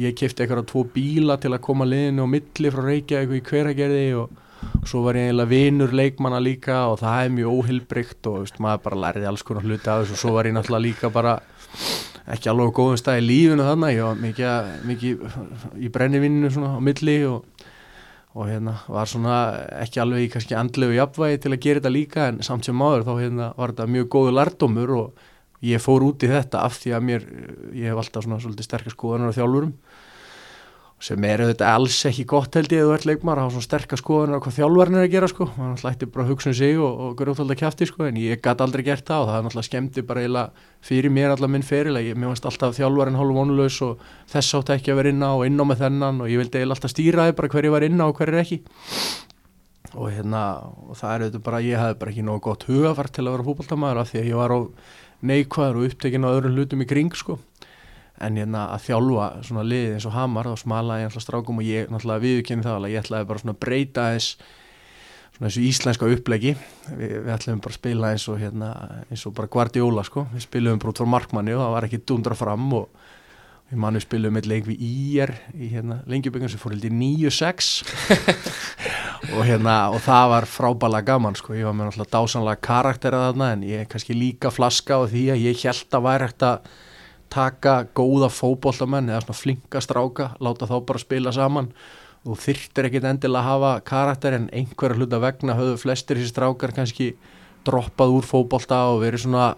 ég 0.00 0.16
kefti 0.18 0.42
eitthvað 0.42 0.66
tvo 0.72 0.82
bíla 0.94 1.38
til 1.40 1.52
að 1.54 1.62
koma 1.64 1.86
liðinu 1.86 2.26
á 2.26 2.28
milli 2.34 2.72
frá 2.74 2.82
Reykjavík 2.88 3.38
í 3.38 3.44
hveragerði 3.52 4.08
og, 4.18 4.32
og 4.80 4.88
svo 4.88 5.02
var 5.04 5.18
ég 5.18 5.28
eiginlega 5.28 5.50
vinur 5.50 5.94
leikmanna 5.96 6.40
líka 6.42 6.80
og 6.90 6.98
það 7.02 7.20
er 7.24 7.36
mjög 7.36 7.58
óhilbrygt 7.58 8.30
og 8.30 8.40
veist, 8.42 8.58
maður 8.62 8.82
bara 8.88 9.02
lærði 9.04 9.28
alls 9.30 9.44
konar 9.46 9.66
hluti 9.66 9.90
af 9.90 10.02
þessu. 10.02 10.16
Og 10.16 10.22
svo 10.22 10.34
var 10.36 10.48
ég 10.48 10.56
náttúrulega 10.56 10.86
líka 10.86 11.12
bara 11.14 11.36
ekki 12.34 12.50
alveg 12.50 12.72
á 12.72 12.76
góðum 12.78 13.00
stað 13.00 13.20
í 13.20 13.28
lífinu 13.28 13.68
þannig 13.68 13.96
ég 13.98 14.08
var 14.08 14.20
mikið, 14.24 14.74
mikið 14.90 15.24
í 15.84 15.92
brennivinninu 15.92 16.52
svona 16.54 16.76
á 16.76 16.80
milli 16.84 17.20
og 17.28 17.70
og 18.34 18.48
hérna 18.50 18.72
var 18.90 19.06
svona 19.06 19.34
ekki 19.78 20.00
alveg 20.02 20.24
í 20.24 20.30
kannski 20.32 20.56
andlegu 20.58 20.96
jafnvægi 20.96 21.38
til 21.44 21.52
að 21.54 21.60
gera 21.62 21.80
þetta 21.80 21.92
líka 21.94 22.24
en 22.30 22.40
samt 22.42 22.66
sem 22.66 22.80
áður 22.82 23.04
þá 23.06 23.12
hérna 23.20 23.50
var 23.54 23.70
þetta 23.70 23.92
mjög 23.94 24.08
góðu 24.10 24.32
lærdómur 24.34 24.94
og 24.98 25.20
ég 25.64 25.82
fór 25.82 26.02
út 26.08 26.24
í 26.26 26.30
þetta 26.32 26.64
af 26.66 26.80
því 26.82 26.94
að 26.96 27.06
mér, 27.10 27.28
ég 27.78 27.92
hef 27.92 28.00
alltaf 28.02 28.26
svona 28.26 28.40
svolítið 28.42 28.66
sterkast 28.66 28.98
skoðanar 28.98 29.30
á 29.30 29.36
þjálfurum 29.38 29.70
sem 31.04 31.24
er 31.28 31.42
auðvitað 31.44 31.68
alls 31.68 31.96
ekki 32.08 32.22
gott 32.28 32.54
held 32.56 32.72
ég 32.72 32.80
að 32.86 32.94
ert 32.94 33.06
leikmar 33.08 33.36
að 33.36 33.44
hafa 33.44 33.54
svona 33.54 33.66
sterkar 33.66 34.00
skoðunar 34.00 34.40
á 34.40 34.44
hvað 34.44 34.54
þjálfarinn 34.56 34.96
er 34.96 35.04
að 35.04 35.10
gera 35.12 35.28
sko, 35.28 35.46
hann 35.58 35.74
ætti 35.90 36.08
bara 36.08 36.24
að 36.24 36.30
hugsa 36.32 36.48
um 36.48 36.56
sig 36.56 36.78
og, 36.80 37.02
og 37.04 37.10
grjóthalda 37.18 37.56
kjafti 37.60 37.88
sko, 37.90 38.06
en 38.08 38.20
ég 38.22 38.40
gæti 38.40 38.64
aldrei 38.64 38.84
gert 38.86 39.04
það 39.10 39.24
og 39.24 39.28
það 39.28 39.36
er 39.36 39.44
náttúrulega 39.44 39.68
skemmti 39.68 40.04
bara 40.08 40.22
eiginlega 40.24 40.64
fyrir 40.88 41.12
mér 41.12 41.34
allar 41.34 41.52
minn 41.52 41.66
feril, 41.66 42.00
ég 42.00 42.16
mér 42.16 42.32
varst 42.32 42.48
alltaf 42.48 42.78
þjálfarinn 42.78 43.20
hálf 43.20 43.36
vonulegs 43.36 43.78
og 43.84 44.08
þess 44.32 44.56
átti 44.60 44.76
ekki 44.78 44.94
að 44.94 45.00
vera 45.02 45.12
inná 45.12 45.30
og 45.36 45.44
inná 45.50 45.68
með 45.68 45.84
þennan 45.84 46.24
og 46.24 46.32
ég 46.32 46.40
vildi 46.40 46.62
eiginlega 46.62 46.78
alltaf 46.78 46.94
stýra 46.94 47.28
þið 47.28 47.38
bara 47.42 47.52
hver 47.52 47.68
ég 47.68 47.76
var 47.76 47.88
inná 47.90 48.08
og 48.08 48.16
hver 48.16 48.32
er 48.32 48.40
ekki. 48.40 48.60
Og 49.94 50.08
hérna, 50.10 50.44
og 50.88 50.96
það 50.98 51.10
er 51.12 51.26
auðvitað 51.26 51.48
bara, 51.50 51.64
ég 51.68 51.82
hafði 51.84 51.98
bara 52.00 52.14
ekki 52.14 52.24
nógu 52.24 52.46
gott 52.48 52.64
hugafart 52.70 53.12
til 53.14 53.26
að 53.28 53.36
vera 53.36 53.46
fótballtamaður 53.50 54.00
af 54.00 54.08
því 54.10 54.22
að 54.22 54.30
ég 54.32 54.40
var 54.40 54.56
á 54.56 54.58
neikvæður 55.24 55.78
og 55.78 55.90
upptekinn 55.90 56.26
á 56.26 56.32
öðrum 56.32 56.56
hlutum 56.56 56.82
í 56.82 56.88
kring 56.88 57.14
sko 57.16 57.38
en 58.22 58.36
hérna 58.38 58.68
að 58.74 58.84
þjálfa 58.88 59.30
svona 59.48 59.64
liðið 59.66 59.96
eins 59.96 60.06
og 60.06 60.14
Hamar 60.14 60.50
þá 60.50 60.60
smala 60.62 60.98
ég 61.00 61.08
alltaf 61.08 61.24
strákum 61.24 61.58
og 61.58 61.66
ég 61.66 61.88
náttúrulega 61.90 62.22
viðkynni 62.22 62.66
það 62.66 62.76
alveg, 62.78 62.94
ég 62.94 63.02
ætlaði 63.02 63.30
bara 63.30 63.42
svona 63.42 63.54
að 63.56 63.62
breyta 63.64 64.04
þess 64.14 64.36
svona 65.34 65.50
þessu 65.50 65.64
íslenska 65.66 66.10
upplegi 66.14 66.52
við, 66.54 67.16
við 67.24 67.32
ætlaðum 67.34 67.64
bara 67.64 67.74
að 67.74 67.80
spila 67.80 68.12
eins 68.14 68.28
og 68.30 68.38
hérna 68.38 68.70
eins 69.08 69.24
og 69.26 69.34
bara 69.34 69.50
Guardiola 69.50 70.04
sko. 70.06 70.28
Við 70.34 70.46
spilum 70.46 70.78
bara 70.82 70.94
út 70.94 71.02
frá 71.02 71.10
markmanni 71.10 71.56
og 71.56 71.64
það 71.64 71.74
var 71.74 71.88
ekki 71.88 72.02
dundra 72.06 72.38
fram 72.38 72.68
og 72.78 72.86
við 73.72 73.80
mannu 73.80 74.02
spilum 74.04 74.36
með 74.36 74.48
leik 74.52 74.68
við 74.68 74.84
IR 74.86 75.34
í 75.56 75.72
hérna 75.72 75.98
lengjuböngum 76.10 76.52
sem 76.52 76.60
fór 76.60 76.76
hildi 76.76 76.92
9-6 76.92 77.72
og 79.34 79.42
hérna 79.48 79.76
og 79.90 80.02
það 80.04 80.30
var 80.36 80.48
frábæla 80.54 81.02
gaman 81.06 81.38
sko. 81.38 81.56
Ég 81.58 81.66
var 81.66 81.74
með 81.74 81.90
náttúrulega 81.90 82.14
dásanlega 82.14 82.64
karaktera 82.68 83.26
þarna 83.26 83.52
en 83.56 83.66
ég 83.66 83.90
kannski 83.90 84.14
líka 84.14 84.54
flaska 84.54 85.02
á 85.02 85.10
því 85.10 85.28
að 85.34 85.46
ég 85.48 85.66
held 85.66 85.98
að 85.98 86.06
væri 86.06 86.28
hægt 86.28 86.46
að 86.46 86.74
taka 87.34 87.74
góða 87.96 88.30
fókbóltamenn 88.30 89.10
eða 89.10 89.24
svona 89.24 89.40
flinka 89.40 89.82
stráka, 89.82 90.30
láta 90.38 90.68
þá 90.70 90.76
bara 90.86 91.02
spila 91.02 91.34
saman. 91.34 91.72
Og 92.24 92.38
þyrtir 92.40 92.88
ekkit 92.88 93.04
endilega 93.04 93.42
að 93.42 93.48
hafa 93.50 93.72
karakter 93.84 94.36
en 94.38 94.46
einhverja 94.54 94.96
hluta 94.96 95.20
vegna 95.20 95.58
höfðu 95.58 95.76
flestir 95.82 96.20
þessi 96.20 96.32
strákar 96.32 96.72
kannski 96.72 97.10
droppað 97.66 98.14
úr 98.16 98.28
fókbólta 98.28 98.78
og 98.94 99.02
verið 99.02 99.26
svona 99.26 99.50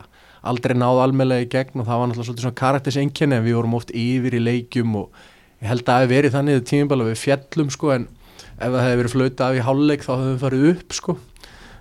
aldrei 0.46 0.74
náð 0.78 1.04
almeinlega 1.04 1.46
í 1.46 1.50
gegn. 1.52 1.82
Og 1.82 1.86
það 1.86 2.02
var 2.02 2.10
náttúrulega 2.10 2.42
svona 2.42 2.60
karaktersengjani 2.62 3.38
en 3.38 3.46
við 3.46 3.58
vorum 3.60 3.78
oft 3.78 3.94
yfir 3.94 4.38
í 4.38 4.42
leikjum 4.42 4.98
og 5.04 5.22
ég 5.62 5.70
held 5.70 5.84
að 5.84 5.92
það 5.92 6.02
hefði 6.02 6.16
verið 6.16 6.36
þannig 6.36 6.66
tímibala 6.72 7.08
við 7.10 7.22
fjallum 7.22 7.72
sko 7.76 7.94
en 7.94 8.10
ef 8.56 8.66
það 8.66 8.82
hefði 8.82 9.00
verið 9.02 9.14
flauta 9.14 9.46
af 9.46 9.56
í 9.56 9.64
hálfleik 9.68 10.04
þá 10.06 10.12
hefði 10.16 10.32
við 10.32 10.44
farið 10.44 10.68
upp 10.72 10.98
sko. 10.98 11.18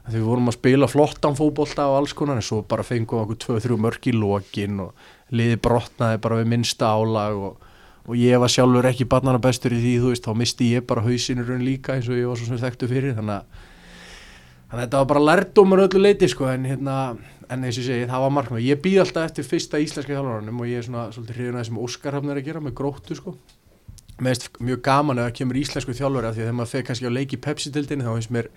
Því 0.05 0.19
við 0.19 0.29
vorum 0.29 0.51
að 0.51 0.57
spila 0.59 0.87
flottan 0.91 1.37
fókbólta 1.37 1.89
og 1.89 1.97
alls 1.97 2.13
konar 2.13 2.37
en 2.37 2.45
svo 2.45 2.61
bara 2.69 2.85
fengum 2.85 3.23
við 3.23 3.23
okkur 3.25 3.57
2-3 3.57 3.77
mörg 3.81 4.09
í 4.11 4.13
lokin 4.13 4.83
og 4.83 5.07
liði 5.33 5.59
brotnaði 5.61 6.19
bara 6.21 6.41
við 6.41 6.51
minnsta 6.51 6.91
álag 6.93 7.39
og, 7.49 7.69
og 8.05 8.17
ég 8.19 8.41
var 8.41 8.51
sjálfur 8.51 8.89
ekki 8.91 9.07
barnana 9.09 9.41
bestur 9.41 9.73
í 9.73 9.79
því 9.81 9.93
þú 10.03 10.11
veist, 10.13 10.25
þá 10.25 10.41
misti 10.41 10.73
ég 10.75 10.85
bara 10.85 11.05
hausinur 11.05 11.47
raun 11.49 11.65
líka 11.65 11.95
eins 11.95 12.09
og 12.09 12.19
ég 12.19 12.29
var 12.29 12.37
svo 12.37 12.51
sem 12.51 12.61
þekktu 12.61 12.89
fyrir 12.91 13.15
þannig 13.17 13.39
að, 13.39 13.63
þannig 14.69 14.75
að 14.75 14.83
þetta 14.83 15.01
var 15.01 15.09
bara 15.13 15.25
lærdómar 15.31 15.85
öllu 15.87 16.03
leiti 16.03 16.29
sko 16.29 16.51
en 16.51 16.69
hérna 16.69 16.99
en 17.49 17.65
eins 17.65 17.77
og 17.79 17.85
segi, 17.85 18.07
það 18.09 18.23
var 18.25 18.33
markmað, 18.33 18.63
ég 18.65 18.81
býð 18.81 19.01
alltaf 19.03 19.27
eftir 19.29 19.45
fyrsta 19.45 19.81
íslenska 19.81 20.13
þjálfurannum 20.13 20.61
og 20.61 20.69
ég 20.69 20.81
er 20.81 20.87
svona 20.87 21.05
svolítið 21.13 21.37
hrifin 21.37 21.53
að 21.53 21.59
það 21.59 21.67
sem 21.69 21.81
Óskar 21.85 22.17
hafnir 22.17 22.39
að 22.39 22.47
gera 22.47 22.63
með 22.63 22.75
gróttu 22.79 23.17
sko. 23.17 23.35
Finnst 24.15 24.47
mjög 24.63 24.81
gaman 24.85 25.19
að 25.19 25.27
það 25.27 25.35
kemur 25.39 25.59
íslensku 25.59 25.95
þjálfur 25.97 26.27
af 26.29 26.35
því 26.35 26.41
að 26.41 26.47
þegar 26.47 26.57
maður 26.59 26.71
fer 26.71 26.85
kannski 26.87 27.09
á 27.09 27.17
leiki 27.17 27.41
Pepsi-dildinni 27.45 28.05
þá 28.05 28.11
finnst 28.15 28.33
mér, 28.33 28.49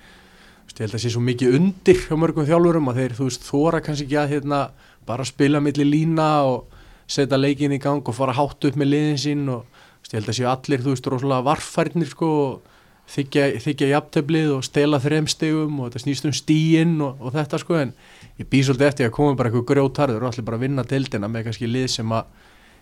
ég 0.68 0.78
held 0.78 0.88
að 0.88 0.94
það 0.94 1.04
sé 1.04 1.12
svo 1.14 1.24
mikið 1.26 1.56
undir 1.58 2.02
hjá 2.04 2.14
mörgum 2.22 2.48
þjálfurum 2.48 2.90
að 2.92 3.00
þeir, 3.02 3.16
þú 3.18 3.28
veist, 3.28 3.48
þóra 3.48 3.82
kannski 3.84 4.06
ekki 4.06 4.20
að 4.22 4.32
hérna 4.36 4.60
bara 5.09 5.26
spila 5.28 5.61
millir 5.64 5.88
lína 5.88 6.30
og 6.46 6.78
setja 7.09 7.38
leikin 7.40 7.74
í 7.74 7.80
gang 7.82 8.04
og 8.04 8.16
fara 8.16 8.36
hátt 8.36 8.68
upp 8.68 8.76
með 8.76 8.92
liðin 8.92 9.22
sín 9.22 9.46
og 9.52 9.64
ég 10.09 10.18
held 10.18 10.30
að 10.30 10.38
séu 10.38 10.48
allir, 10.48 10.82
þú 10.84 10.94
veist, 10.94 11.09
rosalega 11.09 11.46
varfærnir 11.46 12.09
sko 12.09 12.28
og 12.44 12.76
þykja, 13.12 13.46
þykja 13.64 13.90
jafntöflið 13.92 14.52
og 14.56 14.66
stela 14.66 15.00
þremstegum 15.02 15.80
og 15.80 15.88
þetta 15.88 16.02
snýst 16.04 16.28
um 16.28 16.34
stíinn 16.36 16.98
og, 17.04 17.20
og 17.20 17.34
þetta 17.36 17.61
sko 17.62 17.78
en 17.80 17.94
ég 18.40 18.48
býð 18.48 18.68
svolítið 18.68 18.90
eftir 18.90 19.09
að 19.09 19.16
koma 19.16 19.38
bara 19.38 19.50
eitthvað 19.50 19.68
grjótarður 19.72 20.24
og 20.24 20.30
allir 20.30 20.48
bara 20.48 20.61
vinna 20.61 20.84
tildina 20.88 21.30
með 21.32 21.48
kannski 21.48 21.70
lið 21.70 21.88
sem 21.96 22.14
að 22.14 22.28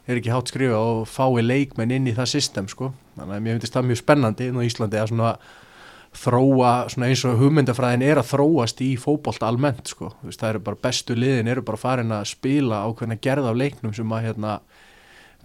er 0.07 0.20
ekki 0.20 0.31
hátt 0.31 0.51
skrifa 0.53 0.79
og 0.79 1.07
fái 1.11 1.43
leikmenn 1.43 1.95
inn 1.97 2.07
í 2.07 2.14
það 2.14 2.33
system 2.37 2.68
sko. 2.70 2.93
Þannig 3.16 3.37
að 3.37 3.47
mér 3.47 3.57
finnst 3.57 3.74
það 3.74 3.89
mjög 3.89 4.01
spennandi 4.03 4.51
inn 4.51 4.59
á 4.59 4.66
Íslandi 4.66 5.01
að 5.01 5.09
svona 5.11 5.33
þróa 6.17 6.73
svona 6.93 7.11
eins 7.11 7.23
og 7.29 7.39
hugmyndafræðin 7.41 8.05
er 8.07 8.21
að 8.21 8.31
þróast 8.33 8.81
í 8.85 8.93
fókbólt 9.01 9.45
almennt 9.47 9.93
sko, 9.93 10.11
veist, 10.25 10.41
það 10.41 10.55
eru 10.55 10.62
bara 10.69 10.83
bestu 10.87 11.17
liðin 11.17 11.51
eru 11.53 11.64
bara 11.67 11.81
farin 11.81 12.14
að 12.17 12.29
spila 12.33 12.83
á 12.85 12.89
hvernig 12.89 13.23
gerða 13.25 13.53
af 13.53 13.61
leiknum 13.61 13.95
sem 13.97 14.14
að 14.17 14.29
hérna 14.29 14.59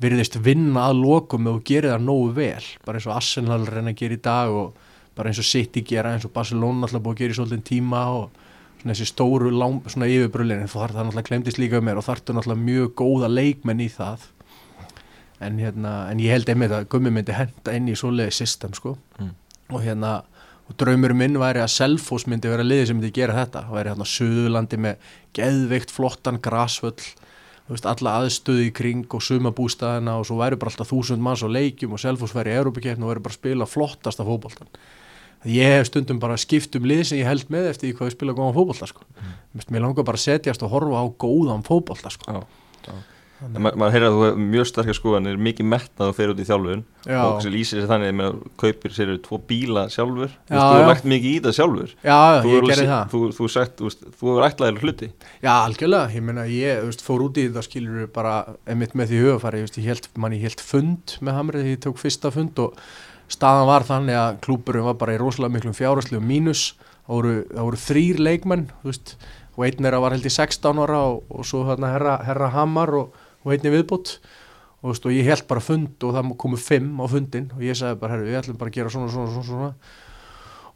virðist 0.02 0.38
vinna 0.42 0.88
að 0.90 1.02
lokum 1.04 1.50
og 1.52 1.64
gera 1.68 1.96
það 1.96 2.08
nógu 2.08 2.32
vel, 2.38 2.70
bara 2.86 3.00
eins 3.00 3.10
og 3.10 3.18
Arsenal 3.18 3.66
reyna 3.68 3.94
að 3.94 4.00
gera 4.02 4.18
í 4.18 4.24
dag 4.24 4.54
og 4.62 4.88
bara 5.18 5.32
eins 5.32 5.42
og 5.42 5.50
City 5.50 5.84
gera 5.86 6.16
eins 6.16 6.26
og 6.26 6.34
Barcelona 6.34 6.88
alltaf 6.88 7.04
búið 7.04 7.18
að 7.18 7.24
gera 7.24 7.36
í 7.36 7.40
svolítið 7.40 7.66
tíma 7.68 8.04
og 8.16 8.40
svona 8.82 8.96
þessi 8.96 9.10
stóru 9.12 9.52
lang, 9.54 9.82
svona 9.92 10.10
yfirbröðin 10.10 10.70
það 10.72 10.88
er 10.88 10.96
náttúrulega 10.98 11.28
glemdist 11.28 11.60
líka 11.62 11.82
um 11.82 11.86
mér 11.86 12.00
og 12.02 12.08
þartu 12.08 12.34
náttúrulega 12.34 12.66
mjög 12.66 12.94
góða 13.02 13.30
leikmenn 13.30 13.84
í 13.84 13.90
það. 13.94 14.26
En 15.42 15.60
hérna, 15.62 15.92
en 16.10 16.22
ég 16.22 16.34
held 16.34 16.50
einmitt 16.50 16.74
að 16.74 16.88
gummi 16.90 17.12
myndi 17.14 17.34
henda 17.34 17.74
inn 17.76 17.90
í 17.90 17.98
svoleiði 17.98 18.34
system 18.34 18.74
sko. 18.78 18.96
Mm. 19.20 19.36
og 19.72 19.86
hérna 19.86 20.10
og 20.72 20.78
draumur 20.80 21.14
minn 21.18 21.40
væri 21.40 21.62
að 21.64 21.74
Selfos 21.74 22.28
myndi 22.30 22.50
vera 22.52 22.64
liðið 22.66 22.88
sem 22.90 23.00
myndi 23.00 23.12
gera 23.16 23.36
þetta 23.36 23.66
það 23.68 23.78
væri 23.78 23.92
hérna 23.92 24.08
Suðurlandi 24.08 24.80
með 24.86 25.10
geðveikt 25.36 25.92
flottan 25.92 26.40
grasvöll 26.44 26.96
veist, 27.68 27.88
alla 27.88 28.16
aðstöði 28.22 28.70
í 28.70 28.74
kring 28.76 29.12
og 29.16 29.24
sumabústæðina 29.26 30.18
og 30.20 30.26
svo 30.28 30.40
væri 30.40 30.60
bara 30.60 30.72
alltaf 30.72 30.92
þúsund 30.92 31.24
manns 31.24 31.44
á 31.44 31.50
leikjum 31.52 31.96
og 31.96 32.02
Selfos 32.04 32.36
væri 32.36 32.54
í 32.54 32.58
Európa-kjörn 32.62 33.04
og 33.04 33.14
væri 33.14 33.26
bara 33.28 33.36
að 33.36 33.40
spila 33.40 33.70
flottasta 33.70 34.28
fókbóltan 34.28 34.72
ég 35.50 35.78
hef 35.78 35.90
stundum 35.90 36.20
bara 36.22 36.38
skipt 36.40 36.76
um 36.78 36.86
lið 36.88 37.06
sem 37.10 37.22
ég 37.22 37.30
held 37.30 37.48
með 37.54 37.72
eftir 37.72 37.96
hvað 37.98 38.12
ég 38.12 38.18
spila 38.18 38.36
góðan 38.38 38.58
fókbólta 38.58 38.90
sko. 38.92 39.06
mm. 39.18 39.64
mér 39.74 39.88
langar 39.88 40.08
bara 40.08 40.20
að 40.20 40.28
setjast 40.28 40.64
og 40.66 40.74
horfa 40.76 41.02
á 41.02 41.06
góðan 41.18 41.66
fókbólta 41.66 42.14
sko. 42.14 42.30
já, 42.86 42.94
já 43.42 43.58
maður 43.58 43.78
ma 43.82 43.90
heyrði 43.92 44.08
að 44.08 44.16
þú 44.16 44.24
hefur 44.26 44.42
mjög 44.52 44.68
sterkar 44.70 44.98
skoðanir 44.98 45.40
mikið 45.42 45.68
metnað 45.72 46.12
og 46.12 46.18
fer 46.18 46.34
út 46.34 46.42
í 46.42 46.46
þjálfun. 46.46 46.84
Já. 47.02 47.18
og 47.26 47.46
lýsir 47.50 47.80
sér 47.82 47.88
þannig 47.90 48.12
að 48.12 48.18
maður 48.20 48.36
kaupir 48.62 48.94
sér 48.94 49.12
tvo 49.26 49.40
bíla 49.50 49.86
sjálfur. 49.90 50.34
Já, 50.46 50.58
þú 50.60 50.76
hefur 50.76 50.90
lagt 50.92 51.08
mikið 51.10 51.32
í 51.32 51.40
það 51.46 51.56
sjálfur. 51.58 51.94
Já, 52.06 52.18
þú 52.44 52.52
ég 52.52 52.68
gerði 52.70 52.88
það. 52.92 53.06
þú, 53.14 53.22
þú, 53.38 53.50
sagt, 53.56 53.82
þú 54.20 54.30
hefur 54.30 54.46
ætlaðið 54.46 54.86
hluti. 54.86 55.10
Já, 55.42 55.52
algjörlega, 55.56 56.12
ég 56.14 56.28
menna, 56.28 56.46
ég 56.52 56.84
veist, 56.86 57.06
fór 57.06 57.26
út 57.26 57.42
í 57.42 57.48
það 57.50 57.68
skilur 57.68 58.12
bara, 58.14 58.36
emitt 58.70 58.94
með 58.94 59.14
því 59.14 59.24
hugafari 59.26 59.64
ég 59.66 59.90
held, 59.90 60.12
manni 60.22 60.42
held 60.44 60.62
fund 60.62 61.18
með 61.26 61.40
Hamrið 61.40 61.72
ég 61.72 61.82
tók 61.88 61.98
fyrsta 62.02 62.34
fund 62.36 62.62
og 62.62 62.78
staðan 63.32 63.70
var 63.70 63.88
þannig 63.88 64.18
að 64.20 64.40
klúburum 64.46 64.90
var 64.92 64.98
bara 65.02 65.16
í 65.16 65.20
rosalega 65.22 65.56
miklum 65.56 65.76
fjárháslu 65.78 66.22
mínus, 66.22 66.76
það 67.08 67.18
voru, 67.18 67.36
voru 67.56 67.82
þrýr 67.82 68.22
leikmenn, 68.22 68.68
og 68.86 69.66
einn 69.66 69.88
er 69.88 69.98
að 69.98 70.06
var 70.06 70.16
held 70.16 70.28
í 70.28 70.34
16 70.34 70.82
ára 70.84 71.02
og, 71.10 71.24
og 71.32 71.48
svo 71.48 71.66
hérna 71.68 71.92
herra, 71.94 72.18
herra 72.28 72.52
Hamar 72.54 72.94
og 72.98 73.21
og 73.42 73.54
einni 73.56 73.74
viðbútt 73.74 74.16
og, 74.82 74.94
og 74.96 75.12
ég 75.14 75.28
held 75.30 75.48
bara 75.50 75.64
fund 75.64 76.06
og 76.06 76.16
það 76.16 76.32
komu 76.42 76.60
fimm 76.62 77.02
á 77.02 77.06
fundin 77.10 77.52
og 77.56 77.66
ég 77.66 77.78
sagði 77.78 78.00
bara, 78.02 78.16
herru, 78.16 78.30
við 78.30 78.40
ætlum 78.42 78.62
bara 78.62 78.74
að 78.74 78.80
gera 78.80 78.94
svona, 78.94 79.12
svona, 79.14 79.34
svona, 79.34 79.50
svona. 79.50 79.74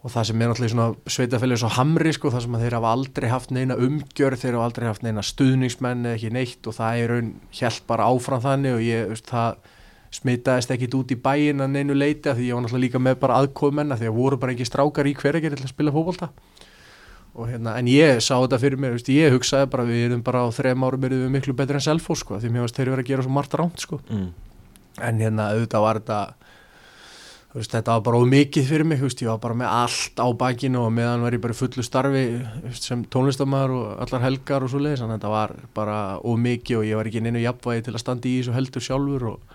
Og 0.05 0.11
það 0.13 0.28
sem 0.30 0.41
er 0.41 0.51
náttúrulega 0.51 0.74
svona 0.76 1.13
sveitafélagis 1.16 1.63
á 1.66 1.76
Hamri 1.80 2.11
sko, 2.13 2.30
það 2.30 2.43
sem 2.45 2.57
þeir 2.61 2.76
hafa 2.78 2.91
aldrei 2.93 3.30
haft 3.32 3.53
neina 3.55 3.78
umgjörð, 3.82 4.41
þeir 4.43 4.57
hafa 4.59 4.68
aldrei 4.70 4.86
haft 4.91 5.05
neina 5.05 5.24
stuðningsmenn 5.26 6.05
eða 6.05 6.20
ekki 6.20 6.30
neitt 6.36 6.70
og 6.70 6.78
það 6.78 6.99
er 6.99 7.13
raun 7.16 7.32
held 7.57 7.88
bara 7.89 8.09
áfram 8.11 8.43
þannig 8.43 8.78
og 8.78 8.86
ég, 8.86 9.09
veist, 9.09 9.32
það 9.32 9.74
smitaðist 10.16 10.72
ekkit 10.76 10.95
út 10.99 11.11
í 11.11 11.18
bæin 11.20 11.63
að 11.66 11.74
neinu 11.74 11.97
leiti 11.97 12.30
að 12.30 12.39
því 12.39 12.51
ég 12.51 12.55
var 12.55 12.63
náttúrulega 12.63 12.86
líka 12.86 13.01
með 13.01 13.18
bara 13.24 13.39
aðkóðmenn 13.41 13.95
að 13.95 14.03
því 14.03 14.11
að 14.11 14.20
voru 14.20 14.39
bara 14.39 14.53
ekki 14.53 14.70
strákar 14.70 15.09
í 15.09 15.16
hverja 15.18 15.49
til 15.49 15.66
að 15.66 15.74
spila 15.74 15.95
fókbalta 17.36 17.52
Hérna, 17.52 17.76
en 17.78 17.88
ég 17.88 18.22
sá 18.24 18.36
þetta 18.40 18.60
fyrir 18.60 18.80
mér, 18.80 18.96
veist, 18.96 19.10
ég 19.12 19.34
hugsaði 19.34 19.68
bara 19.72 19.84
við 19.84 20.06
erum 20.08 20.24
bara 20.24 20.46
á 20.48 20.50
þrem 20.56 20.84
árum 20.88 21.04
erum 21.04 21.26
við 21.26 21.34
miklu 21.34 21.54
betur 21.54 21.76
en 21.76 21.84
Selfos 21.84 22.24
sko, 22.24 22.40
því 22.40 22.50
mér 22.50 22.66
finnst 22.66 22.80
þeir 22.80 22.92
eru 22.94 23.04
að 23.04 23.10
gera 23.10 23.26
svo 23.26 23.32
margt 23.36 23.54
ránt 23.54 23.80
sko. 23.80 24.00
mm. 24.10 24.30
en 25.02 25.20
hérna 25.20 25.50
auðvitað 25.52 25.84
var 25.84 26.00
þetta 26.00 26.20
veist, 27.56 27.72
þetta 27.72 27.92
var 27.92 28.06
bara 28.08 28.22
ómikið 28.24 28.70
fyrir 28.70 28.88
mig 28.88 29.02
veist, 29.02 29.22
ég 29.22 29.30
var 29.30 29.42
bara 29.44 29.56
með 29.56 29.74
allt 29.74 30.24
á 30.24 30.28
bakinu 30.32 30.86
og 30.86 30.96
meðan 30.96 31.24
var 31.26 31.36
ég 31.36 31.44
bara 31.44 31.58
fullu 31.58 31.84
starfi 31.84 32.24
sem 32.72 33.04
tónlistamæður 33.12 33.76
og 33.76 34.02
allar 34.06 34.26
helgar 34.30 34.64
og 34.64 34.72
svo 34.72 34.80
leiðis, 34.80 35.04
en 35.04 35.14
þetta 35.16 35.32
var 35.32 35.56
bara 35.76 36.00
ómikið 36.24 36.80
og 36.80 36.88
ég 36.88 37.00
var 37.00 37.12
ekki 37.12 37.24
neinu 37.24 37.44
jafnvægi 37.44 37.88
til 37.90 37.96
að 37.96 38.04
standa 38.04 38.32
í 38.32 38.40
þessu 38.40 38.56
heldur 38.56 38.88
sjálfur 38.88 39.30
og 39.34 39.55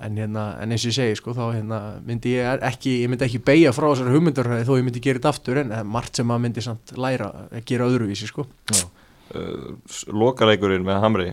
en, 0.00 0.18
hérna, 0.20 0.44
en 0.62 0.74
eins 0.74 0.84
og 0.84 0.92
ég 0.92 0.96
segi 0.96 1.18
sko, 1.18 1.34
þá 1.36 1.42
hérna, 1.54 1.80
myndi 2.06 2.34
ég 2.36 2.64
ekki, 2.70 2.96
ég 3.04 3.10
myndi 3.12 3.26
ekki 3.26 3.42
beigja 3.46 3.72
frá 3.76 3.88
þessari 3.90 4.14
hugmyndur 4.14 4.50
þó 4.68 4.74
ég 4.78 4.86
myndi 4.86 5.02
gera 5.04 5.20
þetta 5.20 5.32
aftur 5.34 5.62
en 5.62 5.74
margt 5.88 6.20
sem 6.20 6.28
maður 6.28 6.44
myndi 6.46 6.64
samt 6.64 6.94
læra 6.96 7.30
að 7.48 7.66
gera 7.68 7.88
öðruvísi 7.90 8.30
sko. 8.30 8.46
uh, 8.74 9.66
Lokaleikurinn 10.12 10.86
með 10.86 11.02
Hamri 11.04 11.32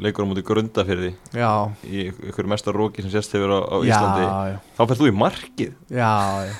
leikur 0.00 0.26
á 0.26 0.28
mútið 0.28 0.46
grundafyrði 0.48 1.12
í 1.86 2.08
ykkur 2.10 2.48
mestar 2.50 2.74
róki 2.76 3.04
sem 3.04 3.12
sérst 3.12 3.34
hefur 3.36 3.54
á, 3.54 3.60
á 3.62 3.76
Íslandi. 3.86 4.26
já, 4.26 4.34
já. 4.50 4.58
þá 4.74 4.82
færst 4.82 5.00
þú 5.00 5.08
í 5.08 5.16
markið. 5.22 5.72
Já, 5.94 6.12
já. 6.48 6.54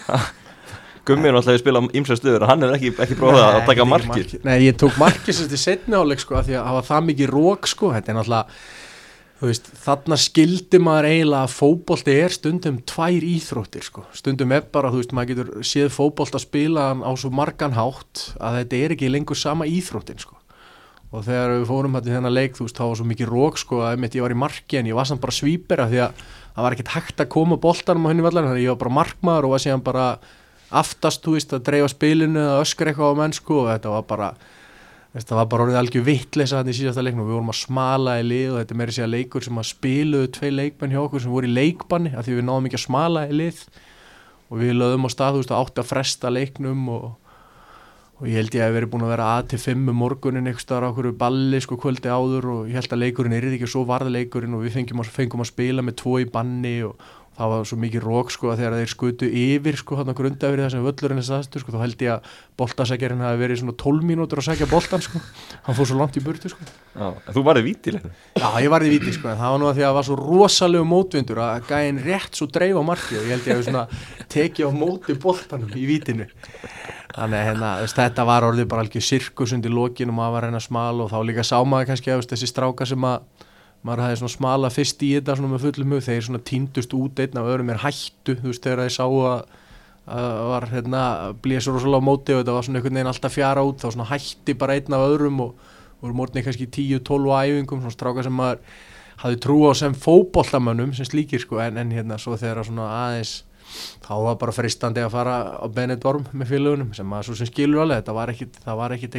Gummi 1.05 1.29
er 1.29 1.35
náttúrulega 1.37 1.59
að 1.59 1.61
spila 1.61 1.81
ímsað 1.99 2.21
stöður 2.21 2.45
og 2.47 2.49
hann 2.49 2.65
er 2.65 2.71
ekki, 2.79 2.95
ekki 3.05 3.17
prófað 3.19 3.43
að 3.45 3.67
taka 3.69 3.85
markið. 3.85 4.31
Nei, 4.47 4.55
ég 4.65 4.79
tók 4.81 4.95
markið 4.97 5.37
sérst 5.37 5.53
í 5.53 5.61
setni 5.61 5.99
áleik 5.99 6.23
sko, 6.23 6.39
því 6.47 6.57
að 6.57 6.65
það 6.65 6.79
var 6.79 6.87
það 6.89 7.05
mikið 7.11 7.33
rók 7.35 7.69
sko, 7.69 7.91
þetta 7.93 8.13
er 8.13 8.19
náttúrulega 8.21 8.63
veist, 9.43 9.67
þarna 9.83 10.19
skildi 10.21 10.79
maður 10.83 11.09
eiginlega 11.11 11.47
að 11.47 11.55
fótbolti 11.57 12.15
er 12.23 12.35
stundum 12.35 12.79
tvær 12.87 13.27
íþróttir 13.27 13.87
sko. 13.87 14.05
stundum 14.15 14.55
er 14.55 14.63
bara, 14.73 14.93
þú 14.93 15.03
veist, 15.03 15.15
maður 15.17 15.33
getur 15.33 15.67
séð 15.67 15.91
fótbolt 15.95 16.37
að 16.39 16.47
spila 16.47 16.93
á 16.95 17.13
svo 17.19 17.33
margan 17.35 17.75
hátt 17.75 18.31
að 18.39 18.61
þetta 18.61 18.81
er 18.81 18.95
ekki 18.95 19.11
lengur 19.11 19.39
sama 19.39 19.67
íþróttin 19.67 20.23
sko. 20.23 20.39
og 21.15 21.27
þegar 21.27 21.53
við 21.59 21.67
fórum 21.71 21.99
hætti 21.99 22.15
þennan 22.15 22.35
leik, 22.35 22.57
þú 22.57 22.69
veist, 22.69 22.79
þá 22.79 22.87
var 22.87 22.97
svo 22.99 23.11
mikið 23.11 23.29
rók 23.31 23.59
sko, 23.59 23.83
að 23.83 23.93
einmitt 23.95 24.15
ég 24.15 24.25
var 24.25 24.35
í 24.35 24.39
marki 24.39 24.79
en 24.79 24.89
ég 24.91 24.99
var 24.99 25.07
samt 25.07 25.23
bara 25.23 25.35
svípera 25.35 25.91
því 25.91 26.01
að 26.07 26.25
það 26.55 26.65
var 26.65 26.75
ekkert 26.75 26.95
hægt 26.95 27.21
að 27.23 27.31
koma 27.35 27.59
boltanum 27.59 28.07
á 28.07 28.11
henni 28.11 28.25
vallar, 28.25 28.49
þannig 28.49 28.63
að 28.63 28.67
ég 28.67 28.75
var 28.75 28.83
bara 28.83 28.99
markmaður 28.99 29.47
og 29.47 29.55
var 29.55 29.63
síðan 29.63 29.85
bara 29.87 30.07
aftast, 30.75 31.23
þú 31.23 31.37
veist, 31.37 31.55
að 31.55 31.67
dreifa 31.69 31.91
spilinu 31.93 32.41
eða 32.43 32.63
öskra 32.65 32.91
eitthvað 32.91 33.15
á 33.15 33.21
mennsku 33.21 33.61
og 33.61 33.71
þetta 33.71 33.95
var 33.95 34.07
bara 34.11 34.35
þetta 35.15 35.37
var 35.39 35.49
bara 35.51 35.65
orðið 35.69 35.79
algjör 35.79 36.07
vittleysa 36.09 36.59
þannig 36.59 36.75
í 36.75 36.79
síðasta 36.81 37.03
leiknum, 37.05 37.27
við 37.29 37.37
vorum 37.37 37.53
að 37.53 37.61
smala 37.61 38.15
í 38.19 38.23
lið 38.27 38.47
og 38.51 38.57
þetta 38.61 38.75
er 38.75 38.79
meiri 38.81 38.95
sér 38.97 39.11
leikur 39.13 39.45
sem 39.47 39.61
að 39.61 39.69
spiluðu 39.69 40.31
tvei 40.35 40.49
leikmenn 40.51 40.95
hjá 40.95 41.03
okkur 41.05 41.23
sem 41.23 41.35
voru 41.35 41.51
í 41.51 41.55
leikbanni 41.55 42.15
af 42.15 42.27
því 42.27 42.39
við 42.41 42.49
náðum 42.49 42.67
ekki 42.71 42.81
að 42.81 42.87
smala 42.89 43.27
í 43.31 43.37
lið. 43.39 43.61
Og 44.51 44.61
við 44.61 44.75
lögum 44.77 45.07
á 45.07 45.11
stað, 45.15 45.37
þú 45.37 45.43
veist, 45.45 45.55
átti 45.55 45.83
að 45.83 45.89
fresta 45.93 46.33
leiknum 46.35 46.89
og, 46.93 47.07
og 48.19 48.27
ég 48.27 48.41
held 48.41 48.59
ég 48.59 48.67
að 48.67 48.75
við 48.75 48.81
erum 48.83 48.93
búin 48.93 49.07
að 49.07 49.15
vera 49.15 49.31
að 49.37 49.49
til 49.53 49.61
fimm 49.63 49.89
um 49.93 50.01
morgunin 50.03 50.51
eitthvað 50.51 50.67
starf 50.67 50.91
okkur 50.91 51.11
balli 51.23 51.63
sko 51.63 51.79
kvöldi 51.81 52.11
áður 52.11 52.51
og 52.51 52.69
ég 52.69 52.81
held 52.81 52.97
að 52.97 53.03
leikurinn 53.07 53.39
er 53.39 53.49
ekki 53.53 53.71
svo 53.71 53.87
varð 53.89 54.11
leikurinn 54.11 54.59
og 54.59 54.67
við 54.67 54.81
fengum 54.81 55.03
að, 55.03 55.15
fengum 55.15 55.47
að 55.47 55.51
spila 55.55 55.87
með 55.87 55.99
tvo 56.03 56.19
í 56.23 56.29
banni 56.35 56.77
og 56.91 56.99
það 57.35 57.53
var 57.53 57.67
svo 57.69 57.79
mikið 57.83 58.05
rók 58.05 58.31
sko 58.31 58.51
að 58.53 58.61
þegar 58.61 58.77
þeir 58.79 58.91
skutu 58.93 59.29
yfir 59.41 59.79
sko 59.81 59.99
hann 59.99 60.11
að 60.13 60.19
grunda 60.21 60.51
yfir 60.51 60.63
þessum 60.63 60.85
völlurinn 60.87 61.21
þess 61.21 61.35
aðstu 61.39 61.63
sko 61.63 61.75
þá 61.75 61.79
held 61.83 62.05
ég 62.05 62.13
að 62.15 62.29
boltasækjarinn 62.61 63.25
hafi 63.25 63.41
verið 63.41 63.61
svona 63.63 63.77
12 63.83 64.09
mínútur 64.11 64.43
að 64.43 64.49
sækja 64.49 64.69
boltan 64.71 65.05
sko. 65.05 65.23
Hann 65.67 65.79
fór 65.79 65.91
svo 65.91 65.99
langt 65.99 66.19
í 66.21 66.25
burtu 66.25 66.53
sko. 66.53 66.67
Já, 66.95 67.09
þú 67.35 67.45
varðið 67.49 67.67
vítileg 67.67 68.05
Já 68.39 68.49
ég 68.63 68.71
varði 68.71 68.93
víti 68.95 69.15
sko 69.17 69.33
en 69.33 69.41
það 69.41 69.55
var 69.55 69.63
nú 69.63 69.71
að 69.71 69.79
því 69.79 69.85
að 69.85 69.89
það 69.89 69.99
var 69.99 70.09
svo 70.09 70.19
rosalegu 70.21 70.89
mótvindur 70.91 71.43
að 71.43 71.71
gæinn 71.73 72.03
rétt 72.05 72.39
svo 72.39 72.51
dreif 72.55 72.79
á 72.79 72.83
marki 72.87 73.19
og 73.19 73.27
ég 73.27 73.35
held 73.35 73.49
ég 73.51 73.59
að 73.59 73.67
svona 73.69 73.87
tekið 74.31 74.71
á 74.71 74.73
móti 74.79 75.19
boltanum 75.19 75.75
í 75.75 75.89
vítinu. 75.91 76.29
Þannig 77.15 77.39
að 77.39 77.47
hérna, 77.47 77.69
þetta 77.95 78.25
var 78.27 78.47
orðið 78.49 78.71
bara 78.71 78.83
alveg 78.83 79.05
sirkus 79.07 79.53
undir 79.55 79.71
var 79.71 80.33
að 80.35 80.41
reyna 80.49 80.59
að 80.59 80.65
smala 80.67 81.05
og 81.05 81.13
þá 81.13 81.19
líka 81.23 81.45
sá 81.47 81.61
maður 81.63 81.93
kannski 81.93 82.11
að 82.11 82.25
þessi 82.33 82.49
stráka 82.51 82.87
sem 82.91 83.07
að 83.07 83.23
maður 83.85 84.07
hafði 84.07 84.21
svona 84.23 84.35
smala 84.35 84.73
fyrst 84.73 85.05
í 85.05 85.11
þetta 85.19 85.37
svona 85.39 85.53
með 85.53 85.67
fullum 85.67 85.95
hug, 85.95 86.07
þeir 86.07 86.25
svona 86.25 86.41
týndust 86.51 86.97
út 86.97 87.21
einn 87.21 87.41
af 87.41 87.51
öðrum 87.53 87.71
er 87.75 87.83
hættu, 87.85 88.39
þú 88.41 88.51
veist, 88.51 88.65
þegar 88.65 88.85
þeir 88.85 88.97
sá 88.97 89.05
að 89.05 89.45
að 90.05 90.41
var 90.51 90.67
hérna 90.69 91.03
blésur 91.41 91.79
og 91.79 91.81
svolítið 91.81 92.05
á 92.05 92.09
móti 92.09 92.35
og 92.35 92.43
þetta 92.43 92.55
var 92.55 92.67
svona 92.67 92.81
einhvern 92.81 92.99
veginn 92.99 93.09
alltaf 93.09 93.33
fjara 93.33 93.63
út 93.65 93.81
þá 93.81 93.87
svona 93.89 94.09
hætti 94.11 94.57
bara 94.61 94.77
einn 94.77 94.97
af 94.97 95.05
öðrum 95.07 95.39
og 95.41 95.55
voru 96.03 96.17
morgunni 96.19 96.45
kannski 96.45 96.67
10-12 96.69 97.33
æfingum 97.41 97.81
svona 97.81 97.95
stráka 97.95 98.25
sem 98.27 98.37
maður 98.37 98.61
hafði 99.23 99.41
trú 99.41 99.57
á 99.65 99.73
sem 99.79 99.97
fótboltamönnum 99.97 100.93
sem 100.97 101.09
slíkir 101.09 101.41
sko 101.41 101.63
en, 101.65 101.81
en 101.81 101.95
hérna 101.95 102.19
svo 102.21 102.37
þegar 102.37 102.67
svona 102.69 102.91
aðeins 102.99 103.33
þá 104.05 104.13
var 104.27 104.37
bara 104.43 104.53
fristandi 104.53 105.01
að 105.01 105.15
fara 105.15 105.39
á 105.57 105.67
Benidorm 105.73 106.27
með 106.37 106.53
félagunum 106.53 106.93
sem 106.97 107.09
maður 107.09 107.31
svo 107.31 107.39
sem 107.41 107.49
skilur 107.49 107.87
alveg 107.87 108.03
þetta 108.03 108.17
var 108.19 108.35
ekkit, 108.35 108.61
það 108.67 108.81
var 108.83 108.97
ekkit 108.99 109.17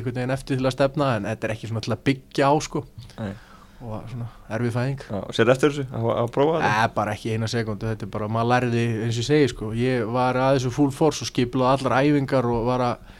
og 3.83 4.07
svona 4.09 4.27
erfið 4.55 4.73
fæðing. 4.75 5.03
Já, 5.09 5.19
sér 5.35 5.51
eftir 5.51 5.73
þessu? 5.73 5.85
Að, 5.91 6.07
að 6.15 6.31
prófa 6.35 6.55
þetta? 6.55 6.71
Nei, 6.71 6.93
bara 6.95 7.13
ekki 7.15 7.35
eina 7.35 7.49
sekundu, 7.51 7.89
þetta 7.91 8.07
er 8.07 8.11
bara, 8.13 8.29
maður 8.31 8.51
lærði 8.53 8.85
eins 9.03 9.17
og 9.17 9.21
ég 9.21 9.27
segi 9.27 9.51
sko, 9.51 9.69
ég 9.77 10.09
var 10.15 10.39
að 10.39 10.57
þessu 10.57 10.73
full 10.75 10.93
force 10.95 11.25
og 11.25 11.31
skiplaði 11.31 11.85
allar 11.85 11.97
æfingar 12.05 12.49
og 12.49 12.67
var 12.69 12.85
að 12.85 13.13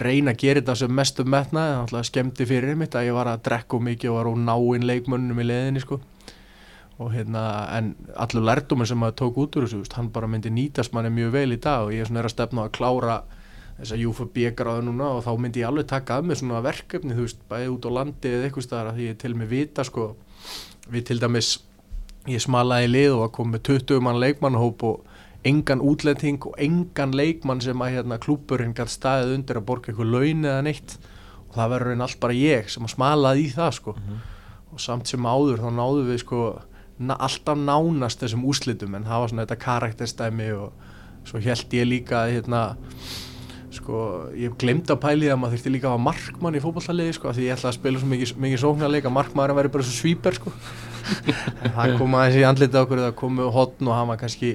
reyna 0.00 0.34
að 0.34 0.42
gera 0.44 0.62
þetta 0.62 0.76
sem 0.82 0.94
mestu 0.94 1.26
metna, 1.26 1.66
það 1.70 1.82
alltaf 1.84 2.08
skemmti 2.10 2.46
fyrir 2.46 2.78
mitt 2.78 2.94
að 2.94 3.08
ég 3.08 3.16
var 3.16 3.30
að 3.30 3.42
drekka 3.48 3.82
mikið 3.86 4.12
og 4.12 4.18
var 4.18 4.30
á 4.30 4.34
náinn 4.50 4.86
leikmönnum 4.86 5.42
í 5.42 5.46
leðinni 5.46 5.82
sko. 5.82 6.00
Og 7.00 7.14
hérna, 7.14 7.42
en 7.78 7.94
allur 8.20 8.44
lærdóminn 8.44 8.86
sem 8.86 8.98
maður 9.00 9.16
tók 9.22 9.38
út 9.40 9.56
úr 9.56 9.66
þessu, 9.66 9.86
hann 9.96 10.10
bara 10.12 10.28
myndi 10.28 10.52
nýtast 10.52 10.92
manni 10.92 11.10
mjög 11.14 11.32
vel 11.38 11.54
í 11.56 11.58
dag 11.62 11.86
og 11.86 11.94
ég 11.94 12.04
er 12.04 12.10
svona 12.10 12.20
er 12.20 12.28
að 12.28 12.34
stefna 12.34 12.66
að 12.66 12.74
klára 12.76 13.22
þess 13.80 13.94
að 13.96 14.02
Júfa 14.04 14.26
B-gráðu 14.34 14.84
núna 14.86 15.08
og 15.16 15.24
þá 15.24 15.32
myndi 15.40 15.62
ég 15.62 15.70
alveg 15.70 15.88
taka 15.90 16.20
að 16.20 16.28
mig 16.28 16.40
svona 16.40 16.62
verkefni, 16.64 17.16
þú 17.16 17.26
veist, 17.26 17.42
bæði 17.48 17.72
út 17.74 17.88
á 17.88 17.90
landi 17.96 18.32
eða 18.34 18.48
eitthvað 18.48 18.66
staðar 18.66 18.90
að 18.92 19.00
því 19.00 19.08
ég 19.08 19.20
til 19.20 19.34
mig 19.40 19.50
vita 19.50 19.86
sko, 19.88 20.06
við 20.90 21.06
til 21.10 21.20
dæmis 21.22 21.50
ég 22.28 22.42
smalaði 22.44 22.90
lið 22.90 23.14
og 23.16 23.24
að 23.24 23.32
koma 23.38 23.56
með 23.56 23.62
20 23.70 24.04
mann 24.04 24.20
leikmannhóp 24.20 24.84
og 24.84 25.06
engan 25.48 25.80
útlending 25.80 26.44
og 26.44 26.58
engan 26.60 27.14
leikmann 27.16 27.62
sem 27.64 27.80
að 27.80 27.94
hérna 27.96 28.20
klúpurinn 28.20 28.74
gætt 28.76 28.92
staðið 28.92 29.38
undir 29.38 29.60
að 29.60 29.66
borga 29.70 29.92
eitthvað 29.92 30.12
laun 30.12 30.44
eða 30.44 30.64
neitt. 30.66 30.98
Og 31.48 31.56
það 31.56 31.72
verður 31.74 31.94
einn 31.94 32.04
allt 32.04 32.20
bara 32.20 32.36
ég 32.36 32.68
sem 32.70 32.84
að 32.84 32.94
smalaði 32.94 33.46
í 33.46 33.54
það 33.54 33.72
sko. 33.78 33.94
Og 34.70 34.82
samt 34.84 35.10
sem 35.10 35.26
áður 35.26 35.64
þá 35.64 35.70
náðu 35.78 36.04
við 36.10 36.20
sko 36.24 36.42
alltaf 37.00 37.56
nánast 37.56 38.20
þessum 38.20 38.44
úslitum 38.44 38.94
en 38.94 39.08
það 39.08 39.22
var 39.22 39.32
svona 39.32 39.44
þetta 39.46 39.64
karakterstæmi 39.64 40.50
og 40.52 40.86
svo 41.24 41.40
held 41.40 41.74
ég 41.74 41.88
líka 41.88 42.20
að 42.26 42.34
hérna 42.36 42.60
sko, 43.74 44.00
ég 44.38 44.54
glemd 44.60 44.90
að 44.90 44.98
pæli 45.02 45.28
að 45.30 45.38
maður 45.40 45.56
þurfti 45.56 45.72
líka 45.74 45.88
að 45.88 45.94
hafa 45.94 46.04
markmann 46.08 46.56
í 46.58 46.62
fótballtaliði 46.64 47.14
sko, 47.16 47.32
því 47.36 47.46
ég 47.46 47.56
ætlaði 47.56 47.70
að 47.70 47.78
spila 47.78 48.02
svo 48.02 48.10
mikið, 48.10 48.32
mikið 48.44 48.62
sóknarleik 48.64 49.06
að 49.06 49.14
markmann 49.16 49.54
væri 49.58 49.72
bara 49.76 49.86
svo 49.86 49.94
svíper 49.96 50.38
sko. 50.38 50.52
Það 51.76 51.94
kom 51.98 52.16
aðeins 52.18 52.38
í 52.40 52.44
andlita 52.46 52.82
okkur 52.84 53.02
það 53.04 53.14
komu 53.18 53.48
hotn 53.54 53.90
og 53.90 53.96
hann 53.96 54.10
var 54.10 54.20
kannski 54.20 54.52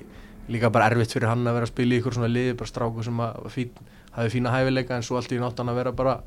líka 0.51 0.69
bara 0.71 0.91
erfitt 0.91 1.15
fyrir 1.15 1.31
hann 1.31 1.47
að 1.47 1.57
vera 1.57 1.67
að 1.67 1.73
spila 1.73 1.95
í 1.95 2.01
ykkur 2.01 2.17
svona 2.17 2.31
liði, 2.31 2.57
bara 2.59 2.69
stráku 2.69 3.05
sem 3.05 3.23
fín, 3.53 3.81
hafi 4.15 4.35
fína 4.35 4.53
hæfileika 4.53 4.99
en 4.99 5.07
svo 5.07 5.17
allt 5.19 5.33
í 5.33 5.41
nátt 5.41 5.57
hann 5.59 5.71
að 5.73 5.79
vera 5.81 5.95
bara, 5.95 6.19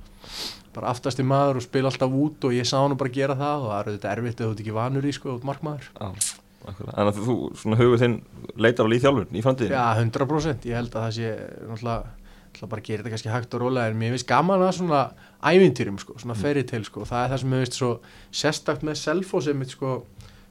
bara 0.74 0.91
aftast 0.91 1.22
í 1.22 1.28
maður 1.28 1.61
og 1.62 1.68
spila 1.68 1.93
alltaf 1.93 2.18
út 2.24 2.49
og 2.49 2.57
ég 2.57 2.66
sá 2.68 2.80
hann 2.80 2.99
bara 2.99 3.14
gera 3.14 3.39
það 3.39 3.68
og 3.68 3.72
það 3.72 3.78
er 3.78 3.91
þetta 3.95 4.12
erfitt 4.16 4.43
ef 4.43 4.45
þú 4.45 4.51
ert 4.51 4.62
ekki 4.64 4.76
vanur 4.80 5.09
í 5.09 5.14
sko, 5.14 5.39
markmaður. 5.47 5.89
Akkurat. 6.68 6.95
En 6.99 7.09
að 7.09 7.20
þú, 7.22 7.34
svona 7.57 7.78
hugið 7.78 8.01
þinn 8.03 8.14
leitar 8.59 8.84
alveg 8.84 8.99
í 8.99 9.03
þjálfun 9.05 9.36
í 9.39 9.43
framtíðin 9.45 9.74
Já, 9.76 9.84
100% 10.03 10.66
ég 10.68 10.76
held 10.76 10.91
að 10.91 11.05
það 11.05 11.12
sé 11.16 11.28
náttúrulega 11.68 12.17
ætla 12.59 12.70
bara 12.70 12.82
að 12.82 12.88
gera 12.90 13.02
þetta 13.02 13.14
kannski 13.14 13.32
hægt 13.32 13.56
og 13.56 13.62
rólega 13.64 13.92
en 13.92 13.98
mér 13.98 14.14
finnst 14.14 14.28
gaman 14.28 14.64
að 14.66 14.72
svona 14.78 15.02
ævintýrum 15.40 15.98
sko, 16.02 16.18
svona 16.18 16.36
fairy 16.38 16.64
tale 16.66 16.88
sko, 16.88 17.06
það 17.09 17.24
er 17.24 17.32
það 17.32 17.42
sem 17.42 17.52
mér 17.52 17.64
finnst 17.64 17.78
svo 17.78 17.90
sérstakt 18.42 18.86
með 18.86 19.00
selfos 19.00 19.48
einmitt 19.48 19.74
sko, 19.74 19.92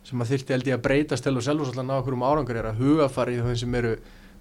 sem 0.08 0.24
að 0.24 0.34
þyrfti 0.34 0.56
held 0.56 0.72
ég 0.72 0.80
að 0.80 0.86
breytast 0.88 1.28
til 1.28 1.36
og 1.36 1.46
selfos 1.46 1.74
alltaf 1.74 1.88
ná 1.88 1.98
okkur 2.00 2.16
um 2.16 2.26
árangur 2.28 2.60
er 2.62 2.70
að 2.72 2.82
hugafari 2.82 3.42
þeim 3.44 3.60
sem 3.60 3.80
eru 3.82 3.98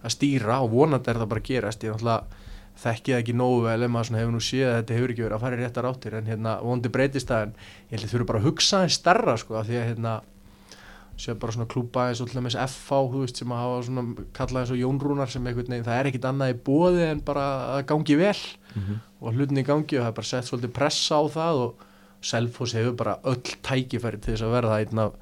að 0.06 0.14
stýra 0.14 0.60
og 0.62 0.70
vonandi 0.74 1.10
er 1.10 1.20
það 1.20 1.30
bara 1.32 1.42
að 1.42 1.48
gerast. 1.50 1.84
Ég 1.84 1.96
náttúrulega 1.96 2.44
þekki 2.76 3.14
það 3.14 3.22
ekki 3.22 3.34
nógu 3.40 3.60
vel 3.64 3.86
en 3.86 3.92
maður 3.92 4.18
hefur 4.20 4.34
nú 4.34 4.42
séð 4.44 4.68
að 4.68 4.78
þetta 4.80 4.96
hefur 4.96 5.12
ekki 5.12 5.24
verið 5.24 5.36
að 5.36 5.44
fara 5.44 5.56
í 5.56 5.60
réttar 5.62 5.88
áttir 5.88 6.16
en 6.18 6.26
hérna 6.30 6.56
vondi 6.60 6.92
breytist 6.92 7.30
það 7.30 7.46
en 7.46 7.54
ég 7.56 7.94
held 7.94 8.04
að 8.04 8.12
þurfu 8.12 8.28
bara 8.28 8.42
að 8.42 8.48
hugsa 8.50 8.80
einn 8.84 8.92
starra 8.96 9.36
sko 9.40 9.56
af 9.56 9.68
því 9.70 9.78
að 9.80 9.86
hérna 9.90 10.12
séu 11.16 11.34
bara 11.40 11.52
svona 11.56 11.66
klúpa 11.72 12.08
eins 12.10 12.20
og 12.20 12.28
til 12.28 12.36
dæmis 12.40 12.56
FH 12.60 12.98
veist 13.14 13.38
sem 13.40 13.48
að 13.54 13.62
hafa 13.62 13.82
svona 13.86 14.26
kallað 14.36 14.60
eins 14.62 14.72
og 14.74 14.80
Jónrúnar 14.82 15.30
sem 15.32 15.46
einhvern 15.48 15.70
veginn 15.72 15.86
það 15.86 16.00
er 16.02 16.08
ekkit 16.10 16.26
annað 16.28 16.52
í 16.52 16.58
bóði 16.66 17.06
en 17.10 17.20
bara 17.24 17.46
að 17.78 17.86
gangi 17.92 18.16
vel 18.20 18.36
Mhm. 18.76 18.96
og 19.22 19.32
hlutin 19.32 19.58
í 19.62 19.64
gangi 19.64 19.96
og 19.96 20.02
það 20.04 20.08
er 20.10 20.16
bara 20.18 20.26
sett 20.28 20.44
svolítið 20.44 20.72
pressa 20.76 21.16
á 21.16 21.22
það 21.32 21.60
og 21.64 21.74
Selfoss 22.20 22.74
hefur 22.76 22.96
bara 22.96 23.14
öll 23.24 23.40
tækifæri 23.62 24.20
til 24.20 24.34
þess 24.34 24.42
að 24.44 24.52
verða 24.56 24.80
einn 24.82 24.98
af 24.98 25.12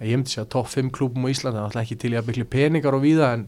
ég 0.00 0.16
myndi 0.16 0.30
segja 0.34 0.48
topp 0.50 0.66
5 0.72 0.90
klúbum 0.90 1.26
á 1.26 1.30
Íslandi 1.30 1.56
það 1.56 1.62
er 1.62 1.68
alltaf 1.70 1.82
ekki 1.86 1.98
til 2.02 2.12
í 2.12 2.18
að 2.18 2.26
byggja 2.26 2.44
peningar 2.50 2.94
og 2.98 3.02
víða 3.06 3.28
en, 3.34 3.46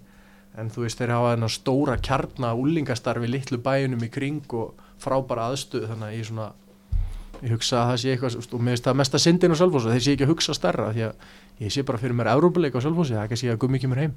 en 0.59 0.70
þú 0.70 0.84
veist 0.86 0.99
þeir 1.03 1.11
hafa 1.16 1.32
þennan 1.34 1.55
stóra 1.57 1.96
kjarna 1.99 2.55
úlingastarfi 2.55 3.28
litlu 3.28 3.59
bæjunum 3.59 4.07
í 4.07 4.11
kring 4.14 4.55
og 4.55 4.74
frábæra 5.03 5.51
aðstöð 5.51 5.88
þannig 5.90 6.07
að 6.09 6.16
ég 6.18 6.26
svona 6.30 6.49
ég 7.45 7.53
hugsa 7.55 7.82
að 7.82 7.91
það 7.91 8.01
sé 8.03 8.14
eitthvað 8.14 8.39
og 8.39 8.62
mér 8.62 8.74
finnst 8.74 8.86
það 8.89 8.99
mesta 9.01 9.20
syndin 9.22 9.55
á 9.55 9.61
Selfossi 9.61 9.93
þeir 9.93 10.05
sé 10.05 10.14
ekki 10.14 10.26
að 10.26 10.32
hugsa 10.32 10.57
stærra 10.57 10.89
því 10.95 11.05
að 11.09 11.28
ég 11.59 11.74
sé 11.74 11.84
bara 11.86 11.99
fyrir 11.99 12.16
mér 12.18 12.30
Európa-leik 12.34 12.78
á 12.78 12.80
Selfossi, 12.84 13.16
það 13.16 13.22
er 13.22 13.28
ekki 13.28 13.39
að 13.39 13.43
sé 13.43 13.53
að 13.53 13.61
gummi 13.64 13.80
kemur 13.82 13.99
heim. 13.99 14.16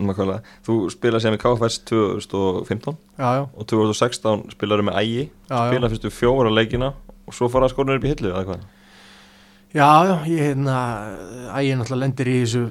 Nákvæmlega. 0.00 0.56
Þú 0.66 0.76
spilaði 0.94 1.26
sem 1.26 1.36
í 1.36 1.40
KFS 1.42 1.78
2015 1.90 2.98
já, 3.20 3.28
já, 3.40 3.44
og 3.44 3.70
2016 3.72 4.44
spilaði 4.56 4.88
með 4.88 5.00
ægi 5.02 5.24
spilaði 5.46 5.94
fyrstu 5.94 6.12
fjóra 6.14 6.52
leikina 6.52 6.92
og 7.26 7.36
svo 7.36 7.50
fara 7.52 7.68
skórnir 7.70 8.00
upp 8.00 8.06
í 8.08 8.14
hillu 8.14 8.32
eða 8.32 8.46
hvað? 8.48 8.68
Já, 9.70 9.86
já, 10.02 10.16
ég 10.26 10.40
hérna, 10.48 10.76
ægir 11.54 11.76
náttúrulega 11.78 12.00
lendir 12.02 12.26
í 12.26 12.38
þessu 12.40 12.62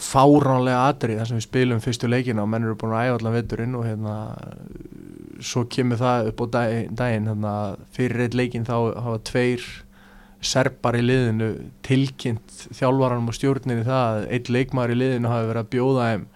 fáránlega 0.00 0.86
atrið 0.88 1.18
þar 1.20 1.28
sem 1.28 1.36
við 1.36 1.44
spilum 1.44 1.82
fyrstu 1.84 2.08
leikina 2.08 2.40
og 2.40 2.48
menn 2.48 2.64
eru 2.64 2.76
búin 2.80 2.94
að 2.96 3.10
æfa 3.10 3.18
allan 3.18 3.34
vetturinn 3.34 3.74
og 3.76 3.84
hérna, 3.84 4.14
svo 5.44 5.64
kemur 5.70 6.00
það 6.00 6.30
upp 6.32 6.40
á 6.42 6.46
dag, 6.54 6.72
daginn, 6.98 7.28
hérna, 7.30 7.52
fyrir 7.94 8.24
eitt 8.24 8.36
leikin 8.38 8.66
þá 8.66 8.74
hafa 8.98 9.20
tveir 9.28 9.64
serbar 10.44 10.98
í 10.98 11.02
liðinu 11.02 11.48
tilkynnt 11.86 12.66
þjálfaranum 12.78 13.30
og 13.30 13.36
stjórninni 13.36 13.86
það 13.86 14.02
að 14.08 14.26
eitt 14.36 14.50
leikmaður 14.54 14.94
í 14.94 14.98
liðinu 15.02 15.32
hafi 15.32 15.48
verið 15.50 15.62
að 15.64 15.70
bjóða 15.72 16.10
þeim 16.10 16.26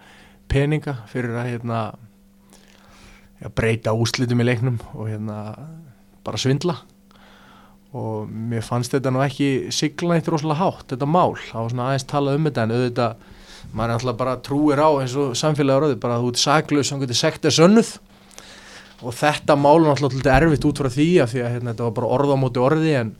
peninga 0.53 0.95
fyrir 1.11 1.37
að 1.39 1.51
hérna, 1.51 1.83
breyta 3.55 3.93
úslitum 3.95 4.43
í 4.43 4.47
leiknum 4.47 4.81
og 4.93 5.07
hérna, 5.11 5.37
bara 6.23 6.39
svindla. 6.39 6.77
Og 7.93 8.25
mér 8.27 8.65
fannst 8.65 8.95
þetta 8.95 9.11
nú 9.13 9.21
ekki 9.21 9.69
sigla 9.73 10.17
eitt 10.17 10.27
rosalega 10.31 10.63
hátt, 10.63 10.87
þetta 10.93 11.07
mál. 11.07 11.35
Það 11.37 11.59
var 11.59 11.73
svona 11.73 11.87
aðeins 11.89 12.07
talað 12.09 12.39
um 12.39 12.47
þetta 12.49 12.63
en 12.63 12.75
auðvitað 12.77 13.31
maður 13.73 13.89
er 13.89 13.97
alltaf 13.97 14.17
bara 14.19 14.39
trúir 14.43 14.81
á 14.81 14.89
eins 15.01 15.13
og 15.19 15.37
samfélagur 15.37 15.95
bara 16.01 16.17
að 16.17 16.25
þú 16.25 16.31
ert 16.33 16.41
saklaus 16.41 16.89
sem 16.89 17.01
getur 17.01 17.19
sekt 17.19 17.47
er 17.47 17.55
sönnuð 17.55 17.93
og 19.03 19.15
þetta 19.17 19.57
mál 19.59 19.83
er 19.83 19.91
alltaf 19.93 20.31
erfitt 20.35 20.65
út 20.67 20.79
frá 20.79 20.89
því 20.91 21.09
að 21.23 21.33
því 21.33 21.43
að 21.43 21.51
hérna, 21.57 21.73
þetta 21.73 21.87
var 21.87 21.97
bara 21.99 22.13
orð 22.17 22.33
á 22.33 22.37
móti 22.39 22.63
orði 22.63 22.95
en, 23.01 23.11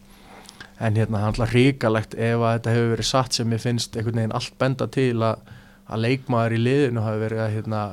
en 0.80 0.98
hérna 1.00 1.20
það 1.20 1.26
er 1.26 1.34
alltaf 1.34 1.54
hrikalegt 1.54 2.16
ef 2.16 2.40
að 2.40 2.56
þetta 2.56 2.74
hefur 2.78 2.90
verið 2.94 3.10
satt 3.10 3.38
sem 3.38 3.54
ég 3.56 3.64
finnst 3.64 3.98
einhvern 3.98 4.22
veginn 4.22 4.36
allt 4.40 4.58
benda 4.62 4.90
til 4.94 5.14
að, 5.20 5.54
að 5.88 6.04
leikmaður 6.08 6.58
í 6.58 6.64
liðinu 6.64 7.06
hafi 7.06 7.24
verið 7.26 7.44
að 7.44 7.56
hérna, 7.58 7.84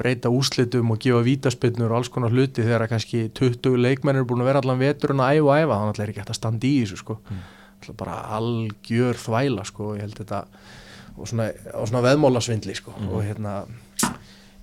breyta 0.00 0.32
úslitum 0.32 0.92
og 0.94 1.00
gefa 1.04 1.20
vítaspinnur 1.26 1.92
og 1.92 2.00
alls 2.00 2.12
konar 2.12 2.32
hluti 2.32 2.64
þegar 2.64 2.86
að 2.86 2.92
kannski 2.94 3.24
20 3.36 3.80
leikmenn 3.84 4.16
eru 4.20 4.28
búin 4.30 4.44
að 4.44 4.52
vera 4.52 4.62
allan 4.64 4.80
veturinn 4.80 5.20
að 5.20 5.40
æfa 5.40 5.48
og 5.50 5.56
æfa 5.58 5.80
þannig 5.80 5.90
að 5.90 5.98
það 5.98 6.04
er 6.04 6.12
ekki 6.12 6.22
hægt 6.22 6.32
að 6.32 6.38
standa 6.40 6.68
í 6.70 6.76
þessu 6.80 7.00
sko. 7.02 7.18
mm. 7.20 7.96
bara 8.00 8.16
algjör 8.38 9.20
þvæla 9.20 9.66
sko. 9.68 9.90
ég 9.98 10.06
held 10.06 10.16
þetta 10.22 10.40
og 11.20 11.28
svona, 11.28 11.50
svona 11.84 12.04
veðmálasvindli 12.06 12.76
sko. 12.78 12.94
Mhm. 12.96 13.12
og 13.12 13.24
hérna 13.26 13.54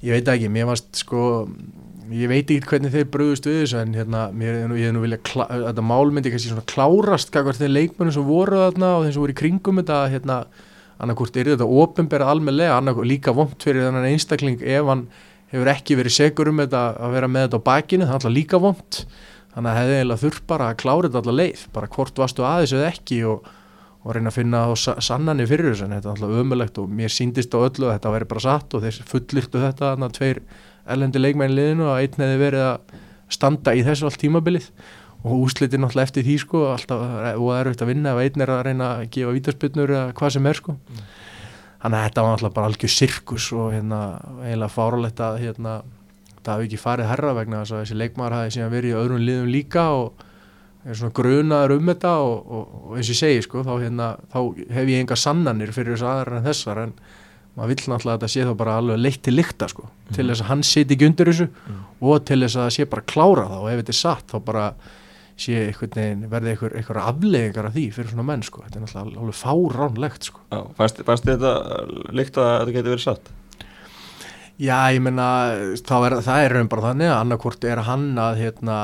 ég 0.02 0.14
veit 0.14 0.32
ekki, 0.34 0.50
mér 0.54 0.70
varst 0.72 1.04
sko 1.04 1.22
ég 2.14 2.30
veit 2.32 2.52
ekki 2.54 2.68
hvernig 2.70 2.94
þeir 2.94 3.08
bröðust 3.12 3.48
við 3.50 3.58
þessu 3.64 3.80
en 3.82 3.94
hérna, 3.98 4.24
mér 4.32 4.58
ég 4.78 4.90
er 4.90 4.94
nú 4.96 5.02
vilja 5.04 5.20
klá, 5.28 5.46
þetta 5.50 5.84
mál 5.86 6.12
myndi 6.14 6.32
kannski 6.34 6.52
svona 6.54 6.66
klárast 6.70 7.32
kakvart 7.34 7.60
þeir 7.60 7.74
leikmennu 7.74 8.14
sem 8.16 8.28
voru 8.28 8.60
þarna 8.62 8.92
og 9.00 9.06
þeir 9.08 9.16
sem 9.18 9.24
voru 9.26 9.36
í 9.36 9.40
kringum 9.42 9.82
þetta 9.82 9.98
hérna, 10.14 10.38
annarkvort 11.04 11.40
er 11.42 11.52
þetta 11.54 11.68
ofinberað 11.84 12.32
almenlega, 12.36 12.78
annarkvort 12.80 13.10
líka 13.12 13.34
vond 13.38 13.58
fyrir 13.64 13.88
þennan 13.88 14.08
einstakling 14.12 14.62
ef 14.64 14.88
hann 14.92 15.08
hefur 15.52 15.72
ekki 15.74 15.98
verið 16.00 16.16
segur 16.18 16.52
um 16.52 16.64
þetta 16.64 16.84
að 17.08 17.14
vera 17.18 17.30
með 17.32 17.48
þetta 17.48 17.60
á 17.60 17.68
bakinu, 17.72 18.06
það 18.08 18.14
er 18.14 18.20
alltaf 18.22 18.36
líka 18.38 18.62
vond 18.64 19.02
þannig 19.58 19.70
að 19.72 19.78
hefði 19.82 19.96
eiginlega 19.98 20.24
þurft 20.24 20.48
bara 20.52 20.72
að 20.72 20.80
klára 20.84 21.08
þetta 21.10 21.22
alltaf 21.22 21.38
leið, 21.42 21.62
bara 21.74 21.92
hvort 21.98 22.20
varstu 22.24 22.46
aðeins 22.48 22.74
eða 22.78 22.90
ekki 22.94 23.20
og, 23.32 23.48
og 24.04 24.16
reyna 24.18 24.30
að 24.32 24.38
finna 24.38 24.64
á 24.68 24.72
sa- 24.78 24.98
sannanir 25.02 25.48
fyrir 25.50 25.72
þessu, 25.72 25.88
en 25.88 25.96
þetta 25.98 26.12
er 26.12 26.16
alltaf 26.16 26.42
ömulegt 26.44 26.82
og 26.84 26.92
mér 27.00 27.14
síndist 27.16 27.56
á 27.56 27.60
öllu 27.64 27.88
að 27.90 27.96
þetta 27.98 28.14
væri 28.18 28.30
bara 28.34 28.44
satt 28.44 28.76
og 28.78 28.84
þeir 28.86 29.00
fullirtu 29.14 29.64
þetta, 29.64 29.94
þannig 29.96 30.10
að 30.12 30.18
tveir 30.20 30.42
ellendi 30.94 31.22
leikmenn 31.22 31.54
í 31.54 31.58
liðinu 31.58 31.90
og 31.90 32.00
einn 32.00 32.24
hefði 32.24 32.40
verið 32.42 32.66
að 32.68 32.96
standa 33.38 33.76
í 33.76 33.84
þessu 33.88 34.08
allt 34.08 34.22
tímabilið. 34.24 34.72
Og 35.26 35.48
úslitir 35.48 35.82
náttúrulega 35.82 36.08
eftir 36.08 36.24
því 36.28 36.36
sko 36.44 36.64
alltaf, 36.72 37.02
og 37.02 37.48
það 37.50 37.58
er 37.58 37.70
auðvitað 37.70 37.86
að 37.88 37.92
vinna 37.92 38.14
ef 38.14 38.20
einn 38.24 38.44
er 38.46 38.52
að 38.54 38.64
reyna 38.68 38.90
að 38.94 39.08
gefa 39.16 39.34
vítaspytnur 39.36 39.94
eða 39.96 40.16
hvað 40.20 40.34
sem 40.36 40.48
er 40.48 40.60
sko. 40.62 40.76
Þannig 41.82 41.98
að 41.98 42.06
þetta 42.06 42.24
var 42.24 42.32
náttúrulega 42.34 42.58
bara 42.60 42.70
algjör 42.72 42.94
sirkus 42.94 43.48
og 43.58 43.72
hérna 43.74 44.02
eiginlega 44.44 44.74
fáralegt 44.74 45.24
að 45.26 45.42
hérna 45.44 45.74
það 46.48 46.54
hafi 46.54 46.70
ekki 46.70 46.80
farið 46.82 47.12
herra 47.12 47.34
vegna 47.36 47.62
þess 47.62 47.76
að 47.76 47.84
þessi 47.84 48.00
leikmaður 48.02 48.38
hafi 48.38 48.56
síðan 48.56 48.74
verið 48.74 48.94
í 48.94 48.98
öðrum 49.02 49.24
liðum 49.28 49.52
líka 49.52 49.86
og 49.98 50.24
er 50.88 50.96
svona 50.98 51.16
grunaður 51.18 51.76
um 51.76 51.92
þetta 51.92 52.14
og, 52.24 52.36
og, 52.48 52.76
og 52.88 52.92
eins 52.96 53.10
og 53.10 53.16
ég 53.16 53.20
segi 53.20 53.44
sko 53.44 53.64
þá, 53.68 53.74
hérna, 53.84 54.10
þá 54.32 54.40
hef 54.78 54.92
ég 54.94 55.04
enga 55.04 55.18
sannanir 55.20 55.74
fyrir 55.76 55.98
þess 55.98 56.08
aðrar 56.08 56.40
en 56.40 56.48
þessar 56.48 56.84
en 56.86 56.94
maður 57.58 57.74
vill 57.74 57.90
náttúrulega 57.92 58.14
að 58.14 58.22
þetta 58.22 58.32
sé 58.34 58.46
þá 58.46 58.54
bara 58.60 58.78
alveg 58.78 59.02
leitt 59.02 59.24
til 59.26 59.34
lykta 59.34 59.68
sko. 59.72 59.88
Til 60.14 60.28
þess 60.30 60.44
að 60.44 60.50
hann 60.52 60.64
siti 60.68 60.96
ekki 60.96 61.10
undir 61.10 61.32
þessu 61.32 61.48
og 61.98 62.24
til 62.30 62.40
þess 62.44 62.56
að 62.60 62.68
það 62.68 62.76
sé 62.78 62.88
bara 62.92 63.08
klára 63.14 63.48
það 63.50 63.64
og 63.64 63.72
ef 63.72 63.82
þetta 63.82 63.94
er 63.96 64.00
satt 64.04 64.34
þá 64.34 64.38
bara 64.46 64.68
sé 65.38 65.58
einhvern 65.68 65.98
veginn 65.98 66.30
verði 66.32 66.54
einhver, 66.54 67.02
afleðingar 67.02 67.68
af 67.70 67.76
því 67.76 67.88
fyrir 67.94 68.14
svona 68.14 68.28
menn 68.30 68.46
sko. 68.46 68.64
Þetta 68.66 68.80
er 68.80 68.86
náttúrulega 68.86 69.24
alveg 69.24 69.42
fáránlegt 69.42 70.30
sko. 70.30 70.46
Já, 70.54 70.62
fannst, 70.78 71.04
fannst 71.10 71.28
þetta 71.30 71.52
líkt 72.18 72.40
að 72.42 72.54
þetta 72.54 72.78
geti 72.78 72.94
verið 72.94 73.06
satt? 73.06 73.34
Já, 74.58 74.78
ég 74.90 75.04
meina, 75.06 75.28
það 75.86 76.08
er, 76.08 76.14
það 76.26 76.44
er 76.44 76.56
raun 76.58 76.70
bara 76.72 76.88
þannig 76.88 77.12
að 77.12 77.20
annarkvort 77.20 77.68
er 77.70 77.82
hann 77.86 78.08
að 78.18 78.40
hérna, 78.42 78.78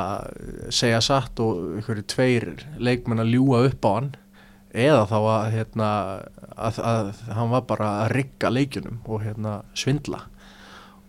segja 0.69 0.99
satt 1.01 1.41
og 1.41 1.79
einhverju 1.79 2.05
tveir 2.13 2.51
leikmenn 2.77 3.23
að 3.23 3.33
ljúa 3.33 3.63
upp 3.71 3.87
á 3.89 3.91
hann 3.95 4.11
eða 4.73 5.05
þá 5.09 5.17
að, 5.21 5.47
hérna, 5.53 5.87
að, 6.57 6.79
að 6.81 7.09
hann 7.37 7.51
var 7.53 7.65
bara 7.69 7.89
að 8.03 8.13
rigga 8.17 8.51
leikjunum 8.53 9.01
og 9.05 9.23
hérna, 9.23 9.57
svindla. 9.77 10.23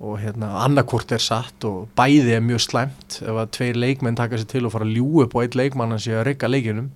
Og 0.04 0.18
hérna, 0.20 0.50
annarkvort 0.64 1.14
er 1.14 1.22
satt 1.22 1.64
og 1.64 1.86
bæði 1.96 2.34
er 2.36 2.42
mjög 2.44 2.64
slæmt 2.66 3.20
ef 3.22 3.38
að 3.40 3.52
tveir 3.56 3.78
leikmenn 3.78 4.18
taka 4.18 4.40
sér 4.40 4.50
til 4.50 4.64
og 4.66 4.74
fara 4.74 4.88
að 4.88 4.98
ljúa 4.98 5.24
upp 5.24 5.36
á 5.38 5.42
eitt 5.44 5.56
leikmann 5.56 5.94
að 5.96 6.02
sé 6.04 6.18
að 6.18 6.26
rigga 6.28 6.50
leikjunum. 6.50 6.90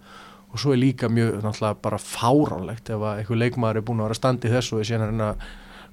Og 0.49 0.61
svo 0.61 0.75
er 0.75 0.81
líka 0.81 1.09
mjög 1.13 1.41
náttúrulega 1.45 1.81
bara 1.85 2.01
fáránlegt 2.03 2.91
ef 2.93 3.01
að 3.01 3.23
einhver 3.23 3.41
leikmaður 3.45 3.81
er 3.81 3.87
búin 3.89 4.03
að 4.03 4.13
vera 4.13 4.35
í 4.35 4.53
þessu 4.53 4.77
og 4.77 4.83
er 4.83 4.91
síðan 4.91 5.25
að 5.25 5.49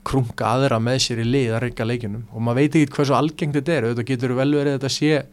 krunga 0.06 0.52
aðra 0.54 0.80
með 0.84 1.02
sér 1.06 1.22
í 1.24 1.26
lið 1.28 1.56
að 1.56 1.64
reyka 1.66 1.88
leikinum 1.88 2.26
og 2.30 2.44
maður 2.46 2.62
veit 2.62 2.78
ekki 2.80 2.96
hversu 2.98 3.16
algengt 3.18 3.58
þetta 3.58 3.76
er. 3.76 3.88
Auðvitað 3.88 4.10
getur 4.12 4.36
vel 4.38 4.52
verið 4.54 4.78
þetta 4.78 4.92
sé 4.94 5.24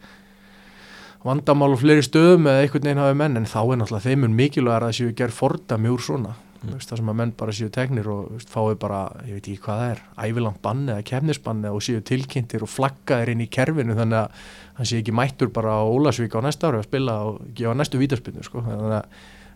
vandamál 1.23 1.73
á 1.75 1.77
fleiri 1.79 2.03
stöðum 2.05 2.49
eða 2.51 2.63
einhvern 2.63 2.87
veginn 2.87 3.03
hafi 3.03 3.19
menn 3.19 3.39
en 3.39 3.49
þá 3.49 3.59
er 3.61 3.77
náttúrulega 3.79 4.07
þeim 4.07 4.25
mun 4.25 4.39
mikilvægur 4.39 4.83
að 4.83 4.89
það 4.89 4.97
séu 4.99 5.13
gerð 5.19 5.37
fordami 5.37 5.93
úr 5.93 6.03
svona 6.03 6.33
mm. 6.63 6.79
það 6.79 6.99
sem 6.99 7.11
að 7.11 7.19
menn 7.19 7.33
bara 7.39 7.55
séu 7.55 7.69
teknir 7.73 8.09
og 8.11 8.33
veist, 8.33 8.51
fái 8.51 8.75
bara, 8.81 9.03
ég 9.27 9.37
veit 9.37 9.47
ekki 9.47 9.63
hvað 9.65 9.83
það 9.83 9.93
er 9.93 10.01
ævilangt 10.27 10.61
bann 10.65 10.83
eða 10.87 11.05
kefnisbann 11.09 11.63
og 11.71 11.83
séu 11.85 12.03
tilkynntir 12.05 12.65
og 12.65 12.71
flaggaðir 12.71 13.33
inn 13.33 13.45
í 13.45 13.49
kerfinu 13.51 13.97
þannig 13.99 14.19
að 14.23 14.49
hann 14.79 14.89
sé 14.89 14.99
ekki 15.01 15.15
mættur 15.15 15.53
bara 15.53 15.77
á 15.79 15.83
Ólasvík 15.85 16.35
á 16.35 16.41
næsta 16.43 16.71
ári 16.71 16.81
að 16.81 16.89
spila 16.89 17.17
og 17.29 17.39
gefa 17.55 17.75
næstu 17.77 18.01
vítaspinnu 18.01 18.45
sko. 18.45 18.63
þannig 18.65 18.97
að 18.97 19.05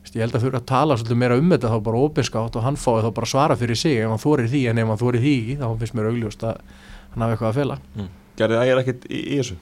veist, 0.04 0.16
ég 0.16 0.24
held 0.24 0.38
að 0.38 0.46
þurfa 0.46 0.62
að 0.62 0.70
tala 0.74 1.00
svolítið 1.00 1.22
meira 1.24 1.40
um 1.40 1.50
þetta 1.56 1.74
þá 1.74 1.80
bara 1.90 2.04
opinskátt 2.06 2.60
og 2.60 2.68
hann 2.68 2.80
fái 2.80 3.02
þá 3.04 3.10
bara 3.20 3.32
svara 3.34 3.58
fyrir 3.60 3.80
sig 3.80 3.98
ef 3.98 4.14
hann 4.14 4.24
þorir 4.24 4.52
því 4.52 4.64
en 4.72 4.84
ef 4.84 4.94
hann 4.94 5.02
þorir 5.02 5.26
því 5.26 5.38
þá 5.60 5.68
finnst 5.82 5.98
mér 5.98 6.12
augljóst 6.12 6.48
að 6.48 6.62
hann 7.14 7.26
hafi 7.26 7.38
eitthvað 7.38 7.52
að 7.52 7.62
fela 7.62 7.82
Mm. 7.98 8.14
Gerði 8.38 8.58
ægir 8.62 8.80
ekkert 8.84 9.06
í, 9.10 9.20
í 9.34 9.38
þessu? 9.40 9.56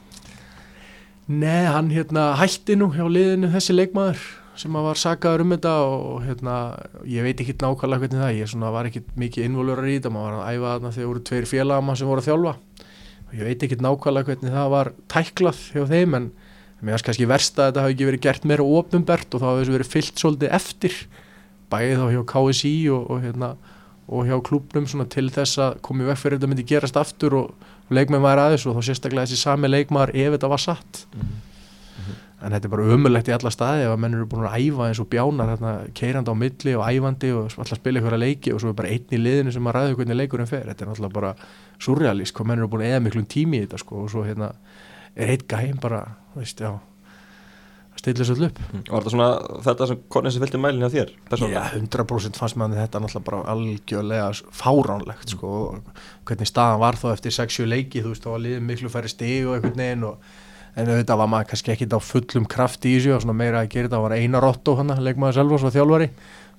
Nei, 1.26 1.66
hann 1.66 1.88
hérna 1.90 2.36
hætti 2.38 2.76
nú 2.78 2.92
hjá 2.94 3.08
liðinu 3.10 3.48
þessi 3.50 3.74
leikmaður 3.74 4.20
sem 4.62 4.76
var 4.78 5.00
sagaður 5.00 5.42
um 5.42 5.54
þetta 5.56 5.72
og 5.90 6.20
hérna, 6.22 6.58
ég 7.10 7.26
veit 7.26 7.40
ekki 7.42 7.56
nákvæmlega 7.58 8.04
hvernig 8.04 8.22
það, 8.22 8.36
ég 8.38 8.52
svona 8.52 8.70
var 8.72 8.86
ekki 8.86 9.02
mikið 9.18 9.48
involverar 9.48 9.90
í 9.90 9.96
þetta, 9.98 10.12
maður 10.14 10.36
var 10.38 10.44
að 10.44 10.54
æfa 10.54 10.74
þarna 10.76 10.92
þegar 10.96 11.10
voru 11.10 11.24
tveir 11.30 11.48
félagama 11.50 11.96
sem 11.98 12.12
voru 12.12 12.22
að 12.22 12.30
þjálfa. 12.30 12.54
Og 13.26 13.34
ég 13.40 13.50
veit 13.50 13.66
ekki 13.66 13.80
nákvæmlega 13.82 14.30
hvernig 14.30 14.54
það 14.54 14.70
var 14.76 14.92
tæklað 15.16 15.64
hjá 15.74 15.84
þeim 15.96 16.18
en 16.20 16.30
mér 16.86 16.94
finnst 16.94 17.10
kannski 17.10 17.30
verst 17.34 17.58
að 17.58 17.72
þetta 17.72 17.88
hafi 17.88 17.98
ekki 17.98 18.10
verið 18.12 18.26
gert 18.28 18.46
meira 18.46 18.70
ofinbert 18.78 19.34
og 19.34 19.42
þá 19.42 19.48
hafi 19.50 19.64
þessu 19.64 19.76
verið 19.80 19.94
fyllt 19.96 20.22
svolítið 20.22 20.56
eftir 20.60 21.00
bæðið 21.74 22.04
þá 22.04 22.08
hjá 22.14 22.24
KSI 22.36 22.76
og, 22.94 23.10
og, 23.10 23.26
hérna, 23.26 23.56
og 24.06 24.30
hjá 24.30 24.38
klúbnum 24.46 24.86
svona 24.94 25.10
til 25.10 25.26
þess 25.34 25.58
að 25.58 25.80
komið 25.90 26.14
vekk 26.14 26.22
fyrir 26.22 26.38
þetta 26.38 26.54
myndi 26.54 26.70
gerast 26.70 27.02
aftur 27.02 27.40
og 27.42 27.72
leikmenn 27.94 28.24
væri 28.24 28.46
aðeins 28.46 28.66
og 28.70 28.78
þá 28.78 28.88
sérstaklega 28.90 29.28
þessi 29.28 29.42
sami 29.42 29.70
leikmaður 29.70 30.16
ef 30.16 30.38
þetta 30.38 30.52
var 30.54 30.64
satt. 30.64 31.02
En 32.46 32.54
þetta 32.54 32.68
er 32.68 32.72
bara 32.74 32.88
ömulegt 32.94 33.30
í 33.30 33.34
alla 33.34 33.50
staði 33.54 33.86
ef 33.86 33.92
að 33.94 34.02
menn 34.04 34.18
eru 34.18 34.26
búin 34.30 34.46
að 34.46 34.58
æfa 34.60 34.88
eins 34.90 35.00
og 35.02 35.08
bjánar 35.10 35.54
hérna, 35.54 35.76
keirandi 35.98 36.34
á 36.34 36.36
milli 36.38 36.74
og 36.78 36.84
æfandi 36.86 37.32
og 37.34 37.56
alltaf 37.56 37.80
spila 37.80 38.02
ykkur 38.02 38.18
að 38.18 38.22
leiki 38.26 38.54
og 38.54 38.60
svo 38.62 38.74
er 38.74 38.78
bara 38.78 38.92
einn 38.94 39.16
í 39.16 39.22
liðinu 39.22 39.54
sem 39.56 39.70
að 39.70 39.78
ræða 39.78 39.96
hvernig 40.00 40.20
leikurinn 40.20 40.52
fer. 40.52 40.68
Þetta 40.68 40.86
er 40.86 40.92
náttúrulega 40.92 41.16
bara 41.16 41.32
surrealist 41.82 42.36
hvað 42.36 42.52
menn 42.52 42.62
eru 42.62 42.70
búin 42.74 42.86
að 42.86 42.92
eða 42.92 43.06
miklum 43.08 43.30
tími 43.32 43.62
í 43.62 43.64
þetta 43.66 43.82
sko 43.82 44.04
og 44.04 44.12
svo 44.14 44.26
hérna 44.28 44.52
er 45.16 45.32
eitt 45.34 45.48
gæm 45.50 45.80
bara, 45.82 46.04
veist, 46.36 46.62
já 46.62 46.76
að 47.96 48.02
stilla 48.04 48.28
svo 48.28 48.36
upp 48.50 48.62
Mm. 48.66 48.82
Var 48.92 49.02
þetta 49.02 49.12
svona 49.14 49.30
þetta 49.66 49.88
sem 49.88 50.00
konið 50.12 50.34
sem 50.36 50.44
fylgdi 50.44 50.60
mælinn 50.62 50.84
hjá 50.84 50.92
þér? 50.94 51.12
Já, 51.16 51.30
persónulega? 51.30 51.66
100% 51.80 52.40
fannst 52.42 52.58
maður 52.60 52.82
þetta 52.84 53.02
náttúrulega 53.02 53.28
bara 53.30 53.44
algjörlega 53.54 54.32
fáránlegt 54.52 55.30
sko, 55.36 55.52
og 55.70 56.02
hvernig 56.28 56.50
staðan 56.50 56.82
var 56.84 57.00
þá 57.00 57.08
eftir 57.14 57.32
6-7 57.32 57.68
leiki, 57.72 58.04
þú 58.04 58.12
veist, 58.14 58.26
þá 58.26 58.34
var 58.36 58.44
liðið 58.46 58.66
miklu 58.68 58.92
færri 58.92 59.12
stig 59.12 59.48
og 59.48 59.56
einhvern 59.56 59.80
veginn 59.80 60.04
og 60.10 60.18
en 60.76 60.92
auðvitað 60.92 61.20
var 61.22 61.32
maður 61.32 61.50
kannski 61.54 61.72
ekkit 61.72 61.96
á 61.96 62.00
fullum 62.04 62.46
kraft 62.52 62.86
í 62.86 62.98
þessu 62.98 63.16
og 63.16 63.22
svona 63.24 63.38
meira 63.40 63.62
að 63.64 63.70
gera 63.72 63.88
þetta, 63.88 63.96
það 63.96 64.06
var 64.10 64.18
Einar 64.20 64.48
Otto 64.50 64.76
hann, 64.76 64.92
leikmaður 65.00 65.38
Selvos 65.40 65.64
var 65.64 65.72
þjálfari, 65.72 66.10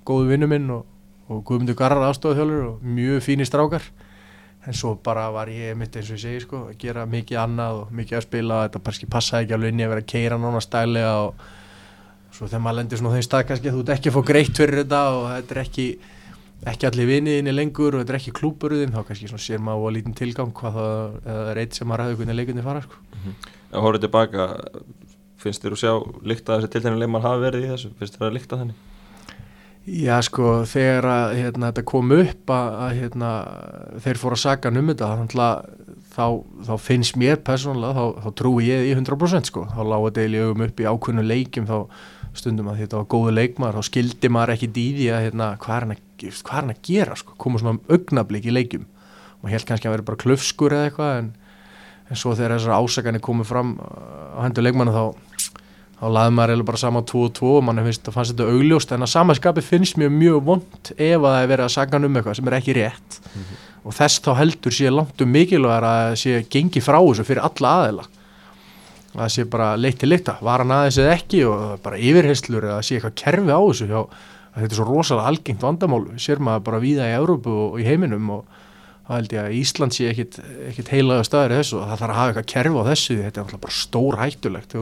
góðu 0.08 0.30
vinnu 0.32 0.48
minn 0.48 0.70
og, 0.72 0.86
og 1.28 1.42
Guðmundur 1.44 1.76
Garrar 1.76 2.06
aðstofað 2.08 2.40
þjálfur 2.40 2.68
og 2.70 2.86
mjög 2.96 3.24
fínir 3.26 3.48
strákar 3.50 3.90
en 4.66 4.74
svo 4.74 4.96
bara 5.02 5.28
var 5.34 5.50
ég 5.52 5.76
mitt 5.78 5.94
eins 5.96 6.10
og 6.10 6.18
ég 6.18 6.22
segi 6.24 6.42
sko, 6.42 6.64
að 6.70 6.80
gera 6.82 7.06
mikið 7.06 7.38
annað 7.42 7.82
og 7.82 7.94
mikið 7.94 8.18
að 8.18 8.26
spila 8.26 8.62
þetta 8.64 8.82
kannski 8.88 9.08
passaði 9.12 9.46
ekki 9.46 9.56
alveg 9.56 9.72
inn 9.72 9.82
í 9.82 9.86
að 9.86 9.92
vera 9.94 10.04
að 10.04 10.10
keira 10.12 10.40
nána 10.42 10.62
stælega 10.64 11.14
og 11.22 11.46
svo 12.34 12.48
þegar 12.48 12.64
maður 12.64 12.78
lendir 12.80 13.00
svona 13.00 13.14
þeim 13.14 13.26
stað 13.28 13.46
kannski 13.50 13.70
að 13.70 13.76
þú 13.76 13.84
ert 13.84 13.94
ekki 13.96 14.10
að 14.10 14.16
fá 14.16 14.28
greitt 14.32 14.60
fyrir 14.60 14.82
þetta 14.82 15.02
og 15.14 15.26
þetta 15.30 15.56
er 15.56 15.62
ekki 15.62 15.86
ekki 16.66 16.88
allir 16.88 17.10
viniðinni 17.10 17.54
lengur 17.54 17.94
og 17.94 18.02
þetta 18.02 18.14
er 18.14 18.18
ekki 18.20 18.34
klúburðin 18.40 18.94
þá 18.94 19.00
kannski 19.06 19.30
svona 19.30 19.44
sér 19.44 19.62
maður 19.62 19.92
á 19.92 19.94
lítinn 19.96 20.16
tilgang 20.16 20.52
hvað 20.56 20.78
það 20.80 21.50
er 21.52 21.60
eitt 21.62 21.76
sem 21.76 21.88
maður 21.88 22.02
ræður 22.02 22.20
hvernig 22.20 22.38
leikunni 22.40 22.64
fara 22.64 22.82
sko. 22.84 23.00
Ef 23.70 23.84
horfðu 23.84 24.02
tilbaka, 24.06 24.46
finnst 25.42 25.64
þér 25.64 25.76
að 25.76 25.82
sjá 25.82 25.92
líkt 26.32 26.48
að 26.48 26.62
þessi 26.62 26.72
tiltegni 26.74 27.02
leikmann 27.02 27.26
hafi 27.26 27.44
verið 27.44 27.66
í 27.66 27.72
þessu? 27.74 27.92
Finnst 28.00 28.16
þér 28.16 28.28
að 28.30 28.36
líkta 28.38 28.60
þenni? 28.62 28.76
Já 29.86 30.16
sko 30.26 30.64
þegar 30.66 31.06
að 31.06 31.32
hérna, 31.38 31.68
þetta 31.70 31.82
kom 31.86 32.14
upp 32.16 32.50
að, 32.50 32.70
að 32.82 32.94
hérna, 33.00 33.28
þeir 34.02 34.18
fóru 34.18 34.34
að 34.34 34.42
saga 34.42 34.72
um 34.74 34.90
þetta 34.90 35.10
þá, 36.16 36.26
þá 36.66 36.74
finnst 36.80 37.18
mér 37.20 37.38
persónulega 37.44 37.94
þá, 37.94 38.24
þá 38.24 38.28
trúi 38.40 38.66
ég 38.70 38.88
í 38.88 38.94
100% 38.96 39.50
sko. 39.50 39.66
Þá 39.70 39.80
lága 39.86 40.12
deili 40.16 40.42
augum 40.42 40.64
upp 40.66 40.82
í 40.82 40.88
ákveðnu 40.88 41.24
leikjum 41.26 41.68
þá 41.68 41.76
stundum 42.36 42.70
að 42.72 42.82
þetta 42.82 43.00
var 43.00 43.08
góðu 43.14 43.32
leikmaður 43.36 43.78
þá 43.78 43.88
skildi 43.90 44.30
maður 44.32 44.54
ekki 44.56 44.72
dýði 44.76 45.08
að 45.14 45.24
hérna, 45.26 45.48
hvað, 45.62 45.76
er 45.76 45.86
hann 45.86 45.94
að, 45.94 46.02
hvað 46.48 46.60
er 46.60 46.70
að 46.74 46.82
gera 46.90 47.18
sko? 47.20 47.36
Koma 47.40 47.62
svona 47.62 47.78
augnablík 47.92 48.48
í 48.48 48.56
leikjum. 48.56 48.86
Og 49.42 49.52
held 49.52 49.68
kannski 49.68 49.88
að 49.88 49.96
vera 49.96 50.08
bara 50.10 50.22
klöfskur 50.24 50.74
eða 50.76 50.90
eitthvað 50.90 51.20
en, 51.20 51.30
en 52.10 52.20
svo 52.20 52.34
þegar 52.36 52.56
þessar 52.56 52.76
ásakanir 52.80 53.24
komið 53.24 53.50
fram 53.52 53.76
á 53.78 54.40
hendur 54.44 54.66
leikmanna 54.66 54.96
þá 54.96 55.04
þá 56.06 56.14
laði 56.14 56.34
maður 56.36 56.52
eiginlega 56.52 56.70
bara 56.70 56.82
saman 56.84 57.06
2 57.10 57.22
og 57.26 57.32
2 57.36 57.52
og 57.56 57.64
mann 57.66 57.82
finnst, 57.82 58.10
fannst 58.14 58.34
þetta 58.34 58.50
augljóst. 58.54 58.92
En 58.94 59.06
að 59.06 59.12
samanskapi 59.12 59.64
finnst 59.66 59.98
mér 59.98 60.12
mjög 60.14 60.42
vond 60.46 60.90
ef 60.94 61.16
að 61.16 61.26
það 61.26 61.40
er 61.40 61.50
verið 61.52 61.66
að 61.66 61.72
saga 61.74 62.00
um 62.00 62.20
eitthvað 62.20 62.38
sem 62.38 62.50
er 62.50 62.58
ekki 62.60 62.76
rétt. 62.78 63.18
Og 63.86 63.94
þess 63.94 64.22
þá 64.22 64.30
heldur 64.40 64.74
sé 64.74 64.92
langt 64.92 65.22
um 65.22 65.34
mikilvægur 65.34 65.88
að 65.90 66.12
sé 66.22 66.38
gengi 66.50 66.82
frá 66.82 67.00
þessu 67.00 67.26
fyrir 67.26 67.46
alla 67.46 67.74
aðeila 67.80 68.06
það 69.16 69.32
sé 69.32 69.46
bara 69.48 69.70
leitt 69.80 70.00
til 70.02 70.10
lykta, 70.10 70.36
var 70.44 70.60
hann 70.60 70.74
aðeins 70.76 70.98
eða 71.00 71.14
ekki 71.16 71.42
og 71.48 71.62
bara 71.84 72.00
yfirheyslur 72.00 72.66
eða 72.68 72.82
sé 72.84 72.98
eitthvað 72.98 73.14
kerfi 73.22 73.54
á 73.56 73.60
þessu 73.62 73.88
hjá, 73.88 74.00
að 74.52 74.60
þetta 74.60 74.74
er 74.74 74.80
svo 74.80 74.86
rosalega 74.90 75.30
algengt 75.32 75.64
vandamál, 75.64 76.02
sér 76.20 76.42
maður 76.44 76.66
bara 76.68 76.82
víða 76.82 77.08
í 77.08 77.16
Európu 77.16 77.54
og 77.62 77.78
í 77.80 77.86
heiminum 77.86 78.28
og 78.34 78.58
það 79.06 79.20
held 79.20 79.34
ég 79.36 79.42
að 79.44 79.56
Ísland 79.60 79.96
sé 79.96 80.10
ekkit, 80.10 80.38
ekkit 80.72 80.92
heilaga 80.92 81.24
staður 81.26 81.56
þessu 81.60 81.80
og 81.80 81.86
það 81.86 82.02
þarf 82.02 82.12
að 82.12 82.20
hafa 82.20 82.32
eitthvað 82.32 82.48
kerfi 82.52 82.82
á 82.82 82.88
þessu. 82.90 83.18
Þetta 83.22 83.40
er 83.40 83.44
alltaf 83.44 83.62
bara 83.62 83.76
stór 83.76 84.18
hættulegt 84.20 84.76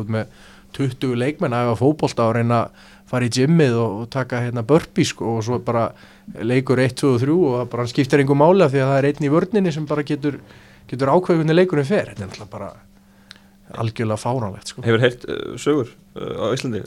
þegar 0.75 0.89
þú 0.89 0.91
ert 0.91 0.99
með 0.99 1.09
20 1.09 1.21
leikmenn 1.23 1.57
að 1.57 1.65
hafa 1.65 1.81
fótbolta 1.81 2.29
og 2.29 2.35
reyna 2.37 2.61
að 2.65 2.89
fara 3.11 3.29
í 3.29 3.35
gymmið 3.37 3.77
og, 3.79 3.99
og 4.03 4.09
taka 4.11 4.43
hérna 4.43 4.65
burpee 4.67 5.09
sko 5.09 5.37
og 5.37 5.45
svo 5.47 5.61
bara 5.65 5.89
leikur 6.41 6.81
1, 6.83 6.97
2 7.01 7.13
og 7.15 7.21
3 7.23 7.37
og 7.37 7.55
það 7.59 7.71
bara 7.75 7.87
skiptir 7.93 8.23
einhver 8.23 8.41
máli 8.41 8.65
af 8.65 8.73
því 8.73 8.83
að 8.83 8.91
það 8.91 8.99
er 8.99 9.09
einn 9.11 9.29
í 9.29 9.33
vörninni 9.35 9.75
sem 9.75 9.87
bara 9.87 10.07
getur, 10.07 10.41
getur 10.91 11.13
ákveðunni 11.15 11.57
leikurinn 11.57 11.89
fer. 11.89 12.11
Þetta 12.11 12.25
er 12.27 12.33
alltaf 12.33 12.51
bara 12.51 12.73
algjörlega 13.83 14.21
fáránlegt 14.21 14.73
sko. 14.73 14.83
Hefur 14.85 15.03
heilt 15.03 15.25
uh, 15.29 15.55
sögur 15.61 15.91
uh, 15.91 16.45
á 16.45 16.47
Íslandi, 16.55 16.83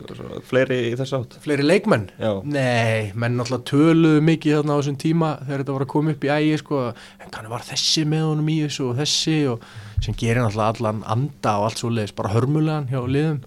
fleiri 0.48 0.78
í 0.90 0.94
þess 1.00 1.16
átt? 1.18 1.38
Fleiri 1.44 1.66
leikmenn? 1.66 2.08
Já, 2.22 2.32
Nei, 2.48 3.12
menn 3.18 3.44
alltaf 3.44 3.66
töluðu 3.70 4.22
mikið 4.28 4.60
þarna 4.60 4.78
á 4.78 4.80
þessum 4.80 5.00
tíma 5.04 5.32
þegar 5.44 5.64
þetta 5.64 5.78
var 5.78 5.88
að 5.88 5.92
koma 5.96 6.14
upp 6.16 6.28
í 6.28 6.32
ægi 6.36 6.62
sko, 6.64 6.84
en 7.24 7.34
kannu 7.34 7.52
var 7.54 7.66
þessi 7.68 8.06
með 8.10 8.28
honum 8.30 8.54
í 8.54 8.60
þessu 8.66 8.88
og 8.92 9.02
þessi 9.02 9.38
og 9.54 9.68
sem 10.06 10.18
gerir 10.18 10.46
alltaf 10.46 10.78
allan 10.78 11.04
anda 11.10 11.58
og 11.60 11.68
allt 11.70 11.84
svo 11.84 11.92
leiðis 11.94 12.16
bara 12.18 12.34
hörmulegan 12.36 12.90
hjá 12.92 13.02
liðum. 13.04 13.42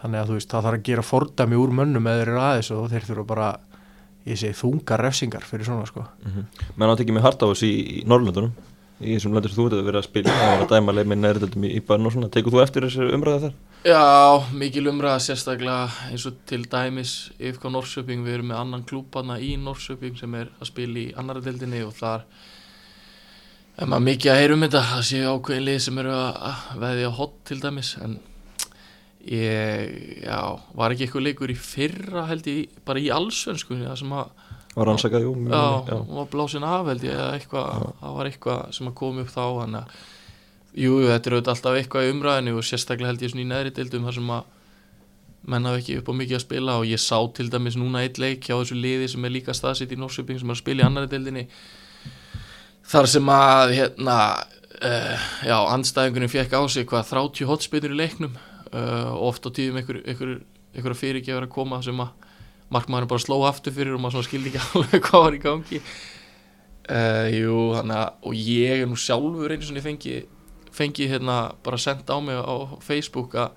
Þannig 0.00 0.22
að 0.22 0.30
þú 0.30 0.36
veist, 0.38 0.48
það 0.52 0.66
þarf 0.66 0.78
að 0.78 0.86
gera 0.88 1.02
fordæmi 1.04 1.58
úr 1.60 1.72
mönnum 1.76 2.06
eða 2.08 2.20
þeir 2.22 2.30
eru 2.30 2.40
aðeins 2.40 2.70
og 2.72 2.86
þeir 2.88 3.06
þurfa 3.08 3.24
bara 3.28 3.48
ég 4.28 4.40
segi 4.40 4.56
þungar 4.56 5.02
refsingar 5.04 5.44
fyrir 5.48 5.68
svona 5.68 5.86
sko. 5.88 6.04
menn 6.76 6.92
átt 6.92 7.02
ekki 7.04 7.14
með 7.16 7.26
hart 7.26 7.44
á 7.44 7.48
þessu 7.50 7.68
í, 7.68 7.78
í 8.00 8.02
Norrlöndunum 8.08 8.52
í 9.00 9.14
þessum 9.14 9.34
löndur 9.34 9.54
þú 9.54 9.66
ert 9.66 9.76
að 9.78 9.88
vera 9.88 10.00
að 10.02 10.06
spila 10.06 10.36
var 10.36 10.62
að 10.64 10.72
dæma 10.74 10.94
leið 10.94 11.10
með 11.10 11.20
næriðöldum 11.24 11.66
í, 11.66 11.80
bænum 11.88 12.08
og 12.10 12.14
svona. 12.14 12.30
Tekur 12.34 12.54
þú 12.54 12.62
eftir 12.64 12.86
þessu 12.86 13.08
umræða 13.16 13.42
þar? 13.46 13.58
Já, 13.88 14.04
mikil 14.60 14.86
umræða 14.92 15.24
sérstaklega 15.24 16.08
eins 16.10 16.26
og 16.28 16.40
til 16.50 16.62
dæmis 16.68 17.14
IFK 17.40 17.68
Norrköping, 17.72 18.24
við 18.26 18.38
erum 18.38 18.50
með 18.52 18.62
annan 18.62 18.86
klúbana 18.88 19.38
í 19.40 19.54
Norrköping 19.60 20.18
sem 20.20 20.36
er 20.36 20.50
að 20.60 20.72
spila 20.72 21.00
í 21.00 21.06
annara 21.16 21.44
deildinni 21.44 21.80
og 21.86 21.94
þar 21.96 22.26
er 23.80 23.88
maður 23.88 24.08
mikið 24.10 24.32
að 24.34 24.42
heyra 24.42 24.58
um 24.58 24.66
þetta. 24.66 24.84
Það 24.90 25.06
séu 25.10 25.36
ákveðin 25.36 25.68
lið 25.70 25.80
sem 25.86 26.02
eru 26.04 26.16
að 26.16 26.42
að 26.50 26.84
veðja 26.84 27.14
hot 27.20 27.38
til 27.48 27.60
dæmis 27.64 27.94
en 28.04 28.18
ég, 29.26 30.22
já, 30.24 30.40
var 30.76 30.92
ekki 30.92 31.06
eitthvað 31.06 31.26
leikur 31.28 31.52
í 31.52 31.58
fyrra 31.58 32.26
held 32.28 32.48
ég, 32.48 32.76
bara 32.86 33.02
í 33.02 33.10
allsvensku 33.12 33.76
það 33.80 33.98
sem 34.00 34.14
að, 34.16 34.30
Var 34.70 34.86
rannsakað, 34.86 35.26
jú, 35.26 35.34
já, 35.50 35.62
já. 35.88 35.96
hún 35.98 36.16
var 36.20 36.30
blásin 36.30 36.64
af 36.66 36.86
held 36.86 37.02
ég 37.02 37.16
eða 37.16 37.34
eitthvað, 37.34 37.88
það 37.98 38.16
var 38.16 38.28
eitthvað 38.30 38.60
sem 38.76 38.90
að 38.90 38.96
koma 39.00 39.24
upp 39.24 39.32
þá 39.32 39.42
þannig 39.42 39.80
að, 39.80 39.96
jú, 40.84 40.92
þetta 41.08 41.30
er 41.30 41.36
auðvitað 41.36 41.52
alltaf 41.54 41.78
eitthvað 41.80 42.06
í 42.06 42.12
umræðinu 42.14 42.54
og 42.54 42.66
sérstaklega 42.68 43.10
held 43.10 43.24
ég 43.24 43.32
svona 43.32 43.42
í 43.42 43.48
neðri 43.50 43.72
deildum 43.80 44.06
þar 44.06 44.18
sem 44.20 44.30
að 44.36 44.44
menn 45.50 45.66
hafa 45.66 45.80
ekki 45.80 45.96
upp 45.98 46.10
á 46.12 46.14
mikið 46.20 46.36
að 46.36 46.44
spila 46.44 46.76
og 46.78 46.86
ég 46.86 47.00
sá 47.02 47.16
til 47.34 47.48
dæmis 47.50 47.78
núna 47.80 48.04
eitt 48.04 48.20
leik 48.20 48.46
hjá 48.46 48.54
þessu 48.54 48.76
liði 48.76 49.08
sem 49.10 49.24
er 49.24 49.34
líka 49.34 49.56
staðsitt 49.56 49.94
í 49.94 49.98
Norsjöping 49.98 50.38
sem 50.40 50.50
er 50.50 50.56
að 50.56 50.60
spila 50.60 50.84
í 50.84 50.86
annari 50.86 51.10
deildinni 51.10 51.46
þar 52.90 53.08
sem 53.10 53.30
að 53.32 53.74
hérna 53.78 54.16
uh, 54.36 55.28
já, 55.46 55.56
andstæðingunum 55.56 56.32
fekk 56.32 56.56
á 56.56 56.62
sig 56.68 56.88
hvað 56.90 57.12
30 57.14 57.48
hotspinur 57.48 57.94
í 57.96 58.00
leiknum 58.02 58.36
uh, 58.36 59.16
og 59.16 59.30
oft 59.32 59.48
á 59.48 59.50
tíðum 59.50 59.80
einhver, 59.80 60.02
einhver, 60.04 60.34
einhver 60.76 60.98
fyrirgefur 60.98 61.48
að 61.48 61.54
koma 61.54 61.80
sem 61.84 62.04
að 62.04 62.28
markmaðurinn 62.74 63.10
bara 63.10 63.22
sló 63.24 63.40
aftur 63.48 63.74
fyrir 63.76 63.96
og 63.96 64.02
maður 64.04 64.26
skildi 64.26 64.52
ekki 64.52 64.62
alveg 64.78 65.06
hvað 65.08 65.24
var 65.26 65.36
í 65.36 65.42
gangi. 65.44 65.80
Uh, 66.90 67.26
jú, 67.36 67.56
þannig 67.76 67.96
að 68.00 68.28
og 68.30 68.38
ég 68.40 68.80
er 68.82 68.88
nú 68.90 68.96
sjálfur 68.98 69.52
einu 69.54 69.66
svona 69.66 69.82
fengi 69.84 70.14
fengi 70.74 71.06
hérna 71.10 71.36
bara 71.66 71.78
sendt 71.78 72.08
á 72.10 72.16
mig 72.22 72.38
á 72.38 72.54
Facebook 72.82 73.34
að 73.38 73.52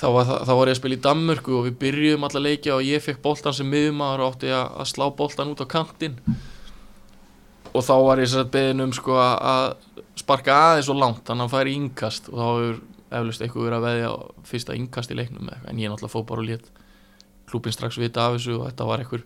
þá 0.00 0.06
var, 0.12 0.30
þá 0.48 0.52
var 0.56 0.70
ég 0.70 0.74
að 0.74 0.80
spila 0.80 0.96
í 0.96 1.02
Danmörku 1.04 1.54
og 1.58 1.66
við 1.68 1.76
byrjuðum 1.84 2.26
alla 2.28 2.42
leikja 2.42 2.74
og 2.78 2.84
ég 2.88 3.04
fekk 3.04 3.20
boltan 3.24 3.54
sem 3.56 3.68
miðumadur 3.68 4.24
og 4.24 4.34
átti 4.34 4.52
að, 4.56 4.80
slá 4.88 5.06
boltan 5.16 5.52
út 5.52 5.62
á 5.62 5.66
kantinn. 5.68 6.16
Og 7.72 7.84
þá 7.86 7.94
var 8.04 8.20
ég 8.20 8.28
sér 8.32 8.42
að 8.44 8.50
beðin 8.56 8.84
um 8.84 8.92
sko 8.96 9.16
að- 9.20 9.76
sparka 10.20 10.56
aðeins 10.72 10.90
og 10.92 10.98
langt 11.00 11.22
þannig 11.24 11.44
að 11.44 11.48
hann 11.48 11.54
færi 11.54 11.74
innkast 11.78 12.28
og 12.32 12.36
þá 12.36 12.46
hefur 12.50 12.80
eflust 13.12 13.44
eitthvað 13.44 13.66
verið 13.68 13.76
að 13.78 13.86
veðja 13.86 14.10
fyrsta 14.48 14.76
innkast 14.76 15.12
í 15.12 15.16
leiknum 15.16 15.48
en 15.52 15.80
ég 15.80 15.88
náttúrulega 15.92 16.12
fór 16.12 16.26
bara 16.28 16.42
og 16.44 16.48
lét 16.50 16.68
klúbin 17.52 17.74
strax 17.76 18.00
vita 18.00 18.26
af 18.26 18.38
þessu 18.38 18.56
og 18.58 18.66
þetta 18.70 18.88
var 18.88 19.04
einhver 19.04 19.22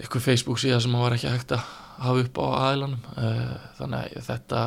einhver 0.00 0.20
Facebook 0.20 0.60
síða 0.60 0.80
sem 0.84 0.92
hann 0.94 1.02
var 1.06 1.16
ekki 1.16 1.30
hægt 1.32 1.54
að 1.56 1.64
hafa 2.04 2.22
upp 2.26 2.38
á 2.42 2.46
aðilanum. 2.68 2.98
Eh, 3.16 3.52
þannig 3.78 4.16
að 4.20 4.26
þetta 4.30 4.62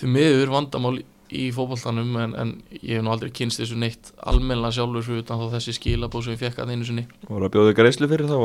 því 0.00 0.12
miður 0.14 0.52
vandamál 0.54 0.94
í 1.32 1.46
fótballtanum 1.56 2.16
en, 2.20 2.32
en 2.36 2.50
ég 2.76 2.98
hef 2.98 3.04
nú 3.04 3.12
aldrei 3.12 3.30
kynst 3.32 3.60
þessu 3.60 3.76
neitt 3.80 4.10
almennilega 4.28 4.74
sjálfur 4.76 5.04
fyrir 5.06 5.22
utan 5.22 5.40
þá 5.40 5.54
þessi 5.54 5.72
skilabóð 5.78 6.26
sem 6.26 6.34
ég 6.34 6.40
fekk 6.42 6.58
að 6.60 6.72
einu 6.74 6.84
sinni. 6.88 7.04
Var 7.28 7.46
að 7.46 7.52
bjóða 7.54 7.74
greiðslu 7.78 8.08
fyrir 8.10 8.28
þá 8.28 8.36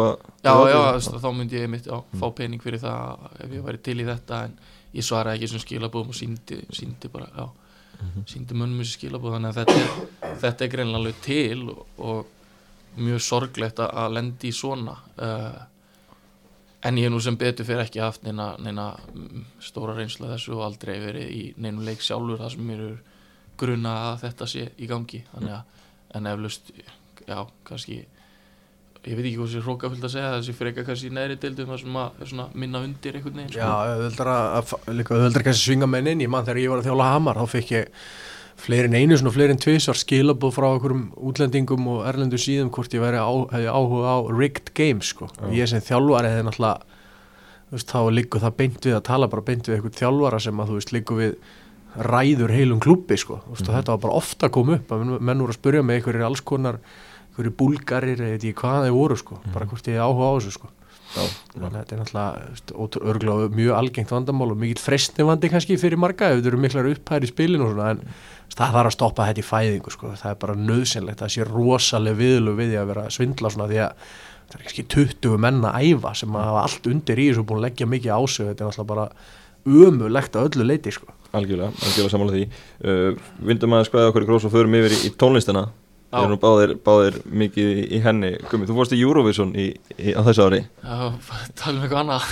já, 0.43 0.53
já, 0.71 0.79
þá- 1.03 1.19
þá 1.23 1.29
myndi 1.35 1.59
ég 1.59 1.71
mitt 1.73 1.87
já, 1.89 1.97
fá 2.21 2.27
pening 2.37 2.63
fyrir 2.63 2.79
það 2.83 3.25
ef 3.43 3.55
ég 3.57 3.65
væri 3.67 3.81
til 3.83 3.97
í 3.99 4.07
þetta 4.07 4.39
en 4.47 4.55
ég 4.95 5.03
svaraði 5.07 5.35
ekki 5.41 5.47
þessum 5.49 5.63
skilabóðum 5.65 6.13
og 6.15 6.19
síndi, 6.21 6.61
síndi 6.79 7.11
bara, 7.11 7.27
já 7.35 7.47
síndi 8.29 8.57
mönnum 8.57 8.83
þessi 8.83 8.97
skilabóð 8.97 9.37
þannig 9.37 9.53
að 9.53 9.59
þetta 9.61 9.77
er, 9.81 10.35
þetta 10.43 10.65
er 10.65 10.73
greinlega 10.73 10.99
alveg 11.01 11.21
til 11.25 11.69
og, 11.71 11.81
og 11.97 12.99
mjög 13.01 13.23
sorglegt 13.23 13.81
að, 13.83 14.13
lendi 14.13 14.49
í 14.49 14.55
svona 14.55 14.95
uh, 15.21 15.59
en 16.87 16.97
ég 16.97 17.07
hef 17.07 17.13
nú 17.13 17.19
sem 17.23 17.37
betur 17.37 17.67
fyrir 17.67 17.83
ekki 17.83 18.01
haft 18.01 18.23
neina, 18.25 18.51
neina 18.61 18.91
mm, 19.13 19.45
stóra 19.63 19.95
reynsla 19.97 20.31
þessu 20.33 20.55
og 20.57 20.65
aldrei 20.67 20.97
verið 21.01 21.31
í 21.33 21.43
neinum 21.57 21.85
leik 21.85 22.03
sjálfur 22.05 22.41
það 22.41 22.53
sem 22.53 22.67
mér 22.69 22.83
er 22.87 22.97
gruna 23.57 23.93
að 24.11 24.21
þetta 24.25 24.47
sé 24.49 24.67
í 24.77 24.89
gangi. 24.89 25.23
Þannig 25.31 25.55
að, 25.55 25.81
en 26.17 26.29
eflaust 26.31 26.71
já, 27.25 27.39
kannski 27.67 27.97
ég 29.07 29.17
veit 29.17 29.25
ekki 29.25 29.39
hvað 29.39 29.51
sé 29.53 29.63
hrókafullt 29.63 30.07
að 30.07 30.13
segja 30.13 30.31
þessi 30.35 30.55
freka 30.57 30.85
kannski 30.87 31.09
í 31.09 31.15
neðri 31.15 31.37
deildum 31.41 31.71
þar 31.71 31.83
sem 31.83 31.99
að 32.01 32.23
svona 32.31 32.47
minna 32.53 32.81
undir 32.83 33.17
einhvern 33.17 33.41
veginn 33.41 33.53
Já, 33.55 33.67
sko. 33.67 33.91
auðvöldar 33.91 34.31
að, 34.33 34.47
að, 34.57 34.73
líka 34.99 35.15
auðvöldar 35.15 35.45
kannski 35.47 35.69
svinga 35.69 35.89
menn 35.91 36.09
inn 36.13 36.23
í 36.25 36.31
mann 36.31 36.47
þegar 36.47 36.63
ég 36.63 36.73
var 36.73 36.81
að 36.83 36.89
þjála 36.89 37.11
hamar, 37.13 37.39
þá 37.39 37.55
fekk 37.55 37.73
ég 37.77 38.01
fleiri 38.57 38.89
en 38.89 38.97
einu 38.97 39.17
svona 39.19 39.33
fleiri 39.35 39.53
en 39.53 39.61
tvisar 39.61 39.99
skilabóð 39.99 40.55
frá 40.55 40.67
einhverjum 40.71 41.07
útlendingum 41.29 41.89
og 41.93 42.05
erlendu 42.09 42.39
síðum 42.41 42.71
hvort 42.73 42.95
ég 42.97 43.03
væri 43.03 43.21
á, 43.21 43.29
hefði 43.53 43.69
áhuga 43.69 44.15
á 44.17 44.19
rigged 44.33 44.71
games 44.77 45.13
sko. 45.13 45.29
Já. 45.37 45.51
Ég 45.59 45.69
sem 45.69 45.83
þjálfari 45.85 46.31
hefði 46.33 46.47
náttúrulega 46.47 46.97
veist, 47.71 47.91
þá 47.91 47.99
liggur 48.17 48.43
það 48.43 48.57
beint 48.61 48.87
við 48.89 48.97
að 48.97 49.05
tala 49.11 49.29
bara 49.31 49.45
beint 49.45 49.69
við 49.69 49.77
einhvern 49.77 49.97
þjálfara 49.99 50.41
sem 50.43 50.61
að 50.61 50.71
þú 50.71 50.79
veist 50.79 50.93
liggur 50.95 51.21
við 51.21 51.37
ræður 52.07 52.53
heilum 52.53 52.81
klubbi 52.83 53.17
sko. 53.19 53.41
veist, 53.51 53.67
og 53.67 53.75
þetta 53.75 53.93
var 53.93 54.01
bara 54.07 54.17
ofta 54.21 54.49
að 54.49 54.55
koma 54.57 54.77
upp 54.77 54.91
að 54.93 55.03
menn, 55.03 55.21
menn 55.29 55.45
voru 55.45 55.53
að 55.53 55.59
spurja 55.59 55.85
mig 55.85 56.01
einhverjir 56.01 56.27
alls 56.27 56.43
konar 56.45 56.81
einhverjir 57.37 57.55
búlgarir, 57.57 58.17
eða 58.17 58.37
ekki 58.39 58.55
hvað 58.57 58.87
þeir 58.87 58.97
voru 58.97 59.17
sko. 59.17 59.39
bara 59.53 59.69
hvort 59.69 59.87
ég 59.87 60.01
áhuga 60.01 60.27
á 60.27 60.37
þessu 60.37 60.53
sko. 60.57 60.69
Já, 61.07 61.23
Þannig 61.53 61.67
að 61.67 61.75
þetta 61.77 61.93
er 61.95 61.99
náttúrulega 62.01 63.11
örgulega 63.11 63.51
mjög 63.55 63.75
algengt 63.77 64.11
vandamál 64.11 64.51
og 64.51 64.57
mikill 64.59 64.81
frestnivandi 64.83 65.49
kannski 65.53 65.77
fyrir 65.79 65.97
marga 65.97 66.27
ef 66.33 66.41
þetta 66.41 66.51
eru 66.51 66.59
miklar 66.59 66.89
upphæri 66.91 67.23
í 67.23 67.31
spilinu 67.31 67.63
og 67.63 67.71
svona 67.71 67.93
en 67.93 68.01
það 68.51 68.75
þarf 68.75 68.89
að 68.89 68.95
stoppa 68.97 69.27
þetta 69.29 69.43
í 69.43 69.47
fæðingu 69.47 69.93
sko. 69.93 70.11
það 70.19 70.33
er 70.33 70.41
bara 70.41 70.57
nöðsynlegt, 70.59 71.21
það 71.21 71.33
sé 71.37 71.47
rosalega 71.47 72.19
viðlu 72.19 72.57
við 72.59 72.73
því 72.73 72.81
að 72.81 72.91
vera 72.91 73.07
svindla 73.15 73.53
svona 73.53 73.69
því 73.71 73.81
að 73.85 74.05
það 74.47 74.59
er 74.59 74.65
kannski 74.67 74.87
20 74.97 75.41
menn 75.47 75.63
að 75.63 75.79
æfa 75.87 76.13
sem 76.19 76.35
að 76.35 76.47
hafa 76.49 76.67
allt 76.67 76.91
undir 76.91 77.23
í 77.23 77.29
þessu 77.31 77.43
og 77.43 77.47
búin 77.47 77.61
að 77.61 77.67
leggja 77.69 77.91
mikið 77.95 78.11
á 78.11 78.21
sig 78.27 78.51
þetta 78.51 78.63
er 78.63 78.69
náttúrulega 78.69 78.91
bara 78.91 79.07
ömulegt 79.87 80.35
að 80.35 80.51
öllu 80.51 80.67
leiti 80.67 80.91
sko. 80.91 81.11
algjörlega, 81.31 81.71
algjörlega 81.71 82.13
samanlega 82.13 82.37
því 82.37 82.45
uh, 82.83 83.25
Vindum 83.47 83.75
að 83.79 83.87
skvæða 83.89 84.11
okkur 84.11 84.23
í 84.23 84.29
grós 84.29 84.47
og 84.47 84.53
förum 84.53 84.75
yfir 84.79 84.95
í, 84.95 84.99
Já. 85.63 85.86
Við 86.17 86.27
erum 86.27 86.39
báðir, 86.41 86.73
báðir 86.85 87.17
mikið 87.43 87.81
í, 87.83 87.99
henni. 88.03 88.31
Gumi, 88.51 88.67
þú 88.69 88.77
fórst 88.77 88.95
í 88.95 89.01
Eurovision 89.01 89.53
í, 89.57 89.67
í, 89.97 90.13
á 90.17 90.21
þessu 90.25 90.47
ári. 90.47 90.61
Já, 90.81 90.97
tala 91.59 91.75
um 91.75 91.85
eitthvað 91.85 92.01
annað. 92.01 92.25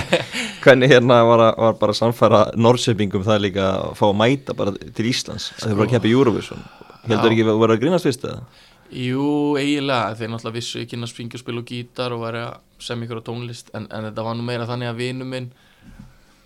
Hvernig 0.64 0.92
hérna 0.92 1.20
var, 1.28 1.44
var 1.62 1.78
bara 1.80 1.96
samfæra 1.96 2.42
Norrköpingum 2.58 3.24
það 3.26 3.44
líka 3.46 3.68
að 3.76 3.94
fá 4.00 4.04
að 4.10 4.18
mæta 4.20 4.56
bara 4.58 4.74
til 4.76 5.08
Íslands? 5.10 5.50
Að 5.60 5.70
þau 5.70 5.78
voru 5.78 5.88
að 5.88 5.94
keppa 5.94 6.10
í 6.10 6.16
Eurovision. 6.16 6.66
Heldur 7.06 7.36
ekki 7.36 7.46
að 7.46 7.62
voru 7.62 7.76
að 7.76 7.82
grínast 7.84 8.08
fyrst 8.08 8.26
eða? 8.28 8.44
Jú, 8.90 9.26
eiginlega, 9.60 10.16
þeir 10.18 10.32
náttúrulega 10.32 10.58
vissu 10.58 10.80
ekki 10.82 10.98
að 10.98 11.10
springa 11.12 11.38
og 11.38 11.42
spila 11.44 11.62
og 11.62 11.68
gítar 11.70 12.14
og 12.16 12.24
væri 12.24 12.40
að 12.42 12.56
semja 12.82 13.06
ykkur 13.06 13.20
á 13.22 13.28
tónlist. 13.28 13.70
En, 13.78 13.86
en 13.86 14.08
þetta 14.08 14.24
var 14.26 14.34
nú 14.36 14.46
meira 14.46 14.66
þannig 14.66 14.90
að 14.90 15.02
vinnu 15.04 15.28
minn 15.30 15.52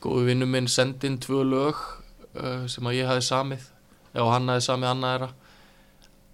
góðu 0.04 0.26
vinnu 0.28 0.48
minn 0.50 0.68
sendi 0.68 1.08
inn 1.08 1.16
tvö 1.22 1.40
lög 1.48 1.78
uh, 2.36 2.66
sem 2.68 2.84
að 2.84 2.98
ég 2.98 3.08
hafi 3.08 3.24
samið. 3.24 3.64
Já, 4.12 4.22
hann 4.28 4.52
hafi 4.52 4.66
samið 4.66 4.90
annað 4.90 5.30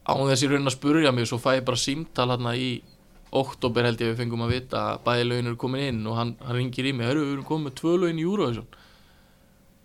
án 0.08 0.24
þess 0.30 0.44
í 0.44 0.50
raunin 0.50 0.70
að 0.70 0.76
spurja 0.76 1.12
mig 1.12 1.28
svo 1.28 1.38
fæ 1.42 1.58
ég 1.58 1.66
bara 1.66 1.80
símtal 1.80 2.30
hérna 2.32 2.54
í 2.56 2.70
oktober 3.30 3.86
held 3.86 4.00
ég 4.02 4.12
við 4.12 4.22
fengum 4.24 4.44
að 4.44 4.54
vita 4.56 4.84
að 4.92 5.02
bæði 5.06 5.26
lögin 5.26 5.50
eru 5.50 5.58
komin 5.60 5.84
inn 5.86 6.06
og 6.10 6.16
hann, 6.18 6.32
hann 6.42 6.56
ringir 6.56 6.88
í 6.90 6.94
mig, 6.96 7.06
hörru, 7.06 7.26
við 7.26 7.34
erum 7.36 7.46
komin 7.46 7.68
með 7.68 7.76
tvö 7.80 7.96
lögin 8.02 8.22
í 8.22 8.24
Eurovision. 8.26 8.78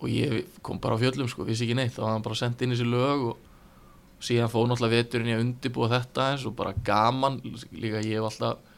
Og 0.01 0.11
ég 0.11 0.61
kom 0.65 0.79
bara 0.81 0.97
á 0.97 1.01
fjöllum 1.01 1.29
sko, 1.31 1.45
vissi 1.47 1.65
ekki 1.67 1.77
neitt. 1.77 1.99
Og 2.01 2.09
hann 2.09 2.25
bara 2.25 2.37
sendi 2.37 2.65
inn 2.65 2.73
þessi 2.73 2.87
lög 2.89 3.27
og 3.29 4.23
síðan 4.25 4.49
fóð 4.51 4.71
náttúrulega 4.71 4.97
veturinn 4.97 5.29
í 5.29 5.35
að 5.35 5.43
undibúa 5.43 5.91
þetta 5.93 6.29
eins 6.33 6.47
og 6.49 6.55
bara 6.57 6.73
gaman. 6.87 7.37
Líka 7.71 8.01
ég 8.01 8.17
hef 8.17 8.27
alltaf 8.31 8.73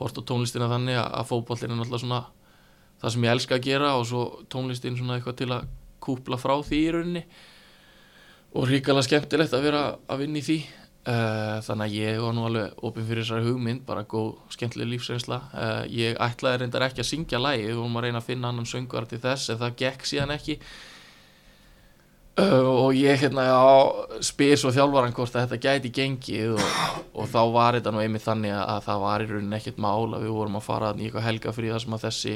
hort 0.00 0.20
á 0.20 0.22
tónlistina 0.28 0.70
þannig 0.72 0.98
að, 1.00 1.28
fótballin 1.28 1.74
er 1.74 1.80
náttúrulega 1.80 2.04
svona 2.04 2.22
það 3.02 3.12
sem 3.12 3.26
ég 3.26 3.34
elska 3.36 3.58
að 3.58 3.66
gera 3.68 3.92
og 3.98 4.06
svo 4.08 4.22
tónlistin 4.52 4.96
svona 4.96 5.18
eitthvað 5.18 5.38
til 5.42 5.50
að 5.52 5.68
kúpla 6.06 6.38
frá 6.40 6.54
því 6.64 6.80
í 6.80 6.90
rauninni 6.94 7.22
og 8.56 8.66
ríkala 8.70 9.04
skemmtilegt 9.04 9.54
að 9.54 9.68
vera 9.68 9.84
að 10.08 10.24
vinna 10.24 10.40
í 10.40 10.44
því. 10.46 10.58
Uh, 11.06 11.60
þannig 11.62 11.84
að 11.84 11.96
ég 12.00 12.16
var 12.18 12.32
nú 12.34 12.44
alveg 12.48 12.80
opinn 12.88 13.04
fyrir 13.06 13.22
þessari 13.22 13.46
hugmynd, 13.46 13.84
bara 13.86 14.02
góð 14.10 14.32
skemmtileg 14.50 14.88
lífsreynsla. 14.90 15.38
Uh, 15.52 15.82
ég 15.92 16.16
ætlaði 16.18 16.64
reyndar 16.64 16.88
ekki 16.88 17.04
að 17.04 17.10
syngja 17.12 17.38
lægi, 17.38 17.68
við 17.68 17.78
vorum 17.78 18.00
að 18.00 18.06
reyna 18.08 18.22
að 18.22 18.30
finna 18.32 18.50
annan 18.50 18.66
söngvar 18.66 19.06
til 19.06 19.20
þess, 19.22 19.52
en 19.52 19.60
það 19.60 19.76
gekk 19.84 20.08
síðan 20.10 20.34
ekki. 20.34 20.56
Uh, 22.36 22.66
og 22.68 22.98
ég 22.98 23.22
hérna 23.22 23.44
já, 23.46 23.60
spyr 24.32 24.58
svo 24.60 24.72
þjálfaran 24.74 25.14
hvort 25.16 25.36
að 25.38 25.46
þetta 25.46 25.60
gæti 25.62 25.92
gengið 26.00 26.56
og, 26.56 26.90
og 27.22 27.30
þá 27.32 27.38
var 27.54 27.78
þetta 27.78 27.92
nú 27.94 28.02
einmitt 28.02 28.26
þannig 28.26 28.52
að, 28.56 28.64
að 28.74 28.82
það 28.88 29.04
var 29.04 29.22
í 29.24 29.28
rauninni 29.30 29.56
ekkert 29.60 29.78
mál 29.86 30.10
að 30.10 30.26
við 30.26 30.34
vorum 30.40 30.58
að 30.58 30.66
fara 30.66 30.90
í 30.90 31.06
eitthvað 31.06 31.28
helgafrí 31.30 31.70
þar 31.72 31.84
sem 31.86 31.96
að 31.96 32.04
þessi 32.08 32.34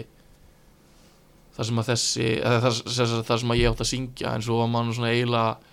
þar 1.58 1.68
sem 1.68 1.82
að 1.82 1.90
þessi 1.90 2.30
þar, 2.40 2.70
þar, 2.70 3.12
þar 3.28 3.42
sem 3.42 3.52
að 3.52 3.60
ég 3.60 3.74
átt 3.74 3.84
að 3.84 3.90
syngja 3.90 4.32
en 4.32 4.46
svo 4.46 4.62
var 4.62 4.72
maður 4.72 4.96
svona 4.96 5.12
eiginlega 5.12 5.69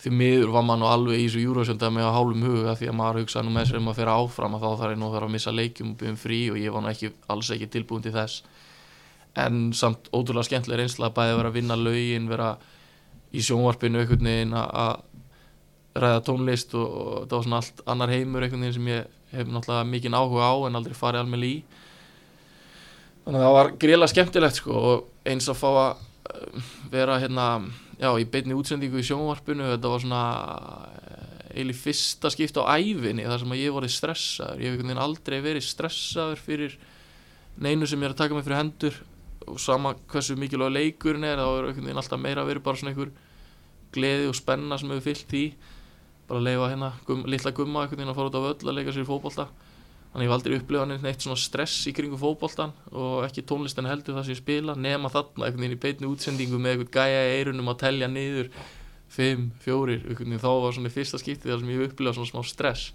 því 0.00 0.10
miður 0.16 0.52
var 0.54 0.64
maður 0.64 0.92
alveg 0.94 1.18
í 1.20 1.24
þessu 1.26 1.42
júrósjönda 1.44 1.90
með 1.92 2.06
á 2.08 2.12
hálfum 2.16 2.44
huga 2.48 2.74
því 2.80 2.86
að 2.88 2.96
maður 3.00 3.18
hugsaði 3.20 3.46
nú 3.46 3.52
með 3.56 3.66
sér 3.68 3.78
um 3.80 3.88
að 3.92 3.98
fyrir 3.98 4.12
áfram 4.14 4.54
að 4.56 4.62
þá 4.64 4.70
þarf 4.80 4.94
ég 4.94 5.00
nú 5.00 5.06
að 5.10 5.14
þarf 5.16 5.26
að 5.28 5.34
missa 5.34 5.52
leikjum 5.52 5.90
og 5.92 5.98
byrjum 6.00 6.16
frí 6.22 6.38
og 6.50 6.56
ég 6.62 6.72
var 6.72 6.84
nú 6.86 6.88
ekki, 6.92 7.10
alls 7.34 7.50
ekki 7.52 7.68
tilbúin 7.74 8.02
til 8.06 8.14
þess. 8.14 8.38
En 9.36 9.58
samt 9.76 10.08
ótrúlega 10.16 10.48
skemmtileg 10.48 10.80
reynsla 10.80 11.10
að 11.10 11.16
bæði 11.20 11.36
vera 11.36 11.50
að 11.52 11.58
vinna 11.58 11.76
lögin 11.76 12.30
vera 12.32 12.48
í 13.36 13.44
sjónvarpinu 13.44 14.00
einhvern 14.00 14.24
veginn 14.30 14.56
að- 14.56 14.72
að 14.86 16.00
ræða 16.00 16.24
tónlist 16.30 16.74
og, 16.74 16.88
og 16.88 17.28
það 17.28 17.36
var 17.36 17.44
svona 17.44 17.60
allt 17.60 17.84
annar 17.86 18.08
heimur 18.14 18.42
einhvern 18.46 18.64
veginn 18.64 18.74
sem 18.78 18.88
ég 18.88 19.06
hef 19.36 19.46
náttúrulega 19.52 19.86
mikinn 19.90 20.16
áhuga 20.16 20.48
á 20.48 20.54
en 20.66 20.76
aldrei 20.80 20.96
farið 20.96 21.20
alveg 21.26 21.44
í. 21.44 21.54
Þannig 23.26 23.40
að 23.40 23.46
það 23.46 23.56
var 23.60 23.70
eh, 28.00 28.06
já, 28.06 28.10
í 28.16 28.26
beinni 28.32 28.56
útsendingu 28.56 29.00
í 29.00 29.06
sjónvarpinu 29.06 29.68
þetta 29.74 29.92
var 29.92 30.04
svona 30.04 30.24
eiginlega 31.50 31.82
fyrsta 31.82 32.30
skipt 32.32 32.58
á 32.58 32.64
ævinni 32.78 33.26
þar 33.26 33.42
sem 33.42 33.54
að 33.54 33.62
ég 33.62 33.74
vorið 33.74 33.94
stressaður. 33.94 34.60
Ég 34.60 34.66
hef 34.66 34.74
einhvern 34.74 34.90
veginn 34.90 35.04
aldrei 35.04 35.38
verið 35.44 35.66
stressaður 35.66 36.44
fyrir 36.44 36.76
neinu 37.60 37.88
sem 37.90 38.02
er 38.02 38.14
að 38.14 38.20
taka 38.22 38.36
mig 38.36 38.46
fyrir 38.46 38.60
hendur. 38.60 39.00
Og 39.50 39.58
sama 39.60 39.94
hversu 40.12 40.36
mikilvæg 40.38 40.72
leikurinn 40.76 41.26
er 41.26 41.40
þá 41.40 41.48
er 41.48 41.68
einhvern 41.70 41.88
veginn 41.88 42.02
alltaf 42.02 42.22
meira 42.22 42.44
að 42.44 42.52
vera 42.52 42.64
bara 42.64 42.80
svona 42.80 42.94
einhver 42.94 43.12
gleði 43.94 44.28
og 44.30 44.38
spenna 44.38 44.78
sem 44.78 44.92
hefur 44.92 45.08
fyllt 45.08 45.34
í 45.34 45.44
bara 46.30 46.38
að 46.38 46.46
leifa 46.46 46.70
hérna 46.70 46.92
gum, 47.08 47.24
litla 47.26 47.54
gumma 47.56 47.82
einhvern 47.82 47.98
veginn 47.98 48.12
að 48.12 48.20
fara 48.20 48.30
út 48.30 48.38
á 48.38 48.46
völl 48.46 48.70
að 48.70 48.76
leika 48.78 48.94
sér 48.94 49.06
í 49.06 49.10
þannig 50.10 50.26
ég 50.26 50.30
hef 50.30 50.36
aldrei 50.36 50.58
upplifað 50.58 50.92
neitt- 51.04 51.22
svona 51.22 51.38
stress 51.38 51.86
í 51.86 51.94
kringu 51.94 52.18
fótboltan 52.18 52.72
og 52.90 53.24
ekki 53.28 53.44
tónlistin 53.46 53.86
heldur 53.86 54.16
það 54.16 54.26
sem 54.26 54.34
ég 54.34 54.42
spila 54.42 54.74
nema 54.74 55.10
þarna 55.12 55.46
einhvern 55.46 55.62
veginn 55.62 55.76
í 55.76 55.82
beinni 55.84 56.10
útsendingu 56.10 56.58
með 56.58 56.74
einhvern 56.74 56.94
gæja 56.96 57.22
í 57.28 57.32
eirunum 57.38 57.70
að 57.70 57.80
telja 57.84 58.08
niður 58.10 58.50
5, 59.10 59.46
4, 59.62 59.96
einhvern 60.02 60.28
veginn. 60.30 60.42
Þá 60.42 60.50
var 60.64 60.74
svona 60.76 60.92
fyrsta 60.94 61.18
skipti 61.18 61.50
þar 61.50 61.62
sem 61.62 61.72
ég 61.72 61.80
hef 61.80 61.92
upplifað 61.92 62.18
svona 62.18 62.30
smá 62.30 62.44
stress. 62.46 62.92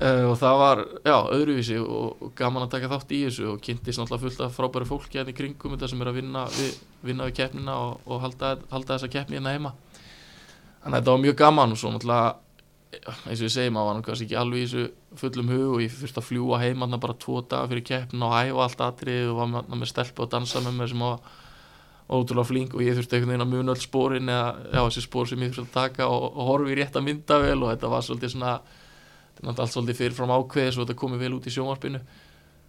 Uh, 0.00 0.32
og 0.32 0.38
það 0.40 0.54
var 0.58 0.80
já, 1.04 1.16
öðruvísi 1.36 1.76
og, 1.78 2.22
og 2.24 2.30
gaman 2.36 2.64
að 2.64 2.72
taka 2.72 2.88
þátt 2.90 3.12
í 3.12 3.18
þessu 3.26 3.50
og 3.52 3.58
kynntist 3.62 4.00
náttúrulega 4.00 4.22
fullt 4.24 4.40
af 4.46 4.56
frábæri 4.56 4.88
fólki 4.88 5.20
hérna 5.20 5.34
í 5.34 5.36
kringum 5.36 5.74
þetta 5.76 5.90
sem 5.92 6.00
er 6.00 6.10
að 6.10 6.16
vinna 6.16 6.46
við, 6.56 6.78
vinna 7.04 7.28
við 7.28 7.36
keppnina 7.36 7.74
og, 7.84 8.00
og 8.08 8.22
halda, 8.24 8.54
halda 8.72 8.96
þessa 8.96 9.10
keppni 9.12 9.36
hérna 9.36 9.52
heima. 9.52 9.74
Þannig 10.80 10.96
að 10.96 10.96
þetta 10.96 11.12
var 11.12 11.22
mjög 11.26 11.38
gaman 11.42 11.76
og 11.76 11.80
svo 11.80 11.92
náttúrulega 11.92 12.32
eins 13.26 13.42
og 13.42 13.50
segi, 13.52 13.72
maður 13.74 13.88
var 13.88 13.96
nú 13.98 14.04
kannski 14.06 14.26
ekki 14.28 14.38
alveg 14.40 14.62
í 14.62 14.66
þessu 14.66 15.18
fullum 15.20 15.50
hug 15.52 15.74
og 15.74 15.82
ég 15.82 15.92
fyrst 15.92 16.20
að 16.20 16.28
fljúa 16.28 16.60
heim 16.62 16.84
þarna 16.84 17.00
bara 17.02 17.18
tvo 17.22 17.42
daga 17.42 17.70
fyrir 17.72 17.84
keppnin 17.86 18.24
og 18.26 18.36
æfa 18.38 18.62
allt 18.66 18.84
atrið 18.86 19.32
og 19.32 19.40
var 19.40 19.50
með, 19.52 19.74
með 19.74 19.90
stelpu 19.90 20.24
og 20.24 20.30
dansa 20.32 20.62
með 20.64 20.78
mér 20.78 20.92
sem 20.92 21.04
var 21.04 21.34
ótrúlega 22.06 22.46
flink 22.46 22.74
og 22.76 22.84
ég 22.86 22.94
þurfti 22.96 23.18
einhvern 23.18 23.32
veginn 23.34 23.44
að 23.46 23.52
muna 23.52 23.74
öll 23.74 23.82
spórin 23.82 24.30
eða 24.30 24.50
já, 24.70 24.80
þessi 24.80 25.04
spór 25.08 25.30
sem 25.30 25.42
ég 25.42 25.54
þurfti 25.54 25.66
að 25.66 25.74
taka 25.74 26.06
og, 26.06 26.26
og 26.30 26.50
horfi 26.52 26.74
í 26.74 26.78
rétta 26.78 27.02
myndavel 27.02 27.56
og 27.58 27.72
þetta 27.72 27.90
var 27.90 28.06
svolítið 28.06 28.34
svona 28.36 28.52
allt 29.42 29.72
svolítið 29.72 29.98
fyrir 30.00 30.16
fram 30.16 30.32
ákveðis 30.32 30.78
og 30.78 30.86
þetta 30.86 31.00
komið 31.00 31.24
vel 31.26 31.32
út 31.36 31.48
í 31.48 31.52
sjónvarpinu. 31.52 32.00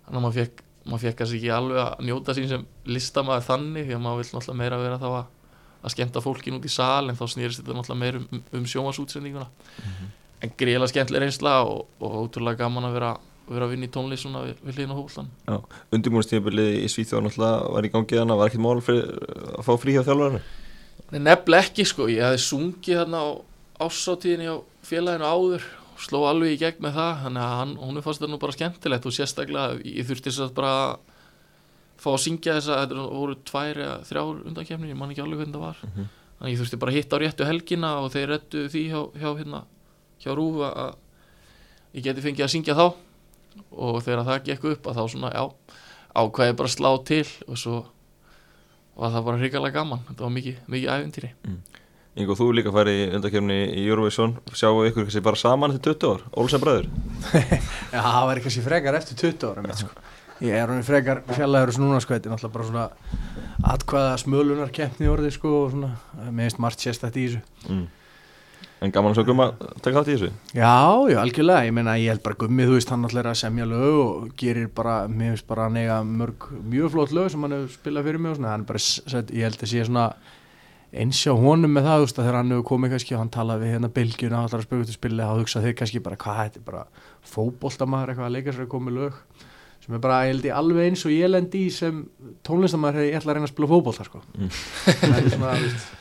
Þannig 0.07 0.17
að 0.17 0.25
maður 0.25 0.37
fekk, 0.41 0.63
maður 0.87 1.03
fekk 1.05 1.19
kannski 1.21 1.39
ekki 1.39 1.53
alveg 1.53 1.81
að 1.83 2.05
njóta 2.09 2.35
sín 2.35 2.49
sem 2.51 2.65
listamaður 2.89 3.47
þannig 3.47 3.87
því 3.87 3.95
að 3.95 4.03
maður 4.03 4.19
vil 4.23 4.27
náttúrulega 4.33 4.61
meira 4.63 4.81
vera 4.81 4.99
þá 4.99 5.07
að, 5.11 5.29
að 5.81 5.93
skemmta 5.93 6.23
fólkin 6.23 6.57
út 6.57 6.67
í 6.67 6.71
sal 6.71 7.07
en 7.07 7.17
þá 7.17 7.25
snýrist 7.33 7.61
þetta 7.61 7.77
náttúrulega 7.77 8.01
meira 8.01 8.21
um, 8.21 8.43
um 8.59 8.67
sjónvarsútsendinguna 8.69 9.47
en 10.43 10.53
greiðlega 10.59 10.91
skemmtileg 10.93 11.25
reynsla 11.25 11.57
og, 11.65 11.87
og 12.01 12.19
ótrúlega 12.23 12.63
gaman 12.63 12.89
að 12.89 12.97
vera, 12.97 13.11
vera 13.49 13.67
að 13.67 13.73
vinna 13.75 13.89
í 13.89 13.93
tónlist 13.93 14.25
svona 14.25 14.45
við, 14.45 14.61
við 14.65 14.79
hliðin 14.79 14.93
á 14.93 14.99
hóflan 14.99 15.31
Undirbúinstíðabilið 15.95 16.71
í 16.83 16.87
Svíþjóð 16.93 17.27
náttúrulega 17.27 17.73
var 17.75 17.89
í 17.89 17.91
gangi 17.93 18.21
þannig 18.21 18.41
var 18.41 18.51
ekkert 18.51 18.65
mál 18.65 18.85
fyrir 18.85 19.11
að 19.57 19.67
fá 19.67 19.73
frí 19.81 19.97
hjá 19.97 20.03
þjálfarinu? 20.07 20.41
Nei, 21.07 21.19
nefnilega 21.23 21.69
ekki 21.69 21.85
sko, 21.87 22.09
ég 22.11 22.25
hefði 22.25 22.43
sungið 22.43 23.01
þarna 23.01 23.21
á 23.23 23.27
ásáttíðinni 23.87 24.49
á 24.51 24.57
félaginu 24.85 25.27
áður 25.29 25.67
og 25.97 26.01
sló 26.03 26.23
alveg 26.29 26.55
í 26.55 26.61
gegn 26.61 26.83
með 26.83 26.97
það 26.97 27.21
þannig 27.23 27.43
að 27.43 27.53
hann, 27.57 27.75
hún 27.81 28.01
fannst 28.05 28.21
þetta 28.21 28.31
nú 28.33 28.39
bara 28.41 28.55
skemmtilegt 28.55 29.07
og 29.07 29.15
sérstaklega 29.15 29.77
ég 29.85 30.07
þurfti 30.07 30.29
þess 30.29 30.43
að 30.45 30.55
bara 30.57 30.73
fá 31.97 32.09
að 32.13 32.21
syngja 32.25 32.55
þess 32.57 32.71
að 32.73 32.81
þetta 32.83 33.07
voru 33.17 33.35
tvær 33.47 33.81
eða 33.85 33.97
þrjár 34.09 34.39
undankefni, 34.51 34.91
ég 34.91 34.99
man 34.99 35.11
ekki 35.13 35.23
alveg 35.23 35.41
hvernig 35.41 35.57
það 35.57 35.65
var. 35.65 35.81
Mhm. 35.87 36.07
þannig 36.37 36.47
að 36.47 36.53
ég 36.53 36.61
þurfti 36.61 36.79
bara 36.79 36.91
að 36.91 36.97
hitta 36.97 37.17
á 37.17 37.21
réttu 37.23 37.45
helgina 37.49 37.91
og 38.03 38.11
þeir 38.13 38.27
rettu 38.29 38.63
því 38.69 38.83
hjá, 38.91 39.01
hjá, 39.17 39.29
hérna, 39.39 39.63
hjá 40.21 40.31
Rúf 40.37 40.59
að 40.67 40.95
ég 41.97 42.03
geti 42.03 42.21
fengið 42.21 42.45
að 42.45 42.53
syngja 42.53 42.77
þá. 42.77 42.87
Og 43.73 44.03
þegar 44.05 44.25
það 44.27 44.43
gekk 44.45 44.65
upp 44.69 44.87
að 44.87 44.97
þá 44.99 45.03
svona, 45.09 45.31
já, 45.33 45.43
ákvæði 46.13 46.57
bara 46.57 46.69
slá 46.69 46.91
til 47.05 47.25
og 47.47 47.57
svo 47.57 47.77
var 48.97 49.13
það 49.13 49.25
bara 49.25 49.41
hrikalega 49.41 49.77
gaman, 49.77 50.05
þetta 50.09 50.25
var 50.25 50.33
mikið, 50.33 50.61
mikið 50.73 50.93
æfintýri 50.93 51.33
Ingo, 52.17 52.33
þú 52.33 52.47
líka 52.57 52.71
farið 52.73 52.95
í 52.97 53.01
undakefni 53.13 53.55
í 53.77 53.81
Eurovision. 53.85 54.31
Sjáu 54.57 54.87
ykkur 54.87 55.05
kannski 55.05 55.21
bara 55.21 55.37
saman 55.37 55.75
til 55.75 55.93
20 55.93 56.15
ár? 56.15 56.23
Olsen 56.41 56.63
bræður 56.63 56.87
Já, 57.93 57.99
það 58.01 58.23
var 58.25 58.41
sér 58.47 58.65
frekar 58.65 58.97
eftir 58.97 59.19
20 59.21 59.51
ára 59.51 59.65
mitt, 59.65 59.83
sko. 59.83 60.06
Ég 60.43 60.53
er 60.53 60.69
hann 60.69 60.85
frekar 60.85 61.23
fjallaður 61.33 61.73
og 61.73 61.79
núna 61.81 61.99
sko, 62.03 62.13
þetta 62.13 62.29
er 62.29 62.33
náttúrulega 62.35 62.53
bara 62.53 62.67
svona 62.67 63.71
atkvæða 63.73 64.17
smölunar 64.21 64.73
keppni 64.73 65.09
orðið 65.09 65.33
sko 65.33 65.53
og 65.63 65.71
svona, 65.73 65.93
mér 66.29 66.45
finnst 66.45 66.59
margt 66.61 66.83
sérstætt 66.83 67.17
í 67.17 67.23
þessu. 67.25 67.39
Mm. 67.71 67.85
En 68.85 68.93
gaman 68.93 69.09
að 69.09 69.17
svo 69.17 69.25
gumma 69.31 69.47
taka 69.81 70.03
þátt 70.03 70.11
í 70.11 70.15
þessu? 70.19 70.27
Já, 70.53 70.73
já, 71.09 71.17
algjörlega, 71.23 71.65
ég 71.65 71.73
meina 71.73 71.95
ég 71.97 72.13
held 72.13 72.21
bara 72.27 72.37
gummið, 72.43 72.69
þú 72.69 72.75
veist, 72.77 72.91
hann 72.93 73.01
náttúrulega 73.01 73.25
er 73.25 73.31
að 73.31 73.39
semja 73.41 73.65
lög 73.71 73.95
og 74.03 74.27
gerir 74.37 74.67
bara, 74.77 74.97
mér 75.09 75.33
finnst 75.33 75.47
bara 75.49 75.65
hann 75.65 75.79
eiga 75.81 75.97
mörg 76.05 76.49
mjög 76.61 76.93
flott 76.93 77.15
lög 77.17 77.31
sem 77.33 77.47
hann 77.47 77.57
hefur 77.57 77.73
spilað 77.73 78.11
fyrir 78.11 78.21
mig 78.21 78.35
og 78.35 78.37
svona, 78.37 78.53
hann 78.53 78.67
bara, 78.69 78.83
ég 79.17 79.47
held 79.47 79.65
að 79.65 79.73
sé 79.73 79.87
svona 79.89 80.05
eins 80.93 81.23
hjá 81.25 81.33
honum 81.33 81.73
með 81.73 81.89
það, 81.89 81.97
þú 81.97 82.05
veist, 82.05 82.21
að 82.21 82.27
þegar 82.27 82.39
hann 82.43 82.53
hefur 82.53 82.69
komið 82.69 82.93
kannski 82.93 83.17
og 83.17 83.23
hann 83.23 83.33
talaði 83.33 83.65
við 83.65 83.73
hérna 83.73 83.93
Belgjuna, 83.97 84.43
allar 84.45 84.61
að 84.61 84.93
spili, 84.93 85.25
þá 85.25 85.33
hugsa 85.41 85.65
þeir 85.65 85.77
kannski 85.81 86.05
bara, 86.05 86.21
hvað, 86.21 86.43
þetta 86.43 86.61
er 86.61 86.69
bara 86.69 86.85
fótboltamaður 87.33 88.13
eitthvað 88.13 88.29
að 88.29 88.37
leika 88.37 88.53
sér 88.53 88.67
að 88.67 88.73
koma 88.75 88.91
með 88.91 89.01
lög 89.01 89.46
sem 89.87 89.95
er 89.95 90.03
bara, 90.03 90.23
ég 90.27 90.35
held 90.35 90.49
ég 90.49 90.57
alveg 90.59 90.91
eins 90.91 91.05
og 91.07 91.15
ég 91.15 91.31
lendi 91.31 91.63
í 91.65 91.71
sem 91.73 92.03
tónlistamæður 92.45 92.99
hefði 92.99 93.13
ég 93.13 93.21
ætla 93.21 93.31
að 93.31 93.39
reyna 93.39 93.47
að 93.47 93.53
spila 93.55 93.71
fótbolta 93.71 94.07
sko. 94.07 94.21
Mm. 94.35 94.51
það 94.99 95.17
er 95.21 95.31
svona, 95.31 95.55
veist 95.63 95.95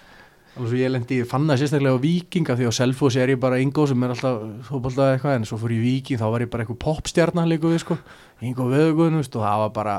alveg 0.57 0.71
svo 0.73 0.79
ég 0.81 0.93
lendi, 0.93 1.19
ég 1.21 1.29
fann 1.29 1.45
það 1.51 1.59
sérstaklega 1.61 1.99
á 2.01 2.01
Víking 2.01 2.49
af 2.49 2.57
því 2.57 2.69
á 2.69 2.73
Selfoss 2.73 3.17
er 3.21 3.33
ég 3.35 3.41
bara 3.41 3.59
Ingo 3.61 3.85
sem 3.89 4.05
er 4.07 4.15
alltaf 4.15 4.45
fótbolta 4.65 5.11
eitthvað, 5.13 5.35
en 5.37 5.49
svo 5.49 5.59
fór 5.61 5.75
ég 5.75 5.83
í 5.83 5.85
Víking 5.85 6.21
þá 6.21 6.27
var 6.33 6.45
ég 6.45 6.53
bara 6.53 6.65
eitthvað 6.65 6.79
popstjarnar 6.81 7.49
líka 7.51 7.69
við 7.69 7.83
sko 7.83 7.97
Ingo 8.41 8.69
Veðugun, 8.71 9.19
veist, 9.21 9.37
og 9.37 9.45
það 9.45 9.65
var 9.65 9.75
bara 9.77 9.97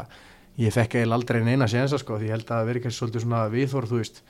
ég 0.57 0.73
fekk 0.73 0.97
eiginlega 0.97 1.19
aldrei 1.19 1.43
neina 1.45 1.67
sénsa 1.69 1.99
sko 2.01 2.17
því 2.17 2.31
ég 2.31 2.37
held 2.37 2.47
að 2.47 2.55
það 2.55 2.71
veri 2.71 2.81
kannski 2.83 3.01
svolítið 3.03 3.25
svona 3.27 3.43
viðþór 3.53 3.89
þú 3.91 3.99
veist, 4.01 4.23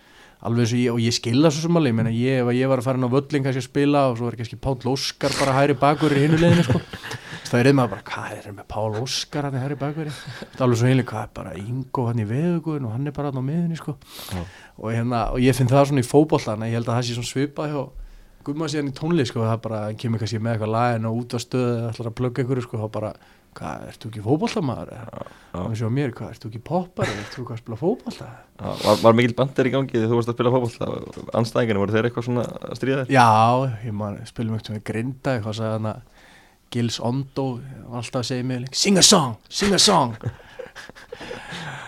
alveg 0.44 0.68
svo 0.68 0.82
ég, 0.82 0.98
og 0.98 1.00
ég 1.06 1.16
skilða 1.16 1.54
svo 1.54 1.64
sem 1.64 1.80
alveg, 1.80 1.94
ég 1.94 2.00
meina 2.02 2.12
ég, 2.12 2.42
ef 2.44 2.52
ég 2.58 2.74
var 2.74 2.84
að 2.84 2.90
fara 2.90 3.00
inn 3.00 3.08
á 3.08 3.16
völlin 3.16 3.48
kannski 3.48 3.64
að 3.64 3.70
spila 3.70 4.04
og 4.12 4.20
svo 4.20 4.28
var 4.28 4.38
kannski 4.42 4.60
Páll 4.60 4.92
Óskar 4.92 5.40
bara 5.40 5.56
hæri 5.62 5.78
bakur 5.80 6.12
í 6.12 6.26
hinu 6.26 6.42
leiðinu 6.42 6.68
sko 6.68 6.84
það 7.52 7.70
er 7.70 7.78
maður 7.78 7.94
bara, 7.96 8.06
hvað 8.08 8.34
er 8.38 8.48
það 8.48 8.58
með 8.58 8.68
Pál 8.74 8.98
Óskar 9.02 9.48
hann 9.48 9.58
er 9.58 9.64
hæri 9.66 9.78
bakur 9.80 10.10
það 10.14 10.58
er 10.58 10.66
alveg 10.66 10.82
svo 10.82 10.90
heilin, 10.90 11.08
hvað 11.12 11.24
er 11.24 11.32
bara 11.38 11.54
Ingo 11.62 12.08
hann 12.08 12.24
í 12.24 12.28
veðugun 12.28 12.88
og 12.88 12.96
hann 12.96 13.08
er 13.08 13.16
bara 13.16 13.32
hann 13.32 13.42
á 13.42 13.50
miðunni 13.50 13.80
sko? 13.80 13.96
Og, 14.78 14.92
hérna, 14.92 15.24
og 15.34 15.40
ég 15.44 15.58
finn 15.58 15.72
það 15.72 15.90
svona 15.92 16.04
í 16.04 16.08
fótbollan 16.08 16.68
ég 16.68 16.78
held 16.78 16.90
að 16.92 17.00
það 17.00 17.08
sé 17.08 17.18
svona 17.18 17.32
svipað 17.32 17.74
hjá 17.74 17.82
gumma 18.48 18.70
síðan 18.72 18.92
í 18.92 18.96
tónlist 18.96 19.34
sko, 19.34 19.44
það 19.44 19.64
bara 19.66 19.82
hann 19.88 19.98
kemur 20.00 20.22
kannski 20.22 20.40
með 20.40 20.56
eitthvað 20.56 20.74
lagin 20.76 21.10
og 21.10 21.18
út 21.22 21.36
á 21.36 21.40
stöðu 21.44 21.74
eða 21.74 21.90
ætlar 21.92 22.10
að 22.12 22.18
plugga 22.22 22.44
ykkur 22.46 22.62
sko, 22.64 22.80
þá 22.80 22.88
bara, 22.96 23.10
hvað, 23.58 23.88
ertu 23.92 24.12
ekki 24.12 24.24
fótboltamaður 24.24 24.94
og 25.58 25.74
sjá 25.76 25.88
mér, 25.92 26.14
hvað, 26.16 26.32
ertu 26.36 26.52
ekki 26.52 26.62
poppar 26.70 27.12
ertu 27.12 27.44
ekki 27.44 27.58
að 27.58 27.64
spila 27.64 27.80
Já, 28.58 28.70
var, 28.86 29.02
var 29.04 29.18
mikil 29.18 29.36
bandir 29.38 29.68
í 29.68 29.74
gangi 29.74 29.98
þegar 29.98 30.14
þú 30.14 30.20
varst 30.22 30.32
að 30.32 30.38
spila 30.38 30.54
fótboll 30.56 31.28
anstæðinginu, 31.42 31.82
voru 31.84 31.98
þeir 31.98 32.08
eitthvað 32.10 32.28
svona 32.30 32.46
að 32.48 32.80
stríða 32.80 33.04
þér? 33.04 33.12
já, 33.18 33.28
ég 33.84 33.98
man, 34.00 34.22
spilum 34.32 34.56
með 34.56 34.82
grinda 34.88 35.36
eitthvað 35.36 35.60
sagði 35.60 35.76
hann 35.76 35.92
að 35.92 36.17
Gils 36.74 37.00
Ondo 37.00 37.48
var 37.88 38.02
alltaf 38.02 38.24
að 38.24 38.30
segja 38.32 38.48
mig 38.48 38.68
sing 38.76 39.00
a 39.00 39.06
song, 39.06 39.38
sing 39.50 39.74
a 39.74 39.82
song. 39.82 40.18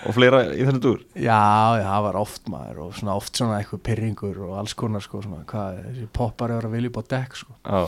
Og 0.08 0.16
fleira 0.16 0.40
í 0.56 0.64
þennan 0.64 0.82
dúr? 0.82 1.02
Já, 1.20 1.76
já, 1.76 1.84
það 1.84 2.04
var 2.06 2.18
oft 2.22 2.46
maður 2.52 2.78
og 2.86 2.94
svona 2.96 3.16
oft 3.20 3.36
svona 3.36 3.58
eitthvað 3.60 3.82
pyrringur 3.84 4.38
og 4.46 4.54
alls 4.62 4.74
konar 4.80 5.04
sko, 5.04 5.20
svona, 5.26 5.42
hvað, 5.50 5.82
þessi 5.90 6.06
poppar 6.16 6.54
eru 6.56 6.70
að 6.70 6.76
vilja 6.78 6.92
upp 6.94 7.00
á 7.00 7.10
dekk 7.14 7.36
sko, 7.42 7.58
Já, 7.60 7.80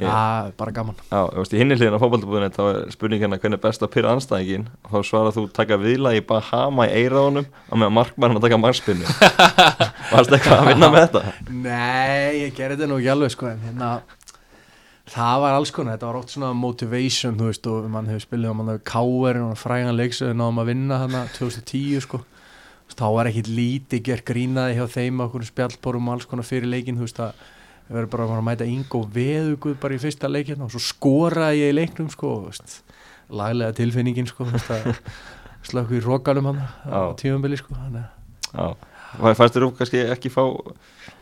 ég, 0.00 0.06
er 0.08 0.54
bara 0.62 0.74
gaman. 0.78 0.96
Já, 1.10 1.18
þú 1.20 1.42
veist, 1.42 1.54
í 1.54 1.60
hinni 1.60 1.76
hliðin 1.76 1.98
á 2.00 2.02
fótballtabúðinu 2.02 2.50
þá 2.56 2.62
er 2.64 2.78
spurning 2.94 3.24
hérna 3.24 3.40
hvernig 3.42 3.60
er 3.60 3.64
best 3.66 3.84
að 3.84 3.92
pyrra 3.96 4.14
anstæðingin 4.16 4.66
og 4.86 4.94
þá 4.94 5.10
svarar 5.10 5.36
þú 5.36 5.44
taka 5.60 5.78
viðla 5.84 6.14
í 6.16 6.24
Bahama 6.30 6.88
í 6.88 6.94
eiraðunum 7.02 7.50
og 7.68 7.82
meðan 7.82 7.96
markmann 7.98 8.38
að 8.40 8.46
taka 8.46 8.60
markspinni 8.64 9.18
Varst 10.14 10.32
eitthvað 10.32 10.62
að 10.62 10.72
vinna 10.72 10.90
með 10.94 11.04
þetta? 11.06 11.36
Nei, 11.52 12.40
ég 12.46 12.56
gerði 12.56 12.80
þetta 12.80 12.90
nú 12.90 12.98
ekki 13.02 13.12
alveg 13.12 13.36
sko 13.36 13.52
en 13.52 13.62
hérna 13.68 13.92
það 15.10 15.36
var 15.42 15.56
alls 15.56 15.72
konar, 15.74 15.96
þetta 15.96 16.08
var 16.10 16.18
oft 16.20 16.34
svona 16.34 16.50
motivation 16.56 17.38
þú 17.38 17.48
veist 17.48 17.68
og 17.70 17.86
mann 17.92 18.10
hefur 18.10 18.24
spilið 18.24 18.50
og 18.52 18.58
mann 18.58 18.72
hefur 18.72 18.84
káver 18.90 19.40
og 19.44 19.56
frægan 19.58 19.96
leiksöðu 19.98 20.36
náðum 20.38 20.60
að 20.62 20.70
vinna 20.70 21.00
þarna 21.04 21.22
2010 21.36 22.04
sko. 22.06 22.22
Þá 22.90 23.06
var 23.14 23.28
ekkit 23.30 23.48
lítið 23.54 24.02
gerð 24.08 24.24
grínaði 24.26 24.76
hjá 24.76 24.86
þeim 24.90 25.20
okkur 25.24 25.46
spjallborum 25.46 26.08
og 26.10 26.16
alls 26.16 26.26
konar 26.28 26.46
fyrir 26.46 26.70
leikin 26.70 26.98
þú 26.98 27.06
veist 27.06 27.20
að 27.22 27.42
við 27.86 27.96
verðum 27.96 28.12
bara 28.12 28.38
að 28.38 28.46
mæta 28.46 28.66
Ingo 28.70 29.02
Veðuguð 29.14 29.76
bara 29.82 29.96
í 29.96 30.00
fyrsta 30.02 30.30
leikin 30.30 30.64
og 30.64 30.72
svo 30.74 30.82
skoraði 30.82 31.62
ég 31.62 31.72
í 31.72 31.76
leiknum 31.78 32.10
sko 32.10 32.32
veist, 32.48 32.80
laglega 33.30 33.76
tilfinningin 33.78 34.30
sko 34.30 34.46
að 34.50 34.90
slökku 35.70 35.98
í 35.98 36.02
rókalum 36.04 36.50
hann 36.50 36.62
á 36.62 36.70
Já. 36.86 37.00
tímambili 37.22 37.58
sko 37.58 37.78
að 37.78 38.00
Já, 38.50 38.74
fannst 39.38 39.54
þér 39.54 39.66
þú 39.66 39.70
kannski 39.78 40.02
ekki 40.10 40.34
fá 40.34 40.42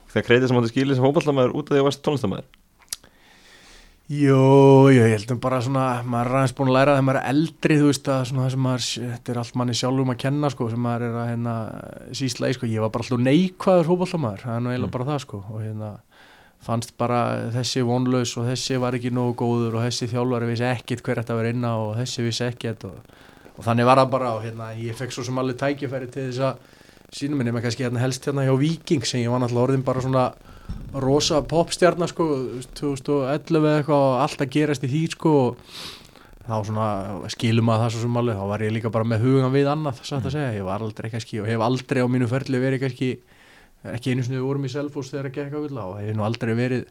þegar 0.09 0.27
kreitið 0.29 0.49
sem 0.49 0.61
átti 0.61 0.73
skilið 0.73 0.99
sem 0.99 1.05
fótballtamæður 1.05 1.57
út 1.57 1.69
af 1.69 1.73
því 1.73 1.79
að 1.79 1.83
þú 1.83 1.89
varst 1.89 2.05
tónlistamæður 2.05 2.49
Jú, 4.09 4.89
ég 4.89 5.05
heldum 5.13 5.37
bara 5.45 5.59
svona, 5.61 5.99
maður 6.09 6.31
er 6.31 6.37
aðeins 6.39 6.55
búin 6.57 6.71
að 6.71 6.77
læra 6.79 6.93
þegar 6.97 7.05
maður 7.05 7.19
er 7.21 7.27
eldri, 7.29 7.75
þú 7.77 7.89
veist 7.91 8.07
að 8.09 8.23
svona 8.31 8.45
það 8.47 8.53
sem 8.55 8.63
maður, 8.65 8.85
þetta 9.13 9.33
er 9.35 9.41
allt 9.43 9.59
manni 9.61 9.75
sjálfum 9.77 10.13
að 10.15 10.21
kenna 10.23 10.51
sko, 10.55 10.69
sem 10.73 10.81
maður 10.87 11.05
er 11.11 11.19
að 11.21 11.27
hérna 11.29 11.57
sísla 12.17 12.49
í 12.49 12.57
sko, 12.57 12.71
ég 12.73 12.85
var 12.87 12.93
bara 12.95 13.05
alltaf 13.05 13.21
neikvæður 13.27 13.91
hópallamæður, 13.91 14.45
það 14.47 14.55
er 14.55 14.63
nú 14.65 14.73
eiginlega 14.73 14.89
Mm. 14.89 14.95
bara 14.97 15.09
það 15.11 15.21
sko 15.27 15.43
og 15.45 15.61
hérna 15.61 15.91
fannst 16.65 16.95
bara 16.99 17.21
þessi 17.53 17.85
vonlaus 17.85 18.33
og 18.41 18.49
þessi 18.49 18.81
var 18.81 18.97
ekki 18.97 19.13
nógu 19.13 19.37
góður 19.45 19.77
og 19.77 19.85
þessi 19.85 20.09
þjálfari 20.11 20.49
vissi 20.55 20.65
ekkit 20.73 21.05
hver 21.05 21.21
þetta 21.21 21.37
var 21.37 21.51
inna 21.53 21.75
og 21.77 21.93
þessi 22.01 22.25
vissi 22.25 22.45
ekkit 22.49 22.89
og, 22.89 22.97
og 23.59 23.63
þannig 23.69 23.87
var 23.87 24.01
það 24.01 24.11
bara 24.17 24.33
og 24.39 24.43
hérna 24.43 24.73
ég 24.81 24.97
fekk 24.99 25.13
svo 25.15 25.23
sem 25.29 25.39
alveg 25.39 25.61
tækifæri 25.61 26.09
til 26.11 26.31
þess 26.33 26.41
að 26.49 26.65
sínum 27.15 27.41
minni 27.41 27.55
með 27.55 27.67
kannski 27.67 27.87
hérna 27.87 28.03
helst 28.03 28.27
hérna 28.29 28.45
hjá 28.47 28.55
Viking 28.61 29.07
sem 29.09 29.23
ég 29.23 29.33
var 29.33 29.41
náttúrulega 29.43 29.69
orðin 29.69 29.87
bara 29.87 30.05
svona 30.05 30.25
rosa 31.01 31.41
popstjarnar 31.49 32.11
sko 32.11 32.27
2011 32.79 33.59
eða 33.63 33.79
eitthvað 33.81 34.05
og 34.05 34.19
allt 34.25 34.45
að 34.45 34.53
gerast 34.57 34.85
í 34.85 34.91
því 34.93 35.03
sko 35.15 35.33
og 35.47 35.63
þá 36.49 36.55
svona 36.65 36.89
skilum 37.33 37.73
að 37.73 37.83
það 37.83 37.95
svo 37.95 38.05
sem 38.05 38.21
alveg 38.21 38.39
þá 38.39 38.47
var 38.53 38.65
ég 38.65 38.75
líka 38.77 38.93
bara 38.93 39.09
með 39.09 39.25
hugan 39.27 39.53
við 39.53 39.69
annað 39.73 40.01
satt 40.01 40.29
að 40.29 40.37
segja, 40.37 40.55
ég 40.57 40.69
var 40.69 40.85
aldrei 40.85 41.11
kannski 41.13 41.43
og 41.43 41.49
hef 41.49 41.65
aldrei 41.65 42.01
á 42.05 42.09
mínu 42.09 42.29
ferli 42.31 42.61
verið 42.63 42.85
kannski 42.85 43.11
ekki 43.93 44.15
einu 44.15 44.25
við 44.27 44.45
vorum 44.45 44.65
í 44.67 44.73
Selfoss 44.73 45.13
þegar 45.13 45.29
að 45.29 45.37
gekka 45.39 45.63
vill 45.63 45.81
og 45.83 45.99
hef 46.01 46.17
nú 46.17 46.25
aldrei 46.27 46.55
verið 46.59 46.87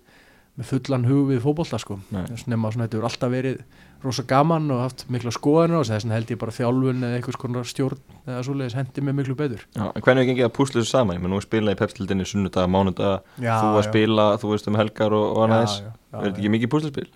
með 0.57 0.69
fullan 0.71 1.05
hug 1.05 1.27
við 1.29 1.43
fótbolta 1.43 1.77
sko. 1.81 1.99
Nema 2.09 2.71
svona 2.73 2.87
þetta 2.87 2.97
hefur 2.97 3.09
alltaf 3.09 3.33
verið 3.33 3.59
rosa 4.03 4.23
gaman 4.29 4.69
og 4.71 4.81
haft 4.83 5.05
mikla 5.13 5.31
skoðanir 5.33 5.79
og 5.79 5.85
þess 5.87 6.05
vegna 6.05 6.17
held 6.17 6.33
ég 6.33 6.39
bara 6.41 6.55
þjálfun 6.55 7.05
eða 7.07 7.17
einhvers 7.19 7.39
konar 7.41 7.67
stjórn 7.67 8.01
eða 8.27 8.41
svoleiðis 8.45 8.75
hendi 8.77 9.03
mig 9.05 9.17
miklu 9.17 9.37
betur. 9.39 9.63
Já, 9.73 9.85
hvernig 9.97 10.23
er 10.23 10.29
gengið 10.31 10.49
að 10.49 10.53
púsla 10.57 10.81
þessu 10.81 10.93
saman? 10.93 11.17
Ég 11.17 11.23
menn 11.23 11.33
nú 11.33 11.39
að 11.41 11.47
spila 11.47 11.73
í 11.73 11.79
pepstildinni 11.79 12.27
sunnudaga, 12.29 12.69
mánudaga 12.69 13.15
já, 13.41 13.55
þú 13.63 13.71
að 13.79 13.87
spila, 13.89 14.27
þú 14.41 14.51
veist 14.53 14.69
um 14.69 14.77
helgar 14.77 15.17
og, 15.17 15.25
og 15.33 15.49
já, 15.55 15.57
já, 15.65 15.95
Er 16.17 16.27
þetta 16.29 16.37
ekki 16.37 16.53
mikið 16.53 16.71
púslaspil? 16.75 17.07